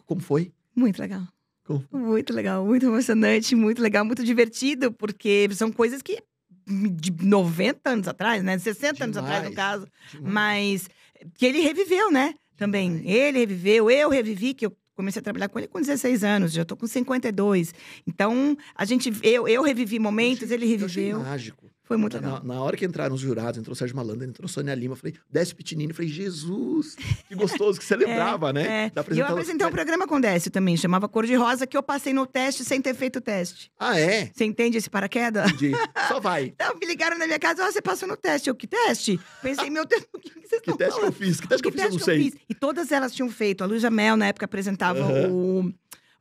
Como 0.06 0.20
foi? 0.20 0.52
Muito 0.74 0.98
legal. 1.00 1.22
Como? 1.64 1.86
Muito 1.92 2.32
legal, 2.32 2.64
muito 2.64 2.86
emocionante, 2.86 3.54
muito 3.54 3.80
legal, 3.80 4.04
muito 4.04 4.24
divertido, 4.24 4.90
porque 4.92 5.48
são 5.52 5.70
coisas 5.70 6.02
que 6.02 6.18
de 6.66 7.12
90 7.22 7.90
anos 7.90 8.08
atrás, 8.08 8.42
né? 8.42 8.58
60 8.58 9.04
anos 9.04 9.16
atrás, 9.16 9.44
no 9.44 9.50
Demais. 9.50 9.54
caso. 9.56 9.86
Demais. 10.12 10.32
Mas 10.32 10.88
que 11.34 11.46
ele 11.46 11.60
reviveu, 11.60 12.10
né? 12.10 12.34
Também. 12.56 12.96
Demais. 12.98 13.14
Ele 13.16 13.38
reviveu, 13.40 13.90
eu 13.90 14.08
revivi, 14.10 14.54
que 14.54 14.66
eu 14.66 14.76
comecei 15.00 15.20
a 15.20 15.22
trabalhar 15.22 15.48
com 15.48 15.58
ele 15.58 15.68
com 15.68 15.80
16 15.80 16.22
anos, 16.22 16.52
já 16.52 16.64
tô 16.64 16.76
com 16.76 16.86
52. 16.86 17.74
Então, 18.06 18.56
a 18.74 18.84
gente, 18.84 19.12
eu, 19.22 19.48
eu 19.48 19.62
revivi 19.62 19.98
momentos, 19.98 20.50
ele 20.50 20.66
eu 20.66 20.86
achei 20.86 21.04
reviveu. 21.04 21.20
mágico. 21.20 21.70
Foi 21.90 21.96
muito 21.96 22.20
Na, 22.20 22.34
legal. 22.34 22.44
na 22.44 22.62
hora 22.62 22.76
que 22.76 22.84
entraram 22.86 23.16
os 23.16 23.20
jurados, 23.20 23.58
entrou 23.58 23.72
o 23.72 23.76
Sérgio 23.76 23.96
Malandro, 23.96 24.24
entrou 24.24 24.46
a 24.46 24.48
Sônia 24.48 24.72
Lima, 24.76 24.92
eu 24.92 24.96
falei, 24.96 25.16
Décio 25.28 25.56
Pitinini, 25.56 25.90
eu 25.90 25.94
falei, 25.96 26.08
Jesus, 26.08 26.94
que 27.28 27.34
gostoso 27.34 27.80
que 27.80 27.84
você 27.84 27.96
lembrava, 27.98 28.52
né? 28.52 28.84
É. 28.86 28.90
Da 28.90 29.04
E 29.10 29.18
eu 29.18 29.26
apresentei 29.26 29.66
um 29.66 29.72
programa 29.72 30.06
com 30.06 30.14
o 30.18 30.20
Décio 30.20 30.52
também, 30.52 30.76
chamava 30.76 31.08
Cor 31.08 31.26
de 31.26 31.34
Rosa, 31.34 31.66
que 31.66 31.76
eu 31.76 31.82
passei 31.82 32.12
no 32.12 32.26
teste 32.26 32.64
sem 32.64 32.80
ter 32.80 32.94
feito 32.94 33.16
o 33.16 33.20
teste. 33.20 33.72
Ah, 33.76 33.98
é? 33.98 34.30
Você 34.32 34.44
entende 34.44 34.78
esse 34.78 34.88
paraquedas? 34.88 35.50
Entendi. 35.50 35.72
Só 36.06 36.20
vai. 36.20 36.54
Então, 36.60 36.78
me 36.78 36.86
ligaram 36.86 37.18
na 37.18 37.26
minha 37.26 37.40
casa, 37.40 37.64
ó, 37.66 37.72
você 37.72 37.82
passou 37.82 38.06
no 38.08 38.16
teste. 38.16 38.48
Eu, 38.48 38.54
que 38.54 38.68
teste? 38.68 39.18
Pensei, 39.42 39.68
meu 39.68 39.84
Deus, 39.84 40.06
o 40.14 40.18
que, 40.20 40.30
que 40.30 40.46
vocês 40.46 40.60
Que 40.62 40.70
estão 40.70 40.76
teste 40.76 40.92
que 40.94 40.98
eu 40.98 41.12
falando? 41.12 41.12
fiz? 41.14 41.40
Que 41.40 41.48
teste 41.48 41.62
que 41.62 41.68
eu 41.68 41.72
Que 41.72 41.78
fiz? 41.78 41.84
Eu 41.86 41.90
não 41.90 41.96
que 41.96 42.02
eu 42.02 42.04
sei. 42.14 42.22
fiz? 42.30 42.40
E 42.48 42.54
todas 42.54 42.92
elas 42.92 43.12
tinham 43.12 43.28
feito. 43.30 43.64
A 43.64 43.66
Luísa 43.66 43.90
Mel, 43.90 44.16
na 44.16 44.26
época, 44.28 44.44
apresentava 44.44 45.00
Aham. 45.00 45.28
o... 45.32 45.72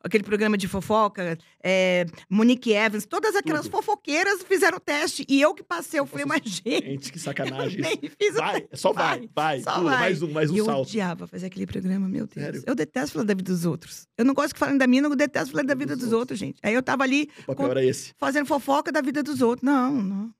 Aquele 0.02 0.24
programa 0.24 0.56
de 0.56 0.66
fofoca, 0.66 1.36
é, 1.62 2.06
Monique 2.28 2.72
Evans, 2.72 3.04
todas 3.04 3.36
aquelas 3.36 3.62
Tudo. 3.62 3.72
fofoqueiras 3.72 4.42
fizeram 4.42 4.78
o 4.78 4.80
teste. 4.80 5.26
E 5.28 5.40
eu 5.40 5.52
que 5.54 5.62
passei, 5.62 6.00
eu 6.00 6.06
falei, 6.06 6.24
mas 6.24 6.40
gente, 6.42 6.86
Gente, 6.86 7.12
que 7.12 7.18
sacanagem. 7.18 7.80
nem 7.82 7.98
fiz 8.18 8.34
o 8.34 8.38
Vai, 8.38 8.66
só 8.72 8.92
vai, 8.94 9.28
vai. 9.34 9.60
Só 9.60 9.74
Pula, 9.74 9.90
vai. 9.90 10.00
mais 10.00 10.22
um, 10.22 10.30
mais 10.32 10.50
um 10.50 10.54
e 10.54 10.58
eu 10.58 10.64
salto. 10.64 10.88
odiava 10.88 11.26
fazer 11.26 11.46
aquele 11.46 11.66
programa, 11.66 12.08
meu 12.08 12.26
Deus. 12.26 12.44
Sério? 12.46 12.62
Eu 12.66 12.74
detesto 12.74 13.12
falar 13.12 13.24
da 13.26 13.34
vida 13.34 13.52
dos 13.52 13.66
outros. 13.66 14.06
Eu 14.16 14.24
não 14.24 14.32
gosto 14.32 14.54
que 14.54 14.58
falem 14.58 14.78
da 14.78 14.86
minha, 14.86 15.02
eu 15.02 15.14
detesto 15.14 15.50
falar 15.52 15.64
da 15.64 15.74
vida 15.74 15.94
dos 15.94 16.12
outros, 16.12 16.38
gente. 16.38 16.58
Aí 16.62 16.72
eu 16.72 16.82
tava 16.82 17.02
ali 17.04 17.28
O 17.42 17.46
papel 17.46 17.54
com- 17.56 17.70
era 17.70 17.84
esse. 17.84 18.14
fazendo 18.16 18.46
fofoca 18.46 18.90
da 18.90 19.02
vida 19.02 19.22
dos 19.22 19.42
outros. 19.42 19.62
Não, 19.62 19.92
não, 20.00 20.30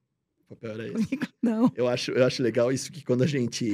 papel 0.50 0.70
era 0.72 0.88
esse. 0.88 1.18
não. 1.42 1.72
Eu 1.74 1.88
acho, 1.88 2.10
eu 2.10 2.24
acho 2.26 2.42
legal 2.42 2.70
isso 2.72 2.90
que 2.92 3.02
quando 3.04 3.22
a 3.22 3.26
gente, 3.26 3.70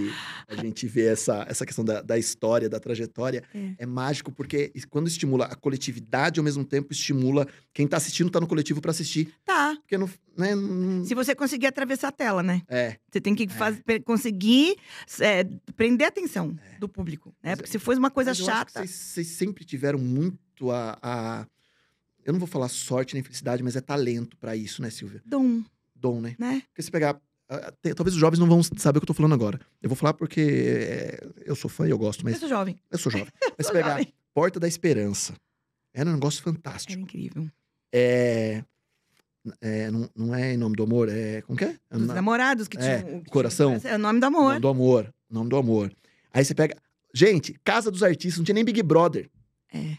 a 0.47 0.55
gente 0.57 0.87
vê 0.87 1.07
essa, 1.07 1.45
essa 1.49 1.65
questão 1.67 1.85
da, 1.85 2.01
da 2.03 2.17
história, 2.19 2.69
da 2.69 2.79
trajetória, 2.79 3.43
É. 3.55 3.75
é. 3.79 3.87
mágico 3.87 4.31
porque 4.31 4.73
quando 4.91 5.09
estimula 5.09 5.47
a 5.47 5.55
coletividade, 5.55 6.39
ao 6.39 6.45
mesmo 6.45 6.65
tempo 6.65 6.93
estimula 6.93 7.47
quem 7.73 7.87
tá 7.89 7.97
assistindo, 7.97 8.31
tá 8.31 8.41
no 8.41 8.47
coletivo 8.47 8.81
para 8.81 8.91
assistir. 8.91 9.33
Tá. 9.45 9.77
Porque 9.81 9.99
não, 9.99 10.09
né, 10.37 10.55
não- 10.55 11.05
Se 11.05 11.15
você 11.15 11.35
conseguir 11.35 11.67
atravessar 11.67 12.09
a 12.09 12.13
tela, 12.13 12.43
né? 12.43 12.63
é, 12.69 12.97
Você 13.11 13.21
tem 13.21 13.35
que 13.35 13.49
faz- 13.49 13.81
pe- 13.85 14.01
conseguir 14.01 14.77
é, 15.21 15.45
prender 15.77 16.05
a 16.07 16.09
atenção 16.09 16.57
do 16.79 16.89
público. 16.89 17.35
Né? 17.43 17.57
Porque 17.57 17.69
é- 17.69 17.73
se 17.73 17.79
for 17.79 17.97
uma 17.97 18.11
coisa 18.11 18.35
chata. 18.35 18.81
Vocês, 18.81 18.91
vocês 18.91 19.27
sempre 19.29 19.65
tiveram 19.65 19.99
muito 19.99 20.71
a, 20.71 20.99
a- 21.03 21.47
eu 22.25 22.33
não 22.33 22.41
vou 22.41 22.49
falar 22.49 22.69
sorte 22.69 23.15
nem 23.15 23.23
felicidade, 23.23 23.63
mas 23.63 23.77
é 23.77 23.81
talento 23.81 24.37
para 24.37 24.57
isso, 24.57 24.83
né, 24.83 24.91
Silvia? 24.91 25.23
Dom, 25.25 25.63
Dom, 25.99 26.21
né? 26.21 26.37
né? 26.39 26.63
Porque 26.69 26.83
se 26.83 26.91
pegar. 26.91 27.21
talvez 27.97 28.15
os 28.15 28.21
jovens 28.21 28.39
não 28.39 28.47
vão 28.49 28.63
saber 28.63 28.99
o 28.99 29.01
que 29.01 29.05
eu 29.05 29.09
tô 29.09 29.15
falando 29.15 29.35
agora. 29.35 29.61
Eu 29.83 29.89
vou 29.89 29.97
falar 29.97 30.15
porque 30.15 30.41
é, 30.41 31.27
eu 31.45 31.55
sou 31.57 31.71
fã 31.71 31.87
e 31.87 31.91
eu 31.91 31.99
gosto, 31.99 32.21
Eu 32.21 32.25
mas 32.31 32.39
sou 32.39 32.49
jovem. 32.49 32.79
eu 32.91 32.99
sou 32.99 33.11
jovem. 33.11 33.29
Mas 33.59 33.67
se 33.67 33.73
pegar 33.73 33.91
jovem. 33.91 34.13
Porta 34.35 34.61
da 34.61 34.69
Esperança. 34.69 35.35
Era 35.95 36.11
um 36.11 36.15
negócio 36.15 36.43
Era 36.45 36.53
fantástico. 36.53 37.01
incrível. 37.01 37.49
É, 37.93 38.63
é, 39.63 39.91
não, 39.91 40.11
não 40.15 40.35
é 40.35 40.53
em 40.53 40.57
nome 40.57 40.77
do 40.77 40.83
amor, 40.83 41.09
é. 41.09 41.41
Como 41.43 41.57
que 41.59 41.65
é? 41.65 41.77
É 41.91 41.97
Dos 41.97 42.07
na- 42.09 42.15
namorados 42.15 42.69
que 42.69 42.77
É, 42.77 43.03
tinham. 43.03 43.23
coração. 43.25 43.79
tinham- 43.79 43.93
É 43.93 43.97
o 43.97 43.99
nome 43.99 44.21
do 44.21 44.25
Nome 44.31 44.37
amor. 44.37 44.61
do 44.61 44.69
amor. 44.69 45.15
Nome 45.31 45.49
do 45.51 45.57
amor. 45.57 45.97
Aí 46.33 46.45
você 46.45 46.55
pega. 46.55 46.77
Gente, 47.15 47.59
Casa 47.65 47.91
dos 47.91 48.03
Artistas, 48.03 48.37
não 48.39 48.45
tinha 48.45 48.55
nem 48.55 48.65
Big 48.65 48.83
Brother. 48.83 49.31
É, 49.73 49.97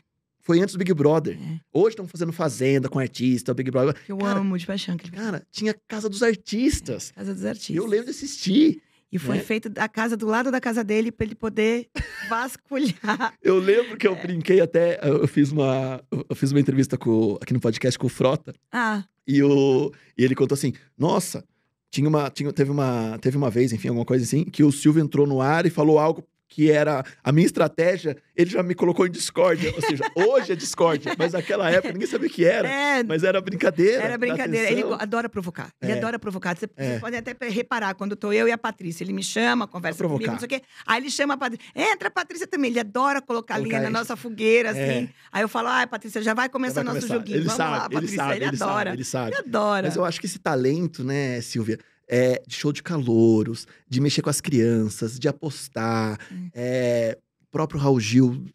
Foi 0.47 0.61
antes 0.61 0.73
do 0.75 0.77
Big 0.79 0.93
Brother. 0.93 1.37
é. 1.37 1.59
Hoje 1.73 1.89
estão 1.89 2.07
fazendo 2.07 2.31
Fazenda 2.31 2.87
com 2.87 2.97
artista, 2.97 3.53
Big 3.53 3.69
Brother. 3.69 3.93
Eu 4.07 4.17
Cara, 4.17 4.39
amo 4.39 4.57
de 4.57 4.65
paixão. 4.65 4.95
aquele- 4.95 5.11
Cara, 5.11 5.45
tinha 5.51 5.75
Casa 5.85 6.07
dos 6.07 6.23
Artistas. 6.23 7.11
Casa 7.11 7.33
dos 7.33 7.43
Artistas. 7.43 7.75
Eu 7.75 7.85
lembro 7.85 8.05
de 8.05 8.11
assistir. 8.11 8.81
E 9.11 9.19
foi 9.19 9.35
Né? 9.35 9.43
feito 9.43 9.69
a 9.77 9.89
casa 9.89 10.15
do 10.15 10.25
lado 10.25 10.49
da 10.49 10.61
casa 10.61 10.85
dele 10.85 11.11
para 11.11 11.25
ele 11.25 11.35
poder 11.35 11.89
vasculhar. 12.29 13.33
Eu 13.43 13.59
lembro 13.59 13.93
É. 13.93 13.97
que 13.97 14.07
eu 14.07 14.15
brinquei 14.15 14.61
até. 14.61 14.97
Eu 15.03 15.27
fiz 15.27 15.51
uma, 15.51 16.01
eu 16.29 16.35
fiz 16.35 16.51
uma 16.51 16.61
entrevista 16.61 16.97
com, 16.97 17.37
aqui 17.41 17.53
no 17.53 17.59
podcast 17.59 17.99
com 17.99 18.07
o 18.07 18.09
Frota. 18.09 18.53
Ah, 18.71 19.03
E, 19.27 19.43
o, 19.43 19.91
e 20.17 20.23
ele 20.23 20.33
contou 20.33 20.55
assim: 20.55 20.71
Nossa, 20.97 21.43
tinha 21.91 22.07
uma, 22.07 22.29
tinha, 22.29 22.53
teve, 22.53 22.71
uma, 22.71 23.17
teve 23.19 23.35
uma 23.35 23.49
vez, 23.49 23.73
enfim, 23.73 23.89
alguma 23.89 24.05
coisa 24.05 24.23
assim, 24.23 24.45
que 24.45 24.63
o 24.63 24.71
Silvio 24.71 25.03
entrou 25.03 25.27
no 25.27 25.41
ar 25.41 25.65
e 25.65 25.69
falou 25.69 25.99
algo 25.99 26.23
que 26.49 26.71
era 26.71 27.03
a 27.23 27.31
minha 27.31 27.45
estratégia. 27.45 28.15
Ele 28.35 28.49
já 28.49 28.63
me 28.63 28.73
colocou 28.73 29.05
em 29.05 29.11
discórdia. 29.11 29.73
Ou 29.75 29.81
seja, 29.81 30.03
hoje 30.15 30.53
é 30.53 30.55
discórdia, 30.55 31.13
mas 31.17 31.33
naquela 31.33 31.69
época 31.69 31.91
ninguém 31.93 32.07
sabia 32.07 32.27
o 32.27 32.31
que 32.31 32.45
era. 32.45 32.67
é, 32.67 33.03
Mas 33.03 33.23
era 33.23 33.41
brincadeira. 33.41 34.01
Era 34.03 34.17
brincadeira. 34.17 34.71
Ele 34.71 34.83
adora 34.99 35.27
provocar. 35.27 35.69
Ele 35.81 35.91
É. 35.91 35.97
adora 35.97 36.17
provocar. 36.17 36.55
Você, 36.57 36.69
É. 36.77 36.99
podem 36.99 37.19
até 37.19 37.35
reparar, 37.49 37.95
quando 37.95 38.15
tô 38.15 38.31
eu 38.31 38.47
e 38.47 38.51
a 38.51 38.57
Patrícia, 38.57 39.03
ele 39.03 39.13
me 39.13 39.23
chama, 39.23 39.67
conversa 39.67 40.03
comigo, 40.07 40.31
não 40.31 40.39
sei 40.39 40.45
o 40.45 40.49
quê. 40.49 40.61
Aí 40.85 41.01
ele 41.01 41.11
chama 41.11 41.33
a 41.33 41.37
Patrícia. 41.37 41.65
Entra, 41.75 42.07
a 42.07 42.11
Patrícia 42.11 42.47
também. 42.47 42.71
Ele 42.71 42.79
adora 42.79 43.21
colocar 43.21 43.55
a 43.55 43.57
linha 43.59 43.81
na 43.81 43.89
nossa 43.89 44.15
fogueira, 44.15 44.71
assim. 44.71 44.79
É. 44.79 45.09
Aí 45.31 45.41
eu 45.41 45.49
falo, 45.49 45.67
ai, 45.67 45.85
Patrícia, 45.87 46.21
já 46.21 46.33
vai 46.33 46.47
começar 46.49 46.75
Vai 46.83 46.93
nosso 46.93 46.99
começar. 47.07 47.13
joguinho. 47.15 47.37
Ele 47.37 47.43
Vamos 47.45 47.57
sabe, 47.57 47.71
lá, 47.71 47.85
ele 47.85 47.93
Patrícia. 47.93 48.15
sabe, 48.17 48.31
ele, 48.35 48.45
ele 48.45 48.55
adora. 48.55 48.73
sabe, 48.89 48.89
ele 48.97 49.03
sabe. 49.03 49.31
Ele 49.31 49.37
adora. 49.47 49.87
Mas 49.87 49.95
eu 49.95 50.05
acho 50.05 50.19
que 50.19 50.25
esse 50.25 50.39
talento, 50.39 51.03
né, 51.03 51.41
Silvia, 51.41 51.77
é 52.07 52.41
de 52.47 52.55
show 52.55 52.71
de 52.71 52.81
calouros, 52.81 53.67
de 53.87 53.99
mexer 53.99 54.21
com 54.21 54.29
as 54.29 54.41
crianças, 54.41 55.19
de 55.19 55.27
apostar. 55.27 56.19
Hum. 56.31 56.49
É, 56.53 57.17
o 57.41 57.45
próprio 57.51 57.79
Raul 57.79 57.99
Gil 57.99 58.45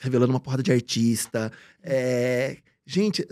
revelando 0.00 0.32
uma 0.32 0.40
porrada 0.40 0.62
de 0.62 0.72
artista. 0.72 1.50
É, 1.82 2.58
gente, 2.86 3.26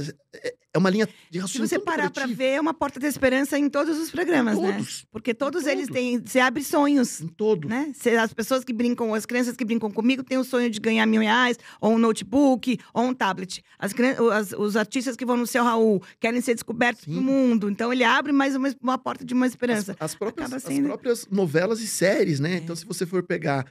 é- 0.77 0.79
uma 0.79 0.91
linha 0.91 1.07
de 1.07 1.13
Se 1.33 1.39
raciocínio 1.39 1.69
você 1.69 1.77
tão 1.77 1.85
parar 1.85 2.11
coletivo. 2.11 2.37
ver, 2.37 2.51
é 2.53 2.61
uma 2.61 2.73
porta 2.75 3.01
de 3.01 3.07
esperança 3.07 3.59
em 3.59 3.69
todos 3.69 3.99
os 3.99 4.11
programas, 4.11 4.59
né? 4.59 4.73
Todos, 4.73 5.07
Porque 5.11 5.35
todos 5.35 5.67
eles 5.67 5.89
têm. 5.89 6.21
Você 6.25 6.39
abre 6.39 6.63
sonhos. 6.63 7.21
em 7.21 7.29
todos. 7.29 7.69
Né? 7.69 7.93
Cê- 7.95 8.17
As 8.17 8.33
pessoas 8.33 8.65
que 8.65 8.73
brincam, 8.73 9.13
as 9.15 9.27
crianças 9.27 9.57
que 9.57 9.65
brincam 9.65 9.91
comigo 9.91 10.23
têm 10.23 10.39
o 10.39 10.45
sonho 10.45 10.71
de 10.71 10.79
ganhar 10.81 11.07
mil 11.07 11.21
reais, 11.21 11.57
ou 11.81 11.93
um 11.95 11.99
notebook, 11.99 12.79
ou 12.95 13.05
um 13.05 13.15
tablet. 13.15 13.63
As, 13.79 13.93
as- 14.33 14.53
os 14.53 14.77
artistas 14.77 15.17
que 15.17 15.25
vão 15.27 15.37
no 15.37 15.47
seu 15.47 15.65
Raul 15.65 16.03
querem 16.21 16.41
ser 16.41 16.55
descobertos 16.55 17.05
Sim. 17.05 17.13
no 17.15 17.23
mundo. 17.23 17.69
Então 17.71 17.93
ele 17.93 18.05
abre 18.05 18.33
mais 18.33 18.55
uma, 18.55 18.75
uma 18.83 18.99
porta 18.99 19.25
de 19.25 19.35
uma 19.35 19.47
esperança. 19.47 19.93
As, 19.99 20.13
as 20.13 20.15
próprias, 20.15 20.47
Acaba 20.53 20.57
as 20.57 20.63
sendo- 20.63 20.87
próprias 20.89 21.27
novelas 21.31 21.81
e 21.81 21.87
séries, 21.87 22.39
né? 22.41 22.55
É. 22.55 22.57
Então, 22.59 22.77
se 22.77 22.85
você 22.85 23.05
for 23.07 23.23
pegar. 23.23 23.67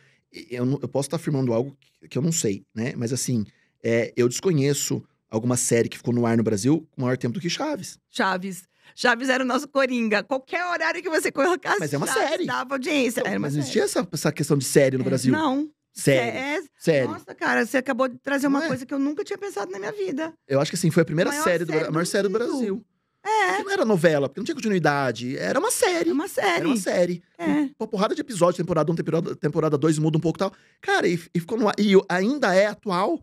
Eu, 0.50 0.66
eu 0.82 0.88
posso 0.90 1.08
estar 1.08 1.16
afirmando 1.16 1.54
algo 1.54 1.78
que, 2.02 2.10
que 2.10 2.18
eu 2.18 2.22
não 2.22 2.32
sei, 2.32 2.66
né? 2.76 2.94
Mas 2.98 3.14
assim, 3.14 3.46
é, 3.82 4.12
eu 4.18 4.28
desconheço 4.28 5.02
alguma 5.30 5.58
série 5.58 5.90
que 5.90 5.98
ficou 5.98 6.14
no 6.14 6.26
ar 6.26 6.38
no 6.38 6.44
Brasil 6.44 6.88
com 6.92 7.02
maior 7.02 7.18
tempo 7.18 7.34
do 7.34 7.40
que 7.42 7.50
Chaves. 7.50 7.98
Chaves. 8.10 8.64
Chaves 8.96 9.30
era 9.30 9.44
o 9.44 9.48
nosso 9.48 9.68
coringa. 9.68 10.24
Qualquer 10.24 10.66
horário 10.66 11.02
que 11.02 11.10
você 11.10 11.32
colocasse, 11.32 11.80
Mas 11.80 11.94
é 11.94 11.98
uma 11.98 12.08
Chaves 12.08 12.30
série. 12.30 12.46
dava 12.46 12.76
audiência. 12.76 13.20
Então, 13.20 13.32
era 13.32 13.40
mas 13.40 13.54
não 13.54 13.60
existia 13.62 13.84
essa, 13.84 14.08
essa 14.12 14.32
questão 14.32 14.58
de 14.58 14.64
série 14.66 14.98
no 14.98 15.04
É, 15.04 15.06
Brasil. 15.06 15.32
Não. 15.34 15.70
Série. 15.92 16.38
É, 16.38 16.62
Série. 16.78 17.08
Nossa, 17.08 17.34
cara, 17.34 17.66
você 17.66 17.78
acabou 17.78 18.08
de 18.10 18.18
trazer 18.20 18.48
uma 18.48 18.64
é? 18.64 18.68
coisa 18.68 18.86
que 18.86 18.94
eu 18.94 19.00
nunca 19.00 19.24
tinha 19.24 19.38
pensado 19.38 19.72
na 19.72 19.80
minha 19.80 19.92
vida. 19.94 20.34
Eu 20.48 20.60
acho 20.60 20.70
que 20.70 20.76
assim, 20.76 20.92
foi 20.92 21.04
a 21.04 21.06
primeira 21.06 21.32
série, 21.32 21.64
do, 21.64 21.72
série 21.72 21.80
Bra- 21.80 21.88
a 21.88 21.92
maior 21.92 22.04
do 22.04 22.10
série 22.10 22.28
do. 22.28 22.32
Brasil. 22.32 22.86
É. 23.24 23.48
Porque 23.54 23.64
não 23.64 23.72
era 23.72 23.86
novela, 23.86 24.28
porque 24.30 24.40
não 24.40 24.46
tinha 24.46 24.56
continuidade. 24.56 25.36
Era 25.38 25.58
uma 25.58 25.72
série. 25.72 26.10
É 26.10 26.14
uma 26.14 26.28
série. 26.28 26.58
Era 26.60 26.68
uma 26.68 26.78
série. 26.78 27.24
É. 27.40 27.70
Uma 27.80 27.88
porrada 27.88 28.14
de 28.14 28.22
episódios, 28.22 28.58
temporada 28.58 28.92
1, 28.92 28.96
temporada, 28.96 29.36
temporada 29.36 29.78
2, 29.78 29.98
muda 29.98 30.18
um 30.18 30.22
pouco 30.22 30.38
e 30.38 30.40
tal. 30.40 30.54
Cara, 30.82 31.08
e, 31.08 31.20
e 31.34 31.40
ficou 31.40 31.58
no 31.58 31.68
ar. 31.68 31.74
E 31.80 31.94
ainda 32.10 32.54
é 32.54 32.68
atual. 32.68 33.20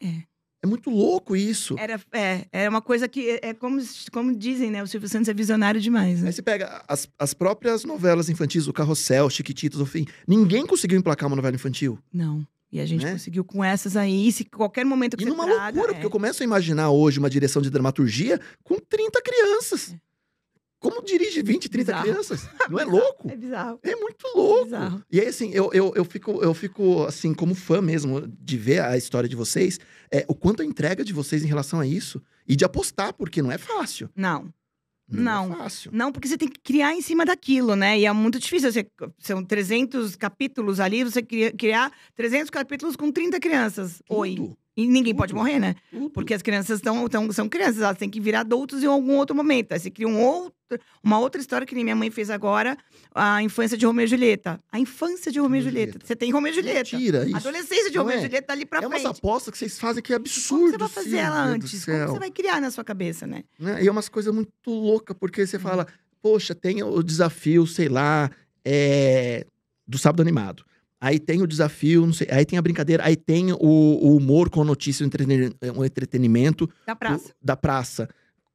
É. 0.00 0.22
É 0.62 0.66
muito 0.66 0.90
louco 0.90 1.34
isso. 1.34 1.74
Era, 1.78 1.98
é, 2.12 2.44
era 2.52 2.68
uma 2.68 2.82
coisa 2.82 3.08
que 3.08 3.30
é, 3.30 3.40
é 3.48 3.54
como, 3.54 3.80
como 4.12 4.34
dizem, 4.36 4.70
né? 4.70 4.82
O 4.82 4.86
Silvio 4.86 5.08
Santos 5.08 5.28
é 5.28 5.32
visionário 5.34 5.80
demais, 5.80 6.20
né? 6.20 6.26
Aí 6.28 6.32
você 6.32 6.42
pega 6.42 6.84
as, 6.86 7.08
as 7.18 7.32
próprias 7.32 7.84
novelas 7.84 8.28
infantis, 8.28 8.66
o 8.68 8.72
Carrossel, 8.72 9.30
Chiquititas, 9.30 9.80
enfim. 9.80 10.06
Ninguém 10.28 10.66
conseguiu 10.66 10.98
emplacar 10.98 11.28
uma 11.28 11.36
novela 11.36 11.54
infantil. 11.54 11.98
Não. 12.12 12.46
E 12.70 12.78
a 12.78 12.84
gente 12.86 13.04
Né? 13.04 13.12
conseguiu 13.12 13.42
com 13.42 13.64
essas 13.64 13.96
aí. 13.96 14.30
Se 14.30 14.44
qualquer 14.44 14.84
momento 14.84 15.16
que 15.16 15.24
E 15.24 15.26
você 15.26 15.30
numa 15.30 15.44
traga, 15.44 15.62
loucura, 15.76 15.90
é. 15.90 15.94
porque 15.94 16.06
eu 16.06 16.10
começo 16.10 16.42
a 16.42 16.44
imaginar 16.44 16.90
hoje 16.90 17.18
uma 17.18 17.30
direção 17.30 17.60
de 17.62 17.70
dramaturgia 17.70 18.38
com 18.62 18.76
30 18.78 19.20
crianças. 19.22 19.94
Como 20.78 21.02
dirige 21.04 21.42
20, 21.42 21.68
30 21.68 21.92
Bizarro. 21.92 22.08
crianças? 22.08 22.48
Não 22.70 22.78
é 22.78 22.84
louco? 22.84 23.30
É 23.30 23.36
bizarro. 23.36 23.78
É 23.82 23.94
muito 23.96 24.26
louco. 24.34 24.64
Bizarro. 24.64 25.02
E 25.10 25.20
aí, 25.20 25.26
assim, 25.26 25.50
eu, 25.52 25.70
eu, 25.74 25.92
eu, 25.94 26.04
fico, 26.06 26.42
eu 26.42 26.54
fico, 26.54 27.02
assim, 27.04 27.34
como 27.34 27.54
fã 27.54 27.82
mesmo 27.82 28.26
de 28.40 28.56
ver 28.56 28.80
a 28.80 28.96
história 28.96 29.28
de 29.28 29.36
vocês, 29.36 29.78
é, 30.12 30.24
o 30.28 30.34
quanto 30.34 30.62
a 30.62 30.64
entrega 30.64 31.04
de 31.04 31.12
vocês 31.12 31.42
em 31.44 31.46
relação 31.48 31.80
a 31.80 31.86
isso. 31.86 32.22
E 32.48 32.56
de 32.56 32.64
apostar, 32.64 33.12
porque 33.14 33.40
não 33.42 33.52
é 33.52 33.58
fácil. 33.58 34.10
Não. 34.16 34.52
Não, 35.08 35.48
Não. 35.48 35.54
é 35.54 35.58
fácil. 35.58 35.90
Não, 35.92 36.12
porque 36.12 36.28
você 36.28 36.38
tem 36.38 36.48
que 36.48 36.60
criar 36.60 36.94
em 36.94 37.00
cima 37.02 37.24
daquilo, 37.24 37.74
né? 37.76 37.98
E 37.98 38.06
é 38.06 38.12
muito 38.12 38.38
difícil. 38.38 38.72
Você, 38.72 38.86
são 39.18 39.44
300 39.44 40.14
capítulos 40.16 40.78
ali, 40.80 41.02
você 41.04 41.20
cria- 41.22 41.52
criar 41.52 41.92
300 42.14 42.48
capítulos 42.50 42.94
com 42.96 43.10
30 43.10 43.40
crianças. 43.40 44.00
Oi. 44.08 44.52
E 44.76 44.86
ninguém 44.86 45.14
pode 45.14 45.34
morrer, 45.34 45.58
né? 45.58 45.74
Porque 46.14 46.32
as 46.32 46.40
crianças 46.42 46.78
estão, 46.78 47.06
tão, 47.08 47.30
são 47.32 47.48
crianças, 47.48 47.82
elas 47.82 47.98
têm 47.98 48.08
que 48.08 48.20
virar 48.20 48.40
adultos 48.40 48.82
em 48.82 48.86
algum 48.86 49.16
outro 49.16 49.34
momento. 49.36 49.72
Aí 49.72 49.80
você 49.80 49.90
cria 49.90 50.06
um 50.08 50.18
outro, 50.22 50.54
uma 51.02 51.18
outra 51.18 51.40
história 51.40 51.66
que 51.66 51.74
nem 51.74 51.82
minha 51.84 51.96
mãe 51.96 52.08
fez 52.10 52.30
agora, 52.30 52.78
a 53.14 53.42
infância 53.42 53.76
de 53.76 53.84
Romeu 53.84 54.04
e 54.04 54.08
Julieta. 54.08 54.60
A 54.70 54.78
infância 54.78 55.30
de 55.32 55.40
Romeu 55.40 55.60
e 55.60 55.64
Julieta. 55.64 55.98
Você 56.02 56.14
tem 56.14 56.30
Romeu 56.30 56.52
e 56.52 56.54
Julieta. 56.54 56.96
Mentira, 56.96 57.22
A 57.22 57.26
isso. 57.26 57.36
adolescência 57.36 57.90
de 57.90 57.98
Romeu 57.98 58.14
é? 58.14 58.18
e 58.20 58.22
Julieta 58.22 58.46
tá 58.46 58.52
ali 58.52 58.64
pra 58.64 58.78
É 58.78 58.88
frente. 58.88 59.06
apostas 59.06 59.52
que 59.52 59.58
vocês 59.58 59.78
fazem 59.78 60.02
que 60.02 60.12
é 60.12 60.16
absurdo. 60.16 60.78
Como 60.78 60.88
você 60.88 60.94
vai 60.94 61.04
fazer 61.04 61.16
ela 61.16 61.42
antes? 61.44 61.84
Como 61.84 61.98
você 62.06 62.18
vai 62.18 62.30
criar 62.30 62.60
na 62.60 62.70
sua 62.70 62.84
cabeça, 62.84 63.26
né? 63.26 63.42
né? 63.58 63.82
E 63.82 63.88
é 63.88 63.90
umas 63.90 64.08
coisas 64.08 64.32
muito 64.32 64.50
loucas, 64.66 65.16
porque 65.18 65.42
Hum. 65.42 65.46
você 65.46 65.58
fala, 65.58 65.86
poxa, 66.22 66.54
tem 66.54 66.82
o 66.82 67.02
desafio, 67.02 67.66
sei 67.66 67.88
lá, 67.88 68.30
é, 68.64 69.44
do 69.86 69.98
sábado 69.98 70.22
animado. 70.22 70.64
Aí 71.00 71.18
tem 71.18 71.40
o 71.42 71.46
desafio, 71.46 72.04
não 72.04 72.12
sei, 72.12 72.28
aí 72.30 72.44
tem 72.44 72.58
a 72.58 72.62
brincadeira, 72.62 73.02
aí 73.04 73.16
tem 73.16 73.52
o, 73.52 73.56
o 73.58 74.16
humor 74.16 74.50
com 74.50 74.60
a 74.60 74.64
notícia, 74.64 75.02
o 75.02 75.84
entretenimento, 75.84 76.64
o 76.64 76.68
Da 76.86 76.94
praça. 76.94 77.28
do- 77.28 77.34
da 77.42 77.56
praça. 77.56 78.08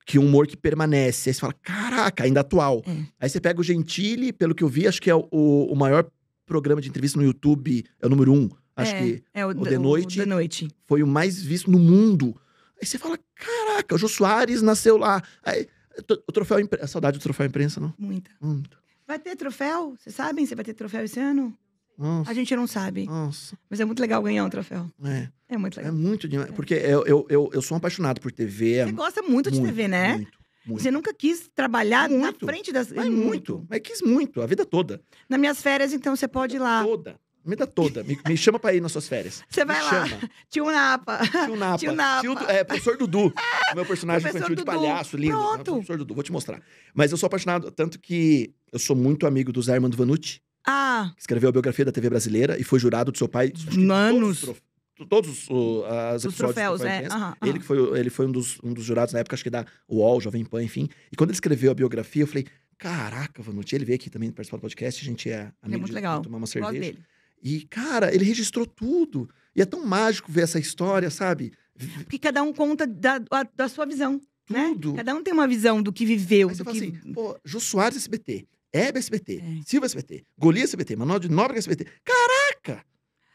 Que 0.06 0.18
é 0.18 0.22
um 0.22 0.26
humor 0.28 0.46
que 0.46 0.56
permanece. 0.56 1.30
Aí 1.30 1.34
você 1.34 1.40
fala, 1.40 1.54
caraca, 1.54 2.24
ainda 2.24 2.42
atual. 2.42 2.84
É. 2.86 2.92
Aí 3.22 3.28
você 3.30 3.42
pega 3.42 3.60
o 3.60 3.64
Gentili, 3.64 4.32
pelo 4.32 4.54
que 4.54 4.64
eu 4.64 4.68
vi, 4.68 4.88
acho 4.88 5.02
que 5.02 5.10
é 5.10 5.16
o, 5.16 5.28
o 5.32 5.76
maior 5.76 6.08
programa 6.46 6.80
de 6.80 6.88
entrevista 6.90 7.18
no 7.20 7.26
YouTube, 7.26 7.84
é 8.00 8.06
o 8.06 8.10
número 8.10 8.32
um. 8.32 8.48
Acho 8.76 8.94
é, 8.94 9.00
que 9.02 9.24
é 9.34 9.44
o, 9.46 9.50
o 9.50 9.54
de 9.68 9.78
noite- 9.80 10.20
O 10.20 10.24
de 10.24 10.30
noite. 10.30 10.68
foi 10.86 11.02
o 11.02 11.08
mais 11.08 11.42
visto 11.42 11.72
no 11.72 11.80
mundo. 11.80 12.40
Aí 12.80 12.86
você 12.86 13.00
fala, 13.00 13.18
caraca, 13.34 13.96
o 13.96 13.98
Jô 13.98 14.08
Soares 14.08 14.62
nasceu 14.62 14.96
lá. 14.98 15.24
Aí, 15.44 15.68
o 16.28 16.32
troféu 16.32 16.60
imprensa. 16.60 16.86
A 16.86 16.88
saudade 16.88 17.18
do 17.18 17.22
troféu 17.24 17.48
imprensa, 17.48 17.80
não? 17.80 17.92
Muita. 17.98 18.30
Muito. 18.40 18.78
Vai 19.08 19.18
ter 19.18 19.36
troféu? 19.36 19.96
Vocês 19.98 20.14
sabem 20.14 20.46
se 20.46 20.54
vai 20.54 20.64
ter 20.66 20.74
troféu 20.76 21.04
esse 21.06 21.20
ano? 21.20 21.58
Nossa. 21.98 22.30
A 22.32 22.34
gente 22.34 22.56
não 22.56 22.68
sabe. 22.68 23.06
Nossa. 23.06 23.58
Mas 23.70 23.80
é 23.80 23.86
muito 23.86 24.00
legal 24.02 24.22
ganhar 24.22 24.44
um 24.44 24.50
troféu. 24.50 24.90
É, 25.04 25.30
É 25.50 25.58
muito 25.58 25.80
é 25.80 25.84
legal. 25.84 25.98
muito 25.98 26.28
demais. 26.28 26.52
Porque 26.52 26.74
eu, 26.74 27.06
eu, 27.06 27.26
eu, 27.30 27.50
eu 27.54 27.62
sou 27.62 27.76
um 27.76 27.78
apaixonado 27.78 28.20
por 28.20 28.32
TV. 28.32 28.76
É 28.76 28.86
Você 28.86 28.92
gosta 28.92 29.22
muito 29.22 29.50
de 29.50 29.60
muito, 29.60 29.70
TV, 29.74 29.88
né? 29.88 30.16
Muito. 30.16 30.38
Muito. 30.66 30.82
Você 30.82 30.90
nunca 30.90 31.14
quis 31.14 31.48
trabalhar 31.54 32.10
na 32.10 32.18
Muito. 32.18 32.44
frente 32.46 32.72
das. 32.72 32.92
Mas 32.92 33.08
muito. 33.08 33.64
Mas 33.70 33.80
quis 33.82 34.02
muito, 34.02 34.42
a 34.42 34.48
vida 34.48 34.66
toda. 34.66 35.00
Nas 35.30 35.40
minhas 35.40 35.62
férias, 35.62 35.94
então, 35.94 36.16
você 36.16 36.28
pode 36.28 36.56
ir 36.56 36.60
lá. 36.60 36.84
Toda. 36.84 37.20
A 37.46 37.50
vida 37.52 37.68
toda. 37.68 38.04
Me, 38.04 38.18
me 38.28 38.36
chama 38.36 38.58
pra 38.58 38.74
ir 38.74 38.82
nas 38.82 38.92
suas 38.92 39.08
férias. 39.08 39.44
Você 39.48 39.64
Me 39.64 39.68
vai 39.74 39.84
lá. 39.84 40.08
chama. 40.08 40.30
Tio 40.50 40.66
Napa. 40.66 41.20
Tio 41.46 41.56
Napa. 41.56 41.78
Tio 41.78 41.92
Napa. 41.94 42.22
Tio 42.22 42.50
é, 42.50 42.64
professor 42.64 42.98
Dudu. 42.98 43.32
Meu 43.76 43.86
personagem 43.86 44.24
Professor 44.24 44.40
infantil 44.52 44.56
de 44.56 44.64
Dudu. 44.66 44.88
palhaço, 44.88 45.16
lindo. 45.16 45.38
Pronto. 45.38 45.64
Professor 45.74 45.98
Dudu, 46.00 46.16
vou 46.16 46.24
te 46.24 46.32
mostrar. 46.32 46.60
Mas 46.96 47.12
eu 47.12 47.18
sou 47.18 47.28
apaixonado, 47.28 47.70
tanto 47.70 48.00
que 48.00 48.52
eu 48.74 48.80
sou 48.80 48.96
muito 48.96 49.28
amigo 49.28 49.54
do 49.54 49.62
Zé 49.62 49.76
Armando 49.76 49.96
Vanucci, 49.96 50.42
Ah, 50.66 51.14
escreveu 51.18 51.50
a 51.50 51.52
biografia 51.52 51.86
da 51.86 51.92
TV 51.92 52.10
brasileira 52.10 52.60
e 52.60 52.64
foi 52.64 52.80
jurado 52.80 53.12
do 53.12 53.18
seu 53.18 53.28
pai. 53.28 53.52
acho 53.56 53.68
que 53.70 53.92
Anos. 53.92 54.46
Todos, 55.10 55.30
os 55.44 55.50
o- 55.50 55.84
as 55.86 56.24
os 56.24 56.36
troféus, 56.36 56.80
Troféu 56.80 57.04
é. 57.04 57.08
Aham, 57.08 57.36
Ele 57.42 57.52
aham. 57.52 57.60
que 57.60 57.66
foi, 57.66 58.00
ele 58.00 58.10
foi 58.10 58.26
um, 58.28 58.32
dos, 58.32 58.58
um 58.64 58.74
dos 58.74 58.86
jurados 58.86 59.14
na 59.14 59.20
época, 59.20 59.36
acho 59.36 59.44
que 59.44 59.50
da 59.50 59.66
UOL, 59.90 60.22
Jovem 60.22 60.46
Pan, 60.46 60.64
enfim. 60.64 60.88
E 61.12 61.18
quando 61.18 61.32
ele 61.32 61.36
escreveu 61.36 61.70
a 61.70 61.74
biografia, 61.76 62.24
eu 62.24 62.28
falei, 62.28 62.46
caraca, 62.78 63.44
Vanucci, 63.44 63.76
ele 63.76 63.84
veio 63.84 63.98
aqui 63.98 64.10
também 64.10 64.32
participar 64.32 64.56
do 64.58 64.62
podcast, 64.62 65.02
a 65.04 65.06
gente 65.06 65.30
é 65.30 65.52
amigo 65.62 65.80
muito 65.82 65.88
de, 65.90 65.96
legal. 65.96 66.22
tomar 66.22 66.38
uma 66.38 66.48
cerveja. 66.48 66.80
dele. 66.80 67.00
E, 67.44 67.62
cara, 67.66 68.16
ele 68.16 68.24
registrou 68.24 68.66
tudo. 68.66 69.30
E 69.54 69.62
é 69.62 69.66
tão 69.66 69.86
mágico 69.86 70.32
ver 70.32 70.44
essa 70.44 70.60
história, 70.60 71.10
sabe? 71.10 71.52
Porque 71.98 72.18
cada 72.18 72.42
um 72.42 72.54
conta 72.54 72.88
da, 72.88 73.20
da 73.54 73.68
sua 73.68 73.86
visão. 73.86 74.20
Né? 74.50 74.70
Tudo. 74.74 74.94
Cada 74.94 75.14
um 75.14 75.22
tem 75.22 75.34
uma 75.34 75.48
visão 75.48 75.84
do 75.84 75.92
que 75.92 76.06
viveu. 76.06 76.48
Aí 76.50 76.56
você 76.56 76.64
do 76.64 76.66
fala 76.72 76.80
que... 76.80 76.88
assim, 76.98 77.14
pô, 77.14 77.38
Jô 77.44 77.60
Soares 77.60 77.98
SBT, 77.98 78.48
Hebe 78.78 79.00
SBT, 79.00 79.38
É. 79.42 79.62
Silva 79.66 79.86
SBT, 79.86 80.24
Golias 80.38 80.70
SBT, 80.70 80.96
Manuel 80.96 81.20
de 81.20 81.30
Nóbrega 81.30 81.60
SBT. 81.60 81.86
Caraca! 82.04 82.84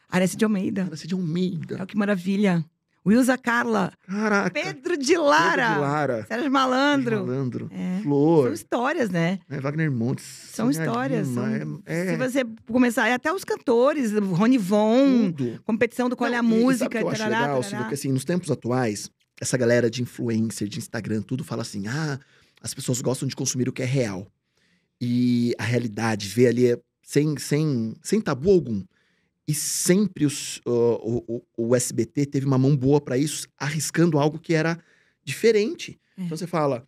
Arece 0.09 0.35
de 0.37 0.43
Almeida. 0.45 0.85
Você 0.85 1.07
de 1.07 1.13
Almeida. 1.13 1.77
É 1.81 1.85
que 1.85 1.95
maravilha. 1.97 2.63
Wilza 3.03 3.35
Carla. 3.37 3.91
Caraca. 4.05 4.51
Pedro 4.51 4.95
de 4.95 5.17
Lara. 5.17 5.63
Pedro 5.69 5.73
de 5.73 5.79
Lara. 5.81 6.25
Sérgio 6.27 6.51
Malandro. 6.51 7.25
Malandro. 7.25 7.69
É. 7.71 7.93
São 7.95 8.03
Flor. 8.03 8.53
histórias, 8.53 9.09
né? 9.09 9.39
né, 9.49 9.59
Wagner 9.59 9.91
Montes. 9.91 10.23
São 10.25 10.69
histórias. 10.69 11.27
São- 11.27 11.81
É, 11.85 12.05
Se 12.05 12.11
é 12.13 12.17
você 12.17 12.45
começar, 12.67 13.09
e 13.09 13.13
até 13.13 13.33
os 13.33 13.43
cantores, 13.43 14.11
Rony 14.13 14.59
Von, 14.59 15.31
tudo. 15.31 15.59
competição 15.63 16.07
do 16.09 16.15
Qual 16.15 16.31
é 16.31 16.35
a 16.37 16.43
Não, 16.43 16.49
e- 16.49 16.51
sabe 16.51 16.63
Música, 16.65 16.99
eu 17.01 17.09
acho 17.09 17.17
tarará, 17.23 17.39
legal, 17.47 17.61
tarará. 17.63 17.87
Que 17.87 17.93
assim, 17.95 18.11
nos 18.11 18.23
tempos 18.23 18.51
atuais, 18.51 19.09
essa 19.41 19.57
galera 19.57 19.89
de 19.89 20.03
influencer, 20.03 20.67
de 20.67 20.77
Instagram, 20.77 21.23
tudo 21.23 21.43
fala 21.43 21.63
assim: 21.63 21.87
ah, 21.87 22.19
as 22.61 22.73
pessoas 22.75 23.01
gostam 23.01 23.27
de 23.27 23.35
consumir 23.35 23.67
o 23.67 23.73
que 23.73 23.81
é 23.81 23.85
real. 23.85 24.27
E 25.01 25.55
a 25.57 25.63
realidade, 25.63 26.27
ver 26.27 26.47
ali 26.47 26.67
é 26.67 26.79
sem, 27.01 27.35
sem, 27.39 27.95
sem 28.03 28.21
tabu 28.21 28.51
algum. 28.51 28.83
E 29.47 29.53
sempre 29.53 30.25
os, 30.25 30.61
o, 30.65 31.41
o, 31.57 31.69
o 31.69 31.75
SBT 31.75 32.27
teve 32.27 32.45
uma 32.45 32.57
mão 32.57 32.77
boa 32.77 33.01
pra 33.01 33.17
isso, 33.17 33.47
arriscando 33.57 34.19
algo 34.19 34.39
que 34.39 34.53
era 34.53 34.79
diferente. 35.23 35.99
É. 36.15 36.23
Então 36.23 36.37
você 36.37 36.45
fala, 36.45 36.87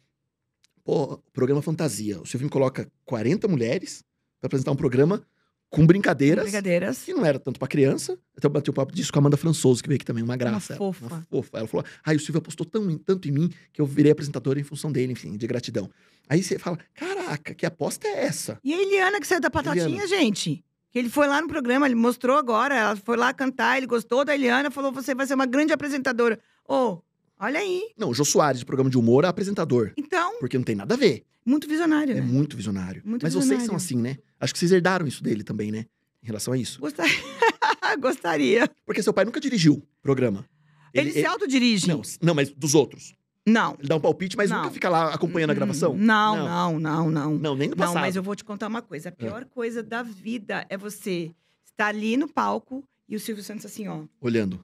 pô, 0.83 1.17
programa 1.33 1.61
fantasia. 1.61 2.21
O 2.21 2.25
Silvio 2.25 2.45
me 2.45 2.51
coloca 2.51 2.89
40 3.03 3.47
mulheres 3.47 4.03
pra 4.39 4.47
apresentar 4.47 4.71
um 4.71 4.75
programa 4.75 5.25
com 5.73 5.87
brincadeiras. 5.87 6.43
Brincadeiras. 6.43 6.99
Que 6.99 7.13
não 7.15 7.25
era 7.25 7.39
tanto 7.39 7.57
pra 7.57 7.67
criança. 7.67 8.13
Então 8.37 8.47
eu 8.47 8.53
bati 8.53 8.69
um 8.69 8.73
papo 8.73 8.93
disso 8.93 9.11
com 9.11 9.17
a 9.17 9.21
Amanda 9.21 9.35
Françoso, 9.35 9.81
que 9.81 9.89
veio 9.89 9.95
aqui 9.95 10.05
também, 10.05 10.23
uma 10.23 10.37
graça. 10.37 10.73
ela, 10.73 10.77
fofa. 10.77 11.05
Uma 11.07 11.21
fofa. 11.23 11.57
Ela 11.57 11.67
falou: 11.67 11.83
ai, 12.05 12.15
o 12.15 12.19
Silvio 12.19 12.37
apostou 12.37 12.63
tão, 12.63 12.95
tanto 12.99 13.27
em 13.27 13.31
mim 13.31 13.51
que 13.73 13.81
eu 13.81 13.85
virei 13.87 14.11
apresentadora 14.11 14.59
em 14.59 14.63
função 14.63 14.91
dele, 14.91 15.13
enfim, 15.13 15.35
de 15.35 15.47
gratidão. 15.47 15.89
Aí 16.29 16.43
você 16.43 16.59
fala: 16.59 16.77
caraca, 16.93 17.55
que 17.55 17.65
aposta 17.65 18.07
é 18.07 18.23
essa? 18.25 18.59
E 18.63 18.71
a 18.71 18.79
Eliana, 18.79 19.19
que 19.19 19.25
saiu 19.25 19.41
da 19.41 19.49
Patatinha, 19.49 19.85
Eliana. 19.85 20.07
gente. 20.07 20.63
Que 20.91 20.99
ele 20.99 21.09
foi 21.09 21.25
lá 21.25 21.41
no 21.41 21.47
programa, 21.47 21.87
ele 21.87 21.95
mostrou 21.95 22.37
agora, 22.37 22.75
ela 22.75 22.95
foi 22.95 23.17
lá 23.17 23.33
cantar, 23.33 23.77
ele 23.77 23.87
gostou 23.87 24.23
da 24.23 24.35
Eliana, 24.35 24.69
falou: 24.69 24.91
você 24.91 25.15
vai 25.15 25.25
ser 25.25 25.33
uma 25.33 25.47
grande 25.47 25.73
apresentadora. 25.73 26.39
Ô, 26.67 26.99
olha 27.39 27.59
aí. 27.59 27.81
Não, 27.97 28.09
o 28.09 28.13
Jô 28.13 28.23
Soares, 28.23 28.59
de 28.59 28.65
programa 28.65 28.91
de 28.91 28.97
humor, 28.99 29.23
é 29.23 29.27
apresentador. 29.27 29.91
Então, 29.97 30.37
Porque 30.39 30.55
não 30.55 30.63
tem 30.63 30.75
nada 30.75 30.93
a 30.93 30.97
ver. 30.97 31.25
Muito 31.45 31.67
visionário, 31.67 32.11
É 32.11 32.15
né? 32.15 32.21
muito 32.21 32.55
visionário. 32.57 33.01
Muito 33.05 33.23
Mas 33.23 33.33
vocês 33.33 33.43
visionário. 33.45 33.65
são 33.67 33.75
assim, 33.75 33.97
né? 33.97 34.17
Acho 34.39 34.53
que 34.53 34.59
vocês 34.59 34.71
herdaram 34.71 35.05
isso 35.07 35.23
dele 35.23 35.43
também, 35.43 35.71
né? 35.71 35.85
Em 36.21 36.25
relação 36.27 36.53
a 36.53 36.57
isso. 36.57 36.79
Gostaria. 36.79 37.13
Gostaria. 37.99 38.69
Porque 38.85 39.03
seu 39.03 39.13
pai 39.13 39.25
nunca 39.25 39.39
dirigiu 39.39 39.83
programa. 40.01 40.45
Ele, 40.93 41.11
se 41.11 41.25
autodirige. 41.25 41.87
Não, 41.87 42.01
não, 42.21 42.33
mas 42.35 42.49
dos 42.51 42.75
outros. 42.75 43.15
Não. 43.45 43.75
Ele 43.79 43.87
dá 43.89 43.95
um 43.95 43.99
palpite, 43.99 44.37
mas 44.37 44.49
Não. 44.49 44.57
nunca 44.61 44.71
fica 44.71 44.87
lá 44.89 45.13
acompanhando 45.13 45.49
a 45.49 45.53
gravação. 45.53 45.95
Não, 45.97 46.37
não, 46.37 46.79
não, 46.79 47.09
não. 47.11 47.37
Não, 47.37 47.55
nem 47.55 47.67
no 47.69 47.75
Não, 47.75 47.85
passado. 47.85 48.01
mas 48.01 48.15
eu 48.15 48.23
vou 48.23 48.35
te 48.35 48.43
contar 48.43 48.67
uma 48.67 48.81
coisa. 48.81 49.09
A 49.09 49.11
pior 49.11 49.43
coisa 49.45 49.83
da 49.83 50.01
vida 50.03 50.65
é 50.69 50.77
você 50.77 51.31
estar 51.65 51.87
ali 51.87 52.15
no 52.15 52.27
palco 52.27 52.83
e 53.09 53.15
o 53.15 53.19
Silvio 53.19 53.43
Santos 53.43 53.65
assim, 53.65 53.87
ó. 53.87 54.03
Olhando. 54.21 54.63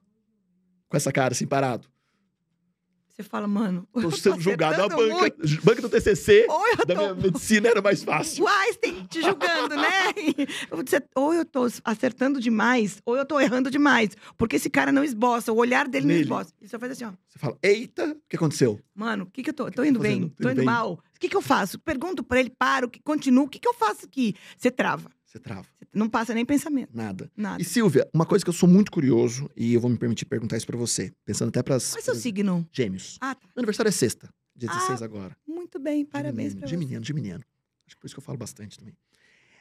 Com 0.88 0.96
essa 0.96 1.12
cara 1.12 1.32
assim, 1.32 1.46
parado. 1.46 1.86
Você 3.22 3.28
fala, 3.28 3.46
mano. 3.46 3.86
Tô 3.92 4.10
sendo 4.10 4.40
julgado. 4.40 4.82
A 4.82 4.88
banca, 4.88 4.96
muito. 5.14 5.62
banca 5.64 5.82
do 5.82 5.88
TCC 5.88 6.46
da 6.86 6.94
tô 6.94 7.00
minha 7.00 7.14
medicina 7.14 7.68
era 7.68 7.82
mais 7.82 8.02
fácil. 8.02 8.44
O 8.44 8.48
Einstein 8.48 9.06
te 9.06 9.22
julgando, 9.22 9.76
né? 9.76 10.12
Dizer, 10.84 11.04
ou 11.14 11.34
eu 11.34 11.44
tô 11.44 11.66
acertando 11.84 12.40
demais, 12.40 13.00
ou 13.04 13.16
eu 13.16 13.24
tô 13.24 13.38
errando 13.40 13.70
demais. 13.70 14.16
Porque 14.36 14.56
esse 14.56 14.70
cara 14.70 14.90
não 14.92 15.04
esboça, 15.04 15.52
o 15.52 15.56
olhar 15.56 15.86
dele 15.88 16.06
Nele. 16.06 16.18
não 16.20 16.22
esboça. 16.40 16.54
Ele 16.60 16.68
só 16.68 16.78
faz 16.78 16.92
assim, 16.92 17.04
ó. 17.04 17.12
Você 17.28 17.38
fala, 17.38 17.58
eita, 17.62 18.06
o 18.06 18.16
que 18.28 18.36
aconteceu? 18.36 18.80
Mano, 18.94 19.24
o 19.24 19.26
que 19.30 19.42
que 19.42 19.50
eu 19.50 19.54
tô? 19.54 19.66
que 19.66 19.72
Tô 19.72 19.84
indo 19.84 19.98
fazendo? 20.00 20.20
bem, 20.20 20.28
Tô 20.30 20.42
tô 20.42 20.48
indo 20.48 20.52
indo 20.52 20.56
bem? 20.58 20.64
mal. 20.66 20.92
O 20.94 21.20
que 21.20 21.28
que 21.28 21.36
eu 21.36 21.42
faço? 21.42 21.78
Pergunto 21.78 22.22
pra 22.24 22.40
ele, 22.40 22.50
paro, 22.50 22.88
que 22.88 23.00
continuo. 23.02 23.44
O 23.44 23.48
que 23.48 23.58
que 23.58 23.68
eu 23.68 23.74
faço 23.74 24.06
aqui? 24.06 24.34
Você 24.56 24.70
trava. 24.70 25.10
Você 25.30 25.38
trava. 25.38 25.64
Não 25.94 26.08
passa 26.08 26.34
nem 26.34 26.44
pensamento, 26.44 26.90
Nada. 26.92 27.30
nada. 27.36 27.62
E 27.62 27.64
Silvia, 27.64 28.04
uma 28.12 28.26
coisa 28.26 28.44
que 28.44 28.48
eu 28.48 28.52
sou 28.52 28.68
muito 28.68 28.90
curioso, 28.90 29.48
e 29.56 29.74
eu 29.74 29.80
vou 29.80 29.88
me 29.88 29.96
permitir 29.96 30.24
perguntar 30.24 30.56
isso 30.56 30.66
pra 30.66 30.76
você, 30.76 31.12
pensando 31.24 31.50
até 31.50 31.62
pras. 31.62 31.92
Qual 31.92 32.00
é 32.00 32.02
seu 32.02 32.16
signo? 32.16 32.68
Gêmeos. 32.72 33.16
Ah, 33.20 33.36
tá. 33.36 33.46
Meu 33.54 33.60
aniversário 33.60 33.88
é 33.88 33.92
sexta, 33.92 34.28
dia 34.56 34.68
Ah, 34.68 34.74
16 34.74 35.02
agora. 35.02 35.36
Muito 35.46 35.78
bem, 35.78 36.04
parabéns 36.04 36.54
pra 36.54 36.66
você. 36.66 36.70
Geminiano, 36.74 37.04
geminiano. 37.04 37.44
Acho 37.86 37.94
que 37.94 38.00
por 38.00 38.06
isso 38.08 38.14
que 38.16 38.18
eu 38.18 38.24
falo 38.24 38.38
bastante 38.38 38.76
também. 38.76 38.92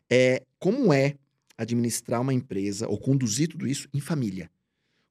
É, 0.10 0.42
como 0.58 0.92
é 0.92 1.14
administrar 1.56 2.20
uma 2.20 2.34
empresa 2.34 2.88
ou 2.88 2.98
conduzir 2.98 3.50
tudo 3.50 3.68
isso 3.68 3.88
em 3.94 4.00
família? 4.00 4.50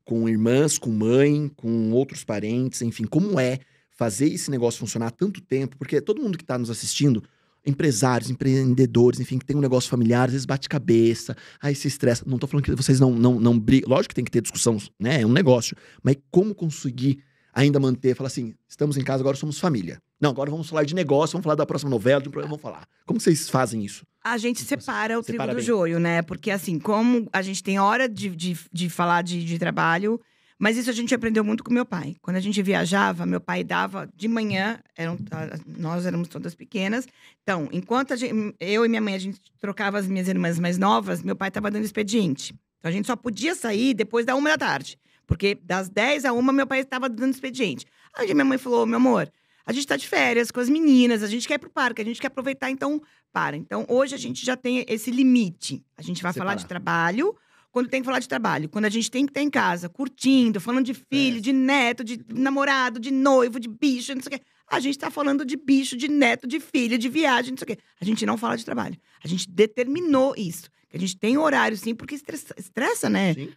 Com 0.05 0.29
irmãs, 0.29 0.77
com 0.77 0.91
mãe, 0.91 1.49
com 1.55 1.93
outros 1.93 2.25
parentes, 2.25 2.83
enfim, 2.83 3.05
como 3.05 3.39
é 3.39 3.61
fazer 3.93 4.27
esse 4.27 4.51
negócio 4.51 4.81
funcionar 4.81 5.07
há 5.07 5.11
tanto 5.13 5.41
tempo? 5.41 5.77
Porque 5.77 6.01
todo 6.01 6.21
mundo 6.21 6.37
que 6.37 6.43
está 6.43 6.59
nos 6.59 6.69
assistindo, 6.69 7.23
empresários, 7.65 8.31
empreendedores, 8.31 9.21
enfim, 9.21 9.39
que 9.39 9.45
tem 9.45 9.57
um 9.57 9.61
negócio 9.61 9.91
familiar, 9.91 10.27
às 10.27 10.33
vezes 10.33 10.47
bate 10.47 10.69
cabeça, 10.69 11.37
aí 11.61 11.75
se 11.75 11.89
estressa. 11.89 12.25
Não 12.27 12.39
tô 12.39 12.47
falando 12.47 12.65
que 12.65 12.75
vocês 12.75 12.99
não, 12.99 13.11
não, 13.13 13.39
não 13.39 13.59
brigam. 13.59 13.91
Lógico 13.91 14.11
que 14.11 14.15
tem 14.15 14.25
que 14.25 14.31
ter 14.31 14.41
discussão, 14.41 14.79
né? 14.99 15.23
É 15.23 15.27
um 15.27 15.33
negócio. 15.33 15.77
Mas 16.03 16.17
como 16.31 16.55
conseguir 16.55 17.23
ainda 17.53 17.81
manter, 17.81 18.15
falar 18.15 18.29
assim, 18.29 18.55
estamos 18.69 18.97
em 18.97 19.03
casa, 19.03 19.23
agora 19.23 19.37
somos 19.37 19.59
família. 19.59 20.01
Não, 20.21 20.31
agora 20.31 20.51
vamos 20.51 20.69
falar 20.69 20.85
de 20.85 20.95
negócio, 20.95 21.33
vamos 21.33 21.45
falar 21.45 21.55
da 21.55 21.67
próxima 21.67 21.91
novela, 21.91 22.21
de 22.21 22.29
um 22.29 22.33
programa, 22.33 22.51
vamos 22.51 22.63
falar. 22.63 22.87
Como 23.07 23.21
vocês 23.21 23.49
fazem 23.49 23.85
isso? 23.85 24.05
A 24.25 24.37
gente 24.37 24.63
separa 24.63 25.19
o 25.19 25.23
trigo 25.23 25.47
do 25.47 25.55
bem. 25.55 25.65
joio, 25.65 25.99
né? 25.99 26.23
Porque, 26.23 26.51
assim, 26.51 26.79
como 26.79 27.29
a 27.33 27.41
gente 27.41 27.63
tem 27.63 27.79
hora 27.79 28.09
de, 28.09 28.35
de, 28.35 28.59
de 28.73 28.91
falar 28.91 29.23
de, 29.23 29.45
de 29.45 29.59
trabalho, 29.59 30.21
mas 30.59 30.77
isso 30.77 30.91
a 30.91 30.93
gente 30.93 31.15
aprendeu 31.15 31.45
muito 31.45 31.63
com 31.63 31.73
meu 31.73 31.87
pai. 31.87 32.17
Quando 32.21 32.37
a 32.37 32.41
gente 32.41 32.61
viajava, 32.63 33.25
meu 33.25 33.41
pai 33.41 33.63
dava 33.63 34.09
de 34.17 34.27
manhã, 34.29 34.79
eram, 34.97 35.17
a- 35.31 35.59
nós 35.79 36.05
éramos 36.05 36.29
todas 36.29 36.55
pequenas. 36.55 37.07
Então, 37.43 37.69
enquanto 37.73 38.17
gente- 38.17 38.55
eu 38.59 38.85
e 38.85 38.89
minha 38.89 39.01
mãe, 39.01 39.15
a 39.15 39.19
gente 39.19 39.41
trocava 39.61 39.99
as 39.99 40.07
minhas 40.09 40.27
irmãs 40.29 40.59
mais 40.59 40.77
novas, 40.79 41.23
meu 41.23 41.37
pai 41.37 41.49
estava 41.49 41.71
dando 41.71 41.85
expediente. 41.85 42.55
Então, 42.79 42.89
a 42.89 42.93
gente 42.93 43.07
só 43.07 43.17
podia 43.17 43.55
sair 43.55 43.95
depois 43.95 44.27
da 44.27 44.35
uma 44.35 44.51
da 44.51 44.59
tarde. 44.59 44.99
Porque 45.27 45.59
das 45.63 45.89
10 45.89 46.25
a 46.25 46.33
uma, 46.33 46.53
meu 46.53 46.67
pai 46.67 46.81
estava 46.81 47.09
dando 47.09 47.33
expediente. 47.33 47.85
Aí 48.17 48.33
minha 48.33 48.45
mãe 48.45 48.57
falou, 48.57 48.87
meu 48.87 48.97
amor, 48.97 49.31
a 49.67 49.73
gente 49.73 49.87
tá 49.87 49.95
de 49.97 50.09
férias 50.09 50.51
com 50.51 50.59
as 50.59 50.69
meninas, 50.71 51.23
a 51.23 51.27
gente 51.27 51.47
quer 51.47 51.55
ir 51.55 51.59
pro 51.59 51.69
parque, 51.69 52.01
a 52.01 52.05
gente 52.05 52.19
quer 52.21 52.29
aproveitar, 52.29 52.71
então 52.71 53.01
para. 53.31 53.55
Então, 53.57 53.85
hoje 53.89 54.15
a 54.15 54.19
gente 54.19 54.45
já 54.45 54.57
tem 54.57 54.87
esse 54.89 55.11
limite. 55.11 55.85
A 55.99 56.03
gente 56.03 56.23
vai 56.23 56.33
falar 56.33 56.55
de 56.55 56.63
Separar. 56.63 56.81
trabalho 56.83 57.37
quando 57.79 57.89
tem 57.89 58.01
que 58.01 58.07
falar 58.07 58.18
de 58.18 58.29
trabalho. 58.29 58.68
Quando 58.68 58.87
a 58.87 58.89
gente 58.89 59.11
tem 59.11 59.24
que 59.24 59.31
estar 59.31 59.41
em 59.43 59.49
casa, 59.51 59.89
curtindo, 59.89 60.61
falando 60.61 60.85
de 60.87 60.95
filho, 60.95 61.39
É. 61.39 61.41
de 61.41 61.53
neto, 61.53 62.03
de 62.03 62.20
namorado, 62.33 62.99
de 62.99 63.11
noivo, 63.12 63.61
de 63.61 63.68
bicho, 63.68 64.14
não 64.14 64.22
sei 64.22 64.37
o 64.37 64.39
quê. 64.39 64.45
A 64.66 64.81
gente 64.81 64.99
tá 64.99 65.11
falando 65.11 65.45
de 65.45 65.57
bicho, 65.57 65.97
de 65.97 66.09
neto, 66.09 66.47
de 66.47 66.59
filho, 66.61 66.99
de 66.99 67.09
viagem, 67.09 67.53
não 67.53 67.59
sei 67.59 67.64
o 67.64 67.68
quê. 67.68 67.79
A 68.01 68.05
gente 68.05 68.26
não 68.26 68.37
fala 68.37 68.57
de 68.57 68.64
trabalho. 68.64 68.97
A 69.22 69.29
gente 69.29 69.49
determinou 69.49 70.35
isso. 70.37 70.68
Que 70.91 70.97
a 70.97 71.01
gente 71.01 71.16
tem 71.16 71.39
horário, 71.39 71.76
sim, 71.76 71.95
porque 71.95 72.14
estressa, 72.16 72.55
estressa 72.59 73.09
né? 73.11 73.35
Sim. 73.35 73.49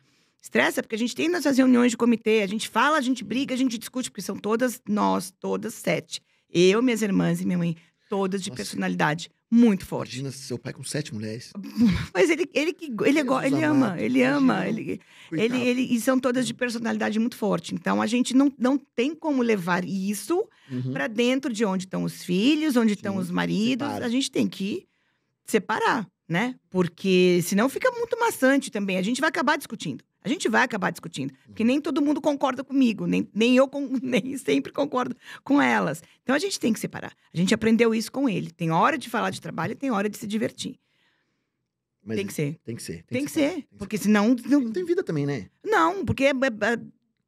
Estressa, 0.42 0.82
porque 0.84 0.96
a 0.96 0.98
gente 0.98 1.16
tem 1.16 1.30
nossas 1.30 1.58
reuniões 1.58 1.92
de 1.92 1.98
comitê, 1.98 2.42
a 2.42 2.48
gente 2.48 2.68
fala, 2.70 2.98
a 2.98 3.02
gente 3.02 3.24
briga, 3.24 3.54
a 3.54 3.58
gente 3.58 3.78
discute, 3.78 4.10
porque 4.10 4.22
são 4.22 4.36
todas 4.38 4.82
nós, 4.88 5.32
todas 5.40 5.74
sete. 5.74 6.22
Eu, 6.50 6.82
minhas 6.82 7.02
irmãs 7.02 7.42
e 7.42 7.46
minha 7.46 7.58
mãe, 7.58 7.76
todas 8.10 8.42
de 8.42 8.50
Nossa. 8.50 8.58
personalidade 8.58 9.30
muito 9.54 9.86
forte. 9.86 10.14
Imagina 10.20 10.32
seu 10.32 10.58
pai 10.58 10.72
com 10.72 10.84
sete 10.84 11.14
mulheres. 11.14 11.52
Mas 12.14 12.30
ele, 12.30 12.50
ele, 12.54 12.72
que- 12.74 12.86
ele, 13.06 13.20
é 13.20 13.22
ele 13.48 13.64
ama, 13.64 13.96
ele 14.02 14.24
ama. 14.24 14.66
Ele, 14.68 15.02
ele, 15.32 15.58
ele, 15.62 15.82
e 15.82 16.00
são 16.00 16.18
todas 16.18 16.48
de 16.48 16.54
personalidade 16.54 17.20
muito 17.20 17.36
forte. 17.36 17.76
Então, 17.76 18.02
a 18.02 18.08
gente 18.08 18.34
não, 18.34 18.52
não 18.58 18.78
tem 18.78 19.14
como 19.14 19.42
levar 19.42 19.84
isso 19.86 20.48
Uhum. 20.72 20.94
para 20.94 21.08
dentro 21.08 21.52
de 21.52 21.66
onde 21.66 21.84
estão 21.84 22.04
os 22.06 22.24
filhos, 22.24 22.78
onde 22.78 22.94
estão 22.94 23.18
os 23.18 23.30
maridos. 23.30 23.86
separa. 23.88 24.06
A 24.06 24.10
gente 24.10 24.32
tem 24.32 24.48
que 24.48 24.88
separar, 25.46 26.08
né? 26.30 26.56
Porque 26.70 27.42
senão 27.44 27.68
fica 27.68 27.92
muito 27.92 28.18
maçante 28.18 28.72
também. 28.72 28.98
A 28.98 29.02
gente 29.02 29.20
vai 29.20 29.30
acabar 29.30 29.58
discutindo. 29.58 30.02
A 30.24 30.30
gente 30.30 30.48
vai 30.48 30.64
acabar 30.64 30.92
discutindo. 30.92 31.34
Porque 31.48 31.64
nem 31.64 31.82
todo 31.82 32.02
mundo 32.02 32.22
concorda 32.22 32.64
comigo, 32.64 33.08
nem, 33.08 33.28
nem 33.34 33.56
eu 33.56 33.68
con- 33.68 33.90
nem 34.02 34.38
sempre 34.38 34.72
concordo 34.72 35.16
com 35.44 35.62
elas. 35.62 36.04
Então 36.24 36.36
a 36.36 36.40
gente 36.40 36.60
tem 36.60 36.72
que 36.72 36.80
separar. 36.80 37.14
A 37.34 37.38
gente 37.38 37.54
aprendeu 37.54 37.94
isso 37.96 38.12
com 38.12 38.30
ele. 38.30 38.52
Tem 38.52 38.72
hora 38.72 38.98
de 38.98 39.10
falar 39.10 39.30
de 39.32 39.42
trabalho 39.42 39.72
e 39.74 39.76
tem 39.76 39.90
hora 39.92 40.10
de 40.10 40.18
se 40.18 40.28
divertir. 40.28 40.80
Mas 42.04 42.18
tem 42.18 42.28
que 42.28 42.34
ser. 42.34 42.60
Tem 42.64 42.76
que 42.76 42.82
ser. 42.84 43.04
Tem 43.04 43.26
que 43.26 43.32
separar, 43.32 43.50
ser. 43.50 43.56
tem 43.56 43.62
que 43.62 43.78
Porque 43.78 43.98
senão. 43.98 44.36
Não, 44.46 44.72
tem 44.72 44.86
vida 44.86 45.04
também, 45.04 45.26
né? 45.26 45.48
não 45.64 46.04
porque 46.06 46.26
é- 46.26 46.30
é- 46.30 46.74
é- 46.74 46.80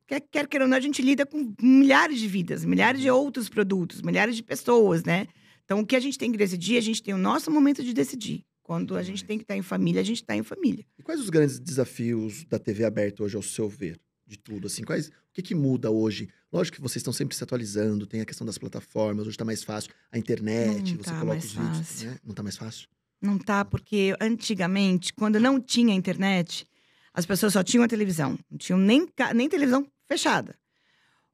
quer, 0.07 0.19
quer 0.21 0.47
queira 0.47 0.65
ou 0.65 0.69
não, 0.69 0.77
a 0.77 0.81
gente 0.81 1.01
lida 1.01 1.25
com 1.25 1.53
milhares 1.61 2.19
de 2.19 2.27
vidas, 2.27 2.65
milhares 2.65 2.99
de 3.01 3.09
outros 3.09 3.49
produtos, 3.49 4.01
milhares 4.01 4.35
de 4.35 4.43
pessoas, 4.43 5.03
né? 5.03 5.27
Então, 5.65 5.79
o 5.79 5.85
que 5.85 5.95
a 5.95 5.99
gente 5.99 6.17
tem 6.17 6.31
que 6.31 6.37
decidir, 6.37 6.77
a 6.77 6.81
gente 6.81 7.01
tem 7.01 7.13
o 7.13 7.17
nosso 7.17 7.49
momento 7.49 7.83
de 7.83 7.93
decidir. 7.93 8.43
Quando 8.63 8.95
a 8.95 9.03
gente 9.03 9.25
tem 9.25 9.37
que 9.37 9.43
estar 9.43 9.57
em 9.57 9.61
família, 9.61 9.99
a 10.01 10.05
gente 10.05 10.21
está 10.21 10.35
em 10.35 10.41
família. 10.41 10.85
E 10.97 11.03
quais 11.03 11.19
os 11.19 11.29
grandes 11.29 11.59
desafios 11.59 12.45
da 12.45 12.57
TV 12.57 12.85
aberta 12.85 13.21
hoje, 13.21 13.35
ao 13.35 13.43
seu 13.43 13.67
ver? 13.69 13.99
De 14.25 14.37
tudo, 14.37 14.67
assim, 14.67 14.83
quais, 14.83 15.09
o 15.09 15.11
que, 15.33 15.41
que 15.41 15.53
muda 15.53 15.91
hoje? 15.91 16.29
Lógico 16.51 16.77
que 16.77 16.81
vocês 16.81 17.01
estão 17.01 17.11
sempre 17.11 17.35
se 17.35 17.43
atualizando, 17.43 18.07
tem 18.07 18.21
a 18.21 18.25
questão 18.25 18.47
das 18.47 18.57
plataformas, 18.57 19.27
hoje 19.27 19.35
tá 19.37 19.43
mais 19.43 19.63
fácil, 19.63 19.91
a 20.09 20.17
internet, 20.17 20.91
Não 20.95 21.03
você 21.03 21.09
tá 21.11 21.19
coloca 21.19 21.39
os 21.39 21.51
vídeos, 21.53 21.77
fácil. 21.77 22.09
né? 22.09 22.17
Não 22.23 22.33
tá 22.33 22.41
mais 22.41 22.55
fácil? 22.55 22.87
Não 23.21 23.37
tá, 23.37 23.65
porque 23.65 24.15
antigamente, 24.21 25.13
quando 25.13 25.39
não 25.41 25.59
tinha 25.59 25.93
internet, 25.93 26.65
as 27.13 27.25
pessoas 27.25 27.51
só 27.53 27.61
tinham 27.63 27.83
a 27.83 27.87
televisão. 27.87 28.39
Não 28.49 28.57
tinham 28.57 28.79
nem, 28.79 29.05
nem 29.35 29.49
televisão 29.49 29.85
fechada. 30.07 30.55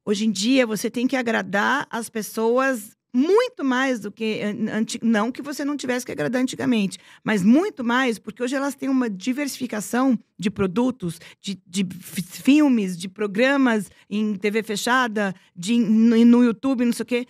Hoje 0.04 0.26
em 0.26 0.32
dia, 0.32 0.66
você 0.66 0.90
tem 0.90 1.06
que 1.06 1.14
agradar 1.14 1.86
as 1.90 2.08
pessoas 2.08 2.96
muito 3.12 3.64
mais 3.64 4.00
do 4.00 4.10
que. 4.12 4.40
anti- 4.42 5.00
Não 5.02 5.30
que 5.32 5.42
você 5.42 5.64
não 5.64 5.76
tivesse 5.76 6.04
que 6.06 6.12
agradar 6.12 6.40
antigamente, 6.42 6.98
mas 7.24 7.42
muito 7.42 7.82
mais, 7.84 8.18
porque 8.18 8.42
hoje 8.42 8.54
elas 8.54 8.74
têm 8.74 8.88
uma 8.88 9.08
diversificação 9.10 10.18
de 10.38 10.50
produtos, 10.50 11.20
de, 11.40 11.60
de 11.66 11.86
fi- 12.00 12.22
filmes, 12.22 12.96
de 12.96 13.08
programas 13.08 13.90
em 14.08 14.34
TV 14.36 14.62
fechada, 14.62 15.34
de, 15.56 15.76
no, 15.78 16.24
no 16.24 16.44
YouTube, 16.44 16.84
não 16.84 16.92
sei 16.92 17.02
o 17.02 17.06
quê 17.06 17.26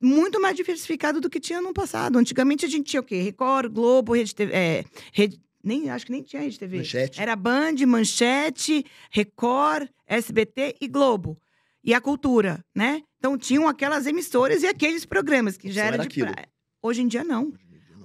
muito 0.00 0.38
mais 0.38 0.54
diversificado 0.54 1.18
do 1.18 1.30
que 1.30 1.40
tinha 1.40 1.62
no 1.62 1.72
passado. 1.72 2.18
Antigamente 2.18 2.66
a 2.66 2.68
gente 2.68 2.90
tinha 2.90 3.00
o 3.00 3.04
quê? 3.04 3.22
Record, 3.22 3.72
Globo, 3.72 4.12
Rede 4.12 4.34
TV. 4.34 4.52
é, 4.52 4.84
Rede- 5.14 5.40
nem, 5.62 5.88
acho 5.88 6.04
que 6.04 6.12
nem 6.12 6.22
tinha 6.22 6.42
Rede 6.42 6.58
TV. 6.58 6.76
Manchete. 6.78 7.18
Era 7.18 7.34
Band, 7.34 7.76
Manchete, 7.86 8.84
Record, 9.10 9.88
SBT 10.06 10.76
e 10.78 10.88
Globo. 10.88 11.38
E 11.84 11.92
a 11.92 12.00
cultura, 12.00 12.64
né? 12.74 13.02
Então 13.18 13.36
tinham 13.36 13.68
aquelas 13.68 14.06
emissoras 14.06 14.62
e 14.62 14.66
aqueles 14.66 15.04
programas 15.04 15.56
que 15.56 15.70
já 15.70 15.82
Só 15.82 15.86
era 15.88 15.96
era 15.96 16.06
de 16.08 16.18
praia. 16.20 16.48
Hoje 16.82 17.02
em 17.02 17.06
dia 17.08 17.22
não. 17.24 17.52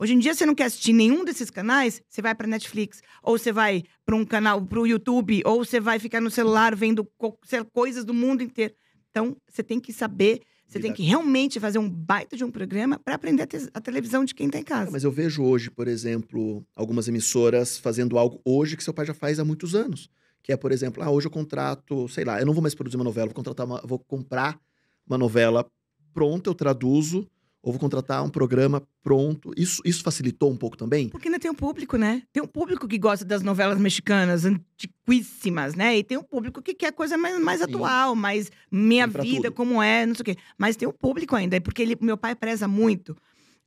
Hoje 0.01 0.13
em 0.13 0.19
dia, 0.19 0.34
você 0.34 0.45
não 0.45 0.55
quer 0.55 0.63
assistir 0.63 0.93
nenhum 0.93 1.25
desses 1.25 1.49
canais, 1.49 2.01
você 2.09 2.21
vai 2.21 2.34
pra 2.34 2.47
Netflix, 2.47 3.01
ou 3.21 3.38
você 3.38 3.51
vai 3.51 3.84
pra 4.05 4.15
um 4.15 4.23
canal, 4.23 4.65
pro 4.65 4.88
YouTube, 4.88 5.41
ou 5.45 5.65
você 5.65 5.77
vai 5.77 5.99
ficar 5.99 6.21
no 6.21 6.32
celular 6.32 6.73
vendo 6.73 7.03
co- 7.17 7.38
coisas 7.73 8.05
do 8.05 8.13
mundo 8.13 8.41
inteiro. 8.41 8.73
Então, 9.09 9.36
você 9.49 9.61
tem 9.61 9.77
que 9.77 9.91
saber, 9.91 10.39
você 10.65 10.80
tem 10.80 10.93
que 10.93 11.03
realmente 11.03 11.59
fazer 11.59 11.80
um 11.80 11.89
baita 11.89 12.38
de 12.38 12.45
um 12.45 12.49
programa 12.49 12.97
para 12.97 13.15
aprender 13.15 13.43
a, 13.43 13.47
te- 13.47 13.69
a 13.73 13.82
televisão 13.82 14.23
de 14.23 14.34
quem 14.34 14.49
tá 14.49 14.57
em 14.57 14.63
casa. 14.63 14.89
Mas 14.89 15.03
eu 15.03 15.11
vejo 15.11 15.43
hoje, 15.43 15.69
por 15.69 15.86
exemplo, 15.89 16.65
algumas 16.73 17.09
emissoras 17.09 17.77
fazendo 17.77 18.17
algo 18.17 18.39
hoje 18.45 18.77
que 18.77 18.84
seu 18.86 18.93
pai 18.93 19.05
já 19.05 19.13
faz 19.13 19.38
há 19.38 19.43
muitos 19.43 19.75
anos. 19.75 20.09
Que 20.43 20.53
é, 20.53 20.57
por 20.57 20.71
exemplo, 20.71 21.03
ah, 21.03 21.09
hoje 21.09 21.27
eu 21.27 21.31
contrato, 21.31 22.07
sei 22.07 22.23
lá, 22.23 22.39
eu 22.39 22.45
não 22.45 22.53
vou 22.53 22.61
mais 22.61 22.75
produzir 22.75 22.95
uma 22.95 23.03
novela, 23.03 23.27
vou 23.27 23.35
contratar 23.35 23.65
uma, 23.65 23.81
vou 23.83 23.99
comprar 23.99 24.59
uma 25.05 25.17
novela 25.17 25.69
pronta, 26.13 26.49
eu 26.49 26.55
traduzo, 26.55 27.27
ou 27.61 27.73
vou 27.73 27.79
contratar 27.79 28.23
um 28.23 28.29
programa 28.29 28.81
pronto. 29.03 29.51
Isso, 29.57 29.81
isso 29.83 30.01
facilitou 30.01 30.51
um 30.51 30.55
pouco 30.55 30.77
também? 30.77 31.09
Porque 31.09 31.27
ainda 31.27 31.39
tem 31.39 31.51
um 31.51 31.55
público, 31.55 31.97
né? 31.97 32.23
Tem 32.31 32.41
um 32.41 32.47
público 32.47 32.87
que 32.87 32.97
gosta 32.97 33.25
das 33.25 33.41
novelas 33.41 33.77
mexicanas 33.77 34.45
antiquíssimas, 34.45 35.75
né? 35.75 35.97
E 35.97 36.03
tem 36.03 36.17
um 36.17 36.23
público 36.23 36.61
que 36.61 36.73
quer 36.73 36.93
coisa 36.93 37.17
mais, 37.17 37.39
mais 37.39 37.59
Sim. 37.59 37.65
atual, 37.65 38.15
mais 38.15 38.49
minha 38.71 39.07
vida, 39.07 39.49
tudo. 39.49 39.53
como 39.53 39.81
é, 39.81 40.05
não 40.05 40.15
sei 40.15 40.21
o 40.21 40.25
quê. 40.25 40.37
Mas 40.57 40.75
tem 40.75 40.87
um 40.87 40.93
público 40.93 41.35
ainda, 41.35 41.59
porque 41.59 41.81
ele, 41.81 41.97
meu 41.99 42.17
pai 42.17 42.33
preza 42.33 42.67
muito 42.67 43.15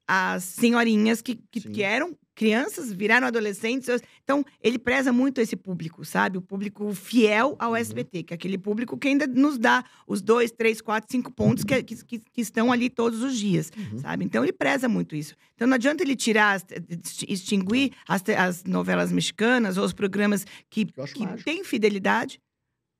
as 0.07 0.45
senhorinhas 0.45 1.23
que, 1.23 1.37
que, 1.51 1.61
que 1.61 1.83
eram 1.83 2.17
crianças, 2.35 2.93
viraram 2.93 3.27
adolescentes. 3.27 3.89
Então, 4.25 4.45
ele 4.63 4.79
preza 4.79 5.13
muito 5.13 5.41
esse 5.41 5.55
público, 5.57 6.05
sabe? 6.05 6.39
O 6.39 6.43
público 6.43 6.93
fiel 6.95 7.57
ao 7.59 7.71
Uhum. 7.71 7.77
SBT, 7.77 8.23
que 8.23 8.33
é 8.33 8.37
aquele 8.37 8.57
público 8.59 8.97
que 8.97 9.09
ainda 9.09 9.27
nos 9.27 9.59
dá 9.59 9.85
os 10.07 10.23
dois, 10.23 10.51
três, 10.51 10.81
quatro, 10.81 11.11
cinco 11.11 11.31
pontos 11.33 11.65
que, 11.65 11.83
que, 11.83 11.97
que- 12.05 12.19
que 12.19 12.41
estão 12.41 12.73
ali 12.73 12.89
todos 12.89 13.23
os 13.23 13.37
dias 13.39 13.71
Uhum. 13.77 13.99
sabe? 13.99 14.25
Então 14.25 14.43
ele 14.43 14.53
preza 14.53 14.89
muito 14.89 15.15
isso. 15.15 15.35
Então 15.55 15.67
não 15.69 15.75
adianta 15.75 16.03
ele 16.03 16.17
tirar, 16.17 16.55
as- 16.57 16.65
extinguir 17.29 17.93
as, 18.09 18.23
as 18.37 18.65
novelas 18.65 19.13
mexicanas 19.13 19.77
ou 19.77 19.85
os 19.85 19.93
programas 19.93 20.47
que, 20.71 20.85
que 20.87 21.25
mágico. 21.25 21.45
têm 21.45 21.63
fidelidade 21.65 22.41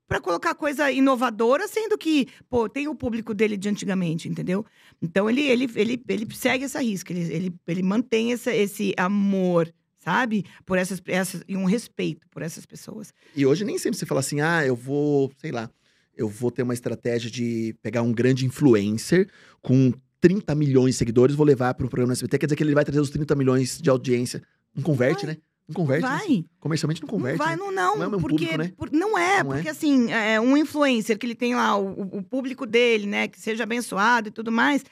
para 0.07 0.19
colocar 0.19 0.53
coisa 0.53 0.91
inovadora, 0.91 1.67
sendo 1.67 1.97
que, 1.97 2.27
pô, 2.49 2.67
tem 2.67 2.87
o 2.87 2.95
público 2.95 3.33
dele 3.33 3.57
de 3.57 3.69
antigamente, 3.69 4.27
entendeu? 4.27 4.65
Então 5.01 5.29
ele, 5.29 5.41
ele, 5.41 5.69
ele, 5.75 6.03
ele 6.07 6.35
segue 6.35 6.65
essa 6.65 6.81
risca, 6.81 7.11
ele, 7.13 7.33
ele, 7.33 7.53
ele 7.67 7.83
mantém 7.83 8.33
essa, 8.33 8.53
esse 8.53 8.93
amor, 8.97 9.73
sabe? 9.97 10.45
Por 10.65 10.77
essas, 10.77 11.01
essas 11.07 11.41
e 11.47 11.55
um 11.55 11.65
respeito 11.65 12.27
por 12.29 12.41
essas 12.41 12.65
pessoas. 12.65 13.13
E 13.35 13.45
hoje 13.45 13.63
nem 13.63 13.77
sempre 13.77 13.97
você 13.97 14.05
fala 14.05 14.19
assim, 14.19 14.41
ah, 14.41 14.65
eu 14.65 14.75
vou, 14.75 15.31
sei 15.37 15.51
lá, 15.51 15.69
eu 16.15 16.27
vou 16.27 16.51
ter 16.51 16.63
uma 16.63 16.73
estratégia 16.73 17.29
de 17.31 17.75
pegar 17.81 18.01
um 18.01 18.11
grande 18.11 18.45
influencer 18.45 19.29
com 19.61 19.91
30 20.21 20.53
milhões 20.55 20.95
de 20.95 20.99
seguidores, 20.99 21.35
vou 21.35 21.45
levar 21.45 21.73
para 21.73 21.85
um 21.85 21.89
programa 21.89 22.09
no 22.09 22.13
SBT, 22.13 22.37
quer 22.37 22.45
dizer 22.45 22.55
que 22.55 22.63
ele 22.63 22.75
vai 22.75 22.85
trazer 22.85 23.01
os 23.01 23.09
30 23.09 23.35
milhões 23.35 23.81
de 23.81 23.89
audiência. 23.89 24.41
Não 24.75 24.83
converte, 24.83 25.25
Vai. 25.25 25.35
né? 25.35 25.41
Não 25.67 25.73
converte. 25.75 26.03
né? 26.03 26.17
vai. 26.17 26.45
Comercialmente 26.59 27.01
não 27.01 27.07
converte. 27.07 27.39
Não 27.39 27.45
vai, 27.45 27.55
né? 27.55 27.61
não, 27.61 27.71
não. 27.71 27.97
Não 27.97 28.05
é 28.05 28.21
porque, 28.21 28.45
público, 28.45 28.57
né? 28.57 28.73
por- 28.75 28.91
não 28.91 29.17
é, 29.17 29.43
Não 29.43 29.51
é? 29.51 29.55
porque 29.55 29.69
assim, 29.69 30.11
é 30.11 30.39
um 30.39 30.57
influencer 30.57 31.17
que 31.17 31.25
ele 31.25 31.35
tem 31.35 31.55
lá, 31.55 31.77
o, 31.77 32.17
o 32.17 32.23
público 32.23 32.65
dele, 32.65 33.05
né, 33.05 33.27
que 33.27 33.39
seja 33.39 33.63
abençoado 33.63 34.27
e 34.27 34.31
tudo 34.31 34.51
mais, 34.51 34.83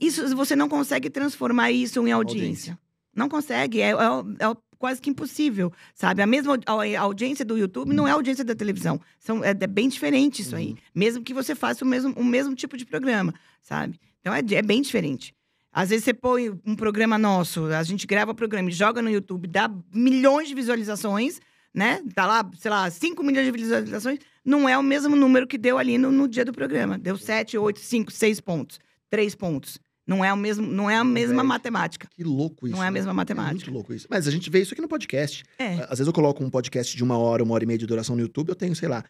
isso 0.00 0.34
você 0.36 0.54
não 0.54 0.68
consegue 0.68 1.08
transformar 1.08 1.70
isso 1.70 2.06
em 2.06 2.12
audiência. 2.12 2.72
Audiência. 2.72 2.78
Não 3.14 3.28
consegue, 3.28 3.80
é, 3.80 3.90
é 3.90 3.94
é 3.94 4.56
quase 4.78 5.00
que 5.00 5.08
impossível, 5.08 5.72
sabe? 5.94 6.20
A 6.22 6.26
mesma 6.26 6.58
a 6.66 7.00
audiência 7.00 7.44
do 7.44 7.56
YouTube 7.56 7.94
não 7.94 8.06
é 8.06 8.10
a 8.10 8.14
audiência 8.14 8.44
da 8.44 8.54
televisão. 8.54 9.00
São, 9.18 9.42
é, 9.42 9.50
é 9.50 9.66
bem 9.66 9.88
diferente 9.88 10.42
isso 10.42 10.54
aí. 10.54 10.68
Uhum. 10.70 10.76
Mesmo 10.94 11.24
que 11.24 11.32
você 11.32 11.54
faça 11.54 11.84
o 11.84 11.88
mesmo, 11.88 12.12
o 12.14 12.24
mesmo 12.24 12.54
tipo 12.54 12.76
de 12.76 12.84
programa, 12.84 13.32
sabe? 13.62 13.98
Então 14.20 14.34
é, 14.34 14.40
é 14.40 14.62
bem 14.62 14.82
diferente. 14.82 15.34
Às 15.78 15.90
vezes 15.90 16.04
você 16.06 16.14
põe 16.14 16.48
um 16.64 16.74
programa 16.74 17.18
nosso, 17.18 17.66
a 17.66 17.82
gente 17.82 18.06
grava 18.06 18.30
o 18.30 18.34
programa 18.34 18.70
e 18.70 18.72
joga 18.72 19.02
no 19.02 19.10
YouTube, 19.10 19.46
dá 19.46 19.70
milhões 19.94 20.48
de 20.48 20.54
visualizações, 20.54 21.38
né? 21.74 22.02
Tá 22.14 22.24
lá, 22.26 22.50
sei 22.58 22.70
lá, 22.70 22.88
5 22.90 23.22
milhões 23.22 23.44
de 23.44 23.52
visualizações. 23.52 24.18
Não 24.42 24.66
é 24.66 24.78
o 24.78 24.82
mesmo 24.82 25.14
número 25.14 25.46
que 25.46 25.58
deu 25.58 25.76
ali 25.76 25.98
no, 25.98 26.10
no 26.10 26.26
dia 26.26 26.46
do 26.46 26.52
programa. 26.52 26.96
Deu 26.96 27.18
7, 27.18 27.58
8, 27.58 27.78
5, 27.78 28.10
6 28.10 28.40
pontos. 28.40 28.78
3 29.10 29.34
pontos. 29.34 29.78
Não 30.06 30.24
é, 30.24 30.32
o 30.32 30.36
mesmo, 30.36 30.66
não 30.66 30.88
é 30.88 30.96
a 30.96 31.04
mesma 31.04 31.42
Converte. 31.42 31.48
matemática. 31.48 32.08
Que 32.16 32.24
louco 32.24 32.66
isso. 32.66 32.74
Não 32.74 32.82
é 32.82 32.86
a 32.86 32.90
né? 32.90 32.94
mesma 32.94 33.10
É 33.10 33.14
matemática. 33.14 33.54
muito 33.56 33.70
louco 33.70 33.92
isso. 33.92 34.06
Mas 34.08 34.26
a 34.26 34.30
gente 34.30 34.48
vê 34.48 34.62
isso 34.62 34.72
aqui 34.72 34.80
no 34.80 34.88
podcast. 34.88 35.44
É. 35.58 35.74
Às 35.90 35.98
vezes 35.98 36.06
eu 36.06 36.12
coloco 36.14 36.42
um 36.42 36.48
podcast 36.48 36.96
de 36.96 37.04
uma 37.04 37.18
hora, 37.18 37.42
uma 37.44 37.52
hora 37.52 37.64
e 37.64 37.66
meia 37.66 37.78
de 37.78 37.84
duração 37.86 38.16
no 38.16 38.22
YouTube, 38.22 38.48
eu 38.48 38.54
tenho, 38.54 38.74
sei 38.74 38.88
lá, 38.88 39.04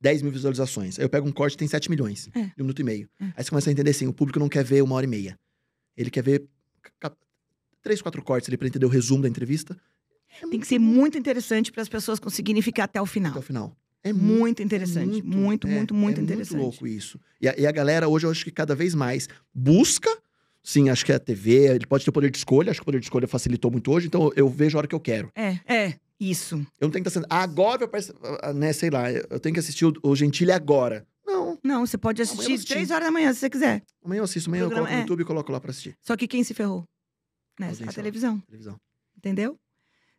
10 0.00 0.22
mil 0.22 0.30
visualizações. 0.30 0.96
Aí 0.98 1.04
eu 1.04 1.08
pego 1.08 1.26
um 1.26 1.32
corte 1.32 1.56
tem 1.56 1.66
7 1.66 1.90
milhões, 1.90 2.28
É. 2.36 2.42
de 2.42 2.52
um 2.58 2.64
minuto 2.64 2.80
e 2.80 2.84
meio. 2.84 3.08
É. 3.20 3.24
Aí 3.36 3.42
você 3.44 3.50
começa 3.50 3.68
a 3.70 3.72
entender 3.72 3.90
assim, 3.90 4.06
o 4.06 4.12
público 4.12 4.38
não 4.38 4.48
quer 4.48 4.62
ver 4.62 4.82
uma 4.82 4.94
hora 4.94 5.04
e 5.06 5.08
meia. 5.08 5.36
Ele 5.98 6.10
quer 6.10 6.22
ver 6.22 6.44
três, 7.82 8.00
quatro 8.02 8.22
cortes 8.22 8.48
ali 8.48 8.56
pra 8.56 8.68
entender 8.68 8.86
o 8.86 8.88
resumo 8.88 9.22
da 9.22 9.28
entrevista. 9.28 9.76
É 10.42 10.46
Tem 10.46 10.60
que 10.60 10.66
ser 10.66 10.78
muito 10.78 11.16
interessante 11.18 11.72
para 11.72 11.82
as 11.82 11.88
pessoas 11.88 12.18
conseguirem 12.18 12.60
ficar 12.62 12.84
até 12.84 13.00
o 13.00 13.04
até 13.04 13.12
final. 13.12 13.38
o 13.38 13.42
final. 13.42 13.76
É 14.04 14.12
Muito 14.12 14.62
interessante. 14.62 15.22
Muito, 15.22 15.66
é, 15.66 15.70
muito, 15.70 15.94
muito, 15.94 16.20
é 16.20 16.22
interessante. 16.22 16.56
muito 16.56 16.62
louco 16.70 16.86
isso. 16.86 17.18
E 17.40 17.48
a, 17.48 17.54
e 17.58 17.66
a 17.66 17.72
galera 17.72 18.08
hoje, 18.08 18.26
eu 18.26 18.30
acho 18.30 18.44
que 18.44 18.50
cada 18.50 18.74
vez 18.74 18.94
mais 18.94 19.28
busca. 19.52 20.08
Sim, 20.62 20.88
acho 20.90 21.04
que 21.04 21.12
é 21.12 21.16
a 21.16 21.18
TV, 21.18 21.74
ele 21.74 21.86
pode 21.86 22.04
ter 22.04 22.12
poder 22.12 22.30
de 22.30 22.36
escolha, 22.38 22.70
acho 22.70 22.80
que 22.80 22.82
o 22.82 22.84
poder 22.84 23.00
de 23.00 23.06
escolha 23.06 23.26
facilitou 23.26 23.70
muito 23.70 23.90
hoje, 23.90 24.06
então 24.06 24.30
eu 24.36 24.48
vejo 24.48 24.76
a 24.76 24.80
hora 24.80 24.86
que 24.86 24.94
eu 24.94 25.00
quero. 25.00 25.32
É, 25.34 25.58
é, 25.66 25.94
isso. 26.20 26.56
Eu 26.80 26.86
não 26.86 26.90
tenho 26.90 27.02
que 27.02 27.08
estar 27.08 27.20
sendo. 27.20 27.26
"Ah, 27.30 27.42
Agora 27.42 27.82
eu 27.84 27.88
peço, 27.88 28.12
né, 28.54 28.72
sei 28.72 28.90
lá, 28.90 29.10
eu 29.10 29.40
tenho 29.40 29.54
que 29.54 29.60
assistir 29.60 29.86
o, 29.86 29.92
o 30.02 30.14
Gentile 30.14 30.52
agora. 30.52 31.06
Não, 31.62 31.86
você 31.86 31.96
pode 31.98 32.20
eu 32.20 32.24
assistir 32.24 32.52
assisti. 32.54 32.72
três 32.72 32.90
horas 32.90 33.04
da 33.06 33.10
manhã, 33.10 33.32
se 33.32 33.40
você 33.40 33.50
quiser. 33.50 33.82
amanhã 34.04 34.20
eu 34.20 34.24
assisto, 34.24 34.48
amanhã 34.48 34.62
eu 34.62 34.66
Programa- 34.68 34.86
coloco 34.86 34.94
no 34.96 35.00
é. 35.00 35.02
YouTube 35.02 35.20
e 35.20 35.24
coloco 35.24 35.52
lá 35.52 35.60
pra 35.60 35.70
assistir. 35.70 35.96
Só 36.00 36.16
que 36.16 36.26
quem 36.28 36.42
se 36.44 36.54
ferrou? 36.54 36.84
Né? 37.58 37.68
Audiência 37.68 37.90
A 37.90 37.94
televisão, 37.94 38.38
Televisão. 38.40 38.76
entendeu? 39.16 39.58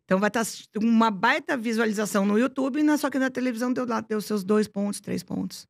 Então 0.06 0.20
vai 0.20 0.28
estar 0.30 0.44
uma 0.78 1.10
baita 1.12 1.56
visualização 1.56 2.26
no 2.26 2.38
YouTube, 2.38 2.82
na- 2.84 2.98
só 2.98 3.10
que 3.10 3.20
na 3.20 3.30
televisão 3.30 3.72
deu 3.72 3.86
lá, 3.86 4.02
deu 4.02 4.20
seus 4.22 4.44
dois 4.44 4.68
pontos, 4.68 5.00
três 5.00 5.24
pontos. 5.24 5.68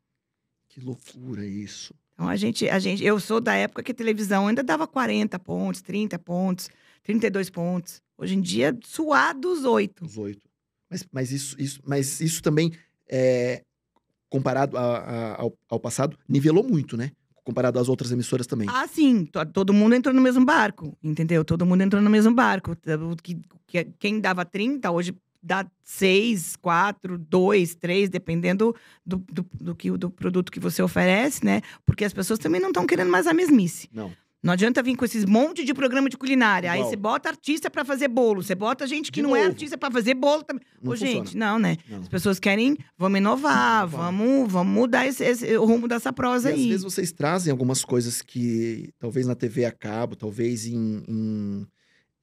Que 0.69 0.79
loucura 0.79 1.45
isso. 1.45 1.93
Então 2.13 2.27
a 2.27 2.35
gente, 2.35 2.67
a 2.69 2.79
gente, 2.79 3.03
eu 3.03 3.19
sou 3.19 3.39
da 3.41 3.53
época 3.53 3.83
que 3.83 3.91
a 3.91 3.95
televisão 3.95 4.47
ainda 4.47 4.63
dava 4.63 4.87
40 4.87 5.37
pontos, 5.39 5.81
30 5.81 6.17
pontos, 6.19 6.69
32 7.03 7.49
pontos. 7.49 8.01
Hoje 8.17 8.35
em 8.35 8.41
dia, 8.41 8.77
suados 8.83 9.63
oito. 9.65 10.05
Os 10.05 10.17
oito. 10.17 10.47
Mas, 10.89 11.05
mas, 11.11 11.31
isso, 11.31 11.55
isso, 11.61 11.79
mas 11.85 12.19
isso 12.19 12.41
também, 12.41 12.71
é, 13.07 13.63
comparado 14.29 14.77
a- 14.77 14.97
a- 14.97 15.41
ao, 15.41 15.53
ao 15.69 15.79
passado, 15.79 16.17
nivelou 16.27 16.63
muito, 16.63 16.95
né? 16.95 17.11
Comparado 17.43 17.79
às 17.79 17.89
outras 17.89 18.11
emissoras 18.11 18.45
também. 18.45 18.67
Ah, 18.69 18.85
sim, 18.87 19.25
to- 19.25 19.45
todo 19.47 19.73
mundo 19.73 19.95
entrou 19.95 20.13
no 20.13 20.21
mesmo 20.21 20.45
barco, 20.45 20.95
entendeu? 21.03 21.43
Todo 21.43 21.65
mundo 21.65 21.81
entrou 21.81 22.01
no 22.01 22.09
mesmo 22.09 22.33
barco. 22.33 22.75
Que- 23.23 23.85
Quem 23.97 24.19
dava 24.19 24.45
30, 24.45 24.91
hoje 24.91 25.15
dá 25.41 25.65
6, 25.83 26.55
4, 26.57 27.17
2, 27.17 27.73
3, 27.75 28.09
dependendo 28.09 28.75
do, 29.05 29.17
do, 29.31 29.45
do, 29.59 29.75
que, 29.75 29.89
do 29.91 30.09
produto 30.11 30.51
que 30.51 30.59
você 30.59 30.81
oferece, 30.83 31.43
né? 31.45 31.61
Porque 31.85 32.03
as 32.05 32.13
pessoas 32.13 32.37
também 32.39 32.59
não 32.61 32.69
estão 32.69 32.85
querendo 32.85 33.09
mais 33.09 33.25
a 33.25 33.33
mesmice. 33.33 33.87
Não. 33.93 34.11
Não 34.41 34.53
adianta 34.53 34.81
vir 34.81 34.95
com 34.95 35.03
esses 35.03 35.25
monte 35.25 35.65
de 35.65 35.73
programa 35.73 36.07
de 36.09 36.15
culinária. 36.17 36.71
Aí 36.71 36.81
você 36.81 36.95
bota 36.95 37.27
artista 37.27 37.69
pra 37.69 37.83
fazer 37.83 38.07
bolo, 38.07 38.41
você 38.41 38.55
bota 38.55 38.87
gente 38.87 39.11
que 39.11 39.17
De 39.19 39.21
não 39.21 39.35
é 39.35 39.39
novo. 39.39 39.49
artista 39.51 39.77
pra 39.77 39.91
fazer 39.91 40.13
bolo 40.13 40.43
também. 40.43 40.63
Não 40.81 40.93
Ô, 40.93 40.95
gente, 40.95 41.35
não, 41.35 41.59
né? 41.59 41.75
Não. 41.89 41.99
As 41.99 42.07
pessoas 42.07 42.39
querem, 42.39 42.77
vamos 42.97 43.17
inovar, 43.19 43.81
Inovar. 43.87 44.05
vamos, 44.05 44.49
vamos 44.51 44.73
mudar 44.73 45.05
esse, 45.05 45.23
esse- 45.25 45.57
o 45.57 45.65
rumo 45.65 45.89
dessa 45.89 46.09
E 46.09 46.13
prosa 46.13 46.49
às 46.49 46.55
aí. 46.55 46.69
vezes 46.69 46.83
vocês 46.83 47.11
trazem 47.11 47.51
algumas 47.51 47.83
coisas 47.83 48.21
que 48.21 48.89
talvez 48.97 49.27
na 49.27 49.35
TV 49.35 49.65
a 49.65 49.71
cabo, 49.73 50.15
talvez 50.15 50.65
em, 50.65 51.03
em, 51.07 51.67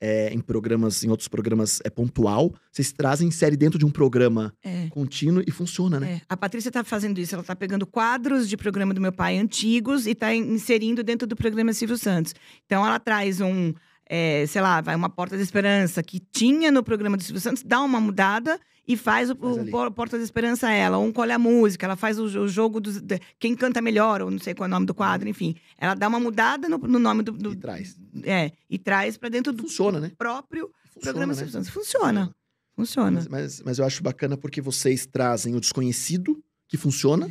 é, 0.00 0.32
em 0.32 0.40
programas, 0.40 1.02
em 1.04 1.08
outros 1.10 1.28
programas 1.28 1.80
é 1.84 1.90
pontual. 1.90 2.54
Vocês 2.70 2.92
trazem 2.92 3.30
série 3.30 3.56
dentro 3.56 3.78
de 3.78 3.84
um 3.86 3.90
programa 3.90 4.52
É. 4.64 4.88
contínuo 4.90 5.42
e 5.46 5.50
funciona, 5.50 5.98
né? 5.98 6.12
É, 6.14 6.20
a 6.28 6.36
Patrícia 6.36 6.70
tá 6.70 6.84
fazendo 6.84 7.18
isso, 7.18 7.34
ela 7.34 7.44
tá 7.44 7.56
pegando 7.56 7.86
quadros 7.86 8.48
de 8.48 8.56
programa 8.56 8.92
do 8.92 9.00
meu 9.00 9.12
pai 9.12 9.38
antigos 9.38 10.06
e 10.06 10.14
tá 10.14 10.34
in- 10.34 10.52
inserindo 10.54 11.02
dentro 11.02 11.26
do 11.26 11.34
programa 11.36 11.72
Silvio 11.72 11.96
Santos. 11.96 12.34
Então 12.66 12.84
ela 12.86 12.98
traz 12.98 13.40
um, 13.40 13.72
é, 14.08 14.44
sei 14.46 14.60
lá, 14.62 14.80
vai 14.80 14.94
uma 14.94 15.08
Porta 15.08 15.36
da 15.36 15.42
Esperança 15.42 16.02
que 16.02 16.20
tinha 16.20 16.70
no 16.70 16.82
programa 16.82 17.16
do 17.16 17.22
Silvio 17.22 17.40
Santos, 17.40 17.62
dá 17.62 17.80
uma 17.82 18.00
mudada 18.00 18.58
e 18.88 18.96
faz 18.96 19.30
o, 19.30 19.34
Faz 19.34 19.56
o 19.68 19.90
Porta 19.90 20.16
da 20.16 20.22
Esperança 20.22 20.70
ela, 20.70 20.96
ou 20.98 21.04
um 21.06 21.24
é 21.24 21.32
a 21.34 21.38
Música, 21.38 21.86
ela 21.86 21.96
faz 21.96 22.18
o, 22.20 22.24
o 22.24 22.46
jogo 22.48 22.80
dos, 22.80 23.00
de- 23.00 23.20
quem 23.38 23.54
canta 23.56 23.82
melhor, 23.82 24.22
ou 24.22 24.30
não 24.30 24.38
sei 24.38 24.54
qual 24.54 24.66
é 24.66 24.68
o 24.68 24.70
nome 24.70 24.86
do 24.86 24.94
quadro, 24.94 25.28
enfim. 25.28 25.56
Ela 25.76 25.94
dá 25.94 26.06
uma 26.06 26.20
mudada 26.20 26.68
no, 26.68 26.78
no 26.78 26.98
nome 27.00 27.22
do, 27.24 27.32
do- 27.32 27.52
E 27.52 27.56
traz. 27.56 27.96
É, 28.22 28.52
e 28.70 28.78
traz 28.78 29.16
pra 29.16 29.28
dentro 29.28 29.52
do 29.52 29.64
Funciona, 29.64 29.98
né? 29.98 30.12
próprio 30.16 30.70
Funciona, 30.94 31.02
programa 31.02 31.32
né? 31.32 31.34
Silvio 31.34 31.52
Santos. 31.52 31.68
Funciona. 31.70 32.30
Funciona. 32.76 33.10
Mas, 33.10 33.26
mas, 33.28 33.62
mas 33.64 33.78
eu 33.80 33.84
acho 33.84 34.02
bacana 34.04 34.36
porque 34.36 34.60
vocês 34.60 35.04
trazem 35.06 35.56
o 35.56 35.60
desconhecido, 35.60 36.40
que 36.68 36.76
funciona, 36.76 37.28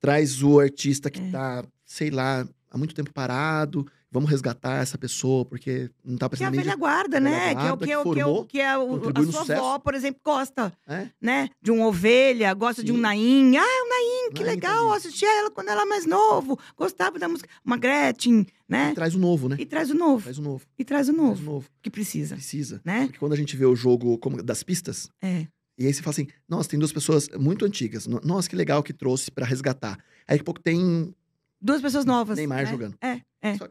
traz 0.00 0.42
o 0.42 0.58
artista 0.58 1.10
que 1.10 1.20
É. 1.20 1.30
tá, 1.30 1.64
sei 1.84 2.10
lá, 2.10 2.46
há 2.70 2.78
muito 2.78 2.94
tempo 2.94 3.12
parado, 3.12 3.86
vamos 4.10 4.30
resgatar 4.30 4.80
essa 4.82 4.96
pessoa, 4.96 5.44
porque 5.44 5.90
não 6.04 6.16
tá 6.16 6.28
Que 6.30 6.42
é 6.42 6.46
a 6.46 6.50
precisando 6.50 6.54
nem 6.54 6.60
velha 6.64 6.74
de... 6.74 6.80
guarda, 6.80 7.20
né? 7.20 7.54
Que 7.54 7.60
é 7.60 7.72
o 7.72 7.76
guarda 7.76 7.76
que, 7.78 7.84
que 7.86 7.92
é 7.92 7.98
o 7.98 8.02
que, 8.02 8.20
é 8.20 8.26
o- 8.26 8.26
formou, 8.26 8.44
que 8.46 8.60
é 8.60 8.78
o, 8.78 8.88
contribui 9.00 9.28
a 9.28 9.32
sua 9.44 9.56
avó, 9.56 9.78
por 9.78 9.94
exemplo, 9.94 10.20
gosta, 10.24 10.72
É, 10.86 11.08
né? 11.20 11.48
De 11.60 11.70
uma 11.70 11.86
ovelha, 11.86 12.52
gosta 12.54 12.82
de 12.82 12.90
um 12.92 12.96
Sim. 12.96 13.00
Naim. 13.02 13.56
Ah, 13.56 13.62
o 13.62 13.88
Naim, 13.88 14.32
que 14.34 14.42
Naim, 14.42 14.54
legal, 14.54 14.74
tadinho. 14.76 14.92
assistia 14.92 15.38
ela 15.40 15.50
quando 15.50 15.68
ela 15.68 15.80
era 15.82 15.88
mais 15.88 16.06
novo, 16.06 16.58
gostava 16.76 17.18
da 17.18 17.28
música. 17.28 17.48
Uma 17.64 17.76
Gretchen, 17.76 18.46
né? 18.68 18.90
e 18.90 18.94
traz 18.94 19.14
o 19.14 19.18
novo, 19.18 19.48
né? 19.48 19.56
E 19.58 19.66
traz 19.66 19.90
o 19.90 19.94
novo, 19.94 20.22
Traz 20.22 20.38
o 20.38 20.42
novo. 20.42 20.64
e 20.78 20.84
traz 20.84 21.08
o 21.08 21.12
Traz 21.12 21.20
o 21.20 21.22
novo, 21.28 21.44
novo. 21.52 21.68
que 21.82 21.90
precisa, 21.90 22.34
Precisa. 22.34 22.80
né? 22.84 23.04
Porque 23.06 23.18
quando 23.18 23.32
a 23.32 23.36
gente 23.36 23.56
vê 23.56 23.66
o 23.66 23.76
jogo 23.76 24.16
como 24.18 24.42
das 24.42 24.62
pistas, 24.62 25.10
É. 25.22 25.46
e 25.78 25.86
aí 25.86 25.92
você 25.92 26.02
fala 26.02 26.12
assim, 26.12 26.28
nossa, 26.48 26.68
tem 26.68 26.78
duas 26.78 26.92
pessoas 26.92 27.28
muito 27.38 27.64
antigas. 27.64 28.06
No- 28.06 28.20
Nossa, 28.24 28.48
que 28.48 28.56
legal 28.56 28.82
que 28.82 28.92
trouxe 28.92 29.30
pra 29.30 29.44
resgatar. 29.46 29.98
Aí 30.26 30.36
daqui 30.36 30.40
a 30.42 30.44
pouco 30.44 30.60
tem 30.60 31.14
Duas 31.60 31.80
pessoas 31.82 32.04
novas. 32.04 32.36
Neymar 32.36 32.58
né? 32.64 32.66
jogando. 32.66 32.96
É, 33.02 33.20
é. 33.42 33.56
Só- 33.56 33.68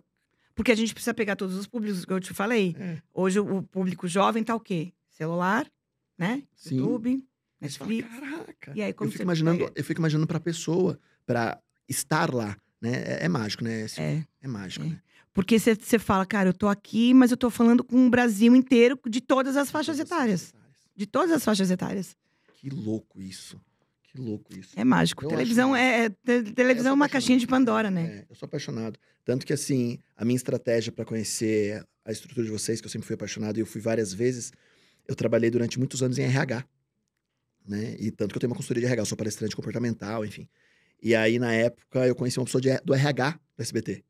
Porque 0.57 0.71
a 0.71 0.75
gente 0.75 0.93
precisa 0.93 1.13
pegar 1.13 1.35
todos 1.35 1.55
os 1.55 1.67
públicos 1.67 2.03
que 2.03 2.11
eu 2.11 2.19
te 2.19 2.33
falei. 2.33 2.75
É. 2.79 2.97
Hoje 3.13 3.39
o 3.39 3.61
público 3.63 4.07
jovem 4.07 4.43
tá 4.43 4.55
o 4.55 4.59
quê? 4.59 4.91
Celular, 5.11 5.65
né? 6.17 6.43
Sim. 6.55 6.77
YouTube, 6.77 7.23
você 7.61 7.77
fala, 7.77 7.89
Netflix. 7.91 8.19
Caraca. 8.19 8.73
E 8.75 8.81
aí, 8.81 8.91
como 8.91 9.07
eu 9.07 9.11
fico 9.11 9.23
imaginando, 9.23 9.59
pega- 9.59 9.73
eu 9.75 9.83
fico 9.83 10.01
imaginando 10.01 10.27
pra 10.27 10.39
pessoa, 10.39 10.99
pra 11.25 11.59
estar 11.87 12.33
lá, 12.33 12.57
né? 12.81 12.91
É, 12.91 13.25
é 13.25 13.29
mágico, 13.29 13.63
né? 13.63 13.81
Esse- 13.85 14.01
É, 14.01 14.25
É. 14.41 14.47
mágico, 14.47 14.83
É. 14.85 14.89
né? 14.89 15.01
Porque 15.31 15.59
você 15.59 15.99
fala, 15.99 16.25
cara, 16.25 16.49
eu 16.49 16.53
tô 16.53 16.67
aqui, 16.67 17.13
mas 17.13 17.29
eu 17.29 17.37
tô 17.37 17.51
falando 17.51 17.83
com 17.83 18.07
o 18.07 18.09
Brasil 18.09 18.55
inteiro 18.55 18.99
de 19.07 19.21
todas 19.21 19.55
as 19.55 19.69
faixas 19.69 19.99
etárias. 19.99 20.51
De 20.95 21.05
todas 21.05 21.31
as 21.31 21.45
faixas 21.45 21.69
etárias. 21.69 22.17
Que 22.55 22.71
louco 22.71 23.21
isso. 23.21 23.61
Que 24.17 24.21
louco 24.21 24.51
isso. 24.57 24.71
É 24.75 24.83
mágico. 24.83 25.23
Eu 25.25 25.29
televisão 25.29 25.75
acho 25.75 25.83
é, 25.83 26.05
é- 26.05 26.09
te- 26.09 26.51
televisão 26.53 26.91
é 26.91 26.93
uma 26.95 27.07
caixinha 27.07 27.37
de 27.37 27.45
Pandora, 27.45 27.91
né? 27.91 28.17
É, 28.19 28.25
eu 28.29 28.35
sou 28.35 28.47
apaixonado. 28.47 28.99
Tanto 29.23 29.45
que, 29.45 29.53
assim, 29.53 29.99
a 30.15 30.25
minha 30.25 30.35
estratégia 30.35 30.91
pra 30.91 31.05
conhecer 31.05 31.85
a 32.03 32.11
estrutura 32.11 32.43
de 32.45 32.51
vocês, 32.51 32.81
que 32.81 32.87
eu 32.87 32.91
sempre 32.91 33.05
fui 33.05 33.13
apaixonado 33.13 33.57
e 33.57 33.59
eu 33.59 33.65
fui 33.65 33.79
várias 33.79 34.11
vezes, 34.13 34.51
eu 35.07 35.15
trabalhei 35.15 35.51
durante 35.51 35.77
muitos 35.77 36.01
anos 36.01 36.17
em 36.17 36.23
RH. 36.23 36.65
Né? 37.67 37.95
E 37.99 38.09
tanto 38.11 38.31
que 38.31 38.37
eu 38.37 38.39
tenho 38.39 38.49
uma 38.51 38.55
consultoria 38.55 38.81
de 38.81 38.87
RH, 38.87 39.01
eu 39.01 39.05
sou 39.05 39.17
palestrante 39.17 39.55
comportamental, 39.55 40.25
enfim. 40.25 40.47
E 41.03 41.13
aí, 41.15 41.37
na 41.37 41.53
época, 41.53 42.07
eu 42.07 42.15
conheci 42.15 42.39
uma 42.39 42.45
pessoa 42.45 42.61
de- 42.61 42.79
do 42.83 42.93
RH 42.93 43.39
do 43.55 43.61
SBT. 43.61 44.03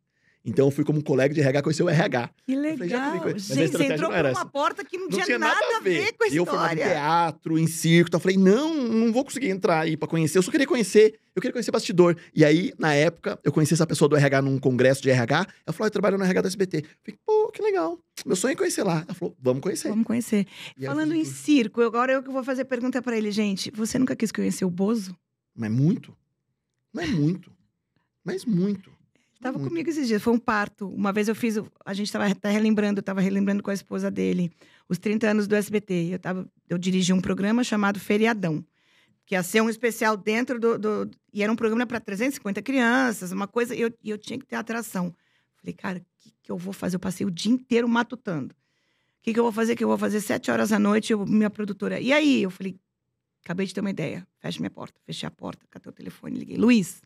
Então, 0.47 0.67
eu 0.67 0.71
fui 0.71 0.85
como 0.85 0.99
um 0.99 1.01
colega 1.01 1.33
de 1.33 1.41
RH 1.41 1.61
conhecer 1.61 1.83
o 1.83 1.89
RH. 1.89 2.29
Que 2.45 2.55
falei, 2.55 2.75
legal. 2.77 3.21
Mas 3.25 3.51
a 3.51 3.55
Gente, 3.55 3.71
você 3.73 3.83
entrou 3.83 4.09
por 4.09 4.25
uma 4.25 4.45
porta 4.45 4.85
que 4.85 4.97
não, 4.97 5.09
Não 5.09 5.19
tinha, 5.19 5.37
nada 5.37 5.59
a 5.75 5.79
ver 5.81 6.13
com 6.13 6.23
a 6.23 6.27
E 6.29 6.37
eu 6.37 6.45
formado 6.45 6.71
em 6.71 6.75
história. 6.77 6.93
teatro, 6.93 7.59
em 7.59 7.67
circo. 7.67 8.07
Então 8.07 8.17
eu 8.17 8.21
falei, 8.21 8.37
não, 8.37 8.73
não 8.73 9.11
vou 9.11 9.25
conseguir 9.25 9.49
entrar 9.49 9.81
aí 9.81 9.97
pra 9.97 10.07
conhecer. 10.07 10.37
Eu 10.37 10.41
só 10.43 10.49
queria 10.49 10.65
conhecer, 10.65 11.19
eu 11.35 11.41
queria 11.41 11.51
conhecer 11.51 11.69
bastidor. 11.69 12.15
E 12.33 12.45
aí, 12.45 12.73
na 12.79 12.93
época, 12.93 13.37
eu 13.43 13.51
conheci 13.51 13.73
essa 13.73 13.85
pessoa 13.85 14.07
do 14.07 14.15
RH 14.15 14.41
num 14.41 14.57
congresso 14.57 15.01
de 15.01 15.09
RH. 15.09 15.45
Ela 15.65 15.73
falou, 15.73 15.85
"Ah, 15.85 15.87
eu 15.87 15.91
trabalho 15.91 16.17
no 16.17 16.23
RH 16.23 16.41
do 16.43 16.47
SBT. 16.47 16.77
Eu 16.77 16.83
falei, 17.03 17.19
pô, 17.25 17.51
que 17.51 17.61
legal. 17.61 17.99
Meu 18.25 18.35
sonho 18.37 18.53
é 18.53 18.55
conhecer 18.55 18.83
lá. 18.83 19.03
Ela 19.05 19.13
falou, 19.13 19.35
vamos 19.41 19.61
conhecer. 19.61 19.89
Vamos 19.89 20.05
conhecer. 20.07 20.47
E 20.77 20.85
Falando 20.85 21.13
em 21.13 21.25
circo, 21.25 21.81
agora 21.81 22.13
eu 22.13 22.23
que 22.23 22.29
vou 22.29 22.41
fazer 22.43 22.63
pergunta 22.63 23.01
pra 23.01 23.17
ele, 23.17 23.31
gente. 23.31 23.69
Você 23.71 23.99
nunca 23.99 24.15
quis 24.15 24.31
conhecer 24.31 24.63
o 24.63 24.69
Bozo? 24.69 25.13
Mas 25.53 25.69
muito. 25.69 26.15
É 26.97 27.05
muito. 27.05 27.51
Mas 28.23 28.45
muito. 28.45 28.95
Tava 29.41 29.57
Muito. 29.59 29.69
comigo 29.69 29.89
esses 29.89 30.07
dias, 30.07 30.21
foi 30.21 30.33
um 30.33 30.39
parto. 30.39 30.89
Uma 30.89 31.13
vez 31.13 31.27
eu 31.27 31.35
fiz, 31.35 31.55
a 31.85 31.93
gente 31.93 32.11
tava 32.11 32.25
até 32.25 32.49
relembrando, 32.49 32.99
eu 32.99 33.03
tava 33.03 33.21
relembrando 33.21 33.61
com 33.61 33.69
a 33.69 33.73
esposa 33.73 34.09
dele, 34.09 34.51
os 34.89 34.97
30 34.97 35.27
anos 35.29 35.47
do 35.47 35.55
SBT. 35.55 36.09
Eu, 36.13 36.19
tava, 36.19 36.49
eu 36.67 36.77
dirigi 36.77 37.13
um 37.13 37.21
programa 37.21 37.63
chamado 37.63 37.99
Feriadão, 37.99 38.65
que 39.25 39.35
ia 39.35 39.43
ser 39.43 39.61
um 39.61 39.69
especial 39.69 40.17
dentro 40.17 40.59
do. 40.59 40.77
do- 40.79 41.11
e 41.33 41.43
era 41.43 41.51
um 41.51 41.55
programa 41.55 41.85
para 41.85 41.99
350 41.99 42.61
crianças, 42.63 43.31
uma 43.31 43.47
coisa, 43.47 43.75
e 43.75 43.81
eu, 43.81 43.93
eu 44.03 44.17
tinha 44.17 44.39
que 44.39 44.45
ter 44.45 44.55
atração. 44.55 45.13
Falei, 45.61 45.73
cara, 45.73 45.99
o 45.99 46.01
que, 46.23 46.33
que 46.41 46.51
eu 46.51 46.57
vou 46.57 46.73
fazer? 46.73 46.95
Eu 46.95 46.99
passei 46.99 47.25
o 47.25 47.29
dia 47.31 47.51
inteiro 47.51 47.87
matutando. 47.87 48.53
O 49.19 49.21
que, 49.21 49.33
que 49.33 49.39
eu 49.39 49.43
vou 49.43 49.51
fazer? 49.51 49.75
Que 49.75 49.83
eu 49.83 49.87
vou 49.87 49.97
fazer 49.99 50.19
sete 50.21 50.49
horas 50.49 50.69
da 50.69 50.79
noite, 50.79 51.11
eu, 51.13 51.25
minha 51.27 51.49
produtora. 51.49 51.99
E 51.99 52.11
aí? 52.13 52.41
Eu 52.41 52.49
falei, 52.49 52.75
acabei 53.43 53.65
de 53.67 53.73
ter 53.73 53.81
uma 53.81 53.89
ideia. 53.91 54.25
Fecha 54.39 54.59
minha 54.59 54.71
porta. 54.71 54.99
Fechei 55.05 55.27
a 55.27 55.31
porta, 55.31 55.65
catei 55.69 55.89
o 55.89 55.93
telefone, 55.93 56.39
liguei. 56.39 56.57
Luiz. 56.57 57.01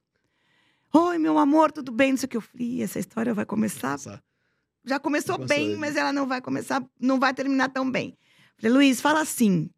Oi, 0.93 1.17
meu 1.17 1.37
amor, 1.37 1.71
tudo 1.71 1.91
bem? 1.91 2.11
Não 2.11 2.17
sei 2.17 2.25
o 2.27 2.29
que. 2.29 2.37
Eu 2.37 2.41
falei, 2.41 2.67
"Ih, 2.67 2.83
essa 2.83 2.99
história 2.99 3.33
vai 3.33 3.45
começar 3.45 3.97
já 4.83 4.99
começou 4.99 5.37
bem, 5.37 5.69
ele. 5.69 5.75
mas 5.77 5.95
ela 5.95 6.11
não 6.11 6.25
vai 6.25 6.41
começar, 6.41 6.83
não 6.99 7.19
vai 7.19 7.33
terminar 7.33 7.69
tão 7.69 7.89
bem. 7.89 8.17
Falei, 8.57 8.71
Luiz, 8.71 9.01
fala 9.01 9.21
assim. 9.21 9.69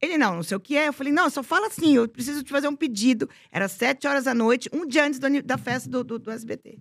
Ele, 0.00 0.18
não, 0.18 0.36
não 0.36 0.42
sei 0.42 0.56
o 0.56 0.60
que 0.60 0.76
é. 0.76 0.88
Eu 0.88 0.92
falei, 0.92 1.12
não, 1.12 1.30
só 1.30 1.42
fala 1.42 1.68
assim, 1.68 1.94
eu 1.96 2.08
preciso 2.08 2.42
te 2.42 2.50
fazer 2.50 2.68
um 2.68 2.74
pedido. 2.76 3.28
Era 3.50 3.68
sete 3.68 4.06
horas 4.06 4.24
da 4.24 4.34
noite, 4.34 4.68
um 4.72 4.86
dia 4.86 5.04
antes 5.04 5.18
do 5.18 5.42
da 5.42 5.56
festa 5.56 5.88
do, 5.88 6.02
do, 6.02 6.18
do 6.18 6.30
SBT. 6.30 6.78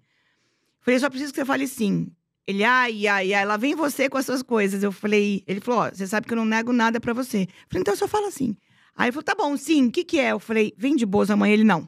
Falei, 0.79 0.99
só 0.99 1.09
preciso 1.09 1.31
que 1.31 1.39
você 1.39 1.45
fale 1.45 1.67
sim. 1.67 2.11
Ele, 2.47 2.63
ai, 2.63 3.05
ai, 3.07 3.33
ai, 3.33 3.45
lá 3.45 3.57
vem 3.57 3.75
você 3.75 4.09
com 4.09 4.17
as 4.17 4.25
suas 4.25 4.41
coisas. 4.41 4.81
Eu 4.81 4.91
falei, 4.91 5.43
ele 5.45 5.59
falou, 5.59 5.81
ó, 5.81 5.89
você 5.91 6.07
sabe 6.07 6.25
que 6.25 6.33
eu 6.33 6.37
não 6.37 6.45
nego 6.45 6.73
nada 6.73 6.99
pra 6.99 7.13
você. 7.13 7.43
Eu 7.43 7.47
falei, 7.69 7.81
então 7.81 7.95
só 7.95 8.07
fala 8.07 8.27
assim. 8.27 8.55
Aí 8.95 9.05
ele 9.05 9.11
falou, 9.11 9.23
tá 9.23 9.35
bom, 9.35 9.55
sim, 9.55 9.87
o 9.87 9.91
que 9.91 10.03
que 10.03 10.19
é? 10.19 10.31
Eu 10.31 10.39
falei, 10.39 10.73
vem 10.75 10.95
de 10.95 11.05
boas 11.05 11.29
amanhã. 11.29 11.53
Ele, 11.53 11.63
não, 11.63 11.87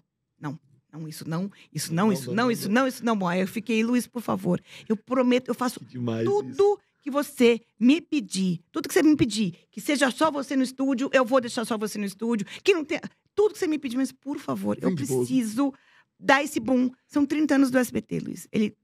não, 0.94 1.08
isso 1.08 1.28
não, 1.28 1.52
isso 1.74 1.94
não, 1.94 2.06
Não, 2.06 2.14
isso 2.14 2.32
não, 2.32 2.52
isso 2.52 2.70
não. 2.70 2.88
isso 2.88 3.06
não. 3.06 3.18
Bom, 3.18 3.28
aí 3.28 3.42
eu 3.42 3.48
fiquei, 3.48 3.84
Luiz, 3.84 4.06
por 4.06 4.22
favor, 4.22 4.62
eu 4.88 4.96
prometo, 4.96 5.48
eu 5.48 5.56
faço 5.56 5.84
demais 5.84 6.22
isso. 6.22 6.32
tudo 6.32 6.80
que 7.02 7.10
você 7.12 7.60
me 7.80 8.00
pedir, 8.00 8.62
tudo 8.72 8.88
que 8.88 8.94
você 8.94 9.04
me 9.04 9.16
pedir, 9.18 9.56
que 9.72 9.82
seja 9.82 10.10
só 10.12 10.32
você 10.32 10.56
no 10.56 10.64
estúdio, 10.64 11.10
eu 11.12 11.26
vou 11.26 11.42
deixar 11.42 11.66
só 11.66 11.78
você 11.78 11.98
no 11.98 12.06
estúdio, 12.06 12.46
que 12.64 12.74
não 12.74 12.86
tenha. 12.86 13.02
Tudo 13.36 13.54
que 13.54 13.60
você 13.60 13.68
me 13.68 13.80
pedir, 13.80 13.98
mas 13.98 14.12
por 14.12 14.38
favor, 14.40 14.78
eu 14.82 14.94
preciso 14.96 15.74
dar 16.20 16.44
esse 16.44 16.60
boom. 16.60 16.92
São 17.08 17.26
30 17.26 17.56
anos 17.56 17.72
do 17.72 17.78
SBT, 17.78 18.20
Luiz. 18.20 18.48
Ele. 18.52 18.76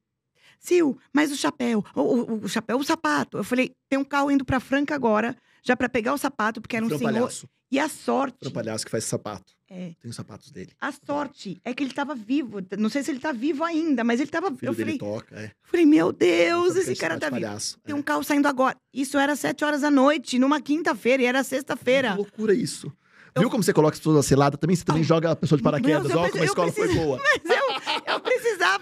Sil, 0.60 0.97
mas 1.14 1.32
o 1.32 1.36
chapéu, 1.36 1.84
o, 1.95 2.01
o- 2.01 2.43
o 2.43 2.49
chapéu, 2.49 2.78
o 2.78 2.84
sapato. 2.84 3.38
Eu 3.38 3.43
falei, 3.43 3.72
tem 3.89 3.97
um 3.97 4.03
carro 4.03 4.30
indo 4.30 4.43
pra 4.45 4.60
Franca 4.60 4.93
agora, 4.93 5.36
já 5.64 5.76
pra 5.76 5.88
pegar 5.89 6.14
o 6.14 6.18
sapato, 6.18 6.62
porque 6.62 6.76
era 6.76 6.86
um 6.86 6.97
senhor. 6.97 7.32
E 7.72 7.78
a 7.80 7.88
sorte. 7.88 8.38
Fran 8.41 8.51
Palhaço 8.51 8.84
que 8.84 8.89
faz 8.91 9.03
sapato. 9.05 9.53
É, 9.70 9.91
Tem 10.01 10.10
os 10.10 10.16
sapatos 10.16 10.49
dele. 10.49 10.72
a 10.82 10.91
sorte 10.91 11.62
é 11.64 11.72
que 11.76 11.84
ele 11.84 11.93
tava 11.93 12.16
vivo. 12.16 12.57
Não 12.76 12.89
sei 12.89 13.03
se 13.03 13.12
ele 13.12 13.20
tá 13.20 13.32
vivo 13.32 13.64
ainda, 13.64 14.03
mas 14.03 14.20
ele 14.20 14.32
tava. 14.32 14.47
O 14.47 14.57
filho 14.57 14.72
Eu 14.72 14.74
dele 14.74 14.97
falei, 14.97 15.14
toca, 15.14 15.36
é. 15.39 15.51
falei, 15.62 15.86
meu 15.86 16.12
Deus, 16.12 16.76
esse 16.76 16.95
cara 16.95 17.14
sapato 17.14 17.20
tá 17.32 17.38
vivo. 17.38 17.47
palhaço. 17.47 17.80
Tem 17.86 17.93
é. 17.95 17.95
um 17.95 18.01
carro 18.01 18.24
saindo 18.24 18.47
agora. 18.47 18.76
Isso 18.91 19.16
era 19.20 19.36
sete 19.36 19.64
horas 19.64 19.82
da 19.82 19.91
noite, 19.91 20.39
numa 20.39 20.60
quinta-feira, 20.60 21.22
e 21.22 21.26
era 21.28 21.43
sexta-feira. 21.43 22.10
Que 22.14 22.18
loucura 22.18 22.55
isso. 22.55 22.91
Viu 23.38 23.47
como 23.51 23.62
você 23.64 23.72
coloca 23.72 23.93
as 23.93 23.99
pessoas 23.99 24.18
aceladas 24.26 24.60
também? 24.60 24.76
Você 24.76 24.84
também 24.84 25.03
joga 25.03 25.30
a 25.32 25.36
pessoa 25.36 25.55
de 25.55 25.64
paraquedas. 25.64 26.10
Eu 26.10 26.18
Ó, 26.18 26.22
como 26.22 26.26
a 26.26 26.30
preciso- 26.32 26.39
eu 26.39 26.45
escola 26.45 26.72
foi 26.72 26.84
preciso- 26.88 27.05
boa. 27.05 27.22
Mas 27.24 27.57
eu, 27.57 28.14
eu 28.16 28.20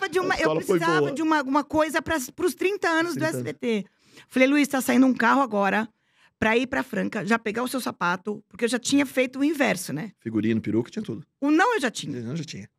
precisava 0.07 0.09
de 0.09 0.19
uma, 0.19 0.35
eu 0.35 0.55
precisava 0.55 1.11
de 1.11 1.21
uma, 1.21 1.41
uma 1.43 1.63
coisa 1.63 2.01
para 2.01 2.17
os 2.17 2.55
30 2.55 2.87
anos 2.87 3.13
do 3.13 3.19
30 3.19 3.25
anos. 3.25 3.47
SBT. 3.47 3.85
Falei, 4.27 4.47
Luiz, 4.47 4.67
tá 4.67 4.81
saindo 4.81 5.05
um 5.05 5.13
carro 5.13 5.41
agora 5.41 5.87
pra 6.39 6.55
ir 6.57 6.67
pra 6.67 6.83
Franca, 6.83 7.25
já 7.25 7.39
pegar 7.39 7.63
o 7.63 7.67
seu 7.67 7.81
sapato, 7.81 8.43
porque 8.47 8.65
eu 8.65 8.69
já 8.69 8.77
tinha 8.79 9.05
feito 9.05 9.39
o 9.39 9.43
inverso, 9.43 9.91
né? 9.91 10.11
Figurino, 10.19 10.61
peruca, 10.61 10.91
tinha 10.91 11.03
tudo. 11.03 11.25
O 11.41 11.49
não 11.49 11.75
eu 11.75 11.81
já 11.81 11.89
tinha. 11.89 12.19
Eu 12.19 12.35
já 12.35 12.43
tinha. 12.43 12.69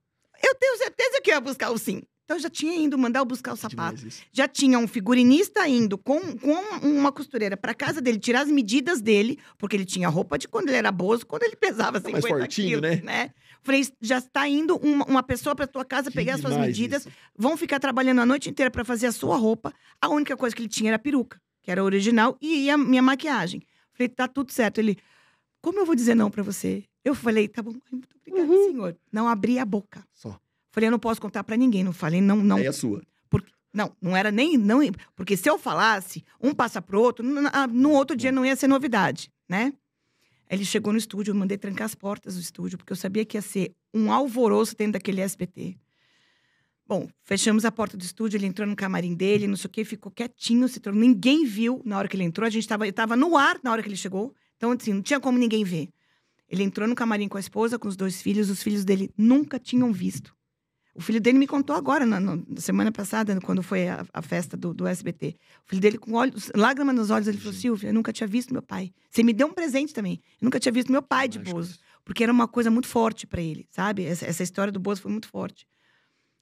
Eu 0.43 0.55
tenho 0.55 0.79
certeza 0.79 1.21
que 1.21 1.31
eu 1.31 1.35
ia 1.35 1.41
buscar 1.41 1.71
o 1.71 1.79
sim. 1.79 2.03
Então 2.25 2.37
eu 2.37 2.43
já 2.43 2.51
tinha 2.51 2.77
ido 2.77 2.99
mandar 2.99 3.21
eu 3.21 3.25
buscar 3.25 3.55
o 3.55 3.57
sapato. 3.57 4.07
Já 4.31 4.47
tinha 4.47 4.79
um 4.79 4.87
figurinista 4.87 5.67
indo 5.67 5.97
com, 5.97 6.21
com 6.37 6.53
uma 6.83 7.11
costureira 7.11 7.57
pra 7.57 7.73
casa 7.73 8.03
dele, 8.03 8.19
tirar 8.19 8.43
as 8.43 8.51
medidas 8.51 9.01
dele, 9.01 9.39
porque 9.57 9.75
ele 9.75 9.87
tinha 9.87 10.11
roupa 10.11 10.39
de 10.39 10.47
quando 10.47 10.69
ele 10.69 10.77
era 10.77 10.93
bozo, 10.93 11.25
quando 11.25 11.45
ele 11.45 11.57
pesava 11.57 11.99
Tá 11.99 12.11
mais 12.11 12.23
50 12.23 12.39
fortinho, 12.45 12.81
quilos, 12.83 13.03
né? 13.03 13.33
Falei, 13.69 13.87
já 14.01 14.17
está 14.17 14.49
indo 14.49 14.77
uma, 14.79 15.05
uma 15.05 15.23
pessoa 15.23 15.55
pra 15.55 15.67
tua 15.67 15.85
casa 15.85 16.11
Que 16.11 16.17
pegar 16.17 16.37
as 16.37 16.41
suas 16.41 16.57
medidas, 16.57 17.03
isso. 17.05 17.15
vão 17.37 17.55
ficar 17.55 17.79
trabalhando 17.79 18.23
a 18.23 18.25
noite 18.27 18.49
inteira 18.49 18.71
pra 18.71 18.83
fazer 18.83 19.07
a 19.09 19.13
sua 19.13 19.37
roupa. 19.37 19.75
A 20.01 20.09
única 20.09 20.35
coisa 20.39 20.57
que 20.57 20.63
ele 20.63 20.69
tinha 20.71 20.89
era 20.89 20.97
a 20.97 20.99
peruca, 20.99 21.39
que 21.63 21.71
era 21.71 21.85
original, 21.85 22.39
e 22.41 22.71
a 22.71 22.79
minha 22.79 23.03
maquiagem. 23.03 23.61
Falei, 23.93 24.09
tá 24.09 24.27
tudo 24.27 24.51
certo. 24.53 24.79
Ele, 24.79 24.97
como 25.61 25.79
eu 25.81 25.85
vou 25.85 25.95
dizer 25.95 26.15
não 26.15 26.31
pra 26.31 26.43
você? 26.43 26.83
Eu 27.05 27.15
falei, 27.15 27.47
tá 27.47 27.61
bom, 27.63 27.73
muito 27.93 28.09
obrigada, 28.27 28.51
Uhum. 28.51 28.71
senhor. 28.71 28.97
Não 29.13 29.29
abri 29.29 29.59
a 29.59 29.67
boca. 29.67 30.03
Só. 30.15 30.41
Falei, 30.73 30.89
eu 30.89 30.93
não 30.93 30.99
posso 30.99 31.21
contar 31.21 31.45
pra 31.45 31.55
ninguém. 31.57 31.85
Não 31.85 31.93
falei, 31.93 32.23
não, 32.23 32.37
não. 32.37 32.57
É 32.59 32.73
sua. 32.73 33.03
Não, 33.75 33.93
não 34.01 34.17
era 34.17 34.31
nem. 34.31 34.57
Não, 34.57 34.81
porque 35.15 35.37
se 35.37 35.49
eu 35.49 35.59
falasse, 35.59 36.25
um 36.41 36.55
passa 36.55 36.81
pro 36.81 37.01
outro, 37.03 37.23
n- 37.25 37.51
ah, 37.53 37.67
no 37.67 37.91
outro 37.93 38.17
dia 38.17 38.33
não 38.33 38.45
ia 38.47 38.57
ser 38.57 38.67
novidade, 38.67 39.31
né? 39.47 39.75
Ele 40.51 40.65
chegou 40.65 40.93
no 40.93 40.99
estúdio, 40.99 41.33
eu 41.33 41.35
mandei 41.35 41.59
trancar 41.59 41.85
as 41.85 41.95
portas 41.95 42.35
do 42.35 42.41
estúdio, 42.41 42.79
porque 42.79 42.93
eu 42.93 42.97
sabia 42.97 43.25
que 43.25 43.37
ia 43.37 43.43
ser 43.43 43.75
um 43.93 44.11
alvoroço 44.11 44.75
dentro 44.77 44.95
daquele 44.95 45.21
SBT. 45.21 45.77
Bom, 46.87 47.07
fechamos 47.23 47.67
a 47.67 47.71
porta 47.71 47.99
do 47.99 48.03
estúdio, 48.03 48.39
ele 48.39 48.47
entrou 48.47 48.67
no 48.67 48.75
camarim 48.75 49.15
dele, 49.15 49.47
não 49.47 49.57
sei 49.57 49.69
o 49.69 49.71
quê, 49.71 49.85
ficou 49.85 50.11
quietinho, 50.11 50.67
se 50.69 50.81
tornou. 50.81 50.99
Ninguém 50.99 51.45
viu 51.45 51.83
na 51.85 51.99
hora 51.99 52.09
que 52.09 52.17
ele 52.17 52.25
entrou. 52.25 52.47
A 52.47 52.51
gente 52.51 52.67
tava, 52.67 52.87
eu 52.87 52.93
tava 52.95 53.15
no 53.15 53.37
ar 53.37 53.61
na 53.63 53.71
hora 53.71 53.83
que 53.83 53.89
ele 53.89 53.97
chegou. 53.97 54.35
Então, 54.57 54.73
assim, 54.73 54.95
não 54.95 55.03
tinha 55.03 55.21
como 55.21 55.37
ninguém 55.39 55.65
ver. 55.65 55.91
Ele 56.49 56.63
entrou 56.63 56.89
no 56.89 56.95
camarim 56.95 57.29
com 57.29 57.37
a 57.37 57.41
esposa, 57.41 57.79
com 57.79 57.89
os 57.89 57.97
dois 57.97 58.23
filhos, 58.23 58.49
os 58.49 58.63
filhos 58.63 58.87
dele 58.87 59.11
nunca 59.19 59.59
tinham 59.59 59.93
visto. 59.93 60.35
O 60.99 61.01
filho 61.01 61.21
dele 61.21 61.39
me 61.39 61.47
contou 61.47 61.77
agora, 61.77 62.05
na, 62.05 62.19
na 62.19 62.43
semana 62.57 62.91
passada, 62.91 63.41
quando 63.41 63.63
foi 63.63 63.87
a, 63.87 64.05
a 64.13 64.21
festa 64.21 64.57
do, 64.57 64.75
do 64.75 64.85
SBT. 64.85 65.37
O 65.65 65.69
filho 65.69 65.81
dele, 65.81 65.97
com 65.97 66.15
olhos, 66.15 66.51
lágrimas 66.57 66.93
nos 66.93 67.09
olhos, 67.09 67.29
ele 67.29 67.39
falou: 67.39 67.53
Silvia, 67.53 67.91
eu 67.91 67.95
nunca 67.95 68.13
tinha 68.13 68.27
visto 68.27 68.53
meu 68.53 68.61
pai. 68.63 68.93
Você 69.09 69.23
me 69.23 69.33
deu 69.33 69.47
um 69.47 69.53
presente 69.53 69.95
também. 69.95 70.21
Eu 70.43 70.47
nunca 70.47 70.59
tinha 70.59 70.73
visto 70.73 70.91
meu 70.91 71.01
pai 71.01 71.29
de 71.29 71.39
Bozo. 71.39 71.79
Porque 72.05 72.25
era 72.25 72.33
uma 72.33 72.49
coisa 72.49 72.69
muito 72.69 72.89
forte 72.89 73.29
para 73.29 73.41
ele, 73.41 73.69
sabe? 73.71 74.05
Essa, 74.07 74.27
essa 74.27 74.43
história 74.43 74.73
do 74.73 74.81
Bozo 74.81 75.01
foi 75.01 75.13
muito 75.13 75.29
forte. 75.29 75.69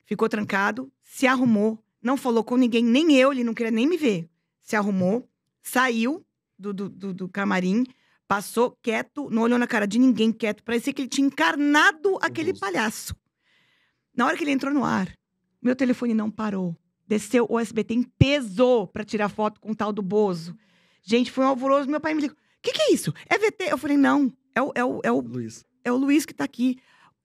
Ficou 0.07 0.27
trancado, 0.27 0.91
se 1.05 1.27
arrumou. 1.27 1.79
não 2.03 2.17
falou 2.17 2.43
com 2.43 2.57
ninguém, 2.57 2.83
nem 2.83 3.15
eu, 3.15 3.33
ele 3.33 3.45
não 3.45 3.53
queria 3.53 3.71
nem 3.71 3.87
me 3.87 3.99
ver. 3.99 4.27
Se 4.63 4.75
arrumou, 4.75 5.29
saiu 5.63 6.25
do, 6.59 6.73
do, 6.73 6.89
do, 6.89 7.13
do 7.13 7.29
camarim, 7.29 7.85
passou 8.27 8.71
quieto, 8.81 9.29
não 9.29 9.43
olhou 9.43 9.59
na 9.59 9.67
cara 9.67 9.87
de 9.87 9.99
ninguém 9.99 10.33
quieto. 10.33 10.63
Parecia 10.63 10.95
que 10.95 11.03
ele 11.03 11.11
tinha 11.11 11.27
encarnado 11.27 12.17
aquele 12.23 12.59
palhaço. 12.59 13.15
Na 14.17 14.27
hora 14.27 14.37
que 14.37 14.43
ele 14.45 14.51
entrou 14.53 14.73
no 14.73 14.85
ar, 14.85 15.13
meu 15.63 15.77
telefone 15.77 16.15
não 16.15 16.31
parou. 16.31 16.77
Desceu 17.07 17.47
o 17.49 17.59
SBT 17.61 17.95
em 17.95 18.03
peso 18.03 18.87
pra 18.89 19.05
tirar 19.05 19.29
foto 19.29 19.61
com 19.61 19.71
o 19.71 19.75
tal 19.77 19.93
do 19.93 20.03
Bozo. 20.03 20.57
Gente, 21.03 21.31
foi 21.31 21.45
um 21.45 21.49
alvoroço. 21.49 21.89
Meu 21.89 22.01
pai 22.01 22.15
me 22.15 22.23
ligou: 22.23 22.37
o 22.37 22.41
que, 22.63 22.73
que 22.73 22.83
é 22.83 22.93
isso? 22.93 23.13
É 23.29 23.39
VT? 23.39 23.71
Eu 23.71 23.79
falei: 23.79 23.97
não, 23.97 24.33
é 24.55 24.63
o, 24.63 24.73
é 24.75 24.85
o, 24.85 25.01
é 25.05 25.13
o 25.13 25.21
Luiz. 25.21 25.65
é 25.85 25.93
o 25.93 25.97
Luiz 25.97 26.25
que 26.27 26.35
tá 26.35 26.45
aqui. 26.45 26.79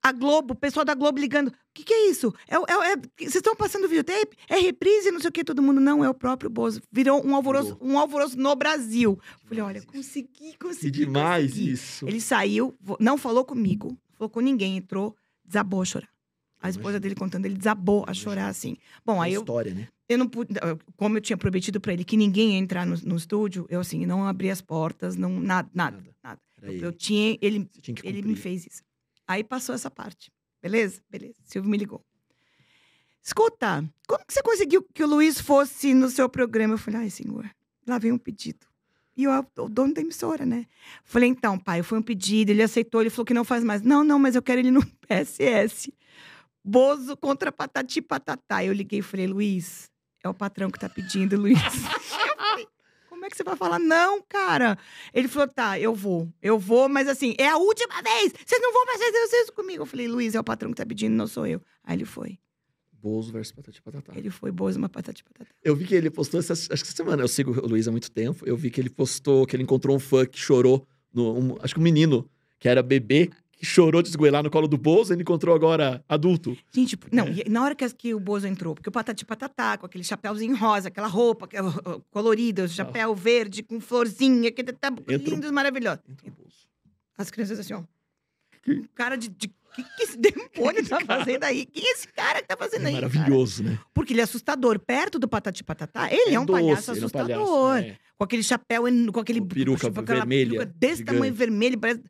A 0.03 0.11
Globo, 0.11 0.53
o 0.53 0.57
pessoal 0.57 0.83
da 0.83 0.95
Globo 0.95 1.19
ligando. 1.19 1.49
O 1.49 1.53
que, 1.75 1.83
que 1.83 1.93
é 1.93 2.09
isso? 2.09 2.33
É, 2.47 2.55
é, 2.55 2.93
é- 2.93 2.97
vocês 3.19 3.35
estão 3.35 3.55
passando 3.55 3.87
videotape? 3.87 4.35
É 4.49 4.57
reprise, 4.59 5.11
não 5.11 5.19
sei 5.19 5.29
o 5.29 5.31
que, 5.31 5.43
todo 5.43 5.61
mundo. 5.61 5.79
Não, 5.79 6.03
é 6.03 6.09
o 6.09 6.13
próprio 6.13 6.49
Bozo. 6.49 6.81
Virou 6.91 7.23
um 7.25 7.35
alvoroço, 7.35 7.77
um 7.79 7.97
alvoroço 7.99 8.35
no 8.37 8.55
Brasil. 8.55 9.19
Falei, 9.45 9.63
olha, 9.63 9.81
consegui, 9.83 10.57
consegui. 10.59 10.91
Que 10.91 11.05
demais 11.05 11.51
consegui. 11.51 11.71
isso. 11.71 12.07
Ele 12.07 12.19
saiu, 12.19 12.75
não 12.99 13.15
falou 13.15 13.45
comigo, 13.45 13.89
não 13.89 14.17
falou 14.17 14.29
com 14.29 14.39
ninguém, 14.41 14.77
entrou, 14.77 15.15
desabou 15.45 15.83
a 15.83 15.85
chorar. 15.85 16.09
A 16.62 16.70
esposa 16.70 16.99
dele 16.99 17.16
contando, 17.16 17.45
ele 17.45 17.55
desabou 17.55 18.05
a 18.07 18.14
chorar 18.14 18.47
assim. 18.47 18.78
Bom, 19.03 19.22
aí 19.22 19.34
eu, 19.34 19.41
História, 19.41 19.74
né? 19.74 19.88
eu 20.07 20.18
não 20.18 20.28
pude, 20.28 20.53
como 20.95 21.18
eu 21.18 21.22
tinha 21.22 21.36
prometido 21.36 21.82
pra 21.82 21.93
ele 21.93 22.03
que 22.03 22.16
ninguém 22.16 22.51
ia 22.53 22.59
entrar 22.59 22.86
no, 22.86 22.95
no 23.03 23.16
estúdio, 23.16 23.66
eu 23.70 23.80
assim, 23.80 24.05
não 24.05 24.28
abri 24.28 24.51
as 24.51 24.62
portas, 24.62 25.16
não, 25.16 25.39
nada, 25.39 25.70
nada, 25.74 25.97
Nada. 26.24 26.39
Eu, 26.62 26.74
eu 26.74 26.91
tinha, 26.93 27.38
ele, 27.41 27.66
tinha 27.82 27.97
ele 28.03 28.22
me 28.22 28.36
fez 28.36 28.68
isso. 28.68 28.84
Aí 29.28 29.43
passou 29.43 29.74
essa 29.74 29.89
parte. 29.89 30.32
Beleza? 30.62 31.01
Beleza. 31.09 31.36
Silvio 31.43 31.72
me 31.72 31.78
ligou. 31.78 32.05
Escuta, 33.24 33.84
como 34.07 34.26
que 34.26 34.34
você 34.34 34.43
conseguiu 34.43 34.84
que 34.93 35.03
o 35.03 35.07
Luiz 35.07 35.39
fosse 35.39 35.93
no 35.93 36.09
seu 36.09 36.28
programa? 36.30 36.76
Eu 36.76 36.78
falei, 36.78 37.01
ai, 37.01 37.09
senhor, 37.09 37.49
lá 37.88 37.97
vem 37.97 38.12
um 38.12 38.18
pedido. 38.18 38.68
E 39.16 39.24
eu, 39.24 39.32
o 39.57 39.70
dono 39.70 39.93
da 39.93 40.01
emissora, 40.01 40.45
né? 40.45 40.66
Falei, 41.03 41.30
então, 41.30 41.57
pai, 41.57 41.84
foi 41.84 41.99
um 41.99 42.01
pedido, 42.01 42.49
ele 42.49 42.64
aceitou, 42.64 43.01
ele 43.01 43.09
falou 43.09 43.26
que 43.26 43.34
não 43.34 43.43
faz 43.43 43.64
mais. 43.64 43.82
Não, 43.82 44.03
não, 44.03 44.18
mas 44.18 44.36
eu 44.36 44.41
quero 44.41 44.59
ele 44.59 44.72
no 44.72 44.86
PSS. 45.07 45.93
Bozo 46.64 47.16
contra 47.18 47.51
Patati 47.51 48.01
Patatá. 48.01 48.64
Eu 48.64 48.74
liguei 48.74 48.99
e 48.99 49.03
falei, 49.03 49.28
Luiz, 49.28 49.89
é 50.24 50.30
o 50.30 50.34
patrão 50.34 50.70
que 50.70 50.80
tá 50.80 50.88
pedindo, 50.89 51.38
Luiz. 51.39 51.57
Eu 51.62 52.38
falei, 52.38 52.68
Como 53.09 53.26
é 53.26 53.30
que 53.30 53.36
você 53.38 53.43
vai 53.43 53.55
falar 53.55 53.80
não, 53.80 54.22
cara? 54.22 54.78
Ele 55.14 55.28
falou, 55.28 55.47
tá, 55.47 55.80
eu 55.80 55.93
vou. 55.93 56.28
Eu 56.41 56.57
vou, 56.59 56.88
mas 56.89 57.07
assim, 57.07 57.36
é 57.38 57.47
a 57.47 57.57
última 57.57 58.01
vez. 58.01 58.34
Vocês 58.45 58.62
não 58.62 58.74
vão 58.74 58.86
fazer 58.88 59.38
isso 59.38 59.53
comigo. 59.53 59.82
Eu 59.84 59.86
falei, 59.86 60.07
Luiz, 60.07 60.34
é 60.36 60.39
o 60.39 60.43
patrão 60.43 60.72
que 60.72 60.78
tá 60.78 60.86
pedindo, 60.86 61.14
não 61.16 61.28
sou 61.28 61.45
eu. 61.45 61.62
Aí 61.84 61.95
ele 61.97 62.05
foi. 62.05 62.39
Bozo 62.93 63.32
versus 63.32 63.51
Patati 63.55 63.82
Patatá. 63.82 64.14
Ele 64.16 64.30
foi, 64.30 64.51
Bozo, 64.51 64.78
uma 64.78 64.89
Patati 64.89 65.24
Patatá. 65.24 65.49
Eu 65.64 65.76
vi 65.76 65.86
que 65.88 65.95
ele 65.95 66.09
postou 66.12 66.39
essa, 66.39 66.53
acho 66.53 66.68
que 66.68 66.74
essa 66.74 66.95
semana. 66.95 67.24
Eu 67.24 67.28
sigo 67.28 67.51
o 67.51 67.68
Luiz 67.68 67.88
há 67.88 67.91
muito 67.91 68.12
tempo. 68.12 68.43
Eu 68.45 68.55
vi 68.55 68.70
que 68.70 68.80
ele 68.80 68.89
postou 68.89 69.45
que 69.47 69.55
ele 69.55 69.64
encontrou 69.64 69.95
um 69.95 69.99
fã 69.99 70.26
que 70.26 70.38
chorou. 70.39 70.88
No, 71.14 71.38
um- 71.38 71.57
acho 71.62 71.74
que 71.74 71.80
um 71.80 71.84
menino 71.84 72.30
que 72.59 72.70
era 72.70 72.84
bebê, 72.84 73.30
chorou 73.64 74.01
de 74.01 74.09
esgoelar 74.09 74.43
no 74.43 74.49
colo 74.49 74.68
do 74.68 74.78
Bozo. 74.78 75.14
Ele 75.14 75.22
encontrou 75.22 75.55
agora 75.55 76.03
adulto. 76.07 76.57
Gente, 76.74 76.97
não, 77.12 77.26
É. 77.26 77.47
na 77.49 77.64
hora 77.64 77.76
que, 77.76 77.88
que 77.93 78.14
o 78.14 78.20
Bozo 78.20 78.47
entrou, 78.47 78.74
porque 78.76 78.89
o 78.89 78.91
Patati 78.91 79.26
Patatá, 79.26 79.78
com 79.78 79.86
aquele 79.86 80.03
chapéuzinho 80.03 80.55
rosa, 80.55 80.88
aquela 80.89 81.07
roupa 81.07 81.47
colorida, 82.09 82.64
o 82.66 82.68
chapéu 82.70 83.14
verde 83.16 83.64
com 83.64 83.80
florzinha, 83.80 84.51
que 84.51 84.64
tá 84.64 84.88
Entrou- 85.07 85.36
lindo, 85.36 85.51
maravilhoso. 85.53 85.99
As 87.18 87.30
crianças 87.30 87.59
assim, 87.59 87.74
ó. 87.74 87.84
Que- 88.64 88.84
cara 88.95 89.16
de. 89.16 89.30
de 89.30 89.47
que, 89.74 89.84
que 89.84 90.03
esse 90.03 90.18
demônio 90.20 90.88
tá 90.88 90.99
fazendo 91.05 91.43
aí? 91.45 91.66
Quem 91.66 91.84
é 91.88 91.91
esse 91.93 92.07
cara 92.09 92.41
que 92.41 92.47
tá 92.47 92.57
fazendo 92.57 92.84
É 92.84 92.88
aí? 92.89 92.93
cara? 92.95 93.07
maravilhoso, 93.09 93.64
né? 93.64 93.80
Porque 93.93 94.12
ele 94.14 94.20
é 94.22 94.24
assustador. 94.24 94.78
Perto 94.80 95.18
do 95.18 95.28
Patati 95.30 95.64
Patatá, 95.64 96.12
ele 96.12 96.36
é, 96.36 96.39
um 96.39 96.45
doce, 96.45 96.62
palhaço 96.62 96.91
ele 96.91 96.99
é 96.99 97.01
um 97.01 97.05
assustador. 97.05 97.45
palhaço, 97.47 97.74
né? 97.88 97.97
Com 98.18 98.24
aquele 98.26 98.43
chapéu, 98.43 98.84
com 99.14 99.20
aquele. 99.20 99.39
Com 99.39 99.47
peruca 99.47 99.89
com 99.91 100.01
vermelha, 100.03 100.49
peruca 100.59 100.66
desse 100.78 100.97
gigante. 100.97 101.14
tamanho 101.16 101.34
vermelho. 101.34 101.80
Parece, 101.80 102.01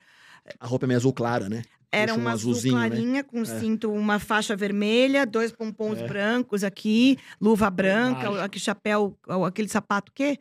A 0.59 0.65
roupa 0.67 0.85
é 0.85 0.87
meio 0.87 0.97
azul 0.97 1.13
clara, 1.13 1.47
né? 1.49 1.63
era 1.93 2.13
Puxa 2.13 2.19
um 2.19 2.21
uma 2.23 2.31
azul 2.31 2.55
né? 2.55 2.69
clarinha, 2.69 3.23
com 3.23 3.41
É. 3.41 3.45
cinto, 3.45 3.91
uma 3.91 4.17
faixa 4.17 4.55
vermelha, 4.55 5.25
dois 5.25 5.51
pompons 5.51 5.99
É. 5.99 6.07
brancos 6.07 6.63
aqui, 6.63 7.17
luva 7.39 7.69
branca, 7.69 8.43
aquele 8.45 8.63
chapéu, 8.63 9.17
aquele 9.45 9.67
sapato 9.67 10.09
quê? 10.15 10.39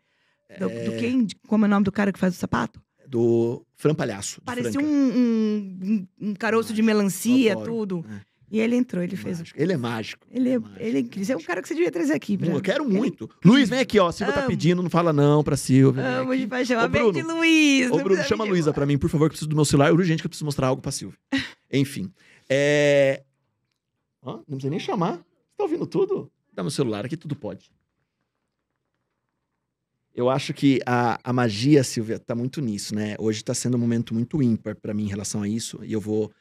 Do, 0.60 0.68
do 0.68 0.94
É. 0.94 0.96
quem? 0.98 1.24
De- 1.24 1.34
Como 1.48 1.64
é 1.64 1.66
o 1.66 1.70
nome 1.70 1.84
do 1.84 1.90
cara 1.90 2.12
que 2.12 2.20
faz 2.20 2.34
o 2.34 2.38
sapato? 2.38 2.80
Do 3.08 3.66
Fran 3.74 3.94
Palhaço. 3.96 4.40
Parecia 4.42 4.80
um, 4.80 4.84
um, 4.84 6.06
um 6.20 6.34
caroço 6.34 6.72
de 6.72 6.82
melancia, 6.82 7.56
tudo. 7.56 8.04
É. 8.08 8.20
E 8.50 8.58
ele 8.58 8.74
entrou, 8.74 9.00
ele 9.02 9.14
fez 9.14 9.36
o 9.38 9.42
Mágico. 9.42 9.62
Ele 9.62 9.72
é 9.72 9.76
mágico. 9.76 10.26
Ele 10.28 10.48
é, 10.50 10.58
mágico. 10.58 10.80
ele 10.82 10.96
é 10.96 11.00
incrível. 11.00 11.34
É 11.34 11.38
um 11.38 11.42
cara 11.42 11.62
que 11.62 11.68
você 11.68 11.74
devia 11.74 11.90
trazer 11.92 12.14
aqui. 12.14 12.36
pra- 12.36 12.48
Eu 12.48 12.60
quero 12.60 12.84
Ele- 12.84 12.96
muito. 12.98 13.30
Luiz, 13.44 13.68
vem 13.68 13.78
aqui, 13.78 13.98
ó. 14.00 14.10
Silvia 14.10 14.34
tá 14.34 14.42
pedindo, 14.46 14.82
não 14.82 14.90
fala 14.90 15.12
não 15.12 15.44
pra 15.44 15.56
Silvia. 15.56 16.04
Amo 16.04 16.36
de 16.36 16.46
paixão. 16.48 16.80
A 16.80 16.88
Vem 16.88 17.12
de 17.12 17.22
Bruno. 17.22 17.36
Luiz. 17.38 17.90
Ô, 17.92 17.98
Bruno, 17.98 18.22
chama 18.24 18.44
a 18.44 18.48
Luísa 18.48 18.72
pra 18.72 18.84
mim, 18.84 18.98
por 18.98 19.08
favor, 19.08 19.26
que 19.28 19.34
eu 19.34 19.34
preciso 19.34 19.48
do 19.48 19.54
meu 19.54 19.64
celular. 19.64 19.90
É 19.90 19.92
urgente 19.92 20.20
que 20.20 20.26
eu 20.26 20.28
preciso 20.30 20.44
mostrar 20.44 20.66
algo 20.66 20.82
pra 20.82 20.90
Silvia. 20.90 21.16
Enfim. 21.72 22.12
É... 22.48 23.22
Ó, 24.22 24.38
não 24.38 24.42
precisa 24.56 24.70
nem 24.70 24.80
chamar. 24.80 25.12
Você 25.18 25.56
tá 25.56 25.62
ouvindo 25.64 25.86
tudo? 25.86 26.28
Dá 26.52 26.62
meu 26.64 26.70
celular 26.70 27.04
aqui, 27.06 27.16
tudo 27.16 27.36
pode. 27.36 27.70
Eu 30.12 30.28
acho 30.28 30.52
que 30.52 30.80
a, 30.84 31.20
a 31.22 31.32
magia, 31.32 31.84
Silvia, 31.84 32.18
tá 32.18 32.34
muito 32.34 32.60
nisso, 32.60 32.94
né? 32.94 33.14
Hoje 33.18 33.44
tá 33.44 33.54
sendo 33.54 33.76
um 33.76 33.80
momento 33.80 34.12
muito 34.12 34.42
ímpar 34.42 34.74
pra 34.74 34.92
mim 34.92 35.04
em 35.04 35.08
relação 35.08 35.42
a 35.42 35.48
isso. 35.48 35.78
E 35.84 35.92
eu 35.92 36.00
vou... 36.00 36.32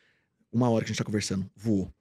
Uma 0.51 0.67
hora 0.71 0.83
que 0.83 0.89
a 0.89 0.93
gente 0.93 0.97
tá 0.97 1.03
conversando, 1.05 1.47
voou. 1.55 1.93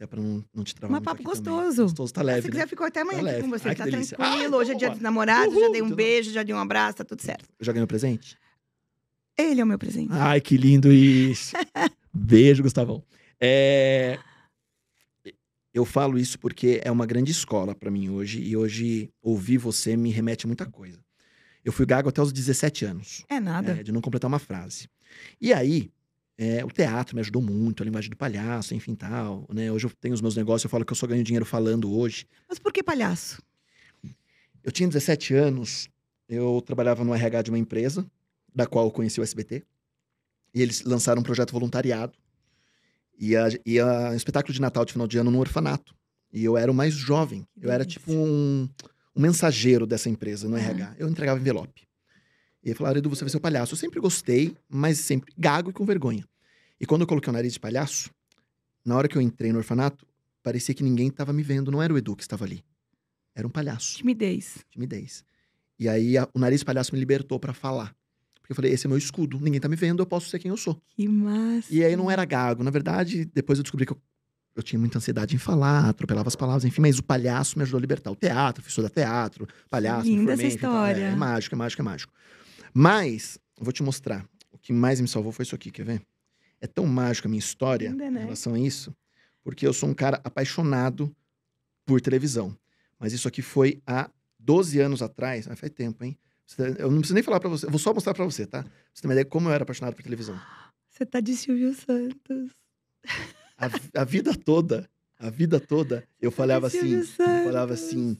Até 0.00 0.06
pra 0.06 0.18
não, 0.18 0.42
não 0.54 0.64
te 0.64 0.74
travar 0.74 0.92
Mas 0.98 1.04
papo 1.04 1.16
aqui 1.16 1.24
também. 1.38 1.52
gostoso. 1.54 1.82
Gostoso, 1.82 2.12
tá 2.14 2.22
Se 2.22 2.26
leve, 2.26 2.40
você 2.40 2.48
né? 2.48 2.52
quiser, 2.52 2.66
ficou 2.68 2.86
até 2.86 3.00
amanhã 3.02 3.22
Tá 3.22 3.30
aqui 3.32 3.40
com 3.42 3.50
você. 3.50 3.68
Ai, 3.68 3.76
tá 3.76 3.84
delícia. 3.84 4.16
tranquilo. 4.16 4.40
Ai, 4.56 4.60
Hoje 4.60 4.72
é 4.72 4.74
dia 4.74 4.88
dos 4.90 5.00
namorados. 5.00 5.52
já 5.54 5.60
Uhul, 5.60 5.72
dei 5.72 5.82
um 5.82 5.90
beijo, 5.94 6.30
já 6.32 6.42
dei 6.42 6.54
um 6.54 6.58
abraço, 6.58 6.96
tá 6.96 7.04
tudo 7.04 7.20
certo. 7.20 7.44
Eu 7.58 7.66
já 7.66 7.70
ganhei 7.70 7.84
o 7.84 7.86
presente? 7.86 8.38
Ele 9.36 9.60
é 9.60 9.64
o 9.64 9.66
meu 9.66 9.78
presente. 9.78 10.08
Ai, 10.10 10.40
que 10.40 10.56
lindo 10.56 10.90
isso. 10.90 11.52
Beijo, 12.14 12.62
Gustavão. 12.62 13.04
É, 13.38 14.18
Eu 15.74 15.84
falo 15.84 16.18
isso 16.18 16.38
porque 16.38 16.80
é 16.82 16.90
uma 16.90 17.04
grande 17.06 17.30
escola 17.30 17.74
pra 17.74 17.90
mim 17.90 18.08
hoje. 18.08 18.40
E 18.40 18.56
hoje 18.56 19.10
ouvir 19.22 19.58
você 19.58 19.96
me 19.98 20.10
remete 20.10 20.46
a 20.46 20.48
muita 20.48 20.64
coisa. 20.64 20.98
Eu 21.62 21.72
fui 21.72 21.84
gago 21.84 22.08
até 22.08 22.22
os 22.22 22.32
17 22.32 22.86
anos, 22.86 23.22
É 23.28 23.38
nada. 23.38 23.72
é, 23.72 23.82
de 23.82 23.92
não 23.92 24.00
completar 24.00 24.28
uma 24.28 24.38
frase. 24.38 24.88
E 25.38 25.52
aí, 25.52 25.90
é, 26.42 26.64
o 26.64 26.70
teatro 26.70 27.14
me 27.14 27.20
ajudou 27.20 27.42
muito, 27.42 27.82
a 27.82 27.84
linguagem 27.84 28.08
do 28.08 28.16
palhaço, 28.16 28.74
enfim 28.74 28.94
tal. 28.94 29.46
Né? 29.52 29.70
Hoje 29.70 29.84
eu 29.84 29.90
tenho 30.00 30.14
os 30.14 30.22
meus 30.22 30.34
negócios, 30.34 30.64
eu 30.64 30.70
falo 30.70 30.86
que 30.86 30.92
eu 30.92 30.96
só 30.96 31.06
ganho 31.06 31.22
dinheiro 31.22 31.44
falando 31.44 31.94
hoje. 31.94 32.26
Mas 32.48 32.58
por 32.58 32.72
que 32.72 32.82
palhaço? 32.82 33.42
Eu 34.64 34.72
tinha 34.72 34.88
17 34.88 35.34
anos, 35.34 35.90
eu 36.26 36.62
trabalhava 36.64 37.04
no 37.04 37.14
RH 37.14 37.42
de 37.42 37.50
uma 37.50 37.58
empresa, 37.58 38.10
da 38.54 38.66
qual 38.66 38.86
eu 38.86 38.90
conheci 38.90 39.20
o 39.20 39.22
SBT. 39.22 39.62
E 40.54 40.62
eles 40.62 40.82
lançaram 40.82 41.20
um 41.20 41.22
projeto 41.22 41.52
voluntariado. 41.52 42.14
E 43.18 43.36
a, 43.36 43.48
e 43.66 43.78
a 43.78 44.08
um 44.08 44.14
espetáculo 44.14 44.54
de 44.54 44.62
Natal 44.62 44.86
de 44.86 44.94
final 44.94 45.06
de 45.06 45.18
ano 45.18 45.30
no 45.30 45.40
orfanato. 45.40 45.94
E 46.32 46.42
eu 46.42 46.56
era 46.56 46.72
o 46.72 46.74
mais 46.74 46.94
jovem. 46.94 47.46
Eu 47.60 47.70
era 47.70 47.84
tipo 47.84 48.10
um, 48.10 48.66
um 49.14 49.20
mensageiro 49.20 49.86
dessa 49.86 50.08
empresa 50.08 50.48
no. 50.48 50.56
RH. 50.56 50.94
Eu 50.98 51.06
entregava 51.06 51.38
envelope. 51.38 51.86
E 52.64 52.72
falaram, 52.72 52.98
Edu, 52.98 53.10
você 53.10 53.24
vai 53.24 53.30
ser 53.30 53.36
o 53.36 53.40
palhaço. 53.40 53.74
Eu 53.74 53.78
sempre 53.78 54.00
gostei, 54.00 54.56
mas 54.68 54.98
sempre 55.00 55.34
gago 55.36 55.68
e 55.68 55.72
com 55.74 55.84
vergonha. 55.84 56.24
E 56.80 56.86
quando 56.86 57.02
eu 57.02 57.06
coloquei 57.06 57.30
o 57.30 57.32
nariz 57.32 57.52
de 57.52 57.60
palhaço, 57.60 58.10
na 58.84 58.96
hora 58.96 59.06
que 59.08 59.16
eu 59.16 59.20
entrei 59.22 59.52
no 59.52 59.58
orfanato, 59.58 60.06
parecia 60.42 60.74
que 60.74 60.82
ninguém 60.82 61.08
estava 61.08 61.32
me 61.32 61.42
vendo. 61.42 61.70
Não 61.70 61.82
era 61.82 61.92
o 61.92 61.98
Edu 61.98 62.16
que 62.16 62.22
estava 62.22 62.44
ali. 62.44 62.64
Era 63.34 63.46
um 63.46 63.50
palhaço 63.50 63.98
Timidez. 63.98 64.58
timidez. 64.70 65.24
E 65.78 65.88
aí 65.88 66.16
a- 66.18 66.28
o 66.34 66.38
nariz 66.38 66.62
palhaço 66.64 66.92
me 66.94 66.98
libertou 66.98 67.38
pra 67.38 67.52
falar. 67.52 67.94
Porque 68.40 68.52
eu 68.52 68.56
falei, 68.56 68.72
esse 68.72 68.86
é 68.86 68.88
meu 68.88 68.98
escudo, 68.98 69.38
ninguém 69.40 69.60
tá 69.60 69.68
me 69.68 69.76
vendo, 69.76 70.00
eu 70.02 70.06
posso 70.06 70.28
ser 70.28 70.38
quem 70.38 70.50
eu 70.50 70.56
sou. 70.56 70.80
Que 70.96 71.06
massa. 71.08 71.72
E 71.72 71.84
aí 71.84 71.94
não 71.94 72.10
era 72.10 72.24
gago. 72.24 72.64
Na 72.64 72.70
verdade, 72.70 73.24
depois 73.26 73.58
eu 73.58 73.62
descobri 73.62 73.86
que 73.86 73.92
eu, 73.92 74.00
eu 74.56 74.62
tinha 74.62 74.78
muita 74.78 74.98
ansiedade 74.98 75.34
em 75.36 75.38
falar, 75.38 75.88
atropelava 75.88 76.28
as 76.28 76.34
palavras, 76.36 76.64
enfim, 76.64 76.80
mas 76.80 76.98
o 76.98 77.02
palhaço 77.02 77.56
me 77.58 77.62
ajudou 77.62 77.78
a 77.78 77.80
libertar. 77.80 78.10
O 78.10 78.16
teatro, 78.16 78.62
fui 78.62 78.68
estudar 78.70 78.90
teatro, 78.90 79.46
palhaço, 79.70 80.08
me 80.10 80.16
Linda 80.16 80.32
essa 80.32 80.42
tal. 80.42 80.48
história. 80.48 81.02
É, 81.04 81.08
é 81.12 81.14
mágico, 81.14 81.54
é 81.54 81.58
mágico, 81.58 81.82
é 81.82 81.84
mágico. 81.84 82.12
Mas, 82.74 83.38
vou 83.58 83.72
te 83.72 83.82
mostrar. 83.82 84.26
O 84.50 84.58
que 84.58 84.72
mais 84.72 85.00
me 85.00 85.06
salvou 85.08 85.30
foi 85.32 85.44
isso 85.44 85.54
aqui, 85.54 85.70
quer 85.70 85.84
ver? 85.84 86.02
É 86.60 86.66
tão 86.66 86.86
mágico 86.86 87.26
a 87.26 87.30
minha 87.30 87.38
história 87.38 87.90
Linda, 87.90 88.06
em 88.06 88.10
né? 88.10 88.20
relação 88.24 88.54
a 88.54 88.58
isso, 88.60 88.94
porque 89.42 89.66
eu 89.66 89.72
sou 89.72 89.88
um 89.88 89.94
cara 89.94 90.20
apaixonado 90.22 91.14
por 91.86 92.00
televisão. 92.00 92.56
Mas 92.98 93.12
isso 93.12 93.26
aqui 93.26 93.40
foi 93.42 93.80
há 93.86 94.10
12 94.38 94.78
anos 94.80 95.00
atrás. 95.02 95.48
Ah, 95.48 95.56
faz 95.56 95.72
tempo, 95.72 96.04
hein? 96.04 96.18
Você- 96.46 96.76
Eu 96.78 96.90
não 96.90 96.98
preciso 96.98 97.14
nem 97.14 97.22
falar 97.22 97.40
pra 97.40 97.48
você. 97.48 97.66
Eu 97.66 97.70
vou 97.70 97.78
só 97.78 97.94
mostrar 97.94 98.12
pra 98.12 98.24
você, 98.24 98.46
tá? 98.46 98.62
Pra 98.62 98.72
você 98.92 99.02
ter 99.02 99.08
uma 99.08 99.14
ideia 99.14 99.24
de 99.24 99.30
como 99.30 99.48
eu 99.48 99.52
era 99.52 99.62
apaixonado 99.62 99.94
por 99.94 100.02
televisão. 100.02 100.38
Você 100.90 101.06
tá 101.06 101.20
de 101.20 101.34
Silvio 101.36 101.72
Santos. 101.74 102.50
A, 103.56 104.00
a 104.02 104.04
vida 104.04 104.34
toda, 104.36 104.88
a 105.18 105.30
vida 105.30 105.58
toda, 105.60 106.06
eu 106.20 106.30
falava 106.30 106.66
assim, 106.66 106.96
eu 106.96 107.04
falava 107.44 107.72
assim, 107.74 108.16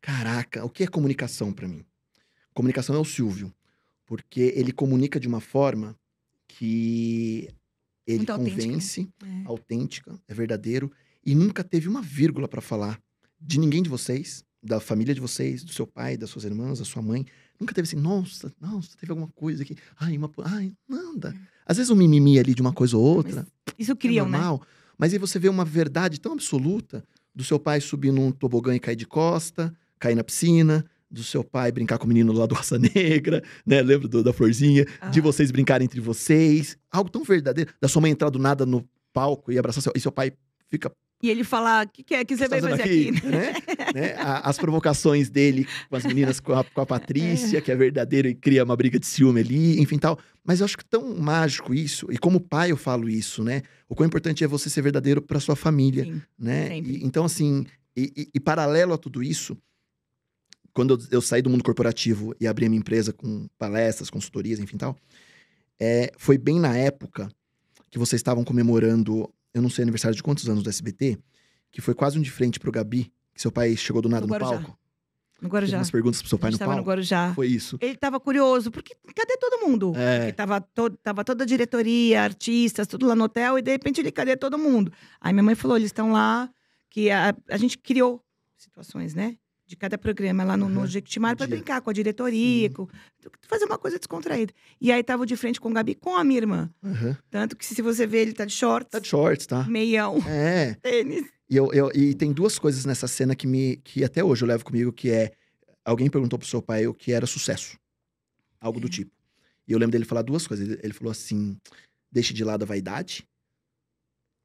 caraca, 0.00 0.64
o 0.64 0.70
que 0.70 0.82
é 0.84 0.86
comunicação 0.86 1.52
pra 1.52 1.68
mim? 1.68 1.84
Comunicação 2.52 2.94
é 2.94 2.98
o 2.98 3.04
Silvio, 3.04 3.52
porque 4.06 4.52
ele 4.56 4.72
comunica 4.72 5.18
de 5.20 5.28
uma 5.28 5.40
forma 5.40 5.96
que 6.48 7.48
ele 8.06 8.18
Muito 8.18 8.30
autêntica. 8.32 8.62
convence, 8.62 9.08
É. 9.22 9.42
autêntica, 9.46 10.20
é 10.28 10.34
verdadeiro 10.34 10.90
e 11.24 11.34
nunca 11.34 11.62
teve 11.64 11.88
uma 11.88 12.02
vírgula 12.02 12.46
pra 12.48 12.60
falar 12.60 13.00
de 13.40 13.58
ninguém 13.58 13.82
de 13.82 13.88
vocês, 13.88 14.44
da 14.62 14.80
família 14.80 15.14
de 15.14 15.20
vocês, 15.20 15.62
do 15.62 15.72
seu 15.72 15.86
pai, 15.86 16.16
das 16.16 16.30
suas 16.30 16.44
irmãs, 16.44 16.78
da 16.78 16.84
sua 16.84 17.02
mãe, 17.02 17.26
nunca 17.60 17.74
teve 17.74 17.86
assim, 17.86 17.96
nossa, 17.96 18.52
nossa, 18.60 18.96
teve 18.98 19.12
alguma 19.12 19.28
coisa 19.28 19.62
aqui. 19.62 19.76
Ai, 19.98 20.16
uma, 20.16 20.30
ai, 20.44 20.72
nada. 20.88 21.34
Às 21.66 21.76
vezes 21.76 21.90
um 21.90 21.94
mimimi 21.96 22.38
ali 22.38 22.54
de 22.54 22.60
uma 22.62 22.72
coisa 22.72 22.96
ou 22.96 23.02
outra. 23.04 23.46
Isso 23.78 23.92
é 23.92 23.96
criam, 23.96 24.26
né? 24.28 24.38
normal. 24.38 24.62
Mas 24.98 25.12
aí 25.12 25.18
você 25.18 25.38
vê 25.38 25.48
uma 25.48 25.64
verdade 25.64 26.20
tão 26.20 26.32
absoluta 26.32 27.04
do 27.34 27.42
seu 27.44 27.58
pai 27.58 27.80
subir 27.80 28.12
num 28.12 28.30
tobogã 28.30 28.74
e 28.74 28.80
cair 28.80 28.96
de 28.96 29.06
costa, 29.06 29.74
cair 29.98 30.14
na 30.14 30.22
piscina, 30.24 30.84
do 31.14 31.22
seu 31.24 31.42
pai 31.44 31.72
brincar 31.72 31.96
com 31.98 32.04
o 32.04 32.08
menino 32.08 32.32
lá 32.32 32.44
do 32.46 32.54
Raça 32.54 32.78
Negra, 32.78 33.42
né? 33.64 33.80
Lembra 33.80 34.08
do- 34.08 34.22
da 34.22 34.32
florzinha? 34.32 34.84
De 35.10 35.20
Ah. 35.20 35.22
vocês 35.22 35.50
brincarem 35.50 35.84
entre 35.86 36.00
vocês. 36.00 36.76
Algo 36.90 37.08
tão 37.08 37.22
verdadeiro. 37.24 37.72
Da 37.80 37.88
sua 37.88 38.02
mãe 38.02 38.10
entrar 38.10 38.30
do 38.30 38.38
nada 38.38 38.66
no 38.66 38.84
palco 39.12 39.50
e 39.52 39.58
abraçar 39.58 39.82
seu... 39.82 39.92
E 39.94 40.00
seu 40.00 40.10
pai 40.12 40.32
fica 40.68 40.90
E 41.22 41.30
ele 41.30 41.44
fala: 41.44 41.84
o 41.84 41.88
que, 41.88 42.02
que 42.02 42.14
é 42.14 42.24
que 42.24 42.36
você 42.36 42.48
tá 42.48 42.56
veio 42.56 42.62
fazendo 42.68 42.80
fazer 42.80 43.08
aqui? 43.18 43.26
né? 43.26 43.54
Né? 43.94 44.14
A- 44.18 44.50
As 44.50 44.58
provocações 44.58 45.30
dele 45.30 45.66
com 45.88 45.94
as 45.96 46.04
meninas, 46.04 46.40
com 46.40 46.52
a, 46.52 46.64
com 46.64 46.80
a 46.80 46.84
Patrícia, 46.86 47.60
que 47.60 47.70
é 47.70 47.76
verdadeiro 47.76 48.26
e 48.28 48.34
cria 48.34 48.64
uma 48.64 48.74
briga 48.76 48.98
de 48.98 49.06
ciúme 49.06 49.40
ali, 49.40 49.80
enfim 49.80 49.98
tal. 49.98 50.18
Mas 50.44 50.58
eu 50.60 50.64
acho 50.66 50.76
que 50.76 50.84
tão 50.84 51.16
mágico 51.16 51.72
isso, 51.72 52.08
e 52.10 52.18
como 52.18 52.40
pai 52.40 52.72
eu 52.72 52.76
falo 52.76 53.08
isso, 53.08 53.42
né? 53.44 53.62
O 53.88 53.94
quão 53.94 54.06
importante 54.06 54.42
é 54.44 54.46
você 54.48 54.68
ser 54.68 54.82
verdadeiro 54.82 55.22
para 55.22 55.38
sua 55.40 55.54
família, 55.56 56.04
Sim. 56.04 56.20
né? 56.38 56.76
E- 56.78 57.04
então, 57.04 57.24
assim, 57.24 57.64
e, 57.96 58.12
e- 58.16 58.28
e 58.34 58.40
paralelo 58.40 58.92
a 58.92 58.98
tudo 58.98 59.22
isso, 59.22 59.56
quando 60.74 60.94
eu, 60.94 60.98
eu 61.12 61.22
saí 61.22 61.40
do 61.40 61.48
mundo 61.48 61.64
corporativo 61.64 62.34
e 62.40 62.46
abri 62.46 62.66
a 62.66 62.68
minha 62.68 62.80
empresa 62.80 63.12
com 63.12 63.48
palestras, 63.56 64.10
consultorias, 64.10 64.58
enfim 64.58 64.76
tal, 64.76 64.96
é, 65.80 66.12
foi 66.18 66.36
bem 66.36 66.58
na 66.58 66.76
época 66.76 67.30
que 67.90 67.98
vocês 67.98 68.18
estavam 68.18 68.44
comemorando, 68.44 69.32
eu 69.54 69.62
não 69.62 69.70
sei 69.70 69.84
aniversário 69.84 70.16
de 70.16 70.22
quantos 70.22 70.48
anos 70.48 70.64
do 70.64 70.68
SBT, 70.68 71.16
que 71.70 71.80
foi 71.80 71.94
quase 71.94 72.18
um 72.18 72.22
de 72.22 72.30
frente 72.30 72.58
pro 72.58 72.72
Gabi, 72.72 73.12
que 73.32 73.40
seu 73.40 73.52
pai 73.52 73.76
chegou 73.76 74.02
do 74.02 74.08
nada 74.08 74.26
No 74.26 74.36
palco. 74.36 74.78
No 75.40 75.48
Guarujá. 75.48 75.78
umas 75.78 75.90
perguntas 75.90 76.22
pro 76.22 76.28
seu 76.28 76.38
pai 76.38 76.50
no 76.50 76.58
tava 76.58 76.72
no 76.72 76.76
palco. 76.78 76.90
Guarujá. 76.90 77.34
Foi 77.34 77.46
isso. 77.46 77.76
Ele 77.80 77.96
tava 77.96 78.18
curioso, 78.18 78.70
porque 78.70 78.96
cadê 79.14 79.36
todo 79.36 79.66
mundo? 79.66 79.92
É. 79.96 80.18
Porque 80.18 80.32
tava, 80.32 80.60
to 80.60 80.90
tava 81.02 81.24
toda 81.24 81.44
a 81.44 81.46
diretoria, 81.46 82.22
artistas, 82.22 82.86
tudo 82.86 83.06
lá 83.06 83.14
no 83.14 83.24
hotel, 83.24 83.58
e 83.58 83.62
de 83.62 83.70
repente 83.70 84.00
ele, 84.00 84.10
cadê 84.10 84.36
todo 84.36 84.56
mundo? 84.58 84.92
Aí 85.20 85.32
minha 85.32 85.42
mãe 85.42 85.54
falou: 85.54 85.76
eles 85.76 85.88
estão 85.88 86.12
lá, 86.12 86.50
que 86.88 87.10
a, 87.10 87.36
a 87.50 87.56
gente 87.56 87.76
criou 87.76 88.24
situações, 88.56 89.14
né? 89.14 89.36
De 89.66 89.76
cada 89.76 89.96
programa 89.96 90.44
lá 90.44 90.56
no, 90.58 90.86
Jequitimar 90.86 91.30
no 91.32 91.36
para 91.38 91.46
dia. 91.46 91.56
brincar 91.56 91.80
com 91.80 91.88
a 91.88 91.92
diretoria, 91.92 92.68
Sim. 92.68 92.74
com, 92.74 92.86
fazer 93.48 93.64
uma 93.64 93.78
coisa 93.78 93.98
descontraída. 93.98 94.52
E 94.78 94.92
aí 94.92 95.02
tava 95.02 95.24
de 95.24 95.34
frente 95.36 95.58
com 95.58 95.70
o 95.70 95.72
Gabi, 95.72 95.94
com 95.94 96.14
a 96.16 96.22
minha 96.22 96.38
irmã. 96.38 96.70
Aham. 96.82 97.16
Tanto 97.30 97.56
que 97.56 97.64
se 97.64 97.80
você 97.80 98.06
vê, 98.06 98.18
ele 98.18 98.34
tá 98.34 98.44
de 98.44 98.52
shorts, 98.52 98.90
Tá 98.90 98.98
de 98.98 99.08
shorts, 99.08 99.46
tá? 99.46 99.64
meião, 99.64 100.18
É. 100.28 100.74
tênis. 100.82 101.26
E, 101.48 101.56
eu, 101.56 101.72
eu- 101.72 101.90
e 101.94 102.14
tem 102.14 102.30
duas 102.32 102.58
coisas 102.58 102.84
nessa 102.84 103.08
cena 103.08 103.34
que, 103.34 103.46
me, 103.46 103.76
que 103.78 104.04
até 104.04 104.22
hoje 104.22 104.42
eu 104.44 104.48
levo 104.48 104.64
comigo, 104.64 104.92
que 104.92 105.10
é... 105.10 105.32
Alguém 105.84 106.10
perguntou 106.10 106.38
pro 106.38 106.48
seu 106.48 106.60
pai 106.62 106.86
o 106.86 106.92
que 106.94 107.12
era 107.12 107.26
sucesso. 107.26 107.78
Algo 108.60 108.78
do 108.80 108.86
É. 108.86 108.90
tipo. 108.90 109.10
E 109.66 109.72
eu 109.72 109.78
lembro 109.78 109.92
dele 109.92 110.04
falar 110.04 110.20
duas 110.22 110.46
coisas. 110.46 110.68
Ele, 110.68 110.78
ele 110.82 110.92
falou 110.92 111.10
assim, 111.10 111.56
deixe 112.12 112.34
de 112.34 112.44
lado 112.44 112.62
a 112.64 112.66
vaidade, 112.66 113.26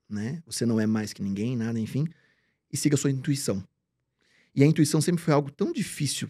né? 0.09 0.41
Você 0.45 0.65
não 0.65 0.79
é 0.79 0.85
mais 0.87 1.11
que 1.13 1.21
ninguém, 1.21 1.55
nada, 1.57 1.77
enfim. 1.79 2.07
E 2.71 2.77
siga 2.77 2.95
a 2.95 2.97
sua 2.97 3.11
intuição. 3.11 3.61
E 4.55 4.63
a 4.63 4.65
intuição 4.65 5.01
sempre 5.01 5.23
foi 5.23 5.33
algo 5.33 5.51
tão 5.51 5.71
difícil. 5.71 6.29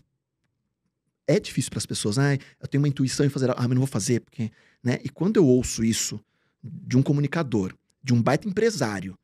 É 1.28 1.40
difícil 1.40 1.70
para 1.70 1.80
as 1.80 1.86
pessoas. 1.86 2.18
Ah, 2.18 2.34
eu 2.34 2.68
tenho 2.68 2.82
uma 2.82 2.88
intuição 2.88 3.26
em 3.26 3.30
fazer... 3.30 3.50
Ah, 3.52 3.56
mas 3.58 3.70
não 3.70 3.78
vou 3.78 3.88
fazer, 3.88 4.22
porque... 4.22 4.52
Né? 4.84 5.00
E 5.04 5.10
quando 5.10 5.38
eu 5.38 5.46
ouço 5.46 5.84
isso 5.84 6.20
de 6.64 6.98
um 6.98 7.04
comunicador, 7.04 7.76
de 8.04 8.14
um 8.14 8.22
baita 8.22 8.48
empresário, 8.48 9.18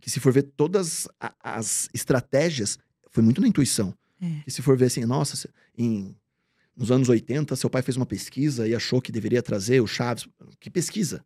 que 0.00 0.10
se 0.10 0.20
for 0.20 0.32
ver 0.32 0.42
todas 0.42 1.08
as 1.42 1.88
estratégias, 1.94 2.78
foi 3.10 3.22
muito 3.22 3.40
na 3.40 3.48
intuição. 3.48 3.94
É. 4.20 4.42
E 4.46 4.50
se 4.50 4.62
for 4.62 4.76
ver 4.76 4.86
assim, 4.86 5.04
nossa, 5.04 5.48
em, 5.76 6.14
nos 6.76 6.90
anos 6.90 7.08
80, 7.08 7.56
seu 7.56 7.70
pai 7.70 7.82
fez 7.82 7.96
uma 7.96 8.06
pesquisa 8.06 8.68
e 8.68 8.74
achou 8.74 9.00
que 9.00 9.10
deveria 9.10 9.42
trazer 9.42 9.80
o 9.80 9.86
Chaves. 9.86 10.28
Que 10.60 10.70
pesquisa? 10.70 11.24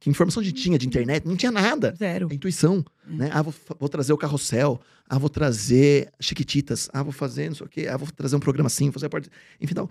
Que 0.00 0.08
informação 0.08 0.42
de 0.42 0.52
tinha 0.52 0.78
de 0.78 0.86
internet? 0.86 1.26
Não 1.26 1.36
tinha 1.36 1.50
nada. 1.50 1.94
Zero. 1.98 2.28
É 2.30 2.34
intuição, 2.34 2.84
Hum. 3.08 3.16
né? 3.16 3.30
Ah, 3.32 3.42
vou, 3.42 3.54
vou 3.80 3.88
trazer 3.88 4.12
o 4.12 4.16
carrossel. 4.18 4.80
Ah, 5.08 5.18
vou 5.18 5.28
trazer 5.28 6.10
Chiquititas. 6.20 6.88
Ah, 6.92 7.02
vou 7.02 7.12
fazer 7.12 7.48
não 7.48 7.56
sei 7.56 7.66
o 7.66 7.68
quê. 7.68 7.86
Ah, 7.90 7.96
vou 7.96 8.08
trazer 8.10 8.36
um 8.36 8.40
programa 8.40 8.68
assim, 8.68 8.92
fazer 8.92 9.06
a 9.06 9.10
parte... 9.10 9.28
Enfim, 9.60 9.72
então... 9.72 9.88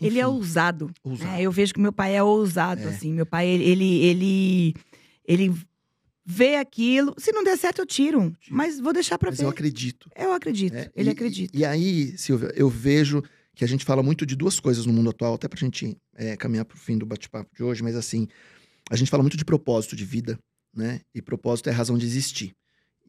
Ele 0.00 0.18
é 0.18 0.22
enfim, 0.22 0.30
ousado. 0.30 0.90
ousado. 1.02 1.30
É, 1.30 1.42
eu 1.42 1.50
vejo 1.50 1.72
que 1.72 1.80
meu 1.80 1.92
pai 1.92 2.14
é 2.14 2.22
ousado, 2.22 2.82
É. 2.82 2.84
assim. 2.86 3.12
Meu 3.12 3.24
pai, 3.24 3.46
ele, 3.48 3.64
ele, 4.04 4.74
ele, 5.24 5.54
vê 6.26 6.56
aquilo. 6.56 7.14
Se 7.18 7.32
não 7.32 7.42
der 7.42 7.56
certo, 7.56 7.78
eu 7.80 7.86
tiro. 7.86 8.30
Tiro. 8.38 8.54
Mas 8.56 8.78
vou 8.78 8.92
deixar 8.92 9.18
pra 9.18 9.30
Mas 9.30 9.38
ver. 9.38 9.46
eu 9.46 9.48
acredito. 9.48 10.10
Eu 10.14 10.32
acredito. 10.32 10.74
É, 10.74 10.90
ele 10.94 11.08
e- 11.08 11.12
acredita. 11.12 11.56
E, 11.56 11.60
e 11.60 11.64
aí, 11.64 12.18
Silvia, 12.18 12.52
eu 12.54 12.68
vejo 12.68 13.22
que 13.54 13.64
a 13.64 13.66
gente 13.68 13.82
fala 13.84 14.02
muito 14.02 14.26
de 14.26 14.36
duas 14.36 14.60
coisas 14.60 14.84
no 14.84 14.92
mundo 14.92 15.08
atual, 15.10 15.34
até 15.34 15.48
pra 15.48 15.58
gente 15.58 15.96
é, 16.14 16.36
caminhar 16.36 16.64
pro 16.66 16.76
fim 16.78 16.98
do 16.98 17.06
bate-papo 17.06 17.50
de 17.56 17.62
hoje, 17.62 17.82
mas 17.82 17.96
assim, 17.96 18.28
a 18.90 18.96
gente 18.96 19.10
fala 19.10 19.22
muito 19.22 19.36
de 19.36 19.44
propósito 19.44 19.94
de 19.96 20.04
vida, 20.04 20.38
né? 20.74 21.00
E 21.14 21.20
propósito 21.22 21.68
é 21.68 21.72
a 21.72 21.76
razão 21.76 21.96
de 21.98 22.06
existir. 22.06 22.54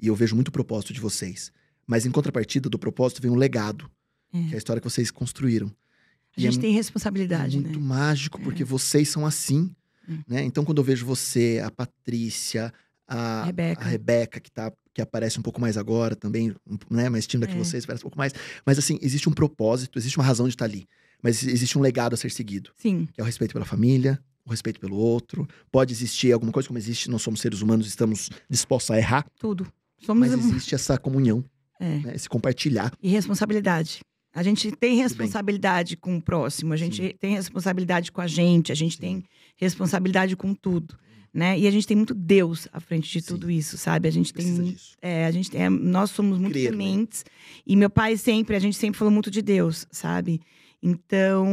E 0.02 0.08
eu 0.08 0.16
vejo 0.16 0.36
muito 0.36 0.52
propósito 0.52 0.94
de 0.94 1.00
vocês. 1.00 1.52
Mas 1.86 2.06
em 2.06 2.12
contrapartida 2.12 2.70
do 2.70 2.78
propósito 2.80 3.22
vem 3.22 3.32
um 3.32 3.36
legado, 3.36 3.90
É. 4.34 4.44
que 4.44 4.52
é 4.52 4.56
a 4.56 4.58
história 4.58 4.80
que 4.82 4.90
vocês 4.90 5.10
construíram. 5.12 5.68
A 5.68 6.42
e 6.42 6.44
é 6.44 6.52
gente 6.52 6.56
mu- 6.56 6.62
tem 6.62 6.72
É 6.72 6.76
responsabilidade, 6.76 7.60
muito 7.60 7.80
né? 7.80 7.86
mágico, 7.86 8.40
porque 8.42 8.64
vocês 8.64 9.10
são 9.10 9.26
assim, 9.26 9.76
Hum. 10.08 10.20
né? 10.28 10.44
Então, 10.44 10.64
quando 10.64 10.78
eu 10.80 10.84
vejo 10.84 11.06
você, 11.06 11.62
a 11.64 11.70
Patrícia, 11.72 12.74
a 13.08 13.44
Rebeca. 13.46 13.82
a 13.82 13.88
Rebeca, 13.88 14.40
que, 14.40 14.52
tá, 14.52 14.72
que 14.94 15.02
aparece 15.02 15.40
um 15.40 15.42
pouco 15.42 15.60
mais 15.60 15.78
agora 15.78 16.16
também, 16.16 16.54
né? 16.90 17.10
Mais 17.10 17.26
tímida 17.28 17.48
que 17.48 17.56
É. 17.56 17.58
vocês, 17.58 17.86
parece 17.86 18.02
um 18.04 18.06
pouco 18.06 18.18
mais. 18.18 18.34
Mas, 18.66 18.78
assim, 18.78 18.98
existe 19.02 19.28
um 19.28 19.32
propósito, 19.34 19.98
existe 20.00 20.18
uma 20.18 20.24
razão 20.26 20.48
de 20.48 20.54
estar 20.54 20.66
ali. 20.66 20.88
Mas 21.22 21.44
existe 21.44 21.78
um 21.78 21.82
legado 21.82 22.14
a 22.14 22.18
ser 22.18 22.32
seguido, 22.32 22.72
Sim. 22.78 23.08
que 23.12 23.20
é 23.20 23.24
o 23.24 23.26
respeito 23.26 23.52
pela 23.54 23.66
família, 23.66 24.20
o 24.50 24.52
respeito 24.52 24.80
pelo 24.80 24.96
outro. 24.96 25.48
Pode 25.72 25.94
existir 25.94 26.32
alguma 26.34 26.52
coisa 26.52 26.68
como 26.68 26.78
existe, 26.78 27.10
nós 27.10 27.22
somos 27.22 27.40
seres 27.40 27.62
humanos, 27.62 27.88
estamos 27.88 28.30
dispostos 28.50 28.92
a 28.92 28.98
errar, 28.98 29.26
Tudo. 29.40 29.72
Somos 30.02 30.30
mas 30.30 30.40
existe 30.40 30.76
essa 30.76 30.98
comunhão, 30.98 31.44
é. 31.80 32.00
né? 32.00 32.14
esse 32.16 32.30
compartilhar. 32.30 32.92
E 33.02 33.10
responsabilidade. 33.10 34.00
A 34.34 34.44
gente 34.44 34.72
tem 34.72 34.98
responsabilidade 34.98 35.98
com 35.98 36.18
o 36.18 36.22
próximo, 36.22 36.72
a 36.72 36.78
gente 36.78 37.02
Sim. 37.02 37.14
tem 37.20 37.34
responsabilidade 37.34 38.12
com 38.12 38.22
a 38.22 38.28
gente, 38.28 38.72
a 38.72 38.76
gente 38.76 38.96
Sim. 38.96 39.02
tem 39.02 39.24
responsabilidade 39.58 40.36
com 40.36 40.54
tudo, 40.54 40.96
né? 41.34 41.58
E 41.60 41.68
a 41.68 41.72
gente 41.72 41.88
tem 41.88 41.98
muito 41.98 42.14
Deus 42.14 42.68
à 42.72 42.80
frente 42.80 43.12
de 43.12 43.22
Sim. 43.22 43.28
tudo 43.28 43.50
isso, 43.50 43.78
sabe? 43.78 44.08
A 44.08 44.12
gente 44.12 44.32
tem 44.32 44.44
Precisa 44.44 44.62
muito 44.62 44.76
disso. 44.76 44.96
É, 45.02 45.26
a 45.26 45.32
gente 45.32 45.50
tem, 45.50 45.64
é, 45.64 45.70
nós 45.70 46.12
somos 46.12 46.38
muito 46.38 46.54
Crer, 46.54 46.66
né? 46.66 46.70
sementes. 46.70 47.26
E 47.66 47.76
meu 47.76 47.90
pai 47.90 48.16
sempre, 48.18 48.56
a 48.56 48.60
gente 48.60 48.78
sempre 48.78 48.98
falou 48.98 49.12
muito 49.12 49.32
de 49.32 49.42
Deus, 49.42 49.88
sabe? 49.92 50.40
Então, 50.82 51.48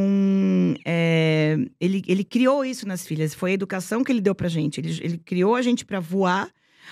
é, 0.84 1.56
ele, 1.80 2.02
ele 2.06 2.24
criou 2.24 2.64
isso 2.64 2.86
nas 2.86 3.06
filhas. 3.06 3.34
Foi 3.34 3.50
a 3.50 3.54
educação 3.54 4.02
que 4.04 4.12
ele 4.12 4.20
deu 4.20 4.34
pra 4.34 4.48
gente. 4.48 4.80
Ele, 4.80 4.98
ele 5.02 5.18
criou 5.18 5.54
a 5.54 5.62
gente 5.62 5.84
para 5.84 6.00
voar, 6.00 6.50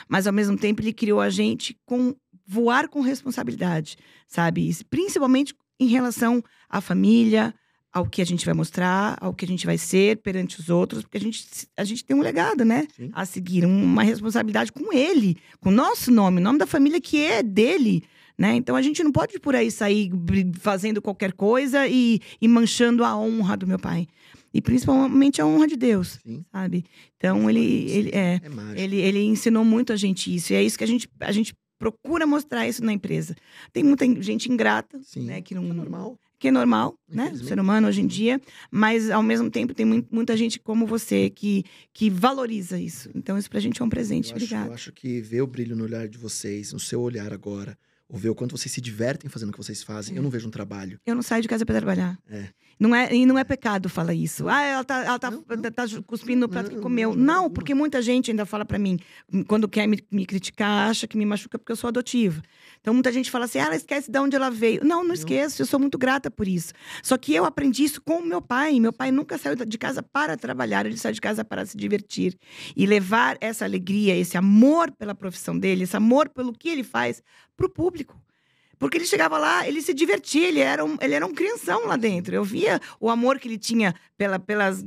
mas 0.08 0.26
ao 0.26 0.32
mesmo 0.32 0.56
tempo 0.56 0.82
ele 0.82 0.92
criou 0.92 1.20
a 1.20 1.30
gente 1.30 1.76
com 1.84 2.14
voar 2.46 2.88
com 2.88 3.00
responsabilidade, 3.00 3.96
sabe? 4.26 4.68
E 4.68 4.84
Principalmente 4.84 5.54
em 5.80 5.86
relação 5.86 6.42
à 6.68 6.80
família, 6.80 7.54
ao 7.92 8.04
que 8.04 8.20
a 8.20 8.26
gente 8.26 8.44
vai 8.44 8.54
mostrar, 8.54 9.16
ao 9.20 9.32
que 9.32 9.44
a 9.44 9.48
gente 9.48 9.64
vai 9.64 9.78
ser 9.78 10.16
perante 10.18 10.58
os 10.60 10.68
outros, 10.68 11.02
porque 11.02 11.16
a 11.16 11.20
gente, 11.20 11.46
a 11.76 11.84
gente 11.84 12.04
tem 12.04 12.16
um 12.16 12.20
legado, 12.20 12.64
né? 12.64 12.86
Sim. 12.96 13.10
A 13.12 13.24
seguir, 13.24 13.64
um- 13.64 13.84
uma 13.84 14.02
responsabilidade 14.02 14.72
com 14.72 14.92
ele, 14.92 15.36
com 15.60 15.68
o 15.70 15.72
nosso 15.72 16.10
nome, 16.10 16.40
o 16.40 16.44
nome 16.44 16.58
da 16.58 16.66
família 16.66 17.00
que 17.00 17.22
é 17.22 17.42
dele, 17.42 18.02
né? 18.38 18.54
Então 18.56 18.74
a 18.76 18.82
gente 18.82 19.02
não 19.04 19.12
pode 19.12 19.38
por 19.38 19.54
aí 19.54 19.70
sair 19.70 20.10
fazendo 20.58 21.00
qualquer 21.02 21.32
coisa 21.32 21.86
e, 21.88 22.20
e 22.40 22.48
manchando 22.48 23.04
a 23.04 23.16
honra 23.16 23.56
do 23.56 23.66
meu 23.66 23.78
pai. 23.78 24.06
E 24.52 24.60
principalmente 24.62 25.40
a 25.42 25.46
honra 25.46 25.66
de 25.66 25.76
Deus, 25.76 26.20
Sim. 26.24 26.44
sabe? 26.52 26.84
Então 27.16 27.50
ele, 27.50 27.90
ele 27.90 28.10
é. 28.12 28.40
É. 28.76 28.80
Ele, 28.80 28.96
ele 29.00 29.18
ensinou 29.24 29.64
muito 29.64 29.92
a 29.92 29.96
gente 29.96 30.32
isso. 30.32 30.52
E 30.52 30.56
é 30.56 30.62
isso 30.62 30.78
que 30.78 30.84
a 30.84 30.86
gente, 30.86 31.08
a 31.20 31.32
gente 31.32 31.52
procura 31.78 32.24
mostrar 32.26 32.66
isso 32.68 32.84
na 32.84 32.92
empresa. 32.92 33.34
Tem 33.72 33.82
muita 33.82 34.06
gente 34.22 34.50
ingrata, 34.50 35.00
Sim. 35.02 35.24
né? 35.26 35.42
Que 35.42 35.54
não, 35.56 35.64
É 35.64 35.72
normal. 35.72 36.16
que 36.38 36.46
é 36.48 36.50
normal, 36.52 36.94
né? 37.08 37.32
O 37.34 37.44
ser 37.44 37.58
humano 37.58 37.88
hoje 37.88 38.00
em 38.00 38.06
dia. 38.06 38.40
Mas, 38.70 39.10
ao 39.10 39.24
mesmo 39.24 39.50
tempo, 39.50 39.74
tem 39.74 39.84
mui- 39.84 40.06
muita 40.08 40.36
gente 40.36 40.60
como 40.60 40.86
você 40.86 41.28
que, 41.30 41.64
que 41.92 42.08
valoriza 42.08 42.78
isso. 42.78 43.10
Então, 43.12 43.36
isso 43.36 43.50
pra 43.50 43.58
gente 43.58 43.82
é 43.82 43.84
um 43.84 43.88
presente. 43.88 44.30
Eu 44.30 44.36
acho, 44.36 44.44
Obrigada. 44.44 44.68
eu 44.70 44.74
acho 44.74 44.92
que 44.92 45.20
ver 45.20 45.42
o 45.42 45.48
brilho 45.48 45.74
no 45.74 45.82
olhar 45.82 46.06
de 46.06 46.16
vocês, 46.16 46.72
no 46.72 46.78
seu 46.78 47.00
olhar 47.00 47.32
agora, 47.32 47.76
ou 48.08 48.18
ver 48.18 48.28
o 48.28 48.34
quanto 48.34 48.56
vocês 48.56 48.72
se 48.72 48.80
divertem 48.80 49.30
fazendo 49.30 49.48
o 49.48 49.52
que 49.52 49.58
vocês 49.58 49.82
fazem, 49.82 50.14
É. 50.14 50.18
eu 50.18 50.22
não 50.22 50.30
vejo 50.30 50.46
um 50.46 50.50
trabalho. 50.50 51.00
Eu 51.06 51.14
não 51.14 51.22
saio 51.22 51.42
de 51.42 51.48
casa 51.48 51.64
para 51.64 51.76
trabalhar. 51.76 52.18
É. 52.28 52.48
Não 52.78 52.94
é, 52.94 53.14
e 53.14 53.24
não 53.24 53.38
é 53.38 53.44
pecado 53.44 53.88
falar 53.88 54.14
isso. 54.14 54.48
Ah, 54.48 54.62
ela 54.62 54.84
tá, 54.84 55.04
ela 55.04 55.18
tá, 55.18 55.30
Não, 55.30 55.44
não. 55.48 55.62
tá 55.70 55.84
cuspindo 56.06 56.40
no 56.40 56.48
prato 56.48 56.70
que 56.70 56.76
comeu. 56.76 57.14
não, 57.14 57.50
porque 57.50 57.74
muita 57.74 58.02
gente 58.02 58.30
ainda 58.30 58.44
fala 58.44 58.64
pra 58.64 58.78
mim, 58.78 58.98
quando 59.46 59.68
quer 59.68 59.86
me, 59.86 60.02
me 60.10 60.26
criticar, 60.26 60.90
acha 60.90 61.06
que 61.06 61.16
me 61.16 61.24
machuca 61.24 61.58
porque 61.58 61.72
eu 61.72 61.76
sou 61.76 61.88
adotiva. 61.88 62.42
Então 62.80 62.92
muita 62.92 63.10
gente 63.10 63.30
fala 63.30 63.46
assim, 63.46 63.58
ah, 63.58 63.66
ela 63.66 63.76
esquece 63.76 64.10
de 64.10 64.18
onde 64.18 64.36
ela 64.36 64.50
veio. 64.50 64.84
Não, 64.84 65.02
não, 65.02 65.14
esqueço, 65.14 65.62
eu 65.62 65.66
sou 65.66 65.80
muito 65.80 65.96
grata 65.96 66.30
por 66.30 66.46
isso. 66.46 66.72
Só 67.02 67.16
que 67.16 67.34
eu 67.34 67.44
aprendi 67.44 67.84
isso 67.84 68.02
com 68.02 68.16
o 68.18 68.26
meu 68.26 68.42
pai. 68.42 68.78
Meu 68.78 68.92
pai 68.92 69.10
nunca 69.10 69.38
saiu 69.38 69.56
de 69.56 69.78
casa 69.78 70.02
para 70.02 70.36
trabalhar, 70.36 70.84
ele 70.84 70.96
saiu 70.96 71.14
de 71.14 71.20
casa 71.20 71.44
para 71.44 71.64
se 71.64 71.76
divertir. 71.76 72.36
E 72.76 72.84
levar 72.86 73.38
essa 73.40 73.64
alegria, 73.64 74.14
esse 74.14 74.36
amor 74.36 74.90
pela 74.92 75.14
profissão 75.14 75.58
dele, 75.58 75.84
esse 75.84 75.96
amor 75.96 76.28
pelo 76.28 76.52
que 76.52 76.68
ele 76.68 76.82
faz, 76.84 77.22
pro 77.56 77.70
público. 77.70 78.20
Porque 78.84 78.98
ele 78.98 79.06
chegava 79.06 79.38
lá, 79.38 79.66
ele 79.66 79.80
se 79.80 79.94
divertia, 79.94 80.46
ele 80.46 80.60
era 80.60 80.84
um, 80.84 80.98
ele 81.00 81.14
era 81.14 81.24
um 81.26 81.32
crianção 81.32 81.86
lá 81.86 81.96
dentro. 81.96 82.34
Eu 82.34 82.44
via 82.44 82.78
o 83.00 83.08
amor 83.08 83.38
que 83.38 83.48
ele 83.48 83.56
tinha 83.56 83.94
pela, 84.14 84.38
pelas, 84.38 84.84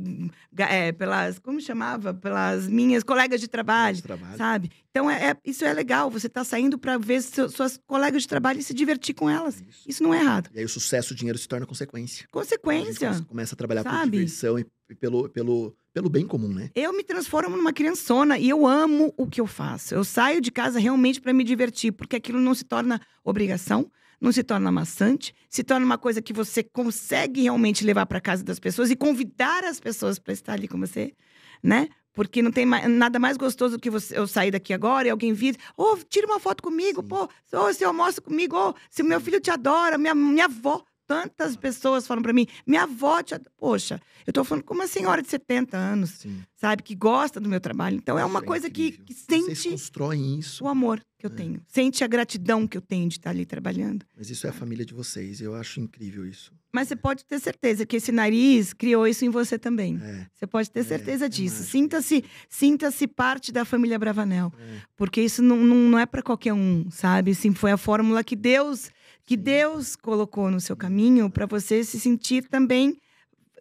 é, 0.56 0.91
pelas, 0.91 1.39
como 1.39 1.60
chamava? 1.60 2.14
Pelas 2.14 2.68
minhas 2.68 3.02
colegas 3.04 3.41
de 3.41 3.48
trabalho, 3.48 4.00
trabalho. 4.04 4.38
sabe? 4.38 4.70
Então, 4.91 5.10
é, 5.10 5.32
é- 5.32 5.38
isso 5.43 5.66
é 5.66 5.74
legal. 5.74 6.12
Você 6.12 6.30
tá 6.30 6.43
saindo 6.43 6.78
para 6.78 6.95
ver 7.00 7.24
seu- 7.24 7.50
suas 7.50 7.80
colegas 7.88 8.22
de 8.22 8.28
trabalho 8.28 8.60
e 8.60 8.64
se 8.64 8.74
divertir 8.74 9.16
com 9.16 9.28
elas. 9.28 9.56
Isso. 9.68 9.89
Isso 9.89 10.04
não 10.04 10.14
é 10.14 10.20
errado. 10.22 10.50
E 10.54 10.60
aí 10.60 10.66
o 10.66 10.70
sucesso, 10.70 11.14
o 11.14 11.16
dinheiro 11.16 11.39
se 11.39 11.48
torna 11.48 11.66
consequência. 11.66 12.26
A 12.26 12.32
Consequência. 12.32 13.10
come- 13.10 13.26
começa 13.26 13.56
a 13.56 13.58
trabalhar 13.58 13.84
por 13.84 13.89
sabe? 13.91 14.12
diversão 14.12 14.60
e, 14.60 14.66
e 14.91 14.93
pelo, 14.95 15.28
pelo, 15.30 15.76
pelo 15.98 16.10
bem 16.12 16.28
comum, 16.28 16.54
né? 16.54 16.70
Eu 16.76 16.93
me 16.93 17.04
transformo 17.04 17.58
numa 17.58 17.74
criançona 17.74 18.38
e 18.38 18.48
eu 18.48 18.68
amo 18.68 19.12
o 19.18 19.26
que 19.26 19.41
eu 19.41 19.48
faço. 19.48 19.95
Eu 19.95 20.04
saio 20.04 20.39
de 20.39 20.52
casa 20.52 20.78
realmente 20.78 21.20
para 21.20 21.34
me 21.34 21.43
divertir, 21.43 21.91
porque 21.91 22.16
aquilo 22.16 22.39
não 22.39 22.54
se 22.54 22.64
torna 22.64 23.02
obrigação, 23.24 23.91
não 24.22 24.32
se 24.32 24.43
torna 24.43 24.72
maçante, 24.72 25.34
se 25.50 25.64
torna 25.64 25.84
uma 25.84 25.98
coisa 25.98 26.22
que 26.22 26.32
você 26.32 26.62
consegue 26.62 27.41
realmente 27.41 27.84
levar 27.84 28.06
para 28.06 28.22
casa 28.22 28.43
das 28.43 28.60
pessoas 28.60 28.91
e 28.91 28.95
convidar 28.95 29.64
as 29.64 29.80
pessoas 29.80 30.20
para 30.20 30.34
estar 30.34 30.54
ali 30.54 30.68
com 30.68 30.80
você, 30.80 31.16
né? 31.64 31.88
Porque 32.14 32.43
não 32.43 32.52
tem 32.52 32.64
ma- 32.68 32.88
nada 32.88 33.18
mais 33.18 33.36
gostoso 33.36 33.80
que 33.80 33.89
você, 33.89 34.20
eu 34.20 34.28
sair 34.28 34.52
daqui 34.52 34.74
agora 34.74 35.08
e 35.08 35.10
alguém 35.10 35.34
vir, 35.34 35.58
ô, 35.76 35.98
tira 36.08 36.28
uma 36.28 36.39
foto 36.39 36.62
comigo, 36.62 37.02
Sim. 37.02 37.08
pô, 37.08 37.24
ô, 37.54 37.74
você 37.74 37.84
almoça 37.84 38.22
comigo, 38.22 38.56
ô, 38.56 38.76
se 38.88 39.02
meu 39.02 39.20
filho 39.20 39.39
te 39.39 39.50
adora, 39.50 39.98
minha, 39.98 40.14
minha 40.14 40.45
avó. 40.45 40.84
Tantas 41.08 41.55
pessoas 41.55 42.05
falam 42.05 42.22
para 42.22 42.34
mim, 42.34 42.45
minha 42.66 42.84
avó 42.84 43.24
te. 43.24 43.34
Poxa, 43.58 43.99
eu 44.26 44.34
tô 44.34 44.43
falando 44.43 44.64
com 44.64 44.74
uma 44.74 44.88
senhora 44.88 45.22
de 45.22 45.30
70 45.30 45.78
anos 45.78 46.10
Sim. 46.10 46.41
sabe? 46.55 46.84
Que 46.84 46.93
gosta 46.95 47.39
do 47.39 47.47
meu 47.47 47.62
trabalho. 47.62 47.95
Então 47.95 48.20
é 48.20 48.26
uma 48.26 48.41
coisa 48.41 48.70
que, 48.70 48.91
que 48.91 49.14
Vocês 49.14 49.45
sente 49.55 49.70
constroem 49.70 50.38
isso. 50.39 50.64
o 50.64 50.68
amor 50.68 50.99
que 51.18 51.26
eu 51.26 51.32
É. 51.32 51.34
tenho. 51.34 51.62
Sente 51.68 52.03
a 52.03 52.08
gratidão 52.08 52.68
que 52.68 52.78
eu 52.78 52.82
tenho 52.82 53.08
de 53.08 53.16
estar 53.18 53.30
ali 53.30 53.45
trabalhando. 53.45 54.05
Mas 54.16 54.30
isso 54.30 54.45
é 54.45 54.49
a 54.49 54.53
família 54.53 54.86
de 54.86 54.93
vocês. 54.93 55.39
Eu 55.39 55.55
acho 55.55 55.80
incrível 55.80 56.26
isso. 56.26 56.51
Mas 56.74 56.89
você 56.89 56.95
pode 56.97 57.24
ter 57.26 57.39
certeza 57.39 57.86
que 57.86 57.95
esse 57.95 58.12
nariz 58.12 58.74
criou 58.74 59.08
isso 59.08 59.24
em 59.26 59.30
você 59.30 59.58
também. 59.58 59.97
É, 60.03 60.28
Você 60.34 60.45
pode 60.45 60.70
ter 60.70 60.82
É, 60.82 60.84
certeza 60.84 61.26
é 61.26 61.30
disso. 61.30 61.64
Sinta-se 61.64 62.24
sinta-se 62.49 63.08
parte 63.08 63.51
da 63.51 63.64
família 63.64 63.97
Bravanel. 63.97 64.51
é. 64.60 64.82
Porque 64.95 65.22
isso 65.22 65.41
não, 65.41 65.58
não, 65.58 65.76
não 65.89 65.97
é 65.97 66.05
para 66.05 66.22
qualquer 66.22 66.53
um, 66.53 66.86
sabe? 66.91 67.34
Sim, 67.34 67.53
foi 67.53 67.72
a 67.72 67.78
fórmula 67.78 68.24
que 68.24 68.36
Deus 68.36 68.91
que. 69.28 69.38
Deus 69.38 69.95
colocou 69.95 70.49
no 70.49 70.59
seu 70.59 70.75
caminho 70.75 71.30
para 71.30 71.45
você 71.45 71.84
se 71.84 71.99
sentir 71.99 72.47
também 72.49 72.99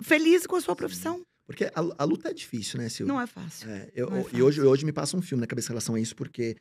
feliz 0.02 0.46
com 0.46 0.56
a 0.56 0.60
sua 0.60 0.74
profissão. 0.76 1.24
Porque 1.46 1.64
a, 1.66 1.72
a 1.98 2.04
luta 2.04 2.30
é 2.30 2.32
difícil, 2.34 2.78
né, 2.80 2.88
Silvia? 2.88 3.12
Não 3.12 3.20
é 3.20 3.26
fácil. 3.26 3.68
É, 3.70 3.90
eu- 3.94 4.10
Não 4.10 4.16
é 4.18 4.24
e 4.32 4.42
hoje, 4.42 4.60
hoje 4.60 4.84
me 4.84 4.92
passa 4.92 5.16
um 5.16 5.22
filme 5.22 5.40
na 5.40 5.46
cabeça 5.46 5.68
em 5.68 5.72
relação 5.72 5.94
a 5.94 6.00
isso, 6.00 6.16
porque 6.16 6.56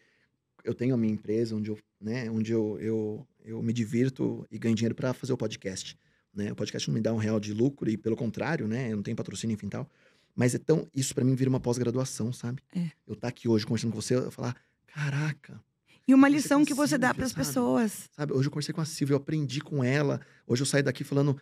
eu 0.64 0.74
tenho 0.76 0.94
a 0.94 0.98
minha 0.98 1.14
empresa 1.14 1.56
onde 1.56 1.70
eu, 1.72 1.80
né, 2.00 2.30
onde 2.30 2.52
eu, 2.52 2.78
eu, 2.80 3.28
eu 3.44 3.62
me 3.64 3.72
divirto 3.74 4.46
e 4.52 4.58
ganho 4.60 4.76
dinheiro 4.76 4.94
para 4.96 5.14
fazer 5.14 5.34
o 5.34 5.38
podcast. 5.38 5.98
Né? 6.34 6.52
O 6.52 6.56
podcast 6.56 6.88
não 6.90 6.94
me 6.96 7.02
dá 7.02 7.14
um 7.14 7.18
real 7.18 7.40
de 7.40 7.54
lucro 7.54 7.90
e, 7.90 7.98
pelo 7.98 8.16
contrário, 8.16 8.68
né, 8.68 8.92
eu 8.92 8.96
não 8.98 9.04
tenho 9.04 9.16
patrocínio, 9.18 9.54
enfim 9.54 9.70
tal. 9.70 9.90
Mas 10.36 10.54
então, 10.54 10.86
isso 10.94 11.16
para 11.16 11.24
mim 11.24 11.34
vira 11.34 11.50
uma 11.50 11.60
pós-graduação, 11.62 12.32
sabe? 12.34 12.62
É. 12.76 12.92
Eu 13.08 13.14
estar 13.14 13.30
aqui 13.30 13.48
hoje 13.48 13.66
conversando 13.66 13.92
com 13.94 14.02
você, 14.02 14.16
eu 14.16 14.30
falar, 14.32 14.56
caraca, 14.86 15.60
E 16.08 16.14
uma 16.14 16.30
lição 16.30 16.64
que 16.64 16.74
você 16.74 16.98
dá 16.98 17.14
para 17.14 17.26
as 17.26 17.34
pessoas. 17.34 18.04
sabe? 18.16 18.34
Hoje 18.34 18.48
eu 18.48 18.52
conversei 18.52 18.74
com 18.74 18.82
a 18.82 18.86
Silvia, 18.86 19.14
eu 19.14 19.18
aprendi 19.18 19.60
com 19.62 19.84
ela. 19.84 20.22
Hoje 20.46 20.62
eu 20.62 20.66
saí 20.66 20.84
daqui 20.84 21.04
falando, 21.04 21.36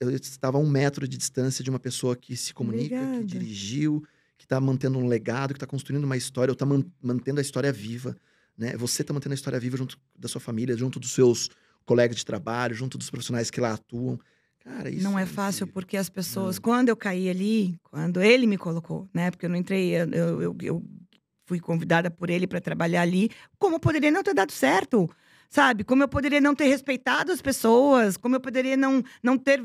eu 0.00 0.10
estava 0.10 0.56
a 0.56 0.60
um 0.60 0.68
metro 0.68 1.06
de 1.06 1.18
distância 1.18 1.62
de 1.62 1.68
uma 1.70 1.78
pessoa 1.78 2.16
que 2.16 2.34
se 2.36 2.54
comunica, 2.54 2.94
Obrigada. 2.96 3.18
que 3.18 3.24
dirigiu, 3.26 4.02
que 4.38 4.44
está 4.46 4.58
mantendo 4.60 4.98
um 4.98 5.06
legado, 5.06 5.52
que 5.52 5.58
está 5.58 5.66
construindo 5.66 6.04
uma 6.04 6.16
história, 6.16 6.50
ou 6.50 6.54
está 6.54 6.66
mantendo 7.02 7.38
a 7.38 7.42
história 7.42 7.70
viva, 7.72 8.16
né? 8.56 8.76
Você 8.78 9.02
está 9.02 9.12
mantendo 9.12 9.34
a 9.34 9.36
história 9.36 9.60
viva 9.60 9.76
junto 9.76 9.98
da 10.18 10.26
sua 10.28 10.40
família, 10.40 10.76
junto 10.76 10.98
dos 10.98 11.12
seus 11.12 11.50
colegas 11.84 12.16
de 12.16 12.24
trabalho, 12.24 12.74
junto 12.74 12.96
dos 12.96 13.10
profissionais 13.10 13.50
que 13.50 13.60
lá 13.60 13.74
atuam. 13.74 14.18
Cara, 14.60 14.88
isso 14.88 15.02
não 15.04 15.18
é 15.18 15.26
fácil 15.26 15.64
incrível. 15.64 15.74
porque 15.74 15.96
as 15.96 16.08
pessoas, 16.08 16.56
Não. 16.56 16.62
quando 16.62 16.88
eu 16.88 16.96
caí 16.96 17.28
ali, 17.28 17.74
quando 17.82 18.22
ele 18.22 18.46
me 18.46 18.56
colocou, 18.56 19.08
né? 19.12 19.30
Porque 19.30 19.44
eu 19.46 19.50
não 19.50 19.56
entrei, 19.56 19.90
eu, 20.00 20.08
eu- 20.40 20.56
eu 20.62 20.84
fui 21.44 21.60
convidada 21.60 22.10
por 22.10 22.30
ele 22.30 22.46
para 22.46 22.60
trabalhar 22.60 23.02
ali, 23.02 23.30
como 23.58 23.80
poderia 23.80 24.10
não 24.10 24.22
ter 24.22 24.34
dado 24.34 24.52
certo, 24.52 25.10
sabe? 25.48 25.84
Como 25.84 26.02
eu 26.02 26.08
poderia 26.08 26.40
não 26.40 26.54
ter 26.54 26.66
respeitado 26.66 27.32
as 27.32 27.42
pessoas, 27.42 28.16
como 28.16 28.36
eu 28.36 28.40
poderia 28.40 28.76
não, 28.76 29.02
não 29.22 29.36
ter 29.36 29.62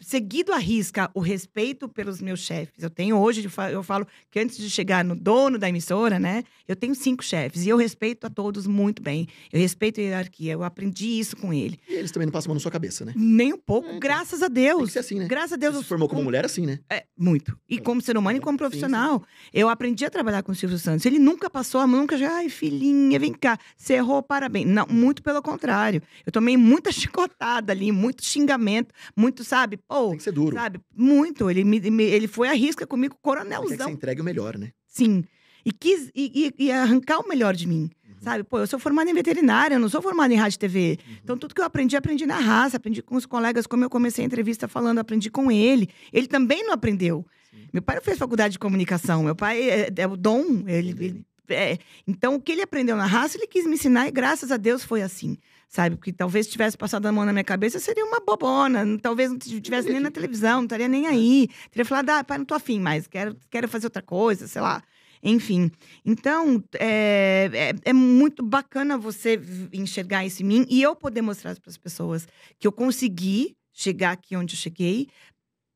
seguido 0.00 0.52
à 0.52 0.58
risca 0.58 1.10
o 1.14 1.20
respeito 1.20 1.88
pelos 1.88 2.20
meus 2.20 2.40
chefes. 2.40 2.82
Eu 2.82 2.90
tenho 2.90 3.16
hoje, 3.18 3.44
eu 3.44 3.50
fa- 3.50 3.70
eu 3.70 3.82
falo 3.82 4.06
que 4.30 4.38
antes 4.38 4.56
de 4.56 4.70
chegar 4.70 5.04
no 5.04 5.14
dono 5.16 5.58
da 5.58 5.68
emissora, 5.68 6.18
né? 6.18 6.44
Eu 6.66 6.76
tenho 6.76 6.94
cinco 6.94 7.24
chefes 7.24 7.64
e 7.64 7.68
eu 7.68 7.76
respeito 7.76 8.26
a 8.26 8.30
todos 8.30 8.66
muito 8.66 9.02
bem. 9.02 9.26
Eu 9.52 9.58
respeito 9.60 10.00
a 10.00 10.02
hierarquia, 10.04 10.52
eu 10.52 10.62
aprendi 10.62 11.18
isso 11.18 11.36
com 11.36 11.52
ele. 11.52 11.80
E 11.88 11.94
eles 11.94 12.10
também 12.12 12.26
não 12.26 12.32
passam 12.32 12.48
a 12.48 12.50
mão 12.50 12.54
na 12.56 12.60
sua 12.60 12.70
cabeça, 12.70 13.04
né? 13.04 13.12
Nem 13.16 13.52
um 13.52 13.58
pouco, 13.58 13.88
É, 13.88 13.90
tem- 13.92 14.00
graças 14.00 14.42
a 14.42 14.46
Tem 14.50 14.64
Deus. 14.64 14.84
que 14.86 14.92
ser 14.92 14.98
assim, 15.00 15.18
né? 15.18 15.26
Graças 15.26 15.52
a 15.52 15.56
Você 15.56 15.60
Deus. 15.60 15.74
se 15.76 15.80
eu 15.82 15.84
formou 15.88 16.08
como 16.08 16.20
com- 16.20 16.24
mulher 16.24 16.44
assim, 16.44 16.64
né? 16.66 16.78
é, 16.90 17.04
muito. 17.18 17.58
E 17.68 17.78
como 17.78 18.00
ser 18.00 18.16
humano 18.16 18.38
e 18.38 18.40
como 18.40 18.52
Sim, 18.52 18.56
sim. 18.56 18.58
profissional. 18.58 19.22
Eu 19.52 19.68
aprendi 19.68 20.04
a 20.04 20.10
trabalhar 20.10 20.42
com 20.42 20.52
o 20.52 20.54
Silvio 20.54 20.78
Santos. 20.78 21.04
Ele 21.06 21.18
nunca 21.18 21.50
passou 21.50 21.80
a 21.80 21.86
mão, 21.86 22.00
nunca 22.00 22.16
já, 22.16 22.36
ai, 22.36 22.48
filhinha, 22.48 23.18
vem 23.18 23.32
cá, 23.32 23.58
você 23.76 23.94
errou, 23.94 24.22
parabéns. 24.22 24.66
Não, 24.66 24.86
muito 24.88 25.22
pelo 25.22 25.42
contrário. 25.42 26.02
Eu 26.24 26.30
tomei 26.32 26.56
muita 26.56 26.90
chicotada 26.92 27.72
ali, 27.72 27.90
muito 27.90 28.24
xingamento, 28.24 28.94
muito, 29.16 29.42
sabe? 29.42 29.78
Tem 30.10 30.16
que 30.18 30.22
ser 30.22 30.32
duro. 30.32 30.54
sabe? 30.56 30.80
Muito. 30.94 31.50
Ele, 31.50 31.64
me, 31.64 31.80
me- 31.90 32.04
ele 32.04 32.26
foi 32.28 32.48
à 32.48 32.52
risca 32.52 32.86
comigo, 32.86 33.14
Ele 33.14 33.16
quer 33.16 33.16
que 33.16 33.22
coronelzão. 33.22 33.86
você 33.88 33.92
entregue 33.92 34.20
o 34.20 34.24
melhor, 34.24 34.56
né? 34.58 34.70
Sim. 34.86 35.24
E 35.64 35.72
quis 35.72 36.10
e, 36.14 36.52
e- 36.58 36.64
e 36.66 36.72
arrancar 36.72 37.18
o 37.20 37.28
melhor 37.28 37.54
de 37.54 37.66
mim. 37.66 37.90
Uhum. 38.08 38.14
Sabe? 38.20 38.44
Pô, 38.44 38.58
eu 38.58 38.66
sou 38.66 38.78
formada 38.78 39.10
em 39.10 39.14
veterinária, 39.14 39.74
eu 39.74 39.80
não 39.80 39.88
sou 39.88 40.00
formada 40.02 40.32
em 40.32 40.36
rádio 40.36 40.56
e 40.56 40.58
TV. 40.58 40.98
Uhum. 41.06 41.14
Então, 41.24 41.38
tudo 41.38 41.54
que 41.54 41.60
eu 41.60 41.64
aprendi, 41.64 41.96
aprendi 41.96 42.26
na 42.26 42.38
raça, 42.38 42.76
aprendi 42.76 43.02
com 43.02 43.16
os 43.16 43.26
colegas, 43.26 43.66
como 43.66 43.84
eu 43.84 43.90
comecei 43.90 44.24
a 44.24 44.26
entrevista 44.26 44.66
falando, 44.68 44.98
aprendi 44.98 45.30
com 45.30 45.50
ele. 45.50 45.88
Ele 46.12 46.26
também 46.26 46.64
não 46.64 46.72
aprendeu. 46.72 47.24
Sim. 47.50 47.66
Meu 47.72 47.82
pai 47.82 47.96
não 47.96 48.02
fez 48.02 48.18
faculdade 48.18 48.52
de 48.52 48.58
comunicação, 48.58 49.22
meu 49.24 49.34
pai 49.36 49.62
é, 49.68 49.88
é 49.96 50.06
o 50.06 50.16
dom. 50.16 50.64
Ele, 50.66 50.92
dele. 50.92 51.04
ele- 51.04 51.24
é. 51.50 51.78
Então, 52.06 52.34
o 52.34 52.40
que 52.40 52.52
ele 52.52 52.60
aprendeu 52.62 52.94
na 52.96 53.06
raça, 53.06 53.36
ele 53.38 53.46
quis 53.46 53.64
me 53.66 53.74
ensinar 53.74 54.06
e 54.06 54.10
graças 54.10 54.52
a 54.52 54.56
Deus 54.58 54.84
foi 54.84 55.00
assim. 55.00 55.38
Sabe? 55.68 55.96
Porque 55.96 56.12
talvez 56.12 56.46
se 56.46 56.52
tivesse 56.52 56.78
passado 56.78 57.04
a 57.06 57.12
mão 57.12 57.26
na 57.26 57.32
minha 57.32 57.44
cabeça, 57.44 57.78
seria 57.78 58.04
uma 58.04 58.20
bobona. 58.20 58.84
Talvez 59.02 59.30
não 59.30 59.36
estivesse 59.36 59.90
nem 59.90 60.00
na 60.00 60.10
televisão, 60.10 60.56
não 60.56 60.64
estaria 60.64 60.88
nem 60.88 61.06
aí. 61.06 61.48
Teria 61.70 61.84
falado, 61.84 62.08
ah, 62.10 62.24
pai, 62.24 62.38
não 62.38 62.44
tô 62.46 62.54
afim 62.54 62.80
mais, 62.80 63.06
quero, 63.06 63.36
quero 63.50 63.68
fazer 63.68 63.86
outra 63.86 64.02
coisa, 64.02 64.48
sei 64.48 64.62
lá. 64.62 64.82
Enfim. 65.22 65.70
Então, 66.04 66.62
é, 66.74 67.50
é, 67.52 67.90
é 67.90 67.92
muito 67.92 68.42
bacana 68.42 68.96
você 68.96 69.40
enxergar 69.72 70.24
isso 70.24 70.42
em 70.42 70.46
mim 70.46 70.66
e 70.70 70.80
eu 70.80 70.96
poder 70.96 71.22
mostrar 71.22 71.54
para 71.56 71.70
as 71.70 71.76
pessoas 71.76 72.26
que 72.58 72.66
eu 72.66 72.72
consegui 72.72 73.56
chegar 73.72 74.12
aqui 74.12 74.36
onde 74.36 74.54
eu 74.54 74.58
cheguei. 74.58 75.08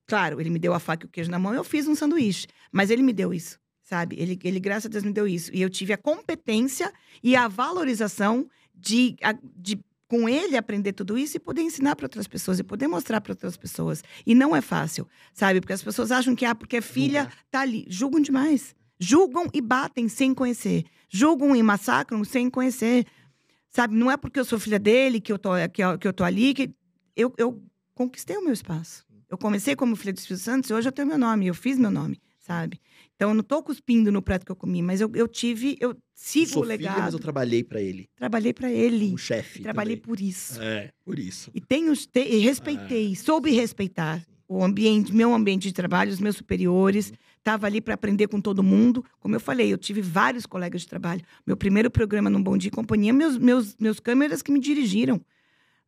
Claro, 0.06 0.40
ele 0.40 0.50
me 0.50 0.58
deu 0.58 0.74
a 0.74 0.80
faca 0.80 1.04
e 1.04 1.08
o 1.08 1.10
queijo 1.10 1.30
na 1.30 1.38
mão, 1.38 1.54
eu 1.54 1.64
fiz 1.64 1.86
um 1.86 1.94
sanduíche. 1.94 2.46
Mas 2.70 2.90
ele 2.90 3.02
me 3.02 3.12
deu 3.12 3.32
isso, 3.34 3.58
sabe? 3.82 4.16
Ele, 4.18 4.38
ele 4.42 4.60
graças 4.60 4.86
a 4.86 4.88
Deus, 4.88 5.04
me 5.04 5.12
deu 5.12 5.26
isso. 5.26 5.50
E 5.54 5.60
eu 5.60 5.68
tive 5.70 5.92
a 5.92 5.98
competência 5.98 6.92
e 7.22 7.36
a 7.36 7.46
valorização 7.46 8.48
de, 8.82 9.16
de 9.56 9.78
com 10.08 10.28
ele 10.28 10.58
aprender 10.58 10.92
tudo 10.92 11.16
isso 11.16 11.38
e 11.38 11.40
poder 11.40 11.62
ensinar 11.62 11.96
para 11.96 12.04
outras 12.04 12.28
pessoas 12.28 12.58
e 12.58 12.62
poder 12.62 12.86
mostrar 12.86 13.20
para 13.20 13.32
outras 13.32 13.56
pessoas. 13.56 14.04
E 14.26 14.34
não 14.34 14.54
é 14.54 14.60
fácil, 14.60 15.08
sabe? 15.32 15.60
Porque 15.60 15.72
as 15.72 15.82
pessoas 15.82 16.10
acham 16.10 16.34
que 16.34 16.44
ah, 16.44 16.54
porque 16.54 16.76
a 16.76 16.82
filha 16.82 17.22
Julgar. 17.22 17.38
tá 17.50 17.60
ali, 17.60 17.86
julgam 17.88 18.20
demais. 18.20 18.74
Julgam 18.98 19.48
e 19.54 19.60
batem 19.60 20.08
sem 20.08 20.34
conhecer. 20.34 20.84
Julgam 21.08 21.56
e 21.56 21.62
massacram 21.62 22.22
sem 22.24 22.50
conhecer. 22.50 23.06
Sabe? 23.70 23.94
Não 23.94 24.10
é 24.10 24.18
porque 24.18 24.38
eu 24.38 24.44
sou 24.44 24.58
filha 24.58 24.78
dele 24.78 25.18
que 25.18 25.32
eu 25.32 25.38
tô, 25.38 25.52
que 25.72 25.82
eu, 25.82 25.98
que 25.98 26.06
eu 26.06 26.12
tô 26.12 26.24
ali 26.24 26.52
que 26.52 26.70
eu, 27.16 27.32
eu 27.38 27.62
conquistei 27.94 28.36
o 28.36 28.44
meu 28.44 28.52
espaço. 28.52 29.06
Eu 29.30 29.38
comecei 29.38 29.74
como 29.74 29.96
filha 29.96 30.12
do 30.12 30.18
Espírito 30.18 30.42
Santo 30.42 30.68
e 30.68 30.74
hoje 30.74 30.88
eu 30.88 30.92
tenho 30.92 31.08
meu 31.08 31.16
nome, 31.16 31.46
eu 31.46 31.54
fiz 31.54 31.78
meu 31.78 31.90
nome, 31.90 32.20
sabe? 32.38 32.78
Então 33.22 33.30
eu 33.30 33.34
não 33.36 33.44
tô 33.44 33.62
cuspindo 33.62 34.10
no 34.10 34.20
prato 34.20 34.44
que 34.44 34.50
eu 34.50 34.56
comi, 34.56 34.82
mas 34.82 35.00
eu, 35.00 35.08
eu 35.14 35.28
tive, 35.28 35.76
eu 35.80 35.90
Eu 35.90 35.96
sigo 36.12 36.46
sou 36.48 36.62
o 36.62 36.64
filha, 36.64 36.76
legado. 36.76 37.02
mas 37.02 37.14
eu 37.14 37.20
trabalhei 37.20 37.62
pra 37.62 37.80
ele. 37.80 38.08
Trabalhei 38.16 38.52
para 38.52 38.68
ele. 38.68 39.04
Como 39.06 39.18
chefe. 39.18 39.62
Trabalhei 39.62 39.94
também. 39.94 40.08
por 40.08 40.20
isso. 40.20 40.60
É, 40.60 40.90
por 41.04 41.20
isso. 41.20 41.48
E 41.54 41.60
tenho, 41.60 41.94
te, 41.96 42.18
e 42.18 42.38
respeitei, 42.38 43.14
soube 43.14 43.52
respeitar 43.52 44.26
o 44.48 44.64
ambiente, 44.64 45.14
meu 45.14 45.32
ambiente 45.32 45.68
de 45.68 45.72
trabalho, 45.72 46.10
os 46.10 46.18
meus 46.18 46.34
superiores. 46.34 47.12
Estava 47.38 47.68
ali 47.68 47.80
para 47.80 47.94
aprender 47.94 48.26
com 48.26 48.40
todo 48.40 48.60
mundo. 48.60 49.04
Como 49.20 49.36
eu 49.36 49.40
falei, 49.40 49.72
eu 49.72 49.78
tive 49.78 50.00
vários 50.00 50.44
colegas 50.44 50.80
de 50.80 50.88
trabalho. 50.88 51.22
Meu 51.46 51.56
primeiro 51.56 51.92
programa 51.92 52.28
no 52.28 52.42
Bom 52.42 52.58
Dia 52.58 52.70
e 52.70 52.72
Companhia, 52.72 53.12
meus, 53.12 53.38
meus, 53.38 53.76
meus 53.78 54.00
câmeras 54.00 54.42
que 54.42 54.50
me 54.50 54.58
dirigiram, 54.58 55.20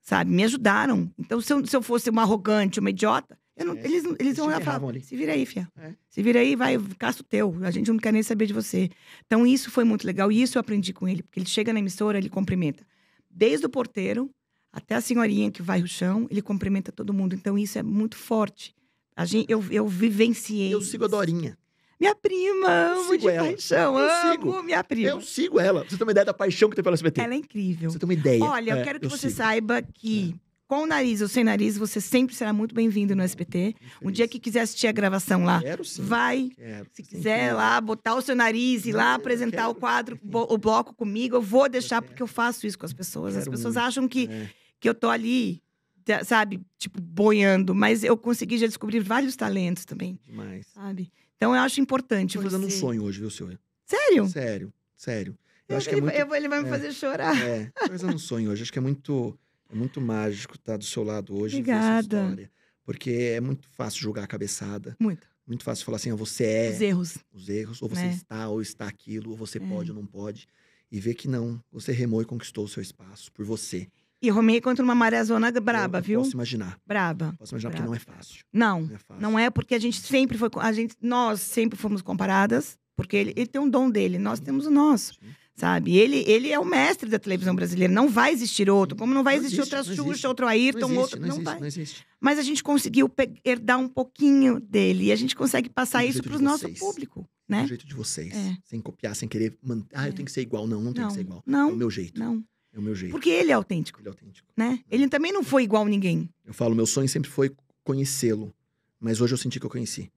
sabe? 0.00 0.30
Me 0.30 0.44
ajudaram. 0.44 1.10
Então, 1.18 1.40
se 1.40 1.52
eu, 1.52 1.66
se 1.66 1.74
eu 1.76 1.82
fosse 1.82 2.08
uma 2.10 2.22
arrogante, 2.22 2.78
uma 2.78 2.90
idiota, 2.90 3.36
eu 3.36 3.43
não- 3.62 3.76
É, 3.76 3.84
eles, 3.84 4.04
eles 4.18 4.36
vão 4.36 4.46
lá 4.48 4.60
falar, 4.60 5.00
se 5.00 5.14
vira 5.16 5.32
aí, 5.32 5.44
fia. 5.46 5.68
É. 5.78 5.92
Se 6.08 6.22
vira 6.22 6.40
aí, 6.40 6.56
vai, 6.56 6.76
caça 6.98 7.20
o 7.20 7.24
teu. 7.24 7.54
A 7.62 7.70
gente 7.70 7.90
não 7.90 7.98
quer 7.98 8.12
nem 8.12 8.22
saber 8.22 8.46
de 8.46 8.52
você. 8.52 8.90
Então, 9.26 9.46
isso 9.46 9.70
foi 9.70 9.84
muito 9.84 10.04
legal. 10.06 10.32
E 10.32 10.40
isso 10.42 10.56
eu 10.58 10.60
aprendi 10.60 10.92
com 10.92 11.06
ele. 11.06 11.22
Porque 11.22 11.38
ele 11.40 11.46
chega 11.46 11.72
na 11.72 11.78
emissora, 11.78 12.18
ele 12.18 12.28
cumprimenta. 12.28 12.84
Desde 13.30 13.66
o 13.66 13.68
porteiro 13.68 14.30
até 14.72 14.96
a 14.96 15.00
senhorinha 15.00 15.50
que 15.52 15.62
vai 15.62 15.82
o 15.82 15.86
chão, 15.86 16.26
ele 16.30 16.42
cumprimenta 16.42 16.90
todo 16.90 17.12
mundo. 17.14 17.34
Então, 17.34 17.56
isso 17.56 17.78
é 17.78 17.82
muito 17.82 18.16
forte. 18.16 18.74
A 19.14 19.24
gente, 19.24 19.48
eu, 19.50 19.62
eu 19.70 19.86
vivenciei. 19.86 20.74
Eu 20.74 20.80
sigo 20.80 21.04
a. 21.04 21.08
Dorinha. 21.08 21.56
Minha 22.00 22.14
prima, 22.16 22.68
amo 22.68 23.02
sigo 23.04 23.18
de 23.18 23.28
ela. 23.28 23.48
paixão. 23.48 23.96
Eu 23.98 24.10
amo 24.10 24.32
sigo. 24.32 24.62
minha 24.64 24.82
prima. 24.82 25.08
Eu 25.10 25.20
sigo 25.20 25.60
ela. 25.60 25.84
Você 25.88 25.96
tem 25.96 26.04
uma 26.04 26.10
ideia 26.10 26.24
da 26.24 26.34
paixão 26.34 26.68
que 26.68 26.74
tem 26.74 26.82
pelo 26.82 26.94
SBT. 26.94 27.20
Ela 27.20 27.34
é 27.34 27.36
incrível. 27.36 27.88
Você 27.88 27.98
tem 28.00 28.06
uma 28.08 28.12
ideia. 28.14 28.42
Olha, 28.42 28.72
eu 28.72 28.76
É, 28.78 28.82
quero 28.82 28.98
que 28.98 29.06
você 29.08 29.28
sigo. 29.30 29.36
saiba 29.36 29.80
que 29.80 30.34
com 30.66 30.82
o 30.82 30.86
nariz 30.86 31.20
ou 31.20 31.28
sem 31.28 31.44
nariz, 31.44 31.76
você 31.76 32.00
sempre 32.00 32.34
será 32.34 32.52
muito 32.52 32.74
bem-vindo 32.74 33.14
no 33.14 33.22
SBT. 33.22 33.74
Um 34.02 34.10
dia 34.10 34.26
que 34.26 34.38
quiser 34.38 34.60
assistir 34.60 34.86
a 34.86 34.92
gravação 34.92 35.44
lá, 35.44 35.60
Quero 35.60 35.84
sim. 35.84 36.02
vai. 36.02 36.50
Quero. 36.56 36.86
Se 36.92 37.02
quiser 37.02 37.50
sim. 37.50 37.54
lá 37.54 37.80
botar 37.80 38.14
o 38.14 38.22
seu 38.22 38.34
nariz 38.34 38.86
e 38.86 38.92
lá 38.92 39.10
eu 39.12 39.16
apresentar 39.16 39.56
quero. 39.58 39.70
o 39.70 39.74
quadro, 39.74 40.18
o 40.22 40.58
bloco 40.58 40.94
comigo, 40.94 41.36
eu 41.36 41.42
vou 41.42 41.68
deixar 41.68 41.96
quero. 42.00 42.06
porque 42.06 42.22
eu 42.22 42.26
faço 42.26 42.66
isso 42.66 42.78
com 42.78 42.86
as 42.86 42.92
pessoas. 42.92 43.36
As 43.36 43.44
Quero 43.44 43.50
pessoas 43.56 43.74
muito. 43.74 43.86
acham 43.86 44.08
que, 44.08 44.26
É. 44.26 44.48
que 44.80 44.88
eu 44.88 44.94
tô 44.94 45.08
ali, 45.10 45.62
tá- 46.04 46.24
sabe, 46.24 46.60
tipo, 46.78 47.00
boiando, 47.00 47.74
mas 47.74 48.02
eu 48.02 48.16
consegui 48.16 48.56
já 48.58 48.66
descobrir 48.66 49.00
vários 49.00 49.36
talentos 49.36 49.84
também, 49.84 50.18
Demais. 50.24 50.66
sabe? 50.68 51.12
Então 51.36 51.54
eu 51.54 51.60
acho 51.60 51.80
importante 51.80 52.34
Tô 52.34 52.40
você. 52.42 52.48
realizando 52.48 52.66
um 52.66 52.70
sonho 52.70 53.02
hoje, 53.02 53.20
viu, 53.20 53.28
Silvia? 53.30 53.60
Sério? 53.84 54.26
Sério, 54.28 54.72
sério. 54.96 55.38
Eu 55.68 55.74
Eu- 55.74 55.76
acho 55.78 55.88
que 55.88 55.94
é 55.94 55.98
ele, 55.98 56.06
muito. 56.06 56.16
eu 56.16 56.34
ele 56.34 56.48
vai 56.48 56.62
me 56.62 56.68
é. 56.68 56.70
fazer 56.70 56.92
chorar. 56.92 57.36
É, 57.38 57.66
tô 57.74 57.84
realizando 57.84 58.14
um 58.14 58.18
sonho 58.18 58.50
hoje. 58.50 58.62
Acho 58.62 58.72
que 58.72 58.78
é 58.78 58.82
muito, 58.82 59.38
é 59.70 59.74
muito 59.74 60.00
mágico 60.00 60.54
estar 60.56 60.76
do 60.76 60.84
seu 60.84 61.02
lado 61.02 61.36
hoje 61.36 61.58
e 61.58 61.62
ver 61.62 61.72
Obrigada. 61.72 62.00
história. 62.24 62.50
Porque 62.84 63.10
é 63.10 63.40
muito 63.40 63.66
fácil 63.70 64.00
julgar 64.00 64.24
a 64.24 64.26
cabeçada. 64.26 64.96
Muito. 65.00 65.26
Muito 65.46 65.62
fácil 65.64 65.84
falar 65.84 65.96
assim, 65.96 66.10
ó, 66.12 66.16
você 66.16 66.44
é 66.44 66.70
Os 66.70 66.80
erros. 66.80 67.18
os 67.32 67.48
erros, 67.48 67.82
ou 67.82 67.88
você 67.88 68.02
né? 68.02 68.10
está, 68.12 68.48
ou 68.48 68.62
está 68.62 68.86
aquilo, 68.86 69.30
ou 69.30 69.36
você 69.36 69.58
É. 69.58 69.60
pode 69.60 69.90
ou 69.90 69.96
não 69.96 70.06
pode. 70.06 70.46
E 70.90 71.00
ver 71.00 71.14
que 71.14 71.26
não, 71.28 71.60
você 71.72 71.92
remou 71.92 72.22
e 72.22 72.24
conquistou 72.24 72.64
o 72.64 72.68
seu 72.68 72.82
espaço 72.82 73.32
por 73.32 73.44
você. 73.44 73.88
E 74.22 74.30
romei 74.30 74.60
contra 74.60 74.82
uma 74.82 74.94
maré 74.94 75.22
zona 75.22 75.50
braba, 75.52 75.98
eu, 75.98 76.00
eu 76.00 76.04
viu? 76.04 76.18
Posso 76.20 76.32
imaginar. 76.34 76.78
Braba. 76.86 77.34
Posso 77.38 77.52
imaginar 77.54 77.70
Brava, 77.72 77.84
porque 77.86 78.06
não 78.06 78.14
é 78.14 78.16
fácil. 78.16 78.44
Não, 78.52 78.80
Não 78.82 78.94
é 78.94 78.98
fácil. 78.98 79.22
não 79.22 79.38
é 79.38 79.50
porque 79.50 79.74
a 79.74 79.78
gente 79.78 80.00
sempre 80.00 80.38
foi. 80.38 80.48
A 80.60 80.72
gente, 80.72 80.94
nós 81.02 81.40
sempre 81.40 81.78
fomos 81.78 82.00
comparadas, 82.00 82.78
porque 82.96 83.16
ele, 83.16 83.32
ele 83.36 83.46
tem 83.46 83.60
um 83.60 83.68
dom 83.68 83.90
dele, 83.90 84.18
nós 84.18 84.40
temos 84.40 84.66
o 84.66 84.70
nosso. 84.70 85.14
Sim. 85.14 85.34
Sabe? 85.56 85.96
Ele, 85.96 86.24
ele 86.26 86.50
é 86.50 86.58
o 86.58 86.64
mestre 86.64 87.08
da 87.08 87.18
televisão 87.18 87.54
brasileira. 87.54 87.92
Não 87.92 88.08
vai 88.08 88.32
existir 88.32 88.68
outro. 88.68 88.96
Como 88.96 89.14
não 89.14 89.22
vai 89.22 89.34
Não 89.36 89.42
existir 89.44 89.60
existe, 89.60 89.74
outra 89.74 89.88
não 89.88 89.96
Xuxa, 89.96 90.10
existe. 90.10 90.26
outro 90.26 90.46
Ayrton, 90.48 90.80
não 90.80 90.86
existe, 90.88 91.00
outro. 91.02 91.20
não 91.20 91.26
Não, 91.28 91.34
existe, 91.36 91.44
vai. 91.44 91.60
não 91.60 91.66
existe. 91.66 92.06
Mas 92.20 92.38
a 92.38 92.42
gente 92.42 92.62
conseguiu 92.62 93.08
herdar 93.44 93.78
um 93.78 93.88
pouquinho 93.88 94.58
dele. 94.58 95.04
E 95.04 95.12
a 95.12 95.16
gente 95.16 95.36
consegue 95.36 95.68
passar 95.68 96.02
Do 96.02 96.08
isso 96.08 96.22
para 96.24 96.36
o 96.36 96.40
nosso 96.42 96.68
público. 96.74 97.20
Do 97.22 97.28
Né? 97.48 97.66
jeito 97.68 97.86
de 97.86 97.94
vocês. 97.94 98.34
É. 98.34 98.56
Sem 98.64 98.80
copiar, 98.80 99.14
sem 99.14 99.28
querer 99.28 99.56
manter. 99.62 99.94
Ah, 99.94 100.06
eu 100.06 100.10
É. 100.10 100.12
tenho 100.12 100.26
que 100.26 100.32
ser 100.32 100.40
igual. 100.40 100.66
Não, 100.66 100.80
não 100.80 100.92
tem 100.92 101.02
Não, 101.02 101.08
que 101.08 101.14
ser 101.14 101.20
igual. 101.20 101.38
É 101.46 101.48
o 101.48 101.52
não, 101.52 101.76
meu 101.76 101.90
jeito. 101.90 102.18
não. 102.18 102.42
É 102.72 102.78
o 102.78 102.82
meu 102.82 102.94
jeito. 102.96 103.12
Porque 103.12 103.30
ele 103.30 103.52
é 103.52 103.54
autêntico, 103.54 104.00
Ele 104.00 104.08
é 104.08 104.10
autêntico. 104.10 104.48
né? 104.56 104.80
Ele 104.90 105.06
também 105.08 105.30
não 105.32 105.44
foi 105.44 105.62
igual 105.62 105.84
a 105.84 105.88
ninguém. 105.88 106.28
Eu 106.44 106.52
falo, 106.52 106.74
meu 106.74 106.86
sonho 106.86 107.08
sempre 107.08 107.30
foi 107.30 107.52
conhecê-lo. 107.84 108.52
Mas 108.98 109.20
hoje 109.20 109.34
eu 109.34 109.38
senti 109.38 109.60
que 109.60 109.66
eu 109.66 109.70
conheci. 109.70 110.10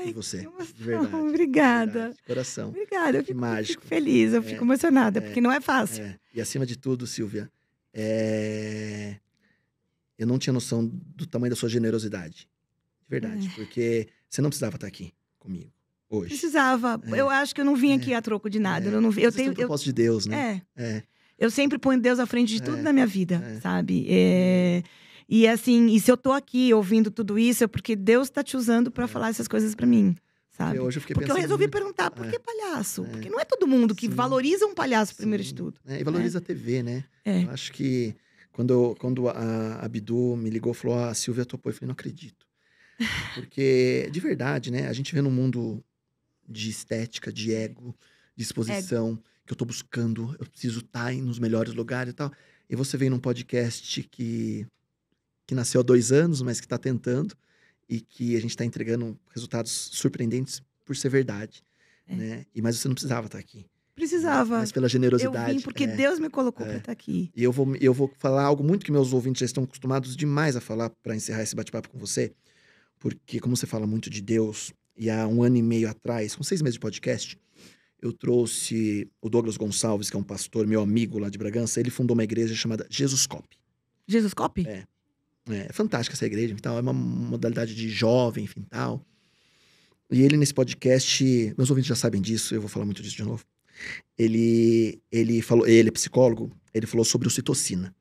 Ai, 0.00 0.08
E 0.08 0.12
você? 0.12 0.48
verdade. 0.76 1.14
Obrigada. 1.16 1.92
Verdade, 1.92 2.16
de 2.16 2.22
coração. 2.24 2.68
Obrigada. 2.70 3.18
Eu 3.18 3.24
fico, 3.24 3.38
mágico. 3.40 3.82
fico 3.82 3.86
feliz, 3.94 4.32
eu 4.32 4.40
É, 4.40 4.42
fico 4.42 4.64
emocionada, 4.64 5.18
é, 5.18 5.22
porque 5.22 5.40
não 5.40 5.52
é 5.52 5.60
fácil. 5.60 6.02
É, 6.04 6.18
E 6.34 6.40
acima 6.40 6.64
de 6.66 6.76
tudo, 6.76 7.06
Silvia, 7.06 7.50
é, 7.92 9.16
eu 10.18 10.26
não 10.26 10.38
tinha 10.38 10.52
noção 10.52 10.86
do 10.86 11.26
tamanho 11.26 11.50
da 11.50 11.56
sua 11.56 11.68
generosidade. 11.68 12.48
De 13.02 13.08
verdade. 13.08 13.46
É. 13.48 13.50
Porque 13.56 14.08
você 14.28 14.40
não 14.42 14.50
precisava 14.50 14.76
estar 14.76 14.86
aqui 14.86 15.12
comigo 15.38 15.70
hoje. 16.08 16.28
Precisava. 16.30 17.00
É. 17.04 17.20
Eu 17.20 17.28
acho 17.30 17.54
que 17.54 17.60
eu 17.60 17.64
não 17.64 17.74
vim 17.76 17.92
aqui 17.92 18.12
a 18.14 18.20
troco 18.22 18.48
de 18.50 18.58
nada. 18.58 18.88
Eu, 18.88 19.00
não, 19.00 19.10
vi- 19.10 19.22
eu 19.22 19.32
tenho. 19.32 19.48
um 19.50 19.52
Eu, 19.52 19.56
propósito 19.56 19.86
de 19.86 19.92
Deus, 19.94 20.26
né? 20.26 20.62
é. 20.76 21.02
Eu 21.38 21.50
sempre 21.50 21.78
ponho 21.78 21.98
Deus 21.98 22.18
à 22.18 22.26
frente 22.26 22.52
de 22.52 22.62
tudo 22.62 22.76
na 22.82 22.92
minha 22.92 23.06
vida, 23.06 23.42
sabe? 23.62 24.04
É, 24.10 24.82
E 25.32 25.46
assim, 25.46 25.86
e 25.86 26.00
se 26.00 26.10
eu 26.10 26.16
tô 26.16 26.32
aqui 26.32 26.74
ouvindo 26.74 27.08
tudo 27.10 27.38
isso, 27.38 27.62
é 27.62 27.68
porque 27.68 27.94
Deus 27.94 28.28
tá 28.28 28.42
te 28.42 28.56
usando 28.56 28.90
pra 28.90 29.04
É. 29.04 29.06
falar 29.06 29.28
essas 29.28 29.46
coisas 29.46 29.76
pra 29.76 29.86
mim, 29.86 30.16
sabe? 30.50 30.72
Porque 30.72 30.80
hoje 30.88 30.96
eu 30.96 31.00
fiquei 31.02 31.14
Porque 31.14 31.30
eu 31.30 31.36
resolvi 31.36 31.64
muito. 31.64 31.72
perguntar, 31.72 32.10
por 32.10 32.26
É. 32.26 32.30
que 32.30 32.38
palhaço? 32.40 33.04
É. 33.04 33.08
Porque 33.10 33.30
não 33.30 33.38
é 33.38 33.44
todo 33.44 33.64
mundo 33.66 33.94
que 33.94 34.06
Sim. 34.08 34.12
valoriza 34.14 34.66
um 34.66 34.74
palhaço 34.74 35.14
primeiro 35.14 35.44
Sim. 35.44 35.50
de 35.50 35.54
tudo. 35.54 35.80
É, 35.86 36.00
e 36.00 36.04
valoriza 36.04 36.38
a 36.38 36.40
TV, 36.40 36.82
né? 36.82 37.04
É. 37.24 37.44
Eu 37.44 37.50
acho 37.50 37.72
que 37.72 38.16
quando, 38.50 38.72
eu- 38.72 38.96
quando 38.98 39.28
a, 39.28 39.76
a 39.80 39.88
Bidu 39.88 40.34
me 40.36 40.50
ligou 40.50 40.74
falou, 40.74 40.98
ah, 40.98 41.10
a 41.10 41.14
Silvia 41.14 41.44
topou, 41.44 41.70
eu 41.70 41.74
falei, 41.76 41.86
não 41.86 41.92
acredito. 41.92 42.44
Porque, 43.34 44.08
de 44.10 44.18
verdade, 44.20 44.70
né? 44.72 44.88
A 44.88 44.92
gente 44.92 45.14
vê 45.14 45.20
num 45.22 45.30
mundo 45.30 45.82
de 46.48 46.68
estética, 46.70 47.32
de 47.32 47.54
ego, 47.54 47.94
de 48.36 48.42
exposição, 48.42 49.16
que 49.46 49.52
eu 49.52 49.56
tô 49.56 49.64
buscando, 49.64 50.34
eu 50.40 50.46
preciso 50.46 50.80
estar 50.80 51.12
nos 51.14 51.38
melhores 51.38 51.72
lugares 51.72 52.12
e 52.12 52.16
tal. 52.16 52.32
E 52.68 52.74
você 52.74 52.96
vem 52.96 53.08
num 53.08 53.18
podcast 53.18 54.02
que, 54.10 54.66
que 55.50 55.54
nasceu 55.56 55.80
há 55.80 55.82
dois 55.82 56.12
anos, 56.12 56.42
mas 56.42 56.60
que 56.60 56.68
tá 56.68 56.78
tentando, 56.78 57.34
e 57.88 58.00
que 58.00 58.36
a 58.36 58.40
gente 58.40 58.56
tá 58.56 58.64
entregando 58.64 59.18
resultados 59.34 59.72
surpreendentes 59.92 60.62
por 60.84 60.94
ser 60.96 61.08
verdade. 61.08 61.64
É. 62.06 62.14
Né? 62.14 62.46
E, 62.54 62.62
mas 62.62 62.76
você 62.76 62.86
não 62.86 62.94
precisava 62.94 63.26
estar 63.26 63.38
aqui. 63.38 63.66
Precisava. 63.96 64.58
Mas 64.58 64.70
pela 64.70 64.84
Eu 64.86 64.90
generosidade. 64.90 65.52
vim 65.52 65.60
porque 65.60 65.84
é. 65.84 65.86
Deus 65.88 66.20
me 66.20 66.30
colocou 66.30 66.64
É. 66.64 66.68
pra 66.68 66.78
estar 66.78 66.92
aqui. 66.92 67.32
E 67.34 67.42
eu 67.42 67.50
vou, 67.50 67.74
eu 67.80 67.92
vou 67.92 68.08
falar 68.16 68.44
algo 68.44 68.62
muito 68.62 68.86
que 68.86 68.92
meus 68.92 69.12
ouvintes 69.12 69.40
já 69.40 69.46
estão 69.46 69.64
acostumados 69.64 70.16
demais 70.16 70.54
a 70.54 70.60
falar 70.60 70.88
para 71.02 71.16
encerrar 71.16 71.42
esse 71.42 71.56
bate-papo 71.56 71.88
com 71.90 71.98
você. 71.98 72.32
Porque, 73.00 73.40
como 73.40 73.56
você 73.56 73.66
fala 73.66 73.88
muito 73.88 74.08
de 74.08 74.20
Deus, 74.22 74.72
e 74.96 75.10
há 75.10 75.26
um 75.26 75.42
ano 75.42 75.56
e 75.56 75.62
meio 75.62 75.90
atrás, 75.90 76.36
com 76.36 76.44
seis 76.44 76.62
meses 76.62 76.74
de 76.74 76.80
podcast, 76.80 77.36
eu 78.00 78.12
trouxe 78.12 79.10
o 79.20 79.28
Douglas 79.28 79.56
Gonçalves, 79.56 80.08
que 80.08 80.16
é 80.16 80.18
um 80.18 80.22
pastor, 80.22 80.64
meu 80.64 80.80
amigo 80.80 81.18
lá 81.18 81.28
de 81.28 81.36
Bragança. 81.38 81.80
Ele 81.80 81.90
fundou 81.90 82.14
uma 82.14 82.22
igreja 82.22 82.54
chamada 82.54 82.86
Jesus 82.88 83.26
Cop. 83.26 83.48
Jesus 84.06 84.32
Cop? 84.32 84.64
É. 84.64 84.84
É 85.48 85.72
fantástica 85.72 86.14
essa 86.14 86.26
igreja, 86.26 86.52
então 86.54 86.76
é 86.76 86.80
uma 86.80 86.92
modalidade 86.92 87.74
de 87.74 87.88
jovem, 87.88 88.44
enfim, 88.44 88.64
tal. 88.68 89.04
E 90.10 90.22
ele 90.22 90.36
nesse 90.36 90.52
podcast, 90.52 91.54
meus 91.56 91.70
ouvintes 91.70 91.88
já 91.88 91.94
sabem 91.94 92.20
disso, 92.20 92.54
eu 92.54 92.60
vou 92.60 92.68
falar 92.68 92.84
muito 92.84 93.02
disso 93.02 93.16
de 93.16 93.22
novo. 93.24 93.44
Ele 94.18 95.00
ele 95.10 95.40
falou, 95.42 95.66
ele 95.66 95.88
é 95.88 95.92
psicólogo, 95.92 96.50
ele 96.74 96.86
falou 96.86 97.04
sobre 97.04 97.26
ocitocina, 97.28 97.94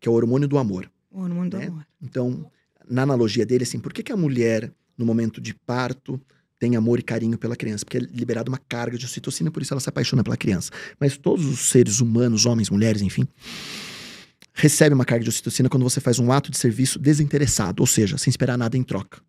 que 0.00 0.08
é 0.08 0.12
o 0.12 0.14
hormônio 0.14 0.46
do 0.48 0.58
amor. 0.58 0.90
Oh, 1.10 1.26
no 1.26 1.34
mundo 1.34 1.50
do 1.56 1.56
É. 1.62 1.66
amor. 1.66 1.86
Então, 2.00 2.50
na 2.88 3.02
analogia 3.02 3.44
dele, 3.44 3.64
assim, 3.64 3.80
por 3.80 3.92
que, 3.92 4.02
que 4.02 4.12
a 4.12 4.16
mulher, 4.16 4.70
no 4.96 5.04
momento 5.04 5.40
de 5.40 5.52
parto, 5.54 6.20
tem 6.58 6.76
amor 6.76 6.98
e 6.98 7.02
carinho 7.02 7.36
pela 7.38 7.56
criança? 7.56 7.84
Porque 7.84 7.96
é 7.98 8.00
liberada 8.00 8.50
uma 8.50 8.58
carga 8.58 8.96
de 8.96 9.04
ocitocina, 9.04 9.50
por 9.50 9.62
isso 9.62 9.72
ela 9.74 9.80
se 9.80 9.88
apaixona 9.88 10.22
pela 10.22 10.36
criança. 10.36 10.70
Mas 11.00 11.16
todos 11.16 11.44
os 11.46 11.60
seres 11.70 12.00
humanos, 12.00 12.46
homens, 12.46 12.70
mulheres, 12.70 13.00
enfim, 13.02 13.26
recebem 14.58 14.94
uma 14.94 15.04
carga 15.04 15.22
de 15.22 15.30
ocitocina 15.30 15.68
quando 15.68 15.84
você 15.84 16.00
faz 16.00 16.18
um 16.18 16.32
ato 16.32 16.50
de 16.50 16.58
serviço 16.58 16.98
desinteressado, 16.98 17.80
ou 17.80 17.86
seja, 17.86 18.18
sem 18.18 18.28
esperar 18.28 18.58
nada 18.58 18.76
em 18.76 18.82
troca. 18.82 19.22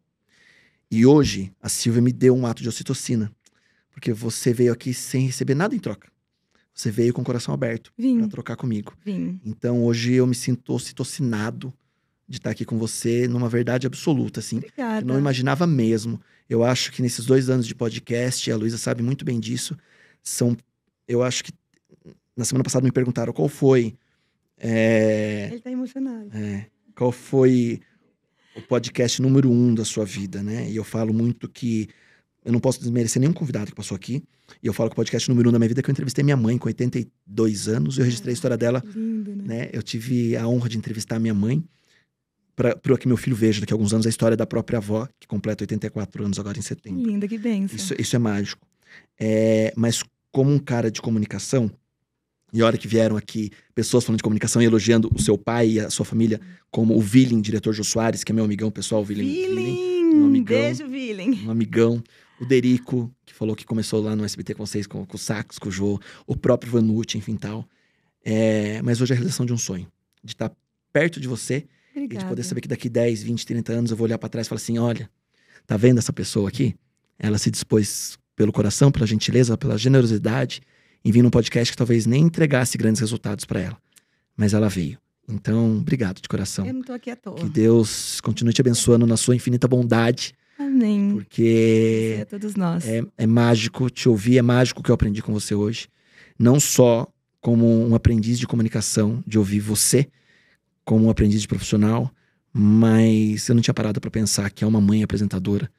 E 0.89 1.05
hoje, 1.05 1.53
a 1.61 1.69
Silvia 1.69 2.01
me 2.01 2.11
deu 2.11 2.35
um 2.35 2.47
ato 2.47 2.63
de 2.63 2.67
ocitocina, 2.67 3.31
porque 3.91 4.11
você 4.11 4.51
veio 4.51 4.73
aqui 4.73 4.91
sem 4.91 5.27
receber 5.27 5.53
nada 5.53 5.75
em 5.75 5.79
troca. 5.79 6.11
Você 6.73 6.89
veio 6.89 7.13
com 7.13 7.21
o 7.21 7.25
coração 7.25 7.53
aberto 7.53 7.93
para 7.95 8.27
trocar 8.29 8.55
comigo. 8.55 8.97
vim. 9.05 9.39
Então 9.45 9.83
hoje 9.83 10.13
eu 10.13 10.25
me 10.25 10.33
sinto 10.33 10.73
ocitocinado 10.73 11.71
de 12.27 12.37
estar 12.37 12.49
aqui 12.49 12.65
com 12.65 12.79
você 12.79 13.27
numa 13.27 13.49
verdade 13.49 13.85
absoluta, 13.85 14.39
assim. 14.39 14.57
Obrigada. 14.57 15.01
Eu 15.01 15.07
não 15.07 15.19
imaginava 15.19 15.67
mesmo. 15.67 16.19
Eu 16.49 16.63
acho 16.63 16.91
que 16.91 17.03
nesses 17.03 17.25
dois 17.25 17.49
anos 17.49 17.67
de 17.67 17.75
podcast, 17.75 18.51
a 18.51 18.55
Luísa 18.55 18.77
sabe 18.79 19.03
muito 19.03 19.23
bem 19.23 19.39
disso, 19.39 19.77
são. 20.23 20.57
Eu 21.07 21.21
acho 21.21 21.43
que. 21.43 21.51
Na 22.35 22.45
semana 22.45 22.63
passada 22.63 22.83
me 22.83 22.91
perguntaram 22.91 23.31
qual 23.31 23.47
foi. 23.47 23.95
É, 24.59 25.49
Ele 25.51 25.61
tá 25.61 25.71
emocionado. 25.71 26.29
é, 26.33 26.67
qual 26.95 27.11
foi 27.11 27.79
o 28.55 28.61
podcast 28.61 29.21
número 29.21 29.49
um 29.49 29.73
da 29.73 29.85
sua 29.85 30.05
vida, 30.05 30.43
né? 30.43 30.69
E 30.69 30.75
eu 30.75 30.83
falo 30.83 31.13
muito 31.13 31.47
que 31.47 31.87
eu 32.43 32.51
não 32.51 32.59
posso 32.59 32.79
desmerecer 32.79 33.19
nenhum 33.19 33.33
convidado 33.33 33.67
que 33.71 33.75
passou 33.75 33.95
aqui. 33.95 34.23
E 34.61 34.67
eu 34.67 34.73
falo 34.73 34.89
que 34.89 34.93
o 34.93 34.95
podcast 34.95 35.29
número 35.29 35.49
um 35.49 35.51
da 35.51 35.59
minha 35.59 35.67
vida 35.67 35.81
é 35.81 35.83
que 35.83 35.89
eu 35.89 35.91
entrevistei 35.91 36.23
minha 36.23 36.37
mãe 36.37 36.57
com 36.57 36.67
82 36.67 37.67
anos. 37.67 37.97
Eu 37.97 38.05
registrei 38.05 38.31
a 38.31 38.33
história 38.33 38.57
dela 38.57 38.83
Lindo, 38.85 39.35
né? 39.35 39.43
né? 39.45 39.69
Eu 39.71 39.83
tive 39.83 40.35
a 40.35 40.47
honra 40.47 40.67
de 40.67 40.77
entrevistar 40.77 41.17
a 41.17 41.19
minha 41.19 41.33
mãe 41.33 41.63
para 42.55 42.97
que 42.97 43.07
meu 43.07 43.15
filho 43.15 43.35
veja 43.35 43.61
daqui 43.61 43.71
a 43.71 43.75
alguns 43.75 43.93
anos 43.93 44.05
a 44.05 44.09
história 44.09 44.35
da 44.35 44.45
própria 44.45 44.77
avó, 44.77 45.07
que 45.17 45.25
completa 45.27 45.63
84 45.63 46.25
anos 46.25 46.39
agora 46.39 46.59
em 46.59 46.61
setembro. 46.61 47.01
linda, 47.05 47.25
que 47.25 47.37
benção. 47.37 47.75
Isso, 47.77 47.93
isso 47.97 48.15
é 48.15 48.19
mágico. 48.19 48.67
É, 49.17 49.71
mas 49.77 50.03
como 50.31 50.51
um 50.51 50.59
cara 50.59 50.91
de 50.91 51.01
comunicação, 51.01 51.71
e 52.51 52.61
a 52.61 52.65
hora 52.65 52.77
que 52.77 52.87
vieram 52.87 53.15
aqui 53.15 53.51
pessoas 53.75 54.03
falando 54.03 54.17
de 54.17 54.23
comunicação 54.23 54.61
e 54.61 54.65
elogiando 54.65 55.09
o 55.13 55.21
seu 55.21 55.37
pai 55.37 55.69
e 55.69 55.79
a 55.79 55.89
sua 55.89 56.05
família, 56.05 56.39
como 56.71 56.95
o 56.97 57.01
Vilim, 57.01 57.41
diretor 57.41 57.73
Jô 57.73 57.83
Soares, 57.83 58.23
que 58.23 58.31
é 58.31 58.35
meu 58.35 58.43
amigão 58.43 58.71
pessoal, 58.71 59.01
o 59.01 59.05
Vilim, 59.05 59.25
Vilim! 59.25 59.89
meu 60.15 60.25
amigão. 60.25 60.61
Beijo, 60.61 60.87
Vilim. 60.87 61.45
um 61.45 61.51
amigão. 61.51 62.03
O 62.39 62.45
Derico, 62.45 63.13
que 63.25 63.33
falou 63.33 63.55
que 63.55 63.65
começou 63.65 64.01
lá 64.01 64.15
no 64.15 64.23
SBT 64.23 64.53
com 64.55 64.65
vocês, 64.65 64.87
com, 64.87 65.05
com 65.05 65.15
o 65.17 65.19
Sax, 65.19 65.59
com 65.59 65.67
o 65.67 65.71
Jô. 65.71 65.99
O 66.25 66.35
próprio 66.35 66.71
Vanucci, 66.71 67.17
enfim, 67.17 67.35
tal. 67.35 67.67
É, 68.23 68.81
mas 68.81 69.01
hoje 69.01 69.11
é 69.11 69.13
a 69.13 69.17
realização 69.17 69.45
de 69.45 69.51
um 69.51 69.57
sonho. 69.57 69.87
De 70.23 70.33
estar 70.33 70.51
perto 70.93 71.19
de 71.19 71.27
você 71.27 71.65
e 71.93 71.99
Obrigada. 71.99 72.25
de 72.25 72.29
poder 72.29 72.43
saber 72.43 72.61
que 72.61 72.67
daqui 72.67 72.87
10, 72.87 73.23
20, 73.23 73.45
30 73.45 73.73
anos 73.73 73.91
eu 73.91 73.97
vou 73.97 74.05
olhar 74.05 74.17
pra 74.17 74.29
trás 74.29 74.47
e 74.47 74.49
falar 74.49 74.57
assim: 74.57 74.77
olha, 74.77 75.09
tá 75.67 75.75
vendo 75.75 75.97
essa 75.97 76.13
pessoa 76.13 76.47
aqui? 76.47 76.75
Ela 77.17 77.37
se 77.37 77.51
dispôs 77.51 78.17
pelo 78.35 78.53
coração, 78.53 78.89
pela 78.89 79.05
gentileza, 79.05 79.57
pela 79.57 79.77
generosidade, 79.77 80.61
em 81.03 81.11
vir 81.11 81.21
num 81.21 81.29
podcast 81.29 81.71
que 81.71 81.77
talvez 81.77 82.05
nem 82.05 82.23
entregasse 82.23 82.77
grandes 82.77 82.99
resultados 83.01 83.45
pra 83.45 83.59
ela. 83.59 83.77
Mas 84.35 84.53
ela 84.53 84.69
veio. 84.69 84.97
Então, 85.27 85.77
obrigado 85.77 86.21
de 86.21 86.27
coração. 86.27 86.65
Eu 86.65 86.73
não 86.73 86.81
tô 86.81 86.91
aqui 86.93 87.09
à 87.11 87.15
toa. 87.15 87.35
Que 87.35 87.47
Deus 87.49 88.19
continue 88.21 88.51
te 88.53 88.61
abençoando 88.61 89.05
na 89.05 89.15
sua 89.17 89.35
infinita 89.35 89.67
bondade, 89.67 90.33
Amém. 90.57 91.11
Porque 91.13 92.17
É 92.19 92.25
todos 92.25 92.55
nós. 92.55 92.85
é, 92.87 93.01
é 93.17 93.25
mágico 93.27 93.89
te 93.89 94.09
ouvir, 94.09 94.37
é 94.37 94.41
mágico 94.41 94.81
o 94.81 94.83
que 94.83 94.91
eu 94.91 94.95
aprendi 94.95 95.21
com 95.21 95.31
você 95.31 95.55
hoje. 95.55 95.87
Não 96.37 96.59
só 96.59 97.07
como 97.39 97.65
um 97.87 97.95
aprendiz 97.95 98.37
de 98.39 98.45
comunicação, 98.47 99.23
de 99.25 99.37
ouvir 99.37 99.59
você, 99.61 100.07
como 100.83 101.05
um 101.05 101.09
aprendiz 101.09 101.41
de 101.41 101.47
profissional, 101.47 102.11
mas 102.51 103.47
eu 103.47 103.55
não 103.55 103.61
tinha 103.61 103.73
parado 103.73 104.01
pra 104.01 104.11
pensar 104.11 104.49
que 104.49 104.63
é 104.63 104.67
uma 104.67 104.81
mãe 104.81 105.01
apresentadora. 105.03 105.69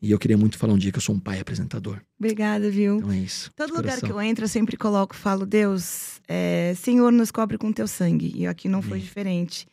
E 0.00 0.10
eu 0.12 0.18
queria 0.18 0.38
muito 0.38 0.56
falar 0.56 0.72
um 0.74 0.78
dia 0.78 0.92
que 0.92 0.98
eu 0.98 1.02
sou 1.02 1.14
um 1.14 1.18
pai 1.18 1.40
apresentador. 1.40 2.00
Obrigada, 2.18 2.70
viu? 2.70 2.98
Então 2.98 3.10
é 3.10 3.18
isso. 3.18 3.50
Todo 3.56 3.74
lugar 3.74 4.00
que 4.00 4.10
eu 4.10 4.20
entro, 4.20 4.44
eu 4.44 4.48
sempre 4.48 4.76
coloco, 4.76 5.14
falo, 5.16 5.44
Deus, 5.44 6.20
é, 6.28 6.72
Senhor, 6.76 7.10
nos 7.10 7.30
cobre 7.32 7.58
com 7.58 7.72
teu 7.72 7.88
sangue. 7.88 8.32
E 8.36 8.46
aqui 8.46 8.68
não 8.68 8.80
foi 8.80 8.98
Amém. 8.98 9.02
diferente. 9.04 9.66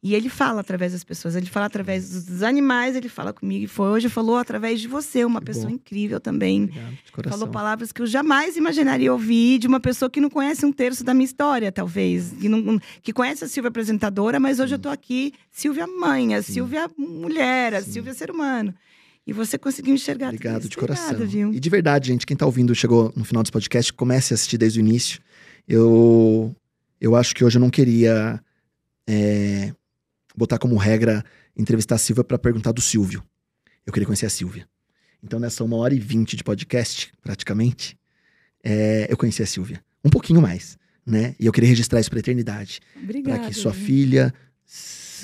E 0.00 0.14
ele 0.14 0.28
fala 0.28 0.60
através 0.60 0.92
das 0.92 1.02
pessoas, 1.02 1.34
ele 1.34 1.46
fala 1.46 1.66
através 1.66 2.08
dos- 2.24 2.42
animais, 2.44 2.94
ele 2.96 3.08
fala 3.08 3.32
comigo. 3.32 3.64
E 3.64 3.68
foi 3.68 3.88
hoje, 3.88 4.08
falou 4.08 4.36
através 4.36 4.80
de 4.80 4.86
você, 4.88 5.24
uma 5.24 5.40
Que 5.40 5.46
pessoa 5.46 5.66
bom. 5.68 5.74
incrível 5.74 6.20
também. 6.20 6.64
Obrigado, 6.64 6.98
de 7.04 7.12
coração. 7.12 7.38
Falou 7.38 7.52
palavras 7.52 7.90
que 7.92 8.02
eu 8.02 8.06
jamais 8.06 8.56
imaginaria 8.56 9.12
ouvir 9.12 9.58
de 9.58 9.66
uma 9.66 9.80
pessoa 9.80 10.08
que 10.10 10.20
não 10.20 10.30
conhece 10.30 10.64
um 10.66 10.72
terço 10.72 11.02
da 11.04 11.12
minha 11.14 11.24
história, 11.24 11.70
talvez. 11.72 12.32
Que, 12.32 12.48
não, 12.48 12.80
que 13.02 13.12
conhece 13.12 13.44
a 13.44 13.48
Silvia 13.48 13.68
apresentadora, 13.68 14.38
mas 14.40 14.58
hoje 14.60 14.74
eu 14.74 14.78
tô 14.78 14.88
aqui, 14.88 15.32
Silvia 15.50 15.86
mãe, 15.86 16.34
a 16.34 16.42
Sim. 16.42 16.52
Silvia 16.54 16.88
mulher, 16.96 17.74
a 17.74 17.82
Sim. 17.82 17.92
Silvia 17.92 18.14
ser 18.14 18.30
humano. 18.30 18.72
E 19.28 19.32
você 19.34 19.58
conseguiu 19.58 19.94
enxergar 19.94 20.28
tudo 20.28 20.36
Obrigado 20.36 20.60
isso. 20.60 20.70
de 20.70 20.76
coração. 20.78 21.26
Viu? 21.26 21.52
E 21.52 21.60
de 21.60 21.68
verdade, 21.68 22.08
gente, 22.08 22.24
quem 22.24 22.34
tá 22.34 22.46
ouvindo, 22.46 22.74
chegou 22.74 23.12
no 23.14 23.26
final 23.26 23.42
desse 23.42 23.52
podcast, 23.52 23.92
comece 23.92 24.32
a 24.32 24.34
assistir 24.34 24.56
desde 24.56 24.78
o 24.78 24.80
início. 24.80 25.20
Eu, 25.68 26.56
eu 26.98 27.14
acho 27.14 27.34
que 27.34 27.44
hoje 27.44 27.58
eu 27.58 27.60
não 27.60 27.68
queria 27.68 28.42
é, 29.06 29.74
botar 30.34 30.56
como 30.56 30.76
regra 30.76 31.22
entrevistar 31.54 31.96
a 31.96 31.98
Silvia 31.98 32.24
para 32.24 32.38
perguntar 32.38 32.72
do 32.72 32.80
Silvio. 32.80 33.22
Eu 33.84 33.92
queria 33.92 34.06
conhecer 34.06 34.24
a 34.24 34.30
Silvia. 34.30 34.66
Então, 35.22 35.38
nessa 35.38 35.62
uma 35.62 35.76
hora 35.76 35.94
e 35.94 35.98
vinte 36.00 36.34
de 36.34 36.42
podcast, 36.42 37.12
praticamente, 37.20 37.98
é, 38.64 39.08
eu 39.10 39.16
conheci 39.18 39.42
a 39.42 39.46
Silvia. 39.46 39.84
Um 40.02 40.08
pouquinho 40.08 40.40
mais, 40.40 40.78
né? 41.04 41.34
E 41.38 41.44
eu 41.44 41.52
queria 41.52 41.68
registrar 41.68 42.00
isso 42.00 42.08
pra 42.08 42.18
eternidade. 42.18 42.80
Obrigada. 42.96 43.40
Para 43.40 43.48
que 43.48 43.54
sua 43.54 43.72
viu? 43.72 43.84
filha, 43.84 44.34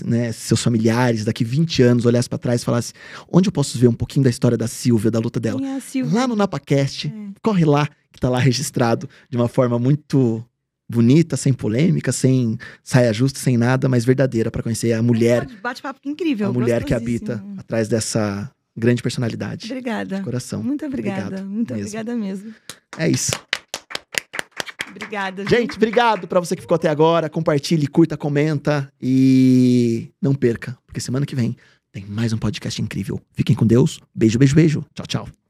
né, 0.03 0.33
seus 0.33 0.63
familiares, 0.63 1.25
daqui 1.25 1.45
20 1.45 1.83
anos, 1.83 2.07
olhassem 2.07 2.29
para 2.29 2.39
trás 2.39 2.63
e 2.63 2.65
falassem: 2.65 2.95
onde 3.31 3.49
eu 3.49 3.53
posso 3.53 3.79
ver 3.79 3.89
um 3.89 3.93
pouquinho 3.93 4.25
da 4.25 4.31
história 4.31 4.57
da 4.57 4.67
Silvia, 4.69 5.11
da 5.11 5.19
luta 5.19 5.39
dela? 5.39 5.61
É? 5.65 5.79
Lá 6.13 6.27
no 6.27 6.35
NapaCast, 6.37 7.09
É. 7.09 7.13
corre 7.43 7.65
lá, 7.65 7.89
que 8.13 8.19
tá 8.21 8.29
lá 8.29 8.39
registrado 8.39 9.09
de 9.29 9.37
uma 9.37 9.49
forma 9.49 9.79
muito 9.79 10.45
bonita, 10.89 11.37
sem 11.37 11.53
polêmica, 11.53 12.13
sem 12.13 12.59
saia 12.83 13.13
justa, 13.13 13.39
sem 13.39 13.57
nada, 13.57 13.89
mas 13.89 14.05
verdadeira, 14.05 14.51
para 14.51 14.63
conhecer 14.63 14.93
a 14.93 15.03
mulher, 15.03 15.47
Bate-papo 15.63 15.99
incrível. 16.05 16.49
a 16.49 16.53
mulher 16.53 16.85
que 16.85 16.93
habita 16.95 17.43
atrás 17.57 17.89
dessa 17.89 18.51
grande 18.77 19.03
personalidade. 19.03 19.67
Obrigada. 19.67 20.17
De 20.19 20.23
coração. 20.23 20.63
Muito 20.63 20.85
obrigada. 20.85 21.23
Obrigado 21.27 21.47
Muito 21.49 21.73
mesmo. 21.75 21.87
obrigada 21.89 22.17
mesmo. 22.17 22.55
É 22.99 23.09
isso. 23.09 23.33
Obrigada. 24.97 25.45
viu? 25.45 25.59
Gente, 25.59 25.77
obrigado 25.77 26.29
para 26.29 26.41
você 26.41 26.55
que 26.55 26.63
ficou 26.63 26.77
até 26.77 26.89
agora. 26.89 27.29
Compartilhe, 27.29 27.87
curta, 27.87 28.17
comenta 28.17 28.93
e 29.01 30.11
não 30.21 30.35
perca, 30.35 30.77
porque 30.87 31.01
semana 31.01 31.27
que 31.27 31.35
vem 31.35 31.57
tem 31.93 32.05
mais 32.07 32.33
um 32.33 32.39
podcast 32.39 32.81
incrível. 32.81 33.21
Fiquem 33.35 33.55
com 33.55 33.67
Deus. 33.67 34.01
Beijo, 34.15 34.39
beijo, 34.39 34.55
beijo. 34.55 34.85
Tchau, 34.95 35.07
tchau. 35.07 35.35